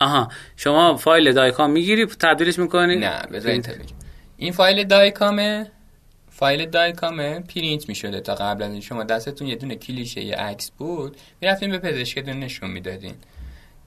آها. 0.00 0.28
شما 0.56 0.96
فایل 0.96 1.32
DICOM 1.32 1.70
می‌گیری 1.70 2.06
تبدیلش 2.06 2.58
می‌کنی؟ 2.58 2.96
نه 2.96 3.22
بذارید 3.32 3.94
این 4.36 4.52
فایل 4.52 4.84
DICOM 4.84 5.56
ه 5.56 5.70
فایل 6.38 6.66
DICOM 6.66 7.28
ه 7.28 7.40
پرینت 7.40 7.88
می‌شده 7.88 8.20
تا 8.20 8.34
قبل 8.34 8.62
از 8.62 8.72
این 8.72 8.80
شما 8.80 9.04
دستتون 9.04 9.48
یه 9.48 9.54
دونه 9.54 9.76
کلیشه 9.76 10.20
یه 10.20 10.34
عکس 10.34 10.70
بود 10.70 11.16
می‌رفتین 11.40 11.70
به 11.70 11.78
پزشکتون 11.78 12.40
نشون 12.40 12.70
می‌دادین. 12.70 13.14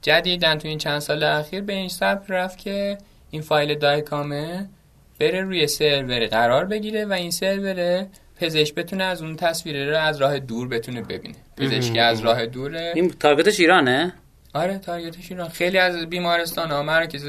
جدیدن 0.01 0.57
تو 0.57 0.67
این 0.67 0.77
چند 0.77 0.99
سال 0.99 1.23
اخیر 1.23 1.61
به 1.61 1.73
این 1.73 1.89
سبک 1.89 2.25
رفت 2.29 2.57
که 2.57 2.97
این 3.31 3.41
فایل 3.41 3.75
DICOM 3.75 4.54
ه 4.54 4.69
بره 5.19 5.41
روی 5.41 5.67
سرور 5.67 6.25
قرار 6.25 6.65
بگیره 6.65 7.05
و 7.05 7.13
این 7.13 7.31
سرور 7.31 8.05
پزشک 8.35 8.75
بتونه 8.75 9.03
از 9.03 9.21
اون 9.21 9.35
تصویر 9.35 9.89
رو 9.89 9.97
از 9.97 10.21
راه 10.21 10.39
دور 10.39 10.67
بتونه 10.67 11.01
ببینه. 11.01 11.35
پزشکی 11.57 11.99
از 11.99 12.19
راه 12.19 12.45
دوره. 12.45 12.91
این 12.95 13.09
تارگتش 13.09 13.59
ایرانه؟ 13.59 14.13
آره 14.53 14.77
تارگتش 14.77 15.31
ایران. 15.31 15.49
خیلی 15.49 15.77
از 15.77 16.05
بیمارستان 16.09 16.71
ها 16.71 16.83
مراکز 16.83 17.25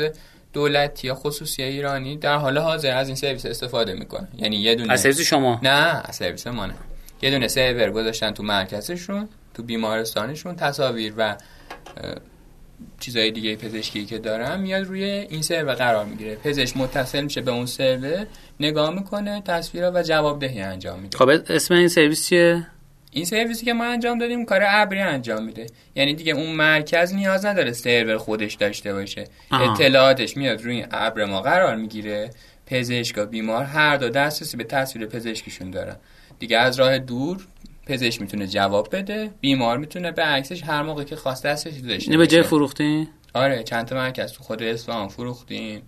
دولتی 0.53 1.07
یا 1.07 1.15
خصوصی 1.15 1.63
ایرانی 1.63 2.17
در 2.17 2.37
حال 2.37 2.59
حاضر 2.59 2.97
از 2.97 3.09
این 3.09 3.17
سرویس 3.17 3.47
استفاده 3.47 3.95
می‌کنه. 3.95 4.29
یعنی 4.39 4.57
یه 4.57 4.75
دونه 4.75 4.93
از 4.93 5.01
سرویس 5.01 5.21
شما؟ 5.21 5.61
نه 5.63 6.03
از 6.05 6.17
سرویس 6.17 6.47
ما 6.47 6.67
نه. 6.67 6.75
یه 7.23 7.31
دونه 7.31 7.49
سرور 7.49 7.91
گذاشتن 7.91 8.31
تو 8.31 8.43
مرکزشون 8.43 9.29
تو 9.55 9.63
بیمارستانشون 9.63 10.57
تصاویر 10.57 11.15
و 11.17 11.37
چیزای 13.01 13.31
دیگه 13.31 13.57
پزشکی 13.57 14.05
که 14.05 14.19
دارم 14.19 14.61
میاد 14.61 14.87
روی 14.87 15.05
این 15.05 15.43
سرور 15.43 15.75
قرار 15.75 16.05
می‌گیره. 16.05 16.35
پزشک 16.35 16.77
متصل 16.77 17.21
میشه 17.21 17.41
به 17.41 17.51
اون 17.51 17.67
سرور 17.67 18.27
نگاه 18.61 18.95
می‌کنه 18.95 19.43
تصویرها 19.47 19.93
و 19.95 20.03
جوابدهی 20.03 20.61
انجام 20.61 21.01
میده. 21.01 21.19
خب 21.19 21.29
اسم 21.29 21.75
این 21.75 21.89
سرویس 21.89 22.27
چیه؟ 22.27 22.67
این 23.15 23.25
سرویسی 23.25 23.65
که 23.65 23.73
ما 23.73 23.85
انجام 23.85 24.19
دادیم 24.19 24.45
کار 24.45 24.61
ابری 24.65 25.01
انجام 25.01 25.45
میده. 25.45 25.67
یعنی 25.95 26.15
دیگه 26.15 26.33
اون 26.33 26.51
مرکز 26.51 27.15
نیاز 27.15 27.47
نداره 27.47 27.73
سرور 27.73 28.17
خودش 28.19 28.55
داشته 28.55 28.93
باشه. 28.93 29.25
آه. 29.51 29.71
اطلاعاتش 29.71 30.37
میاد 30.37 30.63
روی 30.63 30.87
ابر 30.91 31.25
ما 31.25 31.41
قرار 31.41 31.77
می‌گیره. 31.77 32.31
پزشک 32.67 33.19
و 33.19 33.27
بیمار 33.27 33.65
هر 33.65 33.97
دو 33.97 34.09
دسترسی 34.09 34.57
به 34.57 34.65
تصویر 34.65 35.07
پزشکیشون 35.07 35.71
دارن. 35.71 35.97
دیگه 36.39 36.59
از 36.59 36.81
راه 36.81 36.99
دور 36.99 37.47
پزشک 37.87 38.21
می‌تونه 38.21 38.47
جواب 38.47 38.89
بده 38.97 39.31
بیمار 39.41 39.79
می‌تونه 39.79 40.13
به 40.13 40.23
عکسش 40.23 40.63
هر 40.63 40.83
موقع 40.83 41.05
که 41.05 41.17
خواست 41.17 41.47
دستش 41.47 41.73
داشته 41.73 41.89
باشه 41.89 42.17
به 42.17 42.27
جای 42.27 42.43
فروختین؟ 42.43 43.09
آره 43.35 43.63
چند 43.63 43.87
تا 43.87 43.97
مرکز 43.97 44.33
تو 44.33 44.43
خود 44.43 44.63
اصفهان 44.63 45.09
فروختیم 45.09 45.83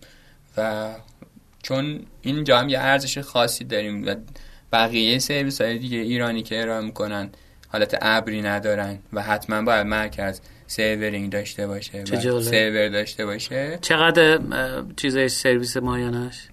و 0.57 0.91
چون 1.63 2.01
اینجا 2.23 2.59
هم 2.59 2.69
یه 2.69 2.79
ارزش 2.79 3.19
خاصی 3.19 3.65
داریم 3.65 4.07
و 4.07 4.15
بقیه 4.75 5.19
سرویس 5.19 5.61
های 5.61 5.79
دیگه 5.79 5.99
ایرانی 5.99 6.43
که 6.43 6.63
ارائه 6.63 6.85
می‌کنن 6.85 7.31
حالت 7.69 7.99
ابری 8.03 8.43
ندارن 8.43 8.99
و 9.13 9.23
حتما 9.23 9.63
باید 9.63 9.87
مرکز 9.87 10.41
servering 10.67 11.33
داشته 11.33 11.67
باشه 11.67 12.03
و 12.03 12.41
سرور 12.41 12.89
داشته 12.89 13.27
باشه. 13.27 13.79
چقدر 13.81 14.41
چیزای 14.97 15.29
سرویس 15.29 15.77
ماهیانش 15.77 16.49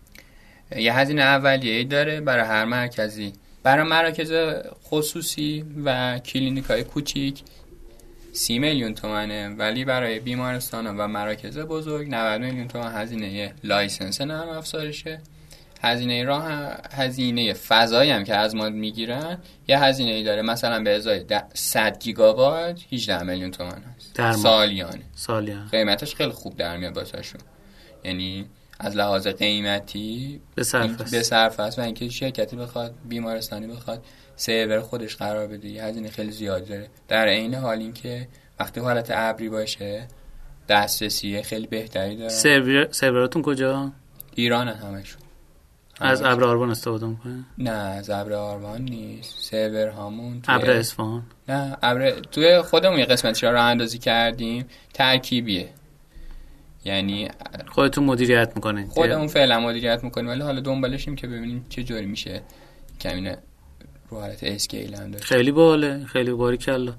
یه 0.76 0.94
هزینه 0.94 1.22
اولیه 1.22 1.84
داره 1.84 2.22
برای 2.22 2.46
هر 2.46 2.66
مرکزی. 2.66 3.34
برای 3.64 3.88
مراکز 3.88 4.34
خصوصی 4.84 5.66
و 5.86 6.20
کلینیک 6.20 6.66
های 6.66 6.84
کوچیک 6.84 7.42
سی 8.34 8.60
میلیون 8.60 8.94
تومنه 8.94 9.50
ولی 9.50 9.86
برای 9.86 10.20
بیمارستان 10.20 10.98
و 10.98 11.08
مراکز 11.08 11.58
بزرگ 11.58 12.08
90 12.10 12.42
میلیون 12.42 12.68
تومن 12.68 12.92
هزینه 12.96 13.54
license 13.64 14.22
نرم 14.22 14.50
افزارشه. 14.50 15.20
هزینه 15.82 16.24
راه 16.24 16.46
هزینه 16.94 17.54
فضایی 17.54 18.12
هم 18.12 18.24
که 18.24 18.36
از 18.36 18.56
ما 18.56 18.70
می‌گیرن 18.70 19.38
یه 19.68 19.80
هزینه 19.84 20.12
ای 20.12 20.24
داره. 20.24 20.42
مثلا 20.42 20.84
به 20.84 20.96
ازای 20.96 21.26
100 21.54 22.00
گیگابایت 22.00 22.80
18 22.92 23.24
میلیون 23.24 23.52
تومان 23.52 23.84
هست. 23.96 24.32
سالیانه. 24.32 25.02
سالیانه. 25.16 25.70
قیمتش 25.70 26.16
خیلی 26.16 26.32
خوب 26.32 26.56
در 26.56 26.78
میاد 26.78 26.98
واسهشون. 26.98 27.42
یعنی 28.04 28.46
از 28.80 28.96
لحاظ 28.96 29.28
قیمتی 29.28 30.42
به 30.56 30.64
صرف 30.64 31.12
به 31.12 31.24
صرف 31.24 31.60
است. 31.60 31.80
و 31.80 31.82
اینکه 31.82 32.10
شرکتی 32.10 32.56
بخواد 32.56 32.94
بیمارستانی 33.10 33.68
بخواد 33.68 34.06
سرور 34.36 34.82
خودش 34.82 35.16
قرار 35.16 35.48
بده. 35.48 35.70
یه 35.70 35.84
هزینه 35.84 36.10
خیلی 36.10 36.32
زیاد 36.32 36.68
داره. 36.68 36.88
در 37.08 37.28
عین 37.28 37.54
حال 37.54 37.78
اینکه 37.78 38.28
وقتی 38.60 38.80
حالت 38.80 39.12
ابری 39.14 39.50
باشه 39.50 40.08
دسترسی 40.70 41.42
خیلی 41.42 41.68
بهتری 41.68 42.16
داره. 42.16 42.30
سرور 42.30 42.88
سروراتون 42.92 43.42
کجا؟ 43.42 43.92
ایران 44.36 44.68
همشون. 44.68 45.21
از 46.02 46.22
ابر 46.22 46.44
آربان 46.44 46.70
استفاده 46.70 47.06
می‌کنه 47.06 47.46
نه 47.58 47.70
از 47.72 48.10
ابر 48.10 48.34
آربان 48.34 48.82
نیست. 48.82 49.36
سرور 49.40 49.88
هامون 49.88 50.42
ابر 50.48 50.72
اصفهان. 50.72 51.24
نه 51.50 51.78
ابر 51.84 52.12
توی 52.12 52.62
خودمون 52.62 53.00
یه 53.00 53.06
قسمت 53.06 53.44
رو 53.44 53.62
اندازی 53.62 53.98
کردیم 53.98 54.66
ترکیبیه. 54.94 55.70
یعنی 56.86 57.30
خودتون 57.68 58.04
مدیریت 58.04 58.52
می‌کنه 58.56 58.88
خودمون 58.90 59.28
فعلا 59.28 59.60
مدیریت 59.60 60.04
می‌کنیم. 60.04 60.28
ولی 60.28 60.42
حالا 60.42 60.62
دنبالشیم 60.62 61.16
که 61.16 61.28
ببینیم 61.28 61.66
چه 61.70 61.84
جوری 61.84 62.06
میشه 62.06 62.42
کمینه 63.00 63.38
رو 64.10 64.20
حالت 64.20 64.44
اسکیل 64.44 64.96
هم 64.96 65.12
داره 65.12 65.26
خیلی 65.26 65.52
باله 65.52 66.06
خیلی 66.06 66.32
باری 66.32 66.58
کلا. 66.58 66.94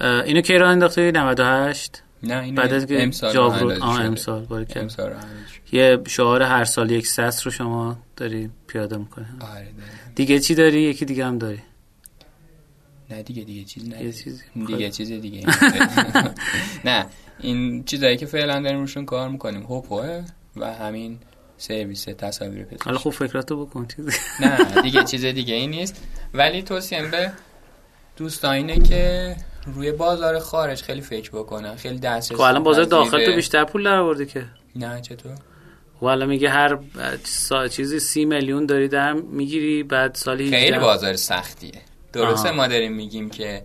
اینو 0.00 0.40
کی 0.40 0.58
راه 0.58 0.70
انداخته؟ 0.70 1.10
98 1.10 2.02
نه 2.22 2.42
این 2.42 2.54
بعد 2.54 2.72
از 2.72 2.86
که 2.86 3.02
امسال 3.02 3.36
آه 3.36 4.00
امسال 4.00 4.44
باری 4.44 4.66
امسال 4.76 5.14
یه 5.74 5.98
شعار 6.08 6.42
هر 6.42 6.64
سال 6.64 6.90
یک 6.90 7.06
سس 7.06 7.46
رو 7.46 7.50
شما 7.52 7.98
داری 8.16 8.50
پیاده 8.66 8.96
می‌کنه 8.96 9.26
آره 9.40 9.68
دیگه 10.14 10.38
چی 10.40 10.54
داری؟ 10.54 10.80
یکی 10.80 11.04
دیگه 11.04 11.26
هم 11.26 11.38
داری. 11.38 11.62
نه 13.10 13.22
دیگه 13.22 13.44
دیگه 13.44 13.64
چیز 13.64 13.88
نه 13.88 14.04
یه 14.04 14.12
چیز 14.12 14.42
دیگه 14.66 14.90
چیز 14.90 15.12
دیگه. 15.12 15.46
نه 16.84 17.06
این 17.40 17.84
چیزایی 17.84 18.16
که 18.16 18.26
فعلا 18.26 18.60
داریم 18.62 18.80
روشون 18.80 19.04
کار 19.04 19.28
می‌کنیم. 19.28 19.62
هوپوه 19.62 20.24
و 20.56 20.74
همین 20.74 21.18
سرویس 21.58 22.04
تصاویر 22.04 22.64
پزشکی. 22.64 22.84
حالا 22.84 22.98
خوب 22.98 23.12
فکراتو 23.12 23.66
بکن. 23.66 23.86
نه 24.40 24.82
دیگه 24.82 25.04
چیز 25.04 25.24
دیگه 25.24 25.54
ای 25.54 25.66
نیست. 25.66 26.04
ولی 26.34 26.62
توصیم 26.62 27.10
به 27.10 27.32
دوستان 28.16 28.54
اینه 28.54 28.80
که 28.80 29.36
روی 29.74 29.92
بازار 29.92 30.38
خارج 30.38 30.82
خیلی 30.82 31.00
فکر 31.00 31.30
بکنن 31.30 31.76
خیلی 31.76 31.98
دسترسی 31.98 32.34
خب 32.34 32.40
الان 32.40 32.62
بازار. 32.62 32.84
داخل 32.84 33.26
تو 33.26 33.32
بیشتر 33.32 33.64
پول 33.64 33.84
در 33.84 33.96
آورده 33.96 34.26
که. 34.26 34.44
نه 34.76 35.00
چطور؟ 35.00 35.32
خب 36.04 36.08
الان 36.08 36.28
میگه 36.28 36.50
هر 36.50 36.78
سا... 37.24 37.68
چیزی 37.68 38.00
سی 38.00 38.24
میلیون 38.24 38.66
داری 38.66 38.88
در 38.88 39.12
می‌گیری 39.12 39.82
بعد 39.82 40.14
سالی 40.14 40.50
خیلی 40.50 40.66
18 40.66 40.78
بازار 40.78 41.16
سختیه. 41.16 41.72
درسته 42.12 42.48
آها. 42.48 42.56
ما 42.56 42.66
داریم 42.66 42.92
میگیم 42.92 43.30
که 43.30 43.62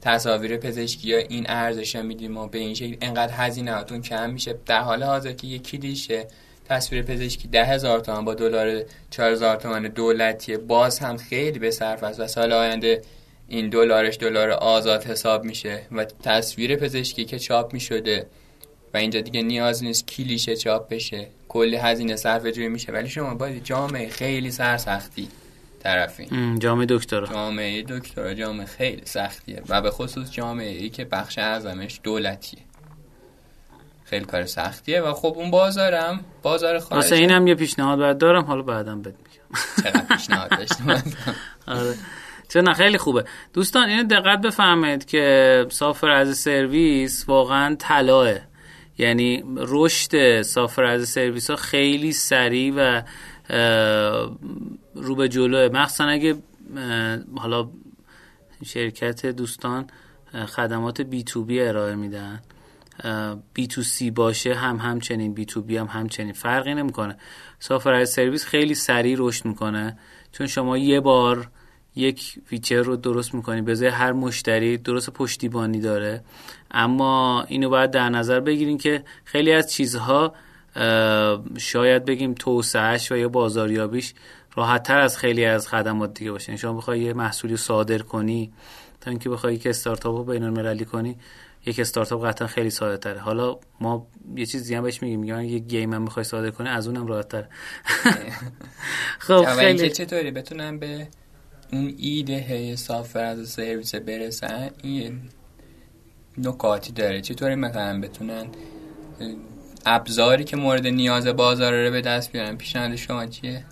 تصاویر 0.00 0.56
پزشکی 0.56 1.14
ها 1.14 1.18
این 1.18 1.44
ارزش 1.48 1.96
میدیم 1.96 2.36
و 2.36 2.48
به 2.48 2.58
این 2.58 2.74
شکل 2.74 2.96
انقدر 3.00 3.32
هزینه 3.32 3.74
هاتون 3.74 4.02
کم 4.02 4.30
میشه. 4.30 4.54
در 4.66 4.80
حال 4.80 5.02
حاضر 5.02 5.32
که 5.32 5.46
یکی 5.46 5.78
دیشه. 5.78 6.26
تصویر 6.68 7.02
پزشکی 7.02 7.48
ده 7.48 7.64
هزار 7.64 8.00
تومن 8.00 8.24
با 8.24 8.34
دلار 8.34 8.82
چهار 9.10 9.30
هزار 9.32 9.56
تومن 9.56 9.82
دولتیه. 9.82 10.58
باز 10.58 10.98
هم 10.98 11.16
خیلی 11.16 11.58
به 11.58 11.70
صرف 11.70 12.02
است 12.02 12.20
و 12.20 12.26
سال 12.26 12.52
آینده 12.52 13.02
این 13.48 13.68
دلارش 13.68 14.16
دلار 14.16 14.50
آزاد 14.50 15.04
حساب 15.04 15.44
میشه 15.44 15.82
و 15.92 16.04
تصویر 16.04 16.76
پزشکی 16.76 17.24
که 17.24 17.38
چاپ 17.38 17.72
می‌شده 17.72 18.26
و 18.94 18.96
اینجا 18.96 19.20
دیگه 19.20 19.42
نیاز 19.42 19.84
نیست 19.84 20.06
کلیشه 20.06 20.56
چاپ 20.56 20.88
بشه. 20.88 21.28
کلی 21.52 21.76
هزینه 21.76 22.16
صرف 22.16 22.46
جوی 22.46 22.68
میشه. 22.68 22.92
ولی 22.92 23.08
شما 23.08 23.34
باید 23.34 23.64
جامعه 23.64 24.08
خیلی 24.08 24.50
سرسختی 24.50 25.28
طرفین. 25.82 26.28
ام، 26.30 26.58
جامعه 26.58 26.86
دکترا. 26.88 27.26
جامعه 27.26 27.82
دکترا 27.88 28.34
جامعه 28.34 28.66
خیلی 28.66 29.02
سختیه. 29.04 29.62
و 29.68 29.82
به 29.82 29.90
خصوص 29.90 30.30
جامعه 30.30 30.70
ای 30.70 30.90
که 30.90 31.04
بخش 31.04 31.38
اعظمش 31.38 32.00
دولتیه. 32.02 32.60
خیلی 34.04 34.24
کار 34.24 34.46
سختیه. 34.46 35.00
و 35.00 35.12
خب 35.12 35.34
اون 35.36 35.50
بازارم 35.50 36.20
بازار 36.42 36.74
واسه 36.74 36.86
خارجی 36.86 37.14
اینم 37.14 37.46
یه 37.46 37.54
پیشنهاد 37.54 37.98
باید 37.98 38.18
دارم. 38.18 38.44
حالا 38.44 38.62
بعدم 38.62 39.02
بهت 39.02 39.14
میگم. 39.14 39.62
چقدر 39.82 40.16
پیشنهاد 40.16 40.50
داشتم؟ 40.50 41.02
آره. 41.66 41.94
چون 42.48 42.72
خیلی 42.72 42.98
خوبه. 42.98 43.24
دوستان 43.52 43.88
اینو 43.88 44.02
دقت 44.02 44.40
بفهمید 44.40 45.04
که 45.04 45.66
سافر 45.70 46.10
از 46.10 46.36
سرویس 46.38 47.24
واقعا 47.28 47.76
طلاه 47.78 48.51
یعنی 48.98 49.44
رشد 49.56 50.42
سافر 50.42 50.84
از 50.84 51.08
سرویس 51.08 51.50
ها 51.50 51.56
خیلی 51.56 52.12
سریع 52.12 52.72
و 52.76 53.02
رو 54.94 55.14
به 55.14 55.28
جلوه 55.28 55.68
مخصوصا 55.72 56.04
اگه 56.04 56.34
حالا 57.36 57.70
شرکت 58.64 59.26
دوستان 59.26 59.86
خدمات 60.46 61.00
B2B 61.00 61.60
ارائه 61.60 61.94
میدن 61.94 62.40
B2C 63.54 64.10
باشه 64.10 64.54
هم 64.54 64.76
همچنین 64.76 65.34
B2B 65.34 65.76
هم 65.76 65.86
همچنین. 65.86 66.32
فرقی 66.32 66.74
نمی‌کنه. 66.74 67.16
software 67.58 67.92
as 67.92 68.10
service 68.10 68.44
خیلی 68.44 68.74
سریع 68.74 69.16
رشد 69.18 69.44
می‌کنه. 69.44 69.98
چون 70.32 70.46
شما 70.46 70.78
یه 70.78 71.00
بار 71.00 71.50
یک 71.96 72.38
feature 72.46 72.82
رو 72.82 72.96
درست 72.96 73.34
می‌کنی. 73.34 73.62
به 73.62 73.90
هر 73.92 74.12
مشتری 74.12 74.78
درست 74.78 75.10
پشتیبانی 75.10 75.80
داره. 75.80 76.24
اما 76.72 77.44
اینو 77.48 77.68
باید 77.68 77.90
در 77.90 78.08
نظر 78.08 78.40
بگیریم 78.40 78.78
که 78.78 79.04
خیلی 79.24 79.52
از 79.52 79.72
چیزها 79.72 80.34
شاید 81.58 82.04
بگیم 82.04 82.34
توسعهش 82.34 83.12
و 83.12 83.16
یا 83.16 83.28
بازاریابیش 83.28 84.14
راحت 84.54 84.82
تر 84.82 84.98
از 84.98 85.18
خیلی 85.18 85.44
از 85.44 85.68
خدمات 85.68 86.14
دیگه 86.14 86.30
باشه. 86.30 86.48
یعنی 86.48 86.58
شما 86.58 86.72
بخوای 86.72 87.00
یه 87.00 87.12
محصولی 87.12 87.56
صادر 87.56 87.98
کنی 87.98 88.52
تا 89.00 89.10
اینکه 89.10 89.30
بخوای 89.30 89.54
یک 89.54 89.66
استارتاپ 89.66 90.16
رو 90.16 90.24
بین 90.24 90.42
المللی 90.42 90.84
کنی 90.84 91.16
یک 91.66 91.80
استارتاپ 91.80 92.26
قطعا 92.26 92.48
خیلی 92.48 92.70
ساده 92.70 92.96
تره 92.96 93.20
حالا 93.20 93.58
ما 93.80 94.06
یه 94.36 94.46
چیز 94.46 94.64
دیگه 94.64 94.76
هم 94.76 94.82
بهش 94.82 95.02
میگیم. 95.02 95.20
میگن 95.20 95.44
یه 95.44 95.58
گیم 95.58 95.92
هم 95.92 96.02
می‌خوای 96.02 96.24
صادر 96.24 96.50
کنی 96.50 96.68
از 96.68 96.86
اونم 96.86 97.06
راحت 97.06 97.28
تره 97.28 97.48
خب 99.26 99.44
خیلی. 99.44 99.90
چطوری 99.90 100.30
بتونن 100.30 100.78
به 100.78 101.08
اون 101.72 101.94
ایده 101.98 102.76
سافر 102.76 103.24
از 103.24 103.48
سرویس 103.48 103.94
برسن 103.94 104.70
این 104.82 105.20
نکاتی 106.38 106.92
داره. 106.92 107.20
چطوری 107.20 107.54
مثلا 107.54 108.00
بتونن 108.00 108.46
ابزاری 109.86 110.44
که 110.44 110.56
مورد 110.56 110.86
نیاز 110.86 111.26
بازار 111.26 111.84
رو 111.84 111.90
به 111.90 112.00
دست 112.00 112.32
بیارن؟ 112.32 112.56
پیشنهاد 112.56 112.96
شما 112.96 113.26
چیه؟ 113.26 113.64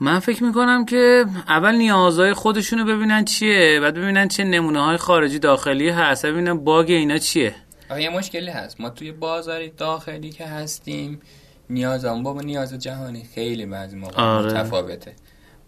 من 0.00 0.18
فکر 0.18 0.44
می‌کنم 0.44 0.84
که 0.84 1.24
اول 1.48 1.74
نیازهای 1.74 2.32
خودشونو 2.32 2.84
ببینن 2.84 3.24
چیه 3.24 3.80
بعد 3.82 3.94
ببینن 3.94 4.28
چه 4.28 4.44
نمونه 4.44 4.84
های 4.84 4.96
خارجی 4.96 5.38
داخلی 5.38 5.88
هست 5.88 6.26
ببینن 6.26 6.54
باگ 6.54 6.90
اینا 6.90 7.18
چیه. 7.18 7.54
آخه 7.90 8.02
یه 8.02 8.10
مشکلی 8.10 8.50
هست. 8.50 8.80
ما 8.80 8.90
توی 8.90 9.12
بازار 9.12 9.66
داخلی 9.66 10.30
که 10.30 10.46
هستیم 10.46 11.20
نیازمون 11.70 12.22
با 12.22 12.40
نیاز 12.40 12.74
جهانی 12.74 13.28
خیلی 13.34 13.66
بعضی 13.66 13.96
موقع 13.96 14.22
آره. 14.22 14.52
متفاوته. 14.52 15.14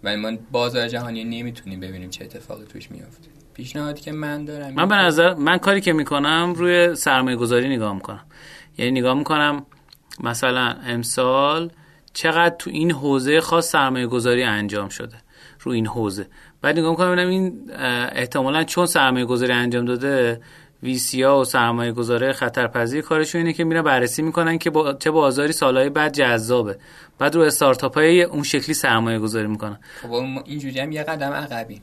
و 0.05 0.17
ما 0.17 0.33
بازار 0.53 0.89
جهانی 0.89 1.25
نمی‌تونیم 1.25 1.81
ببینیم 1.81 2.11
چه 2.11 2.25
اتفاقی 2.25 2.65
توش 2.65 2.91
میفته 2.91 3.32
پیشنهادی 3.55 4.01
که 4.01 4.13
من 4.13 4.45
دارم 4.45 4.75
من 4.75 4.89
به 4.89 4.95
نظر 4.95 5.35
من 5.35 5.59
کاری 5.59 5.81
که 5.81 5.93
می‌کنم 5.93 6.53
روی 6.57 6.95
سرمایه 6.95 7.37
گذاری 7.37 7.69
نگاه 7.69 7.95
می‌کنم. 7.95 8.25
یعنی 8.79 9.01
نگاه 9.01 9.15
می‌کنم 9.15 9.67
مثلا 10.21 10.77
امسال 10.87 11.71
چقدر 12.13 12.55
تو 12.59 12.71
این 12.71 12.91
حوزه 12.91 13.41
خاص 13.41 13.71
سرمایه 13.71 14.07
گذاری 14.07 14.43
انجام 14.43 14.89
شده. 14.89 15.17
رو 15.61 15.73
این 15.73 15.87
حوزه. 15.87 16.27
بعد 16.63 16.79
نگاه 16.79 16.91
می‌کنم 16.91 17.13
ببینم 17.13 17.29
این 17.29 17.71
احتمالا 18.13 18.65
چون 18.65 18.87
سرمایه 18.87 19.25
گذاری 19.25 19.53
انجام 19.53 19.85
داده 19.85 20.41
ویسیا 20.83 21.37
و 21.37 21.45
سرمایه 21.45 21.93
گذاره 21.93 22.33
خطرپذیر 22.33 23.03
کارشون 23.03 23.39
اینه 23.39 23.53
که 23.53 23.65
میرن 23.65 23.83
بررسی 23.83 24.23
می‌کنن 24.23 24.59
که 24.59 24.71
با 24.71 24.93
چه 24.93 25.11
بازاری 25.11 25.53
سالهای 25.53 25.89
بعد 25.89 26.13
جذابه. 26.13 26.79
بعد 27.19 27.35
رو 27.35 27.43
استارتاپ 27.43 27.95
های 27.95 28.23
اون 28.23 28.43
شکلی 28.43 28.75
سرمایه 28.75 29.19
گذاری 29.19 29.47
می‌کنن. 29.47 29.79
خب 30.03 30.13
اینجوری 30.45 30.81
هم 30.81 30.93
یه 30.93 31.03
قدم 31.03 31.33
عقبیم. 31.33 31.83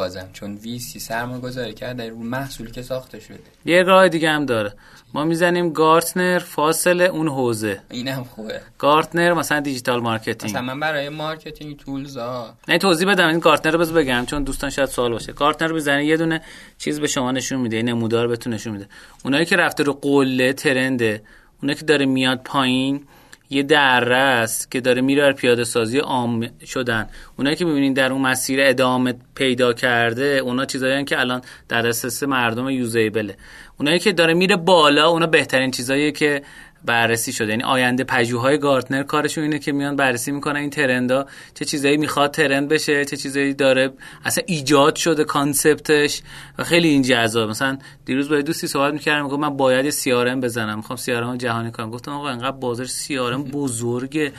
بازم 0.00 0.28
چون 0.32 0.54
وی 0.54 0.78
سی 0.78 1.00
سرمایه 1.00 1.40
گذاری 1.40 1.74
کرده 1.74 2.08
رو 2.08 2.18
محصولی 2.18 2.70
که 2.70 2.82
ساخته 2.82 3.20
شده. 3.20 3.38
یه 3.64 3.82
راه 3.82 4.08
دیگه 4.08 4.30
هم 4.30 4.46
داره. 4.46 4.72
ما 5.14 5.24
می‌زنیم 5.24 5.72
گارتنر 5.72 6.38
فاصل 6.38 7.00
اون 7.00 7.28
حوزه. 7.28 7.80
این 7.90 8.08
هم 8.08 8.24
خوبه. 8.24 8.60
گارتنر 8.78 9.32
مثلا 9.34 9.60
digital 9.60 10.00
marketing. 10.00 10.50
مثلا 10.50 10.62
من 10.62 10.80
برای 10.80 11.08
marketing 11.08 11.76
tools 11.76 12.16
ها 12.16 12.54
نه 12.68 12.78
توضیح 12.78 13.08
بدم. 13.08 13.28
این 13.28 13.38
گارتنر 13.38 13.72
رو 13.72 13.78
بذار 13.78 13.94
بگم 13.94 14.24
چون 14.26 14.42
دوستان 14.44 14.70
شاید 14.70 14.88
سوال 14.88 15.12
باشه. 15.12 15.32
گارتنر 15.32 15.68
رو 15.68 15.74
می‌زنی 15.74 16.04
یه 16.04 16.16
دونه 16.16 16.42
چیز 16.78 17.00
به 17.00 17.06
شما 17.06 17.32
نشون 17.32 17.60
میده 17.60 17.82
نمودار 17.82 18.28
بهتون 18.28 18.54
نشون 18.54 18.72
میده. 18.72 18.86
اونایی 19.24 19.44
که 19.44 19.56
رفته 19.56 19.82
رو 19.82 19.92
قله 19.92 20.52
trend 20.52 21.10
ه 21.10 21.22
اونایی 21.62 21.78
که 21.78 21.84
داره 21.84 22.06
میاد 22.06 22.40
پایین 22.44 23.06
یه 23.50 23.62
دره 23.62 24.16
است 24.16 24.70
که 24.70 24.80
داره 24.80 25.02
میره 25.02 25.32
پیاده 25.32 25.64
سازی 25.64 25.98
عام 25.98 26.48
شدن. 26.66 27.06
اونایی 27.38 27.56
که 27.56 27.64
می‌بینین 27.64 27.92
در 27.92 28.12
اون 28.12 28.20
مسیر 28.20 28.60
ادامه 28.62 29.14
پیدا 29.34 29.72
کرده 29.72 30.24
اونا 30.24 30.64
چیزایی 30.64 31.04
که 31.04 31.20
الان 31.20 31.42
در 31.68 31.82
دسترس 31.82 32.22
مردم 32.22 32.70
usable 32.70 33.19
ه. 33.19 33.36
اونایی 33.78 33.98
که 33.98 34.12
داره 34.12 34.34
میره 34.34 34.56
بالا 34.56 35.08
اونا 35.08 35.26
بهترین 35.26 35.70
چیزاییه 35.70 36.12
که 36.12 36.42
بررسی 36.84 37.32
شده. 37.32 37.48
یعنی 37.48 37.62
آینده 37.62 38.04
پژوهای 38.04 38.58
گارتنر 38.58 39.02
کارشون 39.02 39.44
اینه 39.44 39.58
که 39.58 39.72
میان 39.72 39.96
بررسی 39.96 40.32
می‌کنن 40.32 40.56
این 40.56 40.70
trend 40.70 41.17
ا 41.17 41.26
چه 41.54 41.64
چیزایی 41.64 41.96
می‌خواد 41.96 42.30
trend 42.30 42.68
بشه 42.68 43.04
چه 43.04 43.16
چیزایی 43.16 43.54
داره. 43.54 43.92
اصلا 44.24 44.44
ایجاد 44.46 44.96
شده 44.96 45.24
concept 45.24 46.00
ش 46.00 46.22
و 46.58 46.64
خیلی 46.64 46.88
این 46.88 47.02
جذاب. 47.02 47.50
مثلا 47.50 47.78
دیروز 48.04 48.28
با 48.28 48.40
دوستی 48.40 48.66
صحبت 48.66 48.92
می‌کردم 48.92 49.22
می‌گفت 49.22 49.40
من 49.40 49.56
باید 49.56 49.90
سی 49.90 50.12
بزنم. 50.12 50.76
می‌خوام 50.76 50.96
سی 50.96 51.12
جهانی 51.38 51.70
کنم. 51.70 51.90
گفتم 51.90 52.12
آقا 52.12 52.28
انقدر 52.28 52.56
بازار 52.56 52.86
سی 52.86 53.18
بزرگ 53.52 54.32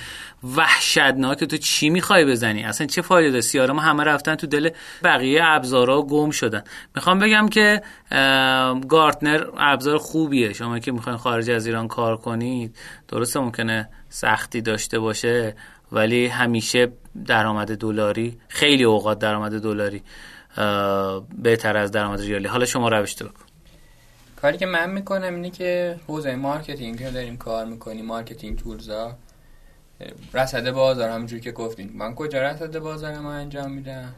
وحشتناک. 0.44 1.44
تو 1.44 1.58
چی 1.58 1.90
می‌خوای 1.90 2.26
بزنی؟ 2.26 2.64
اصلا 2.64 2.88
چه 2.88 3.02
فایده 3.02 3.30
داره؟ 3.30 3.42
سی 3.42 3.60
همه 3.60 4.04
رفتن 4.04 4.36
تو 4.36 4.48
دل 4.48 4.70
بقیه 5.04 5.42
ابزارا 5.44 6.02
گم 6.02 6.32
شدن. 6.32 6.64
می‌خوام 6.96 7.20
بگم 7.20 7.50
که 7.50 7.82
گارتنر 8.88 9.44
ابزار 9.58 9.98
خوبیه. 9.98 10.54
شما 10.54 10.80
که 10.80 10.92
می‌خواین 10.92 11.18
خارج 11.18 11.50
از 11.50 11.66
ایران 11.66 11.88
کار 11.88 12.18
کنید 12.18 12.76
درسته 13.08 13.40
ممکنه 13.40 13.90
سختی 14.10 14.62
داشته 14.62 15.00
باشه 15.00 15.56
ولی 15.92 16.28
همیشه 16.28 16.92
درآمد 17.26 17.78
دلاری 17.78 18.38
خیلی 18.48 18.84
اوقات 18.84 19.20
درآمد 19.20 19.62
دلاری 19.62 20.04
بهتر 21.36 21.78
از 21.78 21.92
درآمد 21.92 22.22
ریالی. 22.22 22.48
حالا 22.48 22.66
شما 22.66 22.90
روش 22.90 23.22
رو 23.22 23.28
بکن 23.28 23.46
کاری 24.42 24.58
که 24.58 24.66
من 24.66 24.90
می‌کنم 24.90 25.36
اینه 25.36 25.50
که 25.50 26.00
حوزه 26.08 26.36
marketing 26.36 27.00
که 27.00 27.10
داریم 27.10 27.38
کار 27.38 27.66
می‌کنیم. 27.66 28.06
marketing 28.06 28.58
tools 28.58 29.08
ا. 29.08 29.18
رصد 30.34 30.72
بازار 30.72 31.10
همونجور 31.10 31.40
که 31.40 31.52
گفتیم 31.52 31.92
من 31.96 32.16
کجا 32.16 32.42
رصد 32.42 32.80
بازار 32.80 33.20
ما 33.20 33.34
انجام 33.34 33.72
میدم؟ 33.72 34.16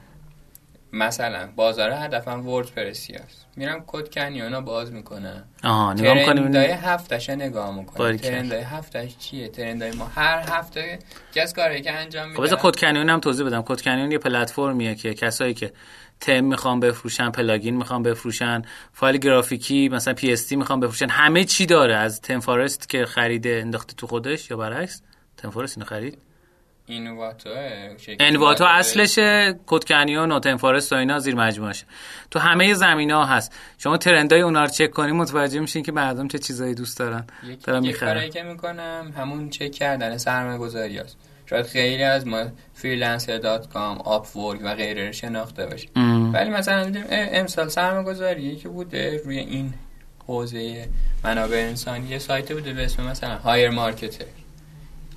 مثلا 0.96 1.50
بازار 1.56 1.92
هدفم 1.92 2.48
وردپرسی 2.48 3.14
است 3.14 3.46
میرم 3.56 3.84
CodeCanyon 3.88 4.10
رو 4.10 4.62
باز 4.62 4.92
می‌کنم. 4.92 5.44
آها 5.64 5.94
نگاه 5.94 6.14
می‌کنیم 6.14 6.44
ترندای 6.44 6.72
هفتش 6.72 7.30
نگاه 7.30 7.76
می‌کنم. 7.76 8.18
trend 8.18 8.62
ای 8.62 8.70
هفته‌ش 8.70 9.18
چیه؟ 9.18 9.48
trend 9.48 9.84
ای 9.84 9.92
ما 9.92 10.06
هر 10.06 10.44
هفته 10.50 11.00
کس 11.36 11.54
کاری 11.54 11.82
که 11.82 11.92
انجام 11.92 12.24
خب 12.24 12.30
میدم 12.30 12.44
بذار 12.44 12.60
کد 12.62 12.76
کنیون 12.76 13.10
هم 13.10 13.20
توضیح 13.20 13.46
بدم. 13.46 13.62
CodeCanyon 13.62 14.12
یه 14.12 14.18
پلتفرمیه 14.18 14.96
که 14.96 15.14
کسایی 15.14 15.54
که 15.54 15.74
تم 16.20 16.44
می‌خوان 16.44 16.80
بفروشن 16.80 17.32
plugin 17.32 17.78
می‌خوان 17.78 18.04
بفروشن 18.04 18.62
فایل 18.94 19.18
گرافیکی 19.18 19.90
مثلا 19.90 20.14
PSD 20.14 20.56
می‌خوان 20.56 20.80
بفروشن 20.80 21.10
همه 21.10 21.44
چی 21.44 21.66
داره. 21.66 21.96
از 21.96 22.22
ThemeForest 22.22 22.90
که 22.90 23.06
خریده 23.06 23.60
انداخته 23.62 23.94
تو 23.94 24.08
خودش 24.08 24.52
یا 24.52 24.58
برعکس. 24.58 25.02
ThemeForest 25.44 25.78
اینو 25.78 25.86
خرید؟ 25.86 26.18
Envato 26.86 27.50
Envato 28.20 28.64
اصلش 28.64 29.20
CodeCanyon 29.68 30.16
و 30.16 30.26
ThemeForest 30.26 30.94
و 30.94 30.96
اینا 30.96 31.20
زیر 31.20 31.36
مجموعشه. 31.36 31.86
تو 32.32 32.40
همه 32.40 32.74
زمینه 32.74 33.12
ها 33.12 33.26
هست. 33.26 33.56
شما 33.78 33.98
trend 33.98 34.34
ای 34.34 34.42
اونا 34.42 34.64
رو 34.64 34.70
چک 34.70 34.92
کنیم 34.92 35.16
متوجه 35.16 35.60
میشین 35.60 35.84
که 35.84 35.92
مردم 35.92 36.28
چه 36.28 36.40
چیزایی 36.40 36.76
دوست 36.76 37.00
دارن. 37.00 37.26
دارن 37.64 37.80
می‌خرن. 37.80 38.30
که 38.30 38.44
می‌کنم 38.44 39.14
همون 39.18 39.50
چک 39.50 39.72
کردن 39.72 40.18
سرمایه 40.18 40.58
گذاری 40.58 40.98
هست 40.98 41.18
شاید 41.46 41.66
خیلی 41.66 42.04
از 42.04 42.28
ما 42.28 42.46
Freelancer.com 42.74 43.98
Upwork 43.98 44.36
و 44.36 44.76
غیره 44.76 45.06
رو 45.06 45.12
شناخته 45.12 45.66
باشیم 45.66 45.90
ولی 46.34 46.50
مثلا 46.50 46.86
می‌دونیم 46.86 47.08
امسال 47.10 47.68
سرمایه 47.68 48.06
گذاری 48.06 48.56
که 48.56 48.70
بوده 48.70 49.22
روی 49.26 49.38
این 49.38 49.74
حوزه 50.28 50.88
منابع 51.24 51.58
انسانی. 51.58 52.10
یه 52.10 52.20
سایت 52.20 52.52
بوده 52.52 52.74
به 52.74 52.84
اسم 52.84 53.04
مثلا 53.04 53.38
HireMarketer 53.38 54.26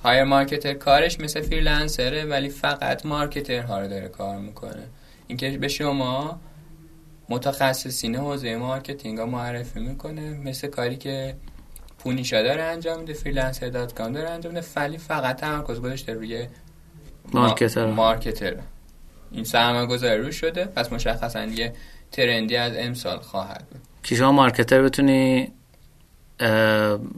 HireMarketer 0.03 0.73
کارش 0.73 1.19
مثل 1.19 1.41
Freelancer 1.41 2.17
ه 2.17 2.25
ولی 2.25 2.49
فقط 2.49 3.05
marketer 3.05 3.61
ها 3.61 3.79
رو 3.79 3.87
داره 3.87 4.07
کار 4.07 4.37
می‌کنه. 4.37 4.83
اینکه 5.27 5.57
به 5.57 5.67
شما 5.67 6.39
متخصصین 7.29 8.15
حوزه 8.15 8.55
marketing 8.55 9.17
ها 9.17 9.25
معرفی 9.25 9.79
می‌کنه 9.79 10.33
مثل 10.33 10.67
کاری 10.67 10.97
که 10.97 11.35
پونیشا 11.99 12.41
داره 12.41 12.63
انجام 12.63 12.99
میده 12.99 13.13
Freelancer.com 13.13 14.11
داره 14.11 14.29
انجام 14.29 14.53
میده 14.53 14.67
ولی 14.75 14.97
فقط 14.97 15.35
تمرکز 15.35 15.79
گذاشته 15.79 16.13
روی 16.13 16.47
marketer 17.33 17.85
marketer 17.85 18.55
این 19.31 19.43
سرمایه 19.43 19.85
گذاری 19.85 20.21
رو 20.21 20.31
شده 20.31 20.65
پس 20.65 20.93
مشخصا 20.93 21.45
یه 21.45 21.73
trend 22.11 22.48
ی 22.48 22.55
از 22.55 22.73
امسال 22.75 23.19
خواهد 23.19 23.65
بود. 23.71 23.81
که 24.03 24.15
شما 24.15 24.31
marketer 24.31 24.81
بتونی 24.81 25.51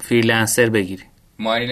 freelancer 0.02 0.70
بگیری. 0.70 1.04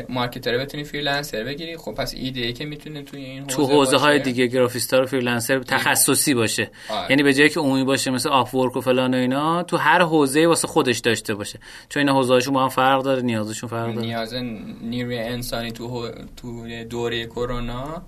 marketer 0.09 0.57
بتونی 0.57 0.83
freelancer 0.83 1.43
بگیری. 1.43 1.77
خب 1.77 1.91
پس 1.91 2.13
ایده 2.17 2.41
ای 2.41 2.53
که 2.53 2.65
می‌تونه 2.65 3.01
توی 3.01 3.23
این 3.23 3.43
حوزه 3.43 3.55
تو 3.55 3.65
حوزه 3.65 3.97
های 3.97 4.19
دیگه 4.19 4.47
گرافیستا 4.47 4.99
رو 4.99 5.05
freelancer 5.05 5.59
تخصصی 5.59 6.33
باشه. 6.33 6.71
آه. 6.89 7.05
یعنی 7.09 7.23
به 7.23 7.33
جایی 7.33 7.49
که 7.49 7.59
عمومی 7.59 7.83
باشه 7.83 8.11
مثل 8.11 8.29
Upwork 8.29 8.77
و 8.77 8.81
فلان 8.81 9.13
و 9.13 9.17
اینا 9.17 9.63
تو 9.63 9.77
هر 9.77 10.01
حوزه 10.01 10.47
واسه 10.47 10.67
خودش 10.67 10.99
داشته 10.99 11.35
باشه. 11.35 11.59
چون 11.89 11.99
این 11.99 12.09
حوزه 12.09 12.33
هاشون 12.33 12.53
با 12.53 12.61
هم 12.63 12.69
فرق 12.69 13.03
داره 13.03 13.21
نیازشون 13.21 13.69
فرق 13.69 13.93
داره. 13.93 14.07
نیاز 14.07 14.33
نیروی 14.81 15.19
انسانی 15.19 15.71
تو 15.71 16.11
تو 16.37 16.83
دوره 16.83 17.25
کرونا 17.25 18.01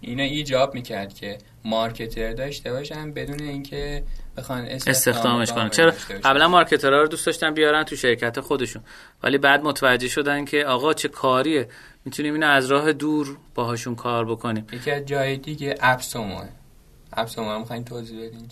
اینا 0.00 0.22
ایجاب 0.22 0.74
می‌کرد 0.74 1.14
که 1.14 1.38
marketer 1.64 2.32
داشته 2.32 2.72
باشن 2.72 3.12
بدون 3.12 3.40
اینکه 3.40 4.02
بخوان 4.38 4.64
استخدامش 4.64 5.52
کنن. 5.52 5.68
چرا؟ 5.68 5.92
قبلا 6.24 6.48
marketer 6.48 6.94
ها 6.94 7.00
رو 7.00 7.08
دوست 7.08 7.26
داشتن 7.26 7.54
بیارن 7.54 7.84
تو 7.84 7.96
شرکت 7.96 8.40
خودشون. 8.40 8.82
ولی 9.22 9.38
بعد 9.38 9.62
متوجه 9.62 10.08
شدن 10.08 10.44
که 10.44 10.64
آقا 10.64 10.94
چه 10.94 11.08
کاریه. 11.08 11.68
می‌تونیم 12.04 12.34
اینو 12.34 12.46
از 12.46 12.66
راه 12.66 12.92
دور 12.92 13.36
باهاشون 13.54 13.94
کار 13.94 14.24
بکنیم. 14.24 14.66
یکی 14.72 14.90
از 14.90 15.06
جای 15.06 15.36
دیگه 15.36 15.74
AppSumo 15.80 16.42
AppSumo 17.12 17.50
هم 17.50 17.60
می‌خواین 17.60 17.84
توضیح 17.84 18.26
بدین 18.26 18.48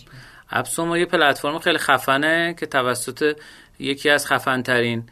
AppSumo 0.49 0.97
یه 0.97 1.05
پلتفرم 1.05 1.59
خیلی 1.59 1.77
خفنه 1.77 2.55
که 2.59 2.65
توسط 2.65 3.37
یکی 3.79 4.09
از 4.09 4.27
خفن 4.27 4.61
ترین 4.61 5.03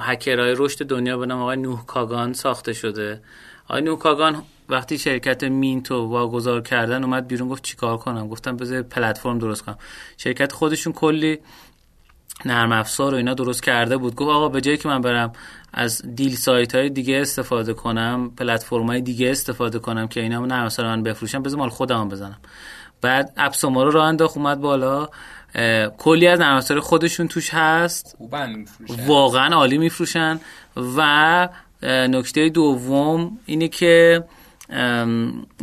هکرهای 0.00 0.54
رشد 0.56 0.86
دنیا 0.86 1.18
به 1.18 1.26
نام 1.26 1.40
آقای 1.42 1.56
نوح 1.56 1.86
کاگان 1.86 2.32
ساخته 2.32 2.72
شده. 2.72 3.20
آقای 3.68 3.82
نوح 3.82 3.98
کاگان 3.98 4.42
وقتی 4.70 4.98
شرکت 4.98 5.44
مینتو 5.44 6.06
واگذار 6.06 6.60
کردن 6.60 7.04
اومد 7.04 7.28
بیرون 7.28 7.48
گفت 7.48 7.62
چیکار 7.62 7.96
کنم؟ 7.96 8.28
گفتم 8.28 8.56
بذار 8.56 8.82
پلتفرم 8.82 9.38
درست 9.38 9.62
کنم. 9.62 9.78
شرکت 10.16 10.52
خودشون 10.52 10.92
کلی 10.92 11.38
نرم 12.44 12.72
افزار 12.72 13.14
و 13.14 13.16
اینا 13.16 13.34
درست 13.34 13.62
کرده 13.62 13.96
بود. 13.96 14.14
گفت 14.14 14.30
آقا 14.30 14.48
به 14.48 14.60
جایی 14.60 14.76
که 14.76 14.88
من 14.88 15.00
برم 15.00 15.32
از 15.72 16.02
دیل 16.14 16.36
سایت 16.36 16.74
های 16.74 16.90
دیگه 16.90 17.20
استفاده 17.20 17.74
کنم 17.74 18.30
پلتفرم 18.36 18.86
های 18.86 19.00
دیگه 19.00 19.30
استفاده 19.30 19.78
کنم 19.78 20.08
که 20.08 20.20
اینا 20.20 20.46
نرم 20.46 20.64
افزار 20.64 20.86
من 20.86 21.02
بفروشم 21.02 21.42
بذار 21.42 21.58
مال 21.58 21.68
خودم 21.68 22.08
بزنم. 22.08 22.38
بعد 23.00 23.32
اپسوما 23.36 23.82
رو 23.82 23.90
راه 23.90 24.06
انداخت 24.06 24.36
اومد 24.36 24.60
بالا. 24.60 25.08
کلی 25.98 26.26
از 26.26 26.40
نرم 26.40 26.56
افزار 26.56 26.80
خودشون 26.80 27.28
توش 27.28 27.54
هست. 27.54 28.16
واقعا 29.06 29.54
عالی 29.54 29.78
میفروشن. 29.78 30.40
و 30.96 31.48
نکته 31.82 32.48
دوم 32.48 33.38
اینه 33.46 33.68
که 33.68 34.24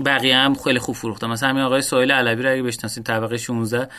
بقیه 0.06 0.36
هم 0.36 0.56
خیلی 0.56 0.80
خوب 0.80 0.96
فروختن. 0.96 1.28
مثلا 1.28 1.50
همین 1.50 1.64
آقای 1.64 1.82
سویل 1.82 2.12
علوی 2.12 2.44
رو 2.44 2.52
اگه 2.52 2.64
بشناسین 2.64 3.04
طبقه 3.04 3.38
16 3.38 3.90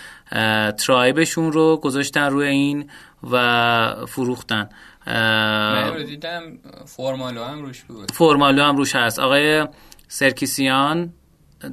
ترایبشون 0.73 1.53
رو 1.53 1.77
گذاشتن 1.77 2.31
روی 2.31 2.49
این 2.49 2.91
و 3.31 4.07
فروختن. 4.07 4.69
من 5.07 6.05
دیدم 6.07 6.43
فرمالو 6.87 7.45
هم 7.45 7.63
روش 7.63 7.83
بود. 7.83 8.13
فرمالو 8.13 8.63
هم 8.63 8.77
روش 8.77 8.97
هست. 8.97 9.19
آقای 9.19 9.67
سرکیسیان 10.09 11.13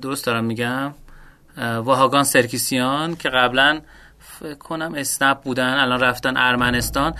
درست 0.01 0.25
دارم 0.25 0.45
میگم؟ 0.45 0.93
واهاگان 1.57 2.23
سرکیسیان 2.23 3.15
که 3.15 3.29
قبلا 3.29 3.81
فکر 4.19 4.55
کنم 4.55 4.93
اسنپ 4.95 5.41
بودن 5.41 5.73
الان 5.73 5.99
رفتن 5.99 6.37
ارمنستان. 6.37 7.13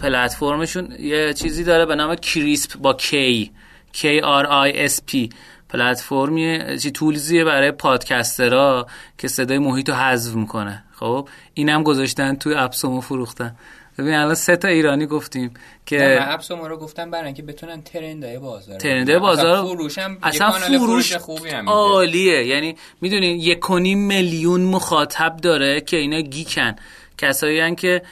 پلتفرمشون 0.00 0.92
یه 0.98 1.34
چیزی 1.34 1.64
داره 1.64 1.86
به 1.86 1.94
نام 1.94 2.14
کریسپ 2.14 2.76
با 2.78 2.94
کی. 2.94 3.52
KRISP 3.94 5.28
پلتفرمی 5.68 6.78
چی 6.78 6.90
تولزیه 6.90 7.44
برای 7.44 7.70
پادکسترها 7.70 8.86
که 9.18 9.28
صدای 9.28 9.58
محیط 9.58 9.88
رو 9.88 9.94
حذف 9.94 10.34
می‌کنه. 10.34 10.84
خب 10.94 11.28
اینم 11.54 11.82
گذاشتن 11.82 12.34
توی 12.34 12.54
اپسومو 12.54 13.00
فروختن. 13.00 13.56
ببین 13.98 14.14
الان 14.14 14.34
سه 14.34 14.56
تا 14.56 14.68
ایرانی 14.68 15.06
گفتیم 15.06 15.54
که 15.86 16.18
اپسومو 16.20 16.68
رو 16.68 16.76
گفتم 16.76 17.10
برای 17.10 17.24
اینکه 17.26 17.42
بتونن 17.42 17.82
ترندای 17.82 18.38
بازار 18.38 18.76
ترندای 18.76 19.18
بازار 19.18 19.78
اصلا 20.22 20.50
فروش 20.50 21.16
خوبی 21.16 21.50
هم 21.50 21.68
عالیه. 21.68 22.46
یعنی 22.46 22.76
می‌دونین 23.00 23.40
یک 23.40 23.70
میلیون 23.70 24.60
مخاطب 24.60 25.36
داره 25.36 25.80
که 25.80 25.96
اینا 25.96 26.20
گیکن. 26.20 26.74
کسایی 27.22 27.74
که 27.74 28.02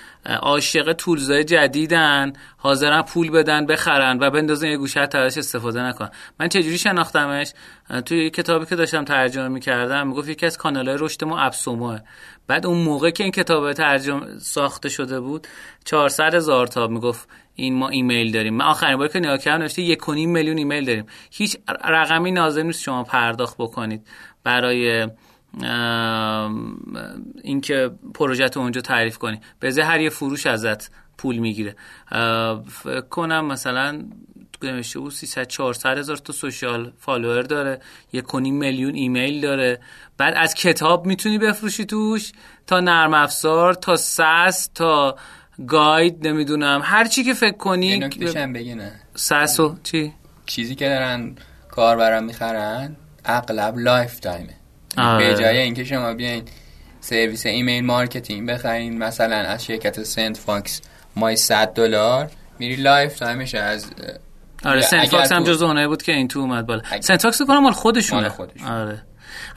عاشق 0.41 0.93
تولزای 0.93 1.45
جدیدن 1.45 2.33
حاضرن 2.57 3.03
پول 3.03 3.31
بدن 3.31 3.67
بخرن 3.67 4.19
و 4.21 4.31
بندازن 4.31 4.69
یه 4.69 4.77
گوشه 4.77 5.07
تراش 5.07 5.39
استفاده 5.39 5.83
نکن 5.83 6.09
من 6.41 6.49
چجوری 6.49 6.79
شناختمش؟ 6.79 7.53
توی 8.07 8.31
کتابی 8.31 8.67
که 8.67 8.77
داشتم 8.77 9.05
ترجمه 9.05 9.49
می‌کردم 9.49 10.07
می‌گفت 10.07 10.29
یکی 10.29 10.47
از 10.47 10.59
کانالهای 10.59 10.97
رشد 11.01 11.25
ما 11.25 11.39
ابسوموه. 11.39 11.99
بعد 12.47 12.67
اون 12.67 12.79
موقع 12.79 13.11
که 13.11 13.25
این 13.25 13.33
کتاب 13.33 13.73
ترجمه 13.73 14.39
ساخته 14.39 14.89
شده 14.89 15.21
بود 15.21 15.47
400 15.85 16.35
هزار 16.35 16.67
تا 16.67 16.87
می‌گفت 16.87 17.29
این 17.55 17.75
ما 17.75 17.89
ایمیل 17.89 18.33
داریم. 18.33 18.55
من 18.55 18.65
آخرین 18.65 18.97
بار 18.97 19.09
که 19.09 19.19
نگاه 19.19 19.39
کردم 19.39 19.63
نوشته 19.63 19.83
یک 19.83 20.09
میلیون 20.09 20.59
ایمیل 20.59 20.85
داریم. 20.85 21.07
هیچ 21.31 21.57
رقمی 21.85 22.33
لازم 22.33 22.67
نیست 22.67 22.83
شما 22.83 23.05
پرداخت 23.05 23.57
بکنید 23.59 24.07
برای 24.45 25.09
اینکه 27.43 27.91
پروژه 28.15 28.51
اونجا 28.57 28.81
تعریف 28.81 29.19
کنی. 29.19 29.41
به 29.61 29.85
هر 29.85 30.01
یه 30.01 30.11
فروش 30.11 30.47
ازت 30.47 30.91
پول 31.19 31.39
می‌گیره. 31.39 31.77
فکر 32.69 33.01
کنم 33.01 33.45
مثلا 33.45 34.05
نوشته 34.63 34.99
بود 34.99 35.13
300 35.13 35.47
400 35.47 35.99
هزار 35.99 36.17
تا 36.17 36.33
social 36.33 36.93
follower 36.99 37.43
داره. 37.43 37.81
یک 38.13 38.25
و 38.25 38.31
نیم 38.31 38.51
میلیون 38.51 38.95
ایمیل 38.95 39.41
داره. 39.41 39.81
بعد 40.19 40.35
از 40.37 40.55
کتاب 40.55 41.07
می‌تونی 41.07 41.39
بفروشی 41.39 41.85
توش 41.85 42.33
تا 42.67 42.81
نرم 42.81 43.15
افزار 43.15 43.75
تا 43.75 43.97
SaaS 43.97 44.71
تا 44.75 45.17
guide 45.67 46.29
نمی‌دونم. 46.29 46.81
هر 46.85 47.05
چی 47.05 47.25
که 47.25 47.35
فکر 47.35 47.57
کنی. 47.57 47.99
نکته‌شم 47.99 48.53
بگی 48.53 48.75
نه 48.75 48.93
SaaS 49.15 49.61
و 49.61 49.77
چی؟ 49.83 50.13
چیزی 50.47 50.75
که 50.75 50.89
دارن 50.89 51.37
کاربران 51.71 52.25
می‌خرن 52.25 52.97
اغلب 53.25 53.79
lifetime 53.79 54.21
ه. 54.21 54.60
به 54.97 55.37
جای 55.41 55.59
اینکه 55.59 55.85
شما 55.85 56.15
بیاین 56.15 56.43
سرویس 57.01 57.47
email 57.47 57.85
marketing 57.85 58.51
بخرین 58.51 58.99
مثلا 58.99 59.37
از 59.37 59.65
شرکت 59.65 60.03
SendFox 60.03 60.81
ماهی 61.17 61.37
100 61.37 61.73
دلار 61.75 62.31
میری 62.59 62.77
lifetime 62.77 63.19
ش 63.19 63.55
از 63.55 63.91
آره 64.65 64.81
SendFox 64.81 65.33
هم 65.33 65.45
جز 65.45 65.63
اونایی 65.63 65.87
بود 65.87 66.03
که 66.03 66.13
این 66.13 66.29
تو 66.29 66.41
اومد 66.41 66.67
بالا. 66.67 66.83
SendFox 67.01 67.23
فکر 67.23 67.43
کنم 67.43 67.63
مال 67.63 67.73
خودشونه. 67.73 68.21
مال 68.21 68.31
خودشون. 68.31 68.69
آره. 68.69 69.03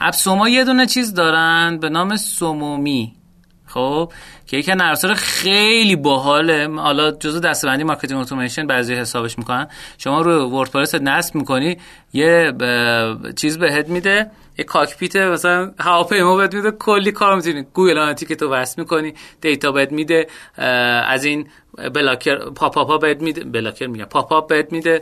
اپ 0.02 0.16
یه 0.50 0.64
دونه 0.64 0.86
چیز 0.86 1.14
دارن 1.14 1.78
به 1.82 1.90
نام 1.90 2.16
SumoMe. 2.16 3.16
خب؟ 3.66 4.12
که 4.48 4.58
یکی 4.58 4.74
نرسار 4.74 5.14
خیلی 5.14 5.96
باحاله. 5.96 6.68
حالا 6.76 7.12
جزء 7.12 7.40
دسته‌بندی 7.40 7.84
marketing 7.84 8.20
automation 8.20 8.68
بعضی 8.68 8.96
حسابش 8.96 9.38
می‌کنن. 9.38 9.68
شما 9.98 10.22
رو 10.22 10.50
وردپرس 10.50 10.96
نصب 10.96 11.36
می‌کنی 11.36 11.78
یه 12.14 12.54
چیز 13.36 13.58
بهت 13.58 13.90
میده. 13.90 14.32
یه 14.58 14.66
cockpit 14.66 15.16
مثلا 15.16 15.72
هواپیما 15.80 16.38
بهت 16.38 16.54
میده 16.54 16.72
کلی 16.72 17.12
کار 17.12 17.36
می‌تونی. 17.36 17.66
Google 17.74 17.98
Analytics 17.98 18.34
تو 18.34 18.50
وصل 18.50 18.82
می‌کنی 18.82 19.14
data 19.41 19.72
بهت 19.72 19.92
میده 19.92 20.28
از 21.08 21.26
این 21.26 21.48
blocker 21.94 22.36
pop-up 22.36 23.02
بهت 23.02 23.22
میده 23.22 23.44
blocker 23.44 23.88
میگم 23.88 24.06
pop-up 24.06 24.48
بهت 24.48 24.72
میده 24.72 25.02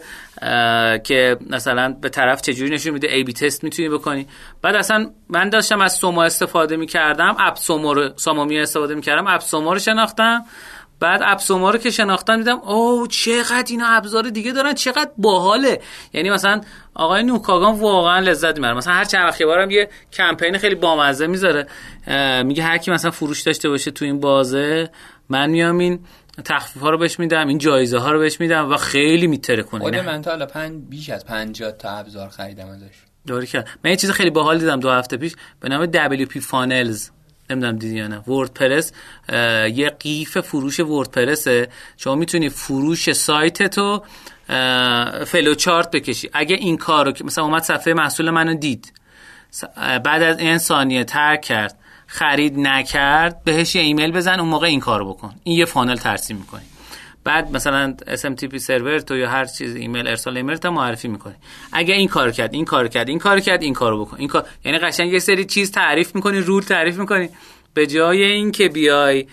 که 1.04 1.38
مثلا 1.50 1.96
به 2.02 2.10
طرف 2.10 2.42
چجوری 2.42 2.74
نشون 2.74 2.94
میده 2.94 3.12
A/B 3.12 3.34
test 3.34 3.64
می‌تونی 3.64 3.90
بکنی. 3.90 4.28
بعد 4.62 4.76
اصلا 4.76 5.10
من 5.30 5.50
داشتم 5.50 5.82
از 5.82 5.94
Sumo 5.94 6.24
استفاده 6.24 6.78
می‌کردم 6.78 7.36
AppSumo 7.40 7.94
رو 7.94 8.10
SumoMe 8.16 8.60
استفاده 8.60 8.96
می‌کردم 8.96 9.28
AppSumo 9.28 9.74
رو 9.74 9.80
شناختم. 9.80 10.46
بعد 11.02 11.22
ابسوما 11.24 11.70
رو 11.70 11.78
که 11.78 11.92
شناختم 11.92 12.38
دیدم 12.38 12.60
اوه 12.60 13.08
چقدر 13.08 13.66
اینا 13.70 13.88
ابزار 13.88 14.30
دیگه 14.30 14.52
دارن 14.52 14.74
چقدر 14.74 15.12
باحاله. 15.18 15.82
یعنی 16.14 16.30
مثلا 16.30 16.62
آقای 16.94 17.24
نوکاگان 17.24 17.80
واقعا 17.80 18.20
لذت 18.20 18.56
می‌بره. 18.56 18.74
مثلا 18.74 18.94
هر 18.94 19.04
چند 19.04 19.28
وقت 19.28 19.44
بارم 19.44 19.72
یه 19.72 19.90
کمپین 20.14 20.58
خیلی 20.58 20.76
بامزه 20.76 21.28
می‌ذاره. 21.28 21.68
میگه 22.44 22.64
هر 22.64 22.78
کی 22.78 22.92
مثلا 22.92 23.12
فروش 23.12 23.42
داشته 23.42 23.70
باشه 23.70 23.92
تو 23.92 24.06
این 24.06 24.20
بازه 24.20 24.90
من 25.30 25.50
میام 25.50 25.78
این 25.78 26.00
تخفیف 26.46 26.82
ها 26.82 26.90
رو 26.90 26.98
بهش 26.98 27.20
میدم 27.20 27.48
این 27.48 27.58
جایزه 27.58 27.98
ها 27.98 28.12
رو 28.12 28.20
بهش 28.20 28.40
میدم 28.40 28.72
و 28.72 28.78
خیلی 28.78 29.28
میتره 29.28 29.64
کنه 29.64 29.82
خود 29.82 29.96
من 29.96 30.22
تا 30.22 30.32
حالا 30.32 30.46
پنج 30.46 30.82
بیش 30.90 31.10
از 31.10 31.26
50 31.26 31.72
تا 31.72 31.90
ابزار 31.90 32.30
خریدم 32.30 32.68
ازش. 32.68 32.96
داری 33.28 33.48
کرد 33.48 33.68
من 33.84 33.92
یه 33.92 33.98
چیز 33.98 34.12
خیلی 34.12 34.30
باحال 34.30 34.58
دیدم 34.58 34.80
دو 34.80 34.90
هفته 34.90 35.18
پیش. 35.18 35.36
به 35.60 35.70
نام 35.70 35.86
WP 35.86 36.38
Funnels. 36.38 37.21
نمی‌دونم 37.52 37.78
دیدی 37.78 37.96
یا 37.96 38.08
نه. 38.08 38.18
وردپرس 38.20 38.92
یه 39.74 39.90
قیف 40.00 40.38
فروش 40.38 40.80
وردپرسه. 40.80 41.68
شما 41.98 42.16
می‌تونی 42.16 42.50
فروش 42.50 43.12
سایت 43.12 43.64
تو 43.64 44.04
فلو 45.26 45.56
چارت 45.56 45.92
بکشی. 45.92 46.30
اگه 46.34 46.56
این 46.56 46.78
کار 46.78 47.06
رو 47.06 47.26
مثلا 47.26 47.44
اومد 47.44 47.64
صفحه 47.64 47.94
محصول 47.94 48.30
منو 48.30 48.54
دید. 48.54 48.94
بعد 49.78 50.22
از 50.22 50.40
این 50.40 50.58
ثانیه 50.58 51.04
ترک 51.04 51.42
کرد. 51.42 51.78
خرید 52.08 52.60
نکرد 52.60 53.44
بهش 53.44 53.76
یه 53.76 53.82
ایمیل 53.82 54.12
بزن 54.12 54.40
اون 54.40 54.50
موقع 54.50 54.68
این 54.68 54.80
کارو 54.80 55.14
بکن. 55.14 55.36
این 55.44 55.58
یه 55.58 55.66
funnel 55.66 55.96
ترسیم 55.96 56.38
می‌کنی. 56.38 56.62
بعد 57.24 57.52
مثلا 57.52 57.96
SMTP 58.08 58.58
server 58.58 59.00
تو 59.00 59.18
یا 59.18 59.30
هر 59.30 59.46
چیز 59.46 59.76
ایمیل 59.76 60.08
ارسال 60.08 60.38
ایمیل 60.38 60.58
تا 60.58 60.72
معرفی 60.72 61.08
می‌کنی. 61.08 61.36
اگه 61.74 61.94
این 61.94 62.08
کار 62.08 62.32
کرد 62.32 62.54
این 62.54 62.66
کار 62.66 62.88
کرد 62.88 63.10
این 63.10 63.20
کار 63.20 63.40
کرد 63.40 63.64
این 63.64 63.74
کارو 63.74 64.06
بکن. 64.06 64.18
این 64.18 64.28
کار 64.28 64.46
یعنی 64.66 64.78
قشنگ 64.78 65.14
یه 65.14 65.20
سری 65.20 65.46
چیز 65.46 65.72
تعریف 65.72 66.16
می‌کنی 66.16 66.40
rule 66.40 66.64
تعریف 66.64 67.00
می‌کنی. 67.00 67.30
به 67.74 67.88
جای 67.88 68.24
اینکه 68.24 68.70
بیای 68.70 69.26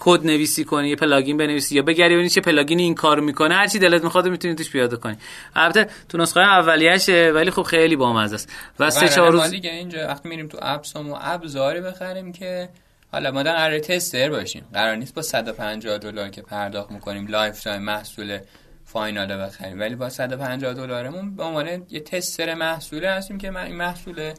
کد 0.00 0.26
نویسی 0.26 0.64
کنی 0.64 0.88
یه 0.88 0.96
plugin 0.96 1.36
بنویسی 1.36 1.76
یا 1.76 1.82
بگردی 1.82 2.14
ببینی 2.14 2.28
چه 2.28 2.40
plugin 2.40 2.76
ی 2.76 2.82
این 2.82 2.94
کارو 2.94 3.24
می‌کنه 3.24 3.54
هر 3.54 3.66
چی 3.66 3.78
دلت 3.78 4.04
می‌خواد 4.04 4.28
می‌تونی 4.28 4.54
توش 4.54 4.70
پیاده 4.70 4.96
کنی. 4.96 5.16
البته 5.56 5.88
تو 6.08 6.18
نسخه 6.18 6.40
اولیه‌شه 6.40 7.32
ولی 7.34 7.50
خب 7.50 7.62
خیلی 7.62 7.96
بامزه 7.96 8.34
است. 8.34 8.52
و 8.80 8.90
سه 8.90 9.08
چهار 9.08 9.32
روز 9.32 9.50
دیگه 9.50 9.70
اینجا 9.70 10.06
وقتی 10.08 10.28
میریم 10.28 10.48
تو 10.48 10.58
AppSumo 10.62 11.16
ابزاری 11.20 11.80
بخریم 11.80 12.32
که 12.32 12.68
حالا 13.12 13.30
ما 13.30 13.42
قرار 13.42 13.78
tester 13.78 14.30
باشیم. 14.30 14.64
قرار 14.72 14.96
نیست 14.96 15.14
با 15.14 15.22
150 15.22 15.98
دلار 15.98 16.28
که 16.28 16.42
پرداخت 16.42 16.90
می‌کنیم 16.90 17.26
lifetime 17.26 17.82
محصول 17.82 18.38
final 18.84 19.36
بخریم. 19.36 19.80
ولی 19.80 19.94
با 19.94 20.08
150 20.08 20.74
دلارمون 20.74 21.36
به 21.36 21.42
عنوان 21.42 21.86
یه 21.90 22.00
tester 22.00 22.54
محصول 22.54 23.04
هستیم 23.04 23.38
که 23.38 23.58
این 23.58 23.76
محصول 23.76 24.32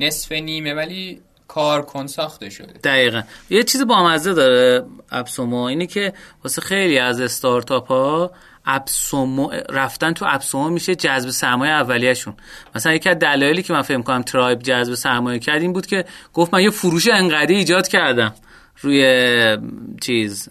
نصف 0.00 0.32
نیمه 0.32 0.74
ولی 0.74 1.22
کارکن 1.48 2.06
ساخته 2.06 2.50
شده. 2.50 2.72
دقیقا. 2.72 3.22
یه 3.50 3.62
چیز 3.62 3.86
بامزه 3.86 4.34
داره 4.34 4.86
اپسومو 5.10 5.62
اینه 5.62 5.86
که 5.86 6.12
واسه 6.44 6.62
خیلی 6.62 6.98
از 6.98 7.20
استارتاپ 7.20 7.86
ها 7.88 8.32
ابسومو 8.66 9.50
رفتن 9.70 10.12
تو 10.12 10.26
ابسومو 10.28 10.70
میشه 10.70 10.94
جذب 10.94 11.30
سرمایه 11.30 11.72
اولیه‌شون. 11.72 12.34
مثلا 12.74 12.92
یکی 12.92 13.08
از 13.10 13.18
دلایلی 13.18 13.62
که 13.62 13.72
من 13.72 13.82
فکر 13.82 14.02
کنم 14.02 14.22
ترایب 14.22 14.58
جذب 14.58 14.94
سرمایه 14.94 15.38
کرد 15.38 15.62
این 15.62 15.72
بود 15.72 15.86
که 15.86 16.04
گفت 16.32 16.54
من 16.54 16.62
یه 16.62 16.70
فروش 16.70 17.08
انقدی 17.12 17.54
ایجاد 17.54 17.88
کردم 17.88 18.34
روی 18.80 19.58
چیز 20.02 20.48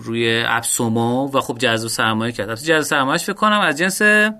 روی 0.00 0.42
ابسومو 0.46 1.30
و 1.30 1.40
خب 1.40 1.58
جذب 1.58 1.88
سرمایه 1.88 2.32
کرد. 2.32 2.54
جذب 2.54 2.80
سرمایهش 2.80 3.24
فکر 3.24 3.32
کنم 3.32 3.60
از 3.60 3.78
جنس 3.78 4.02
نه 4.02 4.34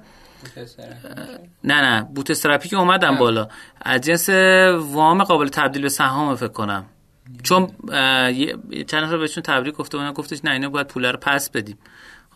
نه 1.64 2.08
bootstrap 2.14 2.30
ی 2.30 2.68
که 2.68 2.76
اومدم 2.76 3.16
بالا. 3.16 3.48
از 3.82 4.00
جنس 4.00 4.28
وام 4.92 5.24
قابل 5.24 5.48
تبدیل 5.48 5.82
به 5.82 5.88
سهام 5.88 6.36
فکر 6.36 6.48
کنم. 6.48 6.84
چون 7.42 7.66
چند 8.86 9.04
نفر 9.04 9.16
بهشون 9.16 9.42
تبریک 9.42 9.74
گفته 9.74 9.98
بودن 9.98 10.12
گفتش 10.12 10.44
نه 10.44 10.50
اینا 10.50 10.68
باید 10.68 10.86
پول 10.86 11.04
رو 11.04 11.18
پس 11.22 11.50
بدیم. 11.50 11.78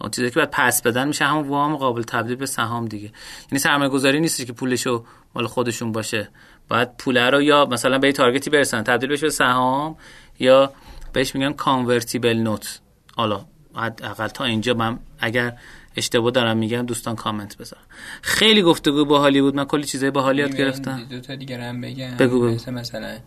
اون 0.01 0.10
چیزی 0.10 0.31
که 0.31 0.35
باید 0.35 0.51
پس 0.51 0.82
بدن 0.82 1.09
میشه 1.09 1.24
همون 1.24 1.48
وام 1.48 1.77
قابل 1.77 2.02
تبدیل 2.02 2.36
به 2.36 2.47
سهام 2.47 2.86
دیگه. 2.86 3.12
یعنی 3.51 3.59
سرمایه 3.59 3.90
گذاری 3.90 4.20
نیست 4.20 4.47
که 4.47 4.52
پولشو 4.52 5.05
مال 5.35 5.47
خودشون 5.47 5.93
باشه. 5.93 6.28
باید 6.69 6.97
پول 6.97 7.19
رو 7.19 7.43
یا 7.43 7.66
مثلا 7.66 7.98
به 7.98 8.12
target 8.12 8.45
ی 8.45 8.51
برسن 8.51 8.82
تبدیل 8.82 9.10
بشه 9.10 9.27
به 9.27 9.31
سهام 9.31 9.97
یا 10.39 10.73
بهش 11.12 11.35
میگن 11.35 11.52
convertible 11.52 12.36
note 12.36 12.81
حالا 13.16 13.44
حداقل 13.74 14.28
تا 14.28 14.44
اینجا 14.44 14.74
من 14.74 14.98
اگر 15.19 15.52
اشتباه 15.97 16.31
دارم 16.31 16.56
میگم 16.56 16.82
دوستان 16.86 17.16
کامنت 17.16 17.56
بذار 17.56 17.81
خیلی 18.23 18.62
گفتگو 18.62 19.05
باحالی 19.05 19.40
بود. 19.40 19.55
من 19.55 19.64
کلی 19.64 19.85
چیزای 19.85 20.10
باحالی 20.10 20.43
یاد 20.43 20.56
گرفتم. 20.56 21.06
دو 21.10 21.20
تا 21.20 21.35
دیگه 21.35 21.62
هم 21.62 21.81
بگم. 21.81 22.16
بگو 22.16 22.40
بگو. 22.40 22.70
مثلا 22.70 23.19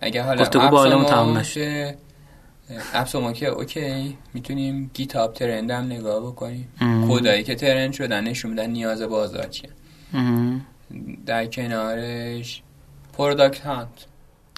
اگه 0.00 0.22
حالا 0.22 0.42
گفتگو 0.42 0.68
باحالمون 0.68 1.04
تمام 1.04 1.38
نشه. 1.38 1.96
AppSumo 2.94 3.32
که 3.32 3.46
okay 3.46 4.18
می‌تونیم 4.34 4.90
GitHub 4.94 5.34
trend 5.34 5.70
هم 5.70 5.84
نگاه 5.84 6.20
بکنیم. 6.26 6.68
کدایی 7.08 7.42
که 7.42 7.54
trend 7.54 7.92
شدن 7.92 8.24
نشون 8.24 8.50
میدن 8.50 8.70
نیاز 8.70 9.02
بازار 9.02 9.46
چیه 9.46 9.70
در 11.26 11.46
کنارش 11.46 12.62
Product 13.18 13.60
Hunt 13.60 13.88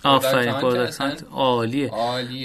آفرین 0.04 0.52
Product 0.52 1.00
Hunt 1.00 1.24
عالیه. 1.30 1.90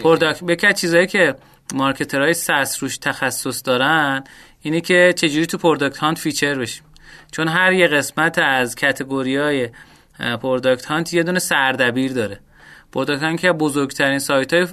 Product 0.03 0.43
Hunt 0.43 0.60
که 0.60 0.73
چیزایی 0.73 1.07
که 1.07 1.35
marketer 1.73 2.33
های 2.33 2.50
SaaS 2.50 2.83
روش 2.83 2.97
تخصص 2.97 3.61
دارن 3.65 4.23
اینه 4.61 4.81
که 4.81 5.13
چجوری 5.17 5.45
تو 5.45 5.57
Product 5.57 5.97
Hunt 5.97 6.17
feature 6.17 6.55
بشیم. 6.55 6.83
چون 7.31 7.47
هر 7.47 7.73
یه 7.73 7.87
قسمت 7.87 8.37
از 8.39 8.75
category 8.75 9.37
های 9.37 9.69
Product 10.41 10.85
Hunt 10.85 11.13
یه 11.13 11.23
دونه 11.23 11.39
سردبیر 11.39 12.13
داره. 12.13 12.39
Product 12.91 13.23
Hunt 13.23 13.41
که 13.41 13.51
بزرگترین 13.51 14.19
سایت 14.19 14.53
های 14.53 14.67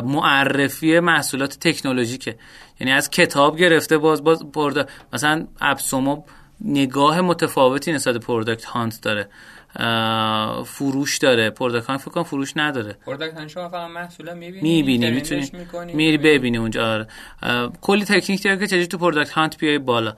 معرفی 0.00 1.00
محصولات 1.00 1.58
تکنولوژیکه. 1.60 2.36
یعنی 2.80 2.92
از 2.92 3.10
کتاب 3.10 3.58
گرفته 3.58 3.98
باز 3.98 4.24
باز 4.24 4.78
مثلا 5.12 5.46
AppSumo 5.60 6.22
نگاه 6.60 7.20
متفاوتی 7.20 7.92
نسبت 7.92 8.16
Product 8.16 8.64
Hunt 8.64 9.02
داره. 9.02 9.28
فروش 10.64 11.18
داره. 11.18 11.50
Product 11.50 11.79
Hunt 11.79 11.96
فکر 11.96 12.10
کنم 12.10 12.24
فروش 12.24 12.52
نداره. 12.56 12.96
Product 13.06 13.33
Hunt 13.33 13.48
شما 13.48 13.68
فقط 13.68 13.90
محصول 13.90 14.34
می‌بینی 14.34 14.60
می‌بینی 14.62 15.10
می‌تونی 15.10 15.50
میری 15.94 16.18
ببینی 16.18 16.56
اونجا 16.56 16.92
آره. 16.92 17.06
کلی 17.80 18.04
تکنیک 18.04 18.42
داره 18.42 18.56
که 18.56 18.66
چجوری 18.66 18.86
تو 18.86 18.98
Product 18.98 19.30
Hunt 19.30 19.58
بیای 19.58 19.78
بالا. 19.78 20.14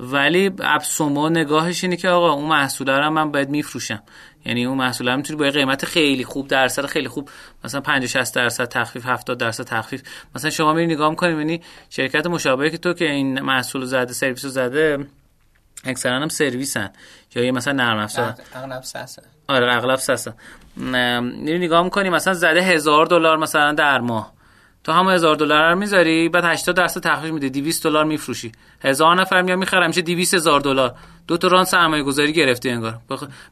ولی 0.00 0.50
AppSumo 0.60 1.28
نگاهش 1.28 1.84
اینه 1.84 1.96
که 1.96 2.08
آقا 2.08 2.32
اون 2.32 2.44
محصول 2.44 2.90
رو 2.90 3.10
من 3.10 3.32
باید 3.32 3.48
میفروشم. 3.48 4.02
یعنی 4.44 4.64
اون 4.64 4.78
محصول 4.78 5.08
رو 5.08 5.16
می‌تونی 5.16 5.38
با 5.38 5.50
قیمت 5.50 5.84
خیلی 5.84 6.24
خوب 6.24 6.48
درصد 6.48 6.86
خیلی 6.86 7.08
خوب 7.08 7.30
مثلا 7.64 7.80
50 7.80 8.06
60 8.06 8.34
درصد 8.34 8.64
تخفیف 8.64 9.06
70 9.06 9.38
درصد 9.38 9.64
تخفیف. 9.64 10.02
مثلا 10.34 10.50
شما 10.50 10.72
میری 10.72 10.94
نگاه 10.94 11.10
می‌کنی 11.10 11.30
یعنی 11.30 11.60
شرکت 11.90 12.26
مشابهی 12.26 12.70
که 12.70 12.78
تو 12.78 12.92
که 12.92 13.10
این 13.10 13.40
محصول 13.40 13.84
زده 13.84 14.12
سرویس 14.12 14.46
زده 14.46 15.06
اکثرا 15.84 16.16
هم 16.16 16.28
سرویسن. 16.28 16.90
یا 17.34 17.44
یه 17.44 17.52
مثلا 17.52 17.72
نرم 17.72 17.98
افزار. 17.98 18.34
اغلب 18.54 18.82
ساسه 18.82 19.22
آره 19.48 19.74
اغلب 19.74 19.96
ساسه 19.96 20.34
میری 20.76 21.58
نگاه 21.58 21.82
می‌کنی 21.82 22.10
مثلا 22.10 22.34
زده 22.34 22.60
هزار 22.60 23.06
دلار 23.06 23.36
مثلا 23.36 23.72
در 23.72 24.00
ماه. 24.00 24.35
تو 24.86 24.92
هم 24.92 25.08
هزار 25.08 25.36
دلار 25.36 25.70
رو 25.70 25.78
می‌ذاری؟ 25.78 26.28
بعد 26.28 26.44
80 26.44 26.76
درصد 26.76 27.00
تخفیف 27.00 27.32
میده. 27.32 27.48
200 27.48 27.84
دلار 27.84 28.04
میفروشی. 28.04 28.52
هزار 28.84 29.20
نفر 29.20 29.42
میاد 29.42 29.58
می‌خرم 29.58 29.86
میشه 29.86 30.02
200 30.02 30.34
هزار 30.34 30.60
دلار. 30.60 30.94
دو 31.28 31.36
تا 31.36 31.48
ران 31.48 31.64
سرمایه 31.64 32.02
گذاری 32.02 32.32
گرفتی 32.32 32.70
انگار. 32.70 32.98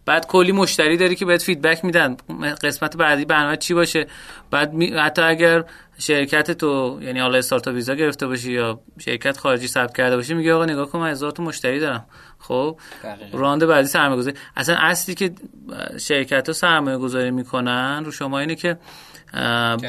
بعد 0.07 0.27
کلی 0.27 0.53
مشتری 0.53 0.97
داری 0.97 1.15
که 1.15 1.25
بهت 1.25 1.43
فیدبک 1.43 1.85
میدن. 1.85 2.17
قسمت 2.63 2.97
بعدی 2.97 3.25
برنامه 3.25 3.57
چی 3.57 3.75
باشه؟ 3.75 4.07
بعد 4.51 4.73
می... 4.73 4.87
حتی 4.87 5.23
اگر 5.23 5.65
شرکت 5.99 6.51
تو 6.51 6.99
یعنی 7.03 7.21
حالا 7.21 7.39
استارتاپ 7.39 7.75
ویزا 7.75 7.95
گرفته 7.95 8.27
باشی 8.27 8.53
یا 8.53 8.81
شرکت 8.99 9.37
خارجی 9.37 9.69
ثبت 9.69 9.97
کرده 9.97 10.17
باشی 10.17 10.35
میگه 10.35 10.55
آقا 10.55 10.65
نگاه 10.65 10.91
کن 10.91 10.99
من 10.99 11.11
هزار 11.11 11.31
تا 11.31 11.43
مشتری 11.43 11.81
دارم. 11.81 12.05
خب؟ 12.39 12.79
round 13.33 13.67
بعدی 13.67 13.87
سرمایه 13.87 14.19
گذاری 14.19 14.37
اصلا 14.57 14.77
اصلی 14.77 15.15
که 15.15 15.35
شرکت 16.01 16.47
ها 16.47 16.53
سرمایه 16.53 16.97
گذاری 16.97 17.31
می‌کنن 17.31 18.03
رو 18.05 18.11
شما 18.11 18.39
اینه 18.39 18.55
که 18.55 18.79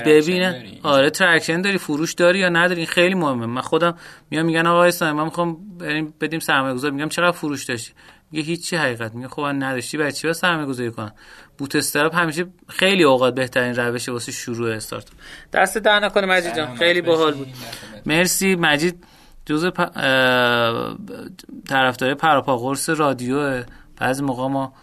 ببینن 0.06 0.64
آره 0.84 1.10
traction 1.10 1.62
داری 1.62 1.78
فروش 1.78 2.14
داری 2.14 2.40
یا 2.40 2.50
نداری؟ 2.50 2.80
این 2.80 2.88
خیلی 2.88 3.16
مهمه. 3.16 3.46
من 3.46 3.62
خودم 3.62 3.96
میام 4.32 4.46
میگن 4.46 4.68
آقا 4.68 4.84
سلام 4.84 5.16
من 5.16 5.24
می‌خوام 5.24 5.78
بریم 5.78 6.14
بدیم 6.22 6.40
سرمایه 6.40 6.74
گذاری 6.74 6.96
میگم 6.96 7.10
چقدر 7.10 7.32
فروش 7.32 7.66
داشتی؟ 7.66 7.94
میگه 8.32 8.44
هیچی 8.46 8.76
حقیقت. 8.76 9.14
میگه 9.16 9.28
خب 9.28 9.42
نداشتی 9.42 9.98
برای 9.98 10.12
چی 10.12 10.34
سرمایه 10.34 10.68
گذاری 10.68 10.92
کنن 10.92 11.12
bootstrap 11.58 12.16
همیشه 12.16 12.46
خیلی 12.70 13.04
اوقات 13.04 13.36
بهترین 13.36 13.76
روشه 13.76 14.12
واسه 14.12 14.32
شروع 14.32 14.72
استارتاپ 14.76 15.08
دستت 15.54 15.78
درد 15.78 16.00
نکنه 16.00 16.26
مجید 16.26 16.56
جان. 16.56 16.76
خیلی 16.76 17.02
باحال 17.02 17.34
بود. 17.34 17.48
مرسی. 18.06 18.56
مجید 18.56 19.04
جزء 19.46 19.70
پ... 19.70 19.82
طرفدار 21.70 22.14
پراپا 22.14 22.58
قرص 22.58 22.90
رادیو 22.90 23.64
بعضی 23.98 24.24
موقع 24.24 24.48
ما 24.48 24.74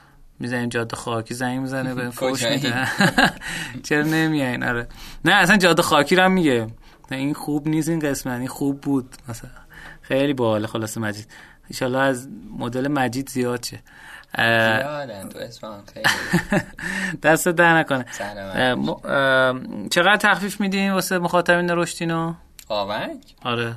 می‌زنیم 0.42 0.68
جاده 0.68 0.96
خاکی 0.96 1.34
زنگ 1.34 1.60
می‌زنه 1.60 1.94
به 1.94 2.10
فوش 2.20 2.42
میده. 2.42 2.88
چرا 3.86 4.02
نمیاین 4.02 4.64
آره. 4.64 4.86
نه 5.24 5.32
اصلا 5.32 5.56
جاده 5.56 5.82
خاکی 5.82 6.16
رو 6.16 6.22
هم 6.22 6.32
میگه. 6.32 6.66
نه 7.10 7.16
این 7.16 7.34
خوب 7.34 7.68
نیست 7.68 7.88
این 7.88 7.98
قسمت 7.98 8.38
این 8.38 8.48
خوب 8.48 8.80
بود. 8.80 9.16
مثلا 9.28 9.50
خیلی 10.02 10.34
باحال 10.34 10.66
خلاص 10.66 10.98
مجید. 10.98 11.26
ان 11.82 11.94
از 11.94 12.28
مدل 12.58 12.88
مجید 12.88 13.28
زیاد 13.28 13.64
شه. 13.64 13.82
خیلی. 15.94 16.06
دست 17.22 17.48
در 17.48 17.78
نکنه. 17.78 18.04
چقدر 19.90 20.16
تخفیف 20.16 20.60
میدین 20.60 20.92
واسه 20.92 21.18
مخاطبین 21.18 21.70
رشدینو؟ 21.70 22.34
آونگ؟ 22.68 23.34
آره. 23.42 23.74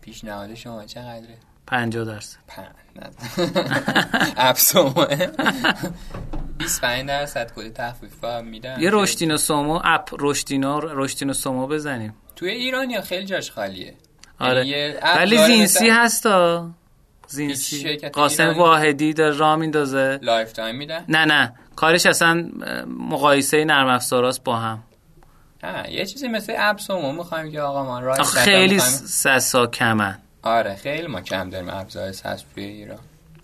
پیشنهاد 0.00 0.54
شما 0.54 0.84
چقدره؟ 0.84 1.36
50 1.72 2.04
درصد. 2.04 2.38
پن 2.48 2.64
افسومه. 4.36 5.30
25 6.58 7.08
درصد 7.08 7.52
کلی 7.52 7.70
تخفیف 7.70 8.14
با 8.16 8.40
میدن. 8.40 8.80
یه 8.80 8.90
رشدینو 8.92 9.36
سومو 9.36 9.80
اپ 9.84 10.08
رشدینو 10.18 10.80
رشدینو 10.80 11.32
سومو 11.32 11.66
بزنیم. 11.66 12.14
توی 12.36 12.50
ایران 12.50 12.90
یا 12.90 13.00
خیلی 13.00 13.26
جاش 13.26 13.50
خالیه؟ 13.50 13.94
آره. 14.40 14.66
یعنی 14.66 14.94
اپ 15.02 15.16
ولی 15.16 15.38
زینسی 15.38 15.88
هستا 15.88 16.70
زینسی. 17.28 17.98
قاسم 17.98 18.42
ایرانی؟ 18.42 18.58
واحدی 18.58 19.12
داره 19.12 19.36
راه 19.36 19.56
میندازه. 19.56 20.18
لایف 20.22 20.52
تایم 20.52 20.76
میدن؟ 20.76 21.04
نه 21.08 21.24
نه. 21.24 21.54
کارش 21.76 22.06
اصلا 22.06 22.50
مقایسه 22.86 23.64
نرم 23.64 23.88
افزاراست 23.88 24.44
با 24.44 24.56
هم. 24.56 24.82
آه، 25.64 25.92
یه 25.92 26.06
چیزی 26.06 26.28
مثل 26.28 26.54
ابسومو 26.58 27.12
می‌خوایم 27.12 27.52
که 27.52 27.60
آقا 27.60 27.84
ما 27.84 28.22
خیلی. 28.24 28.78
سسا 28.78 29.66
کمن. 29.66 30.18
آره 30.42 30.74
خیلی 30.74 31.06
ما 31.06 31.20
کم 31.20 31.50
داریم 31.50 31.70
ابزار 31.70 32.12
ساز 32.12 32.44
توی 32.54 32.64
ایران. 32.64 32.98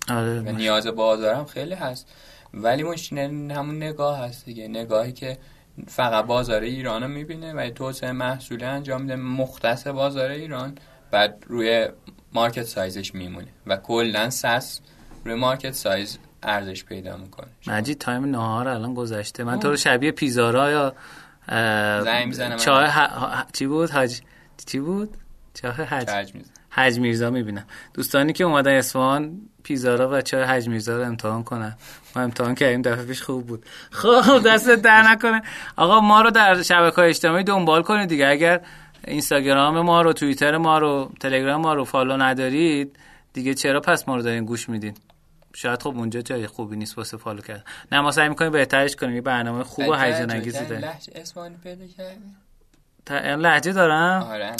و 0.09 0.13
آره 0.13 0.41
نیاز 0.41 0.87
بازارم 0.87 1.45
خیلی 1.45 1.75
هست. 1.75 2.09
ولی 2.55 2.83
مشکل 2.83 3.17
همون 3.51 3.77
نگاه 3.77 4.19
هست 4.19 4.45
دیگه. 4.45 4.69
نگاهی 4.69 5.13
که 5.13 5.39
فقط 5.87 6.25
بازار 6.25 6.63
ایران 6.63 7.03
رو 7.03 7.09
می‌بینه 7.09 7.53
و 7.53 7.71
توسعه 7.71 8.13
محصولی 8.13 8.65
انجام 8.65 9.03
میده. 9.03 9.17
مختص 9.17 9.87
بازار 9.87 10.31
ایران 10.31 10.79
بعد 11.11 11.45
روی 11.47 11.89
مارکت 12.33 12.63
سایزش 12.63 13.15
میمونه 13.15 13.49
و 13.67 13.77
کلا 13.77 14.31
سس 14.31 14.81
روی 15.25 15.35
market 15.35 15.73
size 15.73 16.19
ارزش 16.43 16.85
پیدا 16.85 17.17
می‌کنه. 17.17 17.49
مجید 17.67 17.99
time 17.99 18.25
نهار 18.25 18.69
الان 18.69 18.95
گذشته. 18.95 19.45
من 19.45 19.61
تو 19.61 19.71
رو 19.71 19.77
شبیه 19.77 20.13
پیزارا 20.13 20.71
یا 20.71 20.95
زنگ. 22.05 22.57
چای 22.57 22.89
چی 23.53 23.67
بود؟ 23.67 23.91
حاج 23.91 24.21
چی 24.67 24.79
بود؟ 24.79 25.17
چای 25.55 25.71
حج 25.71 26.33
حج 26.71 26.99
میرزا 26.99 27.31
می‌بینم. 27.31 27.65
دوستانی 27.95 28.33
که 28.33 28.45
اومدن 28.45 28.73
اصفهان 28.73 29.41
پیزارا 29.63 30.11
و 30.11 30.21
چای 30.21 30.43
حج 30.43 30.69
میرزا 30.69 30.97
رو 30.97 31.03
امتحان 31.03 31.45
کنن؟ 31.45 31.77
ما 32.17 32.23
امتحان 32.23 32.55
کردیم 32.55 32.83
دفعه 32.83 33.05
پیش 33.05 33.23
خوب 33.23 33.47
بود. 33.47 33.67
خب 33.91 34.43
دستت 34.47 34.69
درد 34.69 35.03
نکنه. 35.03 35.43
آقا 35.77 36.01
ما 36.01 36.21
رو 36.21 36.31
در 36.31 36.63
شبکه 36.63 36.97
های 36.97 37.09
اجتماعی 37.09 37.45
دنبال 37.45 37.83
کنید 37.83 38.09
دیگه. 38.09 38.27
اگر 38.27 38.61
اینستاگرام 39.05 39.81
ما 39.81 40.03
رو 40.03 40.13
توییتر 40.13 40.57
ما 40.57 40.79
رو 40.79 41.13
تلگرام 41.21 41.61
ما 41.61 41.75
رو 41.75 41.85
follow 41.85 42.17
ندارید 42.17 42.99
دیگه 43.33 43.55
چرا 43.55 43.81
پس 43.81 44.09
ما 44.09 44.17
رو 44.17 44.23
دارین 44.23 44.45
گوش 44.45 44.69
میدین؟ 44.69 44.95
شاید 45.55 45.83
خب 45.83 45.97
اونجا 45.97 46.21
جای 46.21 46.47
خوبی 46.47 46.77
نیست 46.77 46.99
واسه 46.99 47.17
فالو 47.17 47.41
کردن. 47.41 47.65
نه 47.93 48.01
ما 48.01 48.11
سعی 48.11 48.29
می‌کنیم 48.29 48.53
بهترش 48.53 48.97
کنیم. 48.97 49.15
یه 49.15 49.21
برنامه 49.21 49.65
خوب 49.65 49.89
و 49.89 49.95
هیجان 49.95 50.31
انگیزی 50.31 50.65
داریم. 50.65 50.91
پیدا 51.63 51.87
کردی؟ 51.97 52.48
لهجه 53.15 53.73
دارم؟ 53.73 54.23
آره. 54.23 54.57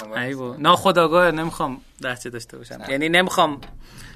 ناخودآگاه 0.59 1.31
نمی‌خوام 1.31 1.81
لهجه 2.01 2.31
داشته 2.31 2.59
باشم. 2.59 2.81
یعنی 2.89 3.09
نمی‌خوام 3.09 3.61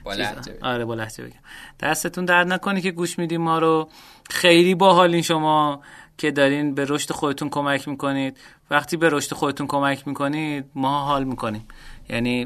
با 0.05 0.15
بگی. 0.15 0.25
آره 0.63 0.85
با 0.85 0.95
لهجه 0.95 1.25
بگم. 1.25 1.41
دستتون 1.81 2.25
درد 2.25 2.53
نکنی 2.53 2.81
که 2.81 2.91
گوش 2.91 3.19
میدین 3.19 3.41
ما 3.41 3.59
رو. 3.59 3.89
خیلی 4.31 4.75
باحالین 4.75 5.23
شما 5.23 5.83
که 6.19 6.31
دارین 6.31 6.75
به 6.75 6.87
رشد 6.89 7.13
خودتون 7.13 7.49
کمک 7.49 7.89
می‌کنید. 7.89 8.37
وقتی 8.71 8.97
به 8.97 9.09
رشد 9.09 9.35
خودتون 9.35 9.67
کمک 9.67 10.09
می‌کنید 10.09 10.65
ما 10.75 11.05
حال 11.05 11.25
می‌کنیم. 11.25 11.69
یعنی 12.09 12.45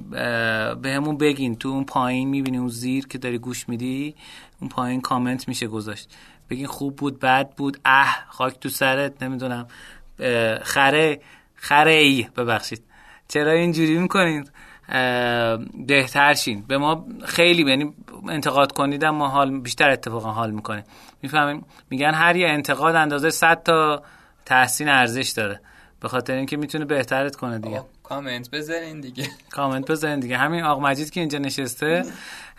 به 0.83 0.93
همون 0.97 1.17
بگین 1.17 1.57
تو 1.57 1.69
اون 1.69 1.85
پایین 1.85 2.29
می‌بینی 2.29 2.59
اون 2.59 2.69
زیر 2.69 3.07
که 3.07 3.19
داری 3.19 3.39
گوش 3.39 3.69
میدی 3.69 4.15
اون 4.61 4.69
پایین 4.69 5.01
کامنت 5.01 5.49
میشه 5.49 5.67
گذاشت. 5.67 6.17
بگین 6.51 6.67
خوب 6.67 6.97
بود 6.97 7.21
بد 7.21 7.51
بود 7.51 7.79
اه 7.85 8.25
خاک 8.29 8.61
تو 8.61 8.69
سرت 8.69 9.23
نمی‌دونم. 9.23 9.67
خره. 10.63 11.21
خره 11.67 11.93
ای 11.93 12.27
ببخشید. 12.37 12.85
چرا 13.29 13.53
اینجوری 13.53 13.99
می‌کنید؟ 13.99 14.53
بهتر 15.87 16.35
شین. 16.35 16.65
به 16.69 16.79
ما 16.79 17.07
خیلی 17.25 17.71
یعنی 17.71 17.95
انتقاد 18.29 18.73
کنید 18.73 19.05
ما 19.05 19.29
حال 19.29 19.61
بیشتر 19.61 19.91
اتفاقا 19.91 20.31
حال 20.31 20.51
می‌کنه. 20.51 20.85
می‌فهمیم 21.23 21.65
میگن 21.91 22.15
هر 22.15 22.37
یه 22.37 22.49
انتقاد 22.49 22.95
اندازه 22.95 23.31
100 23.31 23.63
تا 23.63 24.03
تحسین 24.45 24.89
ارزش 24.89 25.29
داره. 25.29 25.61
به 26.01 26.09
خاطر 26.09 26.35
اینکه 26.35 26.57
می‌تونه 26.57 26.85
بهترت 26.85 27.37
کنه 27.37 27.59
دیگه. 27.59 27.83
کامنت 28.03 28.51
بذارین 28.51 29.01
دیگه. 29.01 29.27
کامنت 29.57 29.91
بزنید 29.91 30.21
دیگه. 30.21 30.37
همین 30.37 30.65
آقا 30.65 30.81
مجید 30.81 31.11
که 31.11 31.21
اینجا 31.21 31.39
نشسته 31.39 32.05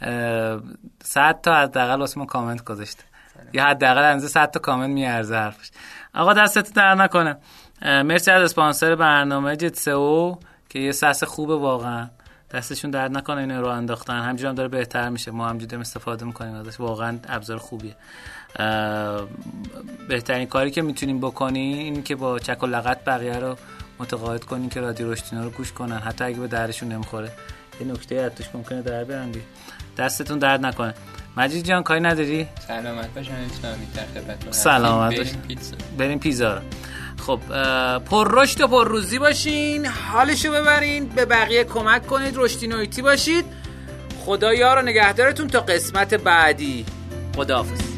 اه، 0.01 0.61
100 1.03 1.41
تا 1.41 1.55
حداقل 1.55 1.99
واسه 1.99 2.19
ما 2.19 2.25
کامنت 2.25 2.63
گذاشته. 2.63 3.03
یا 3.53 3.65
حداقل 3.65 4.03
اندازه 4.03 4.27
100 4.27 4.51
تا 4.51 4.59
کامنت 4.59 4.89
میارزه 4.89 5.35
حرفش. 5.35 5.71
آقا 6.13 6.33
دستت 6.33 6.73
در 6.73 6.95
نکنه. 6.95 7.37
مرسی 7.81 8.31
از 8.31 8.41
اسپانسر 8.41 8.95
برنامه 8.95 9.55
جتسو 9.55 10.39
که 10.69 10.79
یه 10.79 10.91
سس 10.91 11.23
خوبه 11.23 11.55
واقعا. 11.55 12.07
دستشون 12.51 12.91
درد 12.91 13.17
نکنه 13.17 13.41
اینو 13.41 13.61
رو 13.61 13.67
انداختن. 13.67 14.19
همینجوری 14.19 14.49
هم 14.49 14.55
داره 14.55 14.69
بهتر 14.69 15.09
میشه. 15.09 15.31
ما 15.31 15.49
همینجوری 15.49 15.81
استفاده 15.81 16.25
می‌کنیم 16.25 16.55
ازش. 16.55 16.79
واقعا 16.79 17.19
ابزار 17.27 17.57
خوبیه. 17.57 17.95
بهترین 20.07 20.47
کاری 20.47 20.71
که 20.71 20.81
می‌تونیم 20.81 21.19
بکنیم 21.19 21.77
این 21.77 22.03
که 22.03 22.15
با 22.15 22.39
چک 22.39 22.63
و 22.63 22.65
لغت 22.65 23.05
بقیه 23.05 23.39
رو 23.39 23.55
متقاعد 23.99 24.43
کنیم 24.43 24.69
که 24.69 24.81
رادیو 24.81 25.11
رشتینا 25.11 25.43
رو 25.43 25.49
گوش 25.49 25.71
کنن. 25.71 25.97
حتی 25.97 26.23
اگه 26.23 26.39
به 26.39 26.47
دردشون 26.47 26.91
نمی‌خوره. 26.91 27.31
یه 27.81 27.87
نکته 27.87 28.15
از 28.15 28.31
توش 28.35 28.45
ممکنه 28.53 28.81
در 28.81 29.03
دیگه. 29.03 29.45
دستتون 29.97 30.39
درد 30.39 30.65
نکنه. 30.65 30.93
مجید 31.37 31.65
جان 31.65 31.83
کاری 31.83 31.99
نداری؟ 31.99 32.47
سلامت 32.67 33.13
باشن 33.13 33.33
اسلامی 33.33 33.85
در 33.95 34.05
خدمتتون 34.05 34.51
سلامت. 34.51 35.17
باشن. 35.17 35.31
بریم 35.31 35.41
پیتزا. 35.47 35.75
بریم 35.97 36.19
پیزا 36.19 36.53
رو. 36.53 36.61
خب 37.25 37.39
پر 37.99 38.27
رشد 38.31 38.61
و 38.61 38.67
پر 38.67 38.87
روزی 38.87 39.19
باشین 39.19 39.85
حالشو 39.85 40.51
ببرین 40.51 41.05
به 41.05 41.25
بقیه 41.25 41.63
کمک 41.63 42.07
کنید 42.07 42.33
رشدی 42.37 42.67
نویتی 42.67 43.01
باشید. 43.01 43.45
خدا 44.25 44.53
یار 44.53 44.77
و 44.77 44.81
نگهدارتون 44.81 45.47
تا 45.47 45.59
قسمت 45.59 46.13
بعدی. 46.13 46.85
خداحافظ. 47.35 47.96